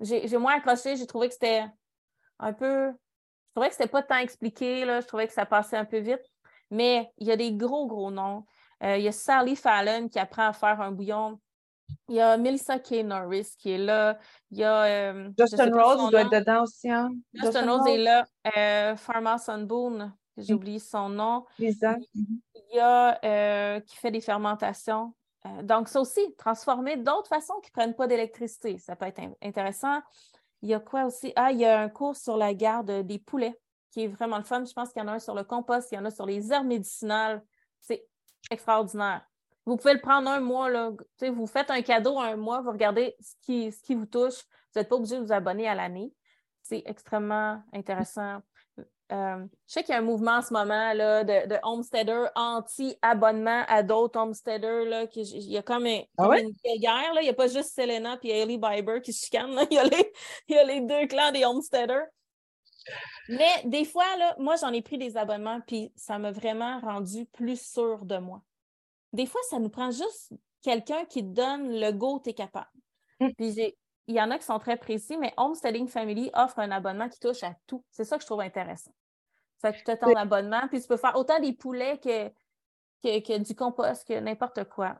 J'ai 0.00 0.36
moins 0.36 0.56
accroché, 0.56 0.96
j'ai 0.96 1.06
trouvé 1.06 1.28
que 1.28 1.34
c'était 1.34 1.64
un 2.38 2.52
peu. 2.52 2.90
Je 2.90 3.52
trouvais 3.54 3.68
que 3.68 3.74
c'était 3.74 3.88
pas 3.88 4.02
tant 4.02 4.18
expliqué, 4.18 4.84
là. 4.84 5.00
je 5.00 5.06
trouvais 5.06 5.26
que 5.26 5.32
ça 5.32 5.46
passait 5.46 5.76
un 5.76 5.84
peu 5.84 5.98
vite. 5.98 6.22
Mais 6.70 7.10
il 7.16 7.26
y 7.26 7.32
a 7.32 7.36
des 7.36 7.52
gros, 7.52 7.86
gros 7.86 8.10
noms. 8.10 8.44
Euh, 8.82 8.96
il 8.96 9.02
y 9.02 9.08
a 9.08 9.12
Sally 9.12 9.56
Fallon 9.56 10.08
qui 10.08 10.18
apprend 10.18 10.48
à 10.48 10.52
faire 10.52 10.80
un 10.80 10.92
bouillon 10.92 11.40
il 12.08 12.16
y 12.16 12.20
a 12.20 12.36
Melissa 12.36 12.78
K. 12.78 13.04
Norris 13.04 13.54
qui 13.58 13.72
est 13.72 13.78
là. 13.78 14.18
Il 14.50 14.58
y 14.58 14.64
a. 14.64 14.84
Euh, 14.84 15.30
Justin 15.38 15.70
Rose 15.72 16.10
doit 16.10 16.22
être 16.22 16.30
dedans 16.30 16.62
aussi. 16.62 16.90
Hein? 16.90 17.10
Justin, 17.34 17.70
Rose, 17.70 17.86
est 17.88 17.98
là. 17.98 18.26
Euh, 18.56 18.96
Pharma 18.96 19.38
Sunboone, 19.38 20.14
j'ai 20.36 20.54
oublié 20.54 20.78
son 20.78 21.08
nom. 21.08 21.44
Lisa. 21.58 21.96
Il 22.14 22.76
y 22.76 22.80
a 22.80 23.18
euh, 23.24 23.80
qui 23.80 23.96
fait 23.96 24.10
des 24.10 24.20
fermentations. 24.20 25.14
Euh, 25.46 25.62
donc, 25.62 25.88
ça 25.88 26.00
aussi, 26.00 26.20
transformer 26.36 26.96
d'autres 26.96 27.28
façons 27.28 27.60
qui 27.62 27.70
ne 27.70 27.72
prennent 27.72 27.94
pas 27.94 28.06
d'électricité. 28.06 28.78
Ça 28.78 28.96
peut 28.96 29.06
être 29.06 29.20
intéressant. 29.42 30.00
Il 30.62 30.68
y 30.68 30.74
a 30.74 30.80
quoi 30.80 31.04
aussi? 31.04 31.32
Ah, 31.36 31.52
il 31.52 31.58
y 31.58 31.64
a 31.64 31.80
un 31.80 31.88
cours 31.88 32.16
sur 32.16 32.36
la 32.36 32.52
garde 32.54 32.90
des 32.90 33.18
poulets 33.18 33.58
qui 33.90 34.04
est 34.04 34.08
vraiment 34.08 34.38
le 34.38 34.44
fun. 34.44 34.64
Je 34.64 34.72
pense 34.72 34.92
qu'il 34.92 35.00
y 35.00 35.04
en 35.04 35.08
a 35.08 35.12
un 35.12 35.18
sur 35.18 35.34
le 35.34 35.44
compost, 35.44 35.92
il 35.92 35.94
y 35.94 35.98
en 35.98 36.04
a 36.04 36.10
sur 36.10 36.26
les 36.26 36.52
herbes 36.52 36.66
médicinales. 36.66 37.42
C'est 37.80 38.06
extraordinaire. 38.50 39.24
Vous 39.68 39.76
pouvez 39.76 39.92
le 39.92 40.00
prendre 40.00 40.30
un 40.30 40.40
mois. 40.40 40.70
Là. 40.70 40.92
Vous 41.20 41.46
faites 41.46 41.70
un 41.70 41.82
cadeau 41.82 42.18
un 42.18 42.36
mois, 42.36 42.62
vous 42.62 42.70
regardez 42.70 43.14
ce 43.20 43.34
qui, 43.42 43.70
ce 43.70 43.82
qui 43.82 43.94
vous 43.94 44.06
touche. 44.06 44.38
Vous 44.72 44.80
n'êtes 44.80 44.88
pas 44.88 44.96
obligé 44.96 45.16
de 45.16 45.20
vous 45.20 45.32
abonner 45.32 45.68
à 45.68 45.74
l'année. 45.74 46.10
C'est 46.62 46.82
extrêmement 46.86 47.62
intéressant. 47.74 48.40
Euh, 49.12 49.44
je 49.66 49.72
sais 49.72 49.82
qu'il 49.82 49.92
y 49.92 49.96
a 49.96 49.98
un 49.98 50.04
mouvement 50.04 50.36
en 50.36 50.42
ce 50.42 50.54
moment 50.54 50.94
là, 50.94 51.22
de, 51.22 51.48
de 51.48 51.56
homesteader 51.62 52.28
anti-abonnement 52.34 53.64
à 53.68 53.82
d'autres 53.82 54.18
homesteaders. 54.18 54.86
Là, 54.86 55.04
il 55.14 55.50
y 55.50 55.58
a 55.58 55.62
comme, 55.62 55.86
ah 56.16 56.38
une 56.38 56.54
guerre. 56.78 57.12
Là. 57.12 57.20
Il 57.20 57.24
n'y 57.24 57.28
a 57.28 57.34
pas 57.34 57.48
juste 57.48 57.74
Selena 57.74 58.18
et 58.22 58.40
Hailey 58.40 58.56
Bieber 58.56 59.02
qui 59.02 59.12
se 59.12 59.26
chicanent. 59.26 59.66
Il, 59.70 59.74
y 59.74 59.78
a 59.78 59.84
les, 59.84 60.12
il 60.48 60.56
y 60.56 60.58
a 60.58 60.64
les 60.64 60.80
deux 60.80 61.06
clans 61.08 61.30
des 61.30 61.44
homesteaders. 61.44 62.06
Mais 63.28 63.64
des 63.64 63.84
fois, 63.84 64.16
là, 64.16 64.34
moi, 64.38 64.56
j'en 64.56 64.72
ai 64.72 64.80
pris 64.80 64.96
des 64.96 65.18
abonnements, 65.18 65.60
puis 65.66 65.92
ça 65.94 66.18
m'a 66.18 66.30
vraiment 66.30 66.80
rendu 66.80 67.26
plus 67.26 67.60
sûr 67.60 68.06
de 68.06 68.16
moi 68.16 68.40
des 69.12 69.26
fois, 69.26 69.40
ça 69.48 69.58
nous 69.58 69.70
prend 69.70 69.90
juste 69.90 70.32
quelqu'un 70.62 71.04
qui 71.04 71.22
donne 71.22 71.78
le 71.78 71.92
go, 71.92 72.20
tu 72.22 72.30
es 72.30 72.34
capable. 72.34 72.70
Mm. 73.20 73.30
Puis 73.36 73.74
il 74.06 74.14
y 74.14 74.20
en 74.20 74.30
a 74.30 74.38
qui 74.38 74.44
sont 74.44 74.58
très 74.58 74.76
précis, 74.76 75.16
mais 75.18 75.34
Homesteading 75.36 75.86
Family 75.86 76.30
offre 76.34 76.58
un 76.60 76.70
abonnement 76.70 77.08
qui 77.08 77.20
touche 77.20 77.42
à 77.42 77.54
tout. 77.66 77.84
C'est 77.90 78.04
ça 78.04 78.16
que 78.16 78.22
je 78.22 78.26
trouve 78.26 78.40
intéressant. 78.40 78.92
Ça 79.58 79.72
tu 79.72 79.90
as 79.90 79.96
ton 79.96 80.14
abonnement, 80.14 80.68
puis 80.68 80.80
tu 80.80 80.88
peux 80.88 80.96
faire 80.96 81.16
autant 81.16 81.40
des 81.40 81.52
poulets 81.52 81.98
que, 81.98 82.28
que, 83.02 83.38
du 83.38 83.54
compost, 83.54 84.06
que 84.06 84.18
n'importe 84.18 84.64
quoi. 84.64 84.98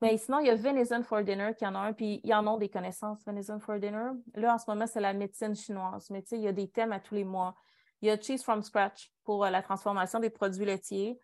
Mais 0.00 0.16
sinon, 0.16 0.38
il 0.38 0.46
y 0.46 0.50
a 0.50 0.54
Venison 0.54 1.02
for 1.02 1.22
Dinner 1.22 1.52
qui 1.58 1.66
en 1.66 1.74
a 1.74 1.80
un, 1.80 1.92
puis 1.92 2.20
ils 2.24 2.32
en 2.32 2.46
ont 2.46 2.56
des 2.56 2.68
connaissances, 2.68 3.24
Venison 3.26 3.58
for 3.58 3.78
Dinner. 3.78 4.10
Là, 4.34 4.54
en 4.54 4.58
ce 4.58 4.64
moment, 4.68 4.86
c'est 4.86 5.00
la 5.00 5.12
médecine 5.12 5.54
chinoise, 5.54 6.08
mais 6.10 6.22
tu 6.22 6.28
sais, 6.28 6.36
il 6.36 6.42
y 6.42 6.48
a 6.48 6.52
des 6.52 6.68
thèmes 6.68 6.92
à 6.92 7.00
tous 7.00 7.14
les 7.14 7.24
mois. 7.24 7.54
Il 8.00 8.08
y 8.08 8.10
a 8.10 8.20
Cheese 8.20 8.42
from 8.42 8.62
Scratch 8.62 9.12
pour 9.24 9.44
euh, 9.44 9.50
la 9.50 9.60
transformation 9.60 10.20
des 10.20 10.30
produits 10.30 10.64
laitiers. 10.64 11.18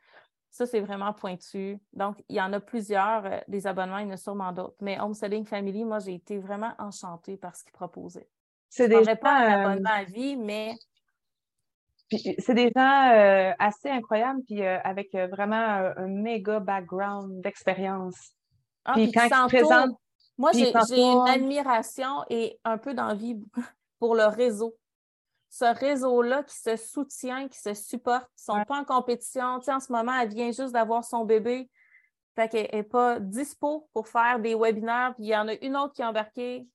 Ça, 0.54 0.66
c'est 0.66 0.78
vraiment 0.78 1.12
pointu. 1.12 1.80
Donc, 1.94 2.22
il 2.28 2.36
y 2.36 2.40
en 2.40 2.52
a 2.52 2.60
plusieurs, 2.60 3.26
euh, 3.26 3.40
des 3.48 3.66
abonnements, 3.66 3.98
il 3.98 4.06
y 4.06 4.10
en 4.10 4.14
a 4.14 4.16
sûrement 4.16 4.52
d'autres. 4.52 4.76
Mais 4.80 5.00
Homesteading 5.00 5.44
Family, 5.44 5.84
moi, 5.84 5.98
j'ai 5.98 6.14
été 6.14 6.38
vraiment 6.38 6.72
enchantée 6.78 7.36
par 7.36 7.56
ce 7.56 7.64
qu'ils 7.64 7.72
proposaient. 7.72 8.28
C'est 8.70 8.86
des 8.86 9.02
gens, 9.02 9.16
pas 9.16 9.34
un 9.34 9.64
abonnement 9.64 9.90
à 9.90 10.04
vie, 10.04 10.36
mais. 10.36 10.76
C'est 12.38 12.54
des 12.54 12.70
gens 12.76 13.10
euh, 13.10 13.50
assez 13.58 13.90
incroyables, 13.90 14.42
puis 14.44 14.62
euh, 14.62 14.78
avec 14.84 15.12
vraiment 15.12 15.56
un, 15.96 16.06
méga 16.06 16.60
background 16.60 17.40
d'expérience. 17.42 18.36
Ah, 18.84 18.92
puis, 18.92 19.10
quand 19.10 19.26
ils 19.26 19.46
présentent. 19.48 19.98
Moi, 20.38 20.52
j'ai 20.52 20.70
une 21.02 21.28
admiration 21.28 22.24
et 22.30 22.60
un 22.64 22.78
peu 22.78 22.94
d'envie 22.94 23.40
pour 23.98 24.14
le 24.14 24.26
réseau 24.26 24.76
ce 25.54 25.66
réseau-là 25.66 26.42
qui 26.42 26.56
se 26.56 26.74
soutient, 26.74 27.46
qui 27.46 27.60
se 27.60 27.74
supporte, 27.74 28.26
qui 28.36 28.50
ne 28.50 28.56
sont 28.56 28.64
pas 28.64 28.80
en 28.80 28.84
compétition. 28.84 29.60
Tu 29.60 29.66
sais, 29.66 29.72
en 29.72 29.78
ce 29.78 29.92
moment, 29.92 30.12
elle 30.18 30.30
vient 30.30 30.50
juste 30.50 30.72
d'avoir 30.72 31.04
son 31.04 31.24
bébé. 31.24 31.70
Fait 32.34 32.48
qu'elle 32.48 32.68
n'est 32.72 32.82
pas 32.82 33.20
dispo 33.20 33.88
pour 33.92 34.08
faire 34.08 34.40
des 34.40 34.56
webinaires. 34.56 35.14
Puis 35.14 35.26
il 35.26 35.28
y 35.28 35.36
en 35.36 35.46
a 35.46 35.54
une 35.62 35.76
autre 35.76 35.92
qui 35.92 36.02
est 36.02 36.06
embarquée. 36.06 36.66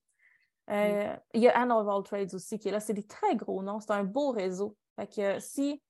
Euh, 0.70 1.14
mm. 1.14 1.20
Il 1.34 1.42
y 1.42 1.50
a 1.50 1.60
Anne 1.60 1.74
of 1.74 2.06
Trades 2.06 2.34
aussi 2.34 2.58
qui 2.58 2.70
est 2.70 2.72
là. 2.72 2.80
C'est 2.80 2.94
des 2.94 3.06
très 3.06 3.36
gros 3.36 3.62
noms. 3.62 3.82
C'est 3.82 3.92
un 3.92 4.06
beau 4.06 4.32
réseau. 4.32 4.78
Fait 4.96 5.14
que 5.14 5.40
si 5.42 5.84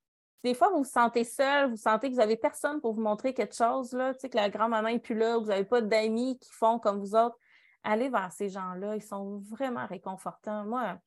des 0.43 0.55
fois 0.55 0.69
vous 0.69 0.79
vous 0.79 0.83
sentez 0.83 1.25
seul, 1.25 1.69
vous 1.69 1.77
sentez 1.77 2.07
que 2.07 2.13
vous 2.13 2.21
n'avez 2.21 2.37
personne 2.37 2.81
pour 2.81 2.93
vous 2.95 3.01
montrer 3.01 3.35
quelque 3.35 3.55
chose, 3.55 3.93
là, 3.93 4.15
tu 4.15 4.21
sais, 4.21 4.29
que 4.29 4.37
la 4.37 4.49
grand-maman 4.49 4.89
n'est 4.89 4.97
plus 4.97 5.15
là, 5.15 5.35
que 5.35 5.41
vous 5.41 5.49
n'avez 5.49 5.65
pas 5.65 5.81
d'amis 5.81 6.39
qui 6.39 6.49
font 6.53 6.79
comme 6.79 6.99
vous 6.99 7.13
autres, 7.13 7.37
allez 7.83 8.09
vers 8.09 8.31
ces 8.31 8.49
gens-là. 8.49 8.95
Ils 8.95 9.03
sont 9.03 9.43
vraiment 9.47 9.85
réconfortants. 9.85 10.65
Moi, 10.65 10.97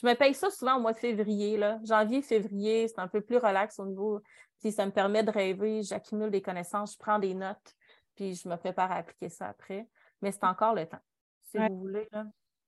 Je 0.00 0.06
me 0.06 0.14
paye 0.14 0.34
ça 0.34 0.50
souvent 0.50 0.76
au 0.76 0.80
mois 0.80 0.92
de 0.92 0.98
février. 0.98 1.56
Là. 1.56 1.78
Janvier, 1.84 2.22
février, 2.22 2.88
c'est 2.88 2.98
un 2.98 3.08
peu 3.08 3.20
plus 3.20 3.36
relax 3.36 3.78
au 3.78 3.86
niveau. 3.86 4.20
Si 4.58 4.72
ça 4.72 4.86
me 4.86 4.92
permet 4.92 5.22
de 5.22 5.30
rêver, 5.30 5.82
j'accumule 5.82 6.30
des 6.30 6.42
connaissances, 6.42 6.94
je 6.94 6.98
prends 6.98 7.18
des 7.18 7.34
notes, 7.34 7.74
puis 8.14 8.34
je 8.34 8.48
me 8.48 8.56
prépare 8.56 8.92
à 8.92 8.96
appliquer 8.96 9.28
ça 9.28 9.48
après. 9.48 9.88
Mais 10.22 10.32
c'est 10.32 10.44
encore 10.44 10.74
le 10.74 10.86
temps, 10.86 11.00
si 11.42 11.58
vous 11.58 11.78
voulez. 11.80 12.08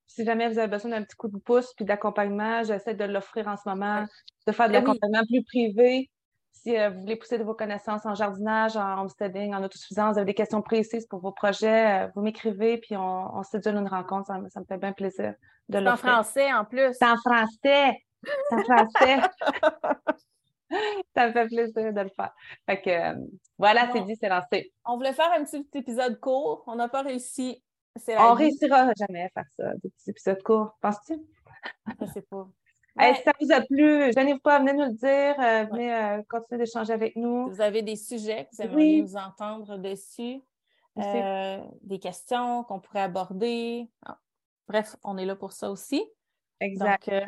Si 0.06 0.24
jamais 0.24 0.48
vous 0.48 0.58
avez 0.58 0.68
besoin 0.68 0.90
d'un 0.90 1.02
petit 1.02 1.16
coup 1.16 1.28
de 1.28 1.38
pouce 1.38 1.72
puis 1.74 1.84
d'accompagnement, 1.84 2.62
j'essaie 2.62 2.94
de 2.94 3.04
l'offrir 3.04 3.48
en 3.48 3.56
ce 3.56 3.66
moment, 3.66 4.04
de 4.46 4.52
faire 4.52 4.68
de 4.68 4.72
ben 4.72 4.80
l'accompagnement 4.80 5.24
plus 5.26 5.42
privé. 5.44 6.10
Si 6.52 6.76
euh, 6.78 6.90
vous 6.90 7.00
voulez 7.00 7.16
pousser 7.16 7.38
de 7.38 7.44
vos 7.44 7.54
connaissances 7.54 8.04
en 8.04 8.14
jardinage, 8.14 8.76
en 8.76 9.02
homesteading, 9.02 9.54
en 9.54 9.62
autosuffisance, 9.62 10.12
vous 10.12 10.18
avez 10.18 10.26
des 10.26 10.34
questions 10.34 10.62
précises 10.62 11.06
pour 11.06 11.20
vos 11.20 11.32
projets, 11.32 12.04
euh, 12.04 12.08
vous 12.14 12.22
m'écrivez, 12.22 12.78
puis 12.78 12.96
on, 12.96 13.36
on 13.36 13.42
se 13.42 13.56
dit 13.56 13.68
une 13.68 13.88
rencontre. 13.88 14.26
Ça, 14.26 14.38
me 14.38 14.64
fait 14.66 14.78
bien 14.78 14.92
plaisir 14.92 15.34
de 15.68 15.78
en 15.86 15.96
français 15.96 16.52
en 16.52 16.64
plus. 16.64 16.92
C'est 16.94 17.06
en 17.06 17.16
français. 17.16 17.98
C'est 18.50 18.56
en 18.56 18.64
français. 18.64 19.20
ça 21.14 21.28
me 21.28 21.32
fait 21.32 21.46
plaisir 21.46 21.92
de 21.92 22.00
le 22.00 22.08
faire. 22.08 22.34
Fait 22.66 22.80
que 22.80 22.90
euh, 22.90 23.14
voilà, 23.58 23.88
c'est 23.92 24.02
dit, 24.02 24.16
c'est 24.20 24.28
lancé. 24.28 24.72
On 24.84 24.96
voulait 24.96 25.12
faire 25.12 25.30
un 25.32 25.44
petit 25.44 25.66
épisode 25.74 26.18
court. 26.20 26.64
On 26.66 26.76
n'a 26.76 26.88
pas 26.88 27.02
réussi. 27.02 27.62
On 28.08 28.32
ne 28.32 28.36
réussira 28.36 28.90
jamais 28.98 29.24
à 29.24 29.28
faire 29.28 29.44
ça, 29.56 29.72
des 29.82 29.90
petits 29.90 30.10
épisodes 30.10 30.42
courts, 30.42 30.76
penses-tu? 30.80 31.14
Je 32.00 32.06
sais 32.06 32.22
pas. 32.22 32.48
si 33.14 33.22
ça 33.22 33.32
vous 33.40 33.52
a 33.52 33.60
plu, 33.60 34.12
gênez-vous 34.12 34.40
pas, 34.40 34.58
venez 34.58 34.72
nous 34.72 34.86
le 34.86 34.94
dire, 34.94 35.40
euh, 35.40 35.64
venez 35.70 35.94
euh, 35.94 36.22
continuer 36.28 36.64
d'échanger 36.64 36.92
avec 36.92 37.14
nous. 37.14 37.48
vous 37.50 37.60
avez 37.60 37.82
des 37.82 37.94
sujets 37.94 38.46
que 38.46 38.56
vous 38.56 38.62
aimeriez 38.62 39.02
nous 39.02 39.16
entendre 39.16 39.78
dessus, 39.78 40.42
des 40.96 41.98
questions 42.00 42.64
qu'on 42.64 42.80
pourrait 42.80 43.02
aborder. 43.02 43.88
Bref, 44.68 44.96
on 45.04 45.16
est 45.18 45.26
là 45.26 45.36
pour 45.36 45.52
ça 45.52 45.70
aussi. 45.70 46.04
Exact. 46.60 47.10
Donc, 47.10 47.24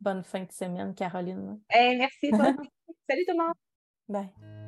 bonne 0.00 0.24
fin 0.24 0.40
de 0.40 0.52
semaine, 0.52 0.94
Caroline. 0.94 1.60
merci. 1.72 2.30
Salut 3.10 3.24
tout 3.26 3.36
le 3.36 3.44
monde. 3.44 3.54
Bye. 4.08 4.67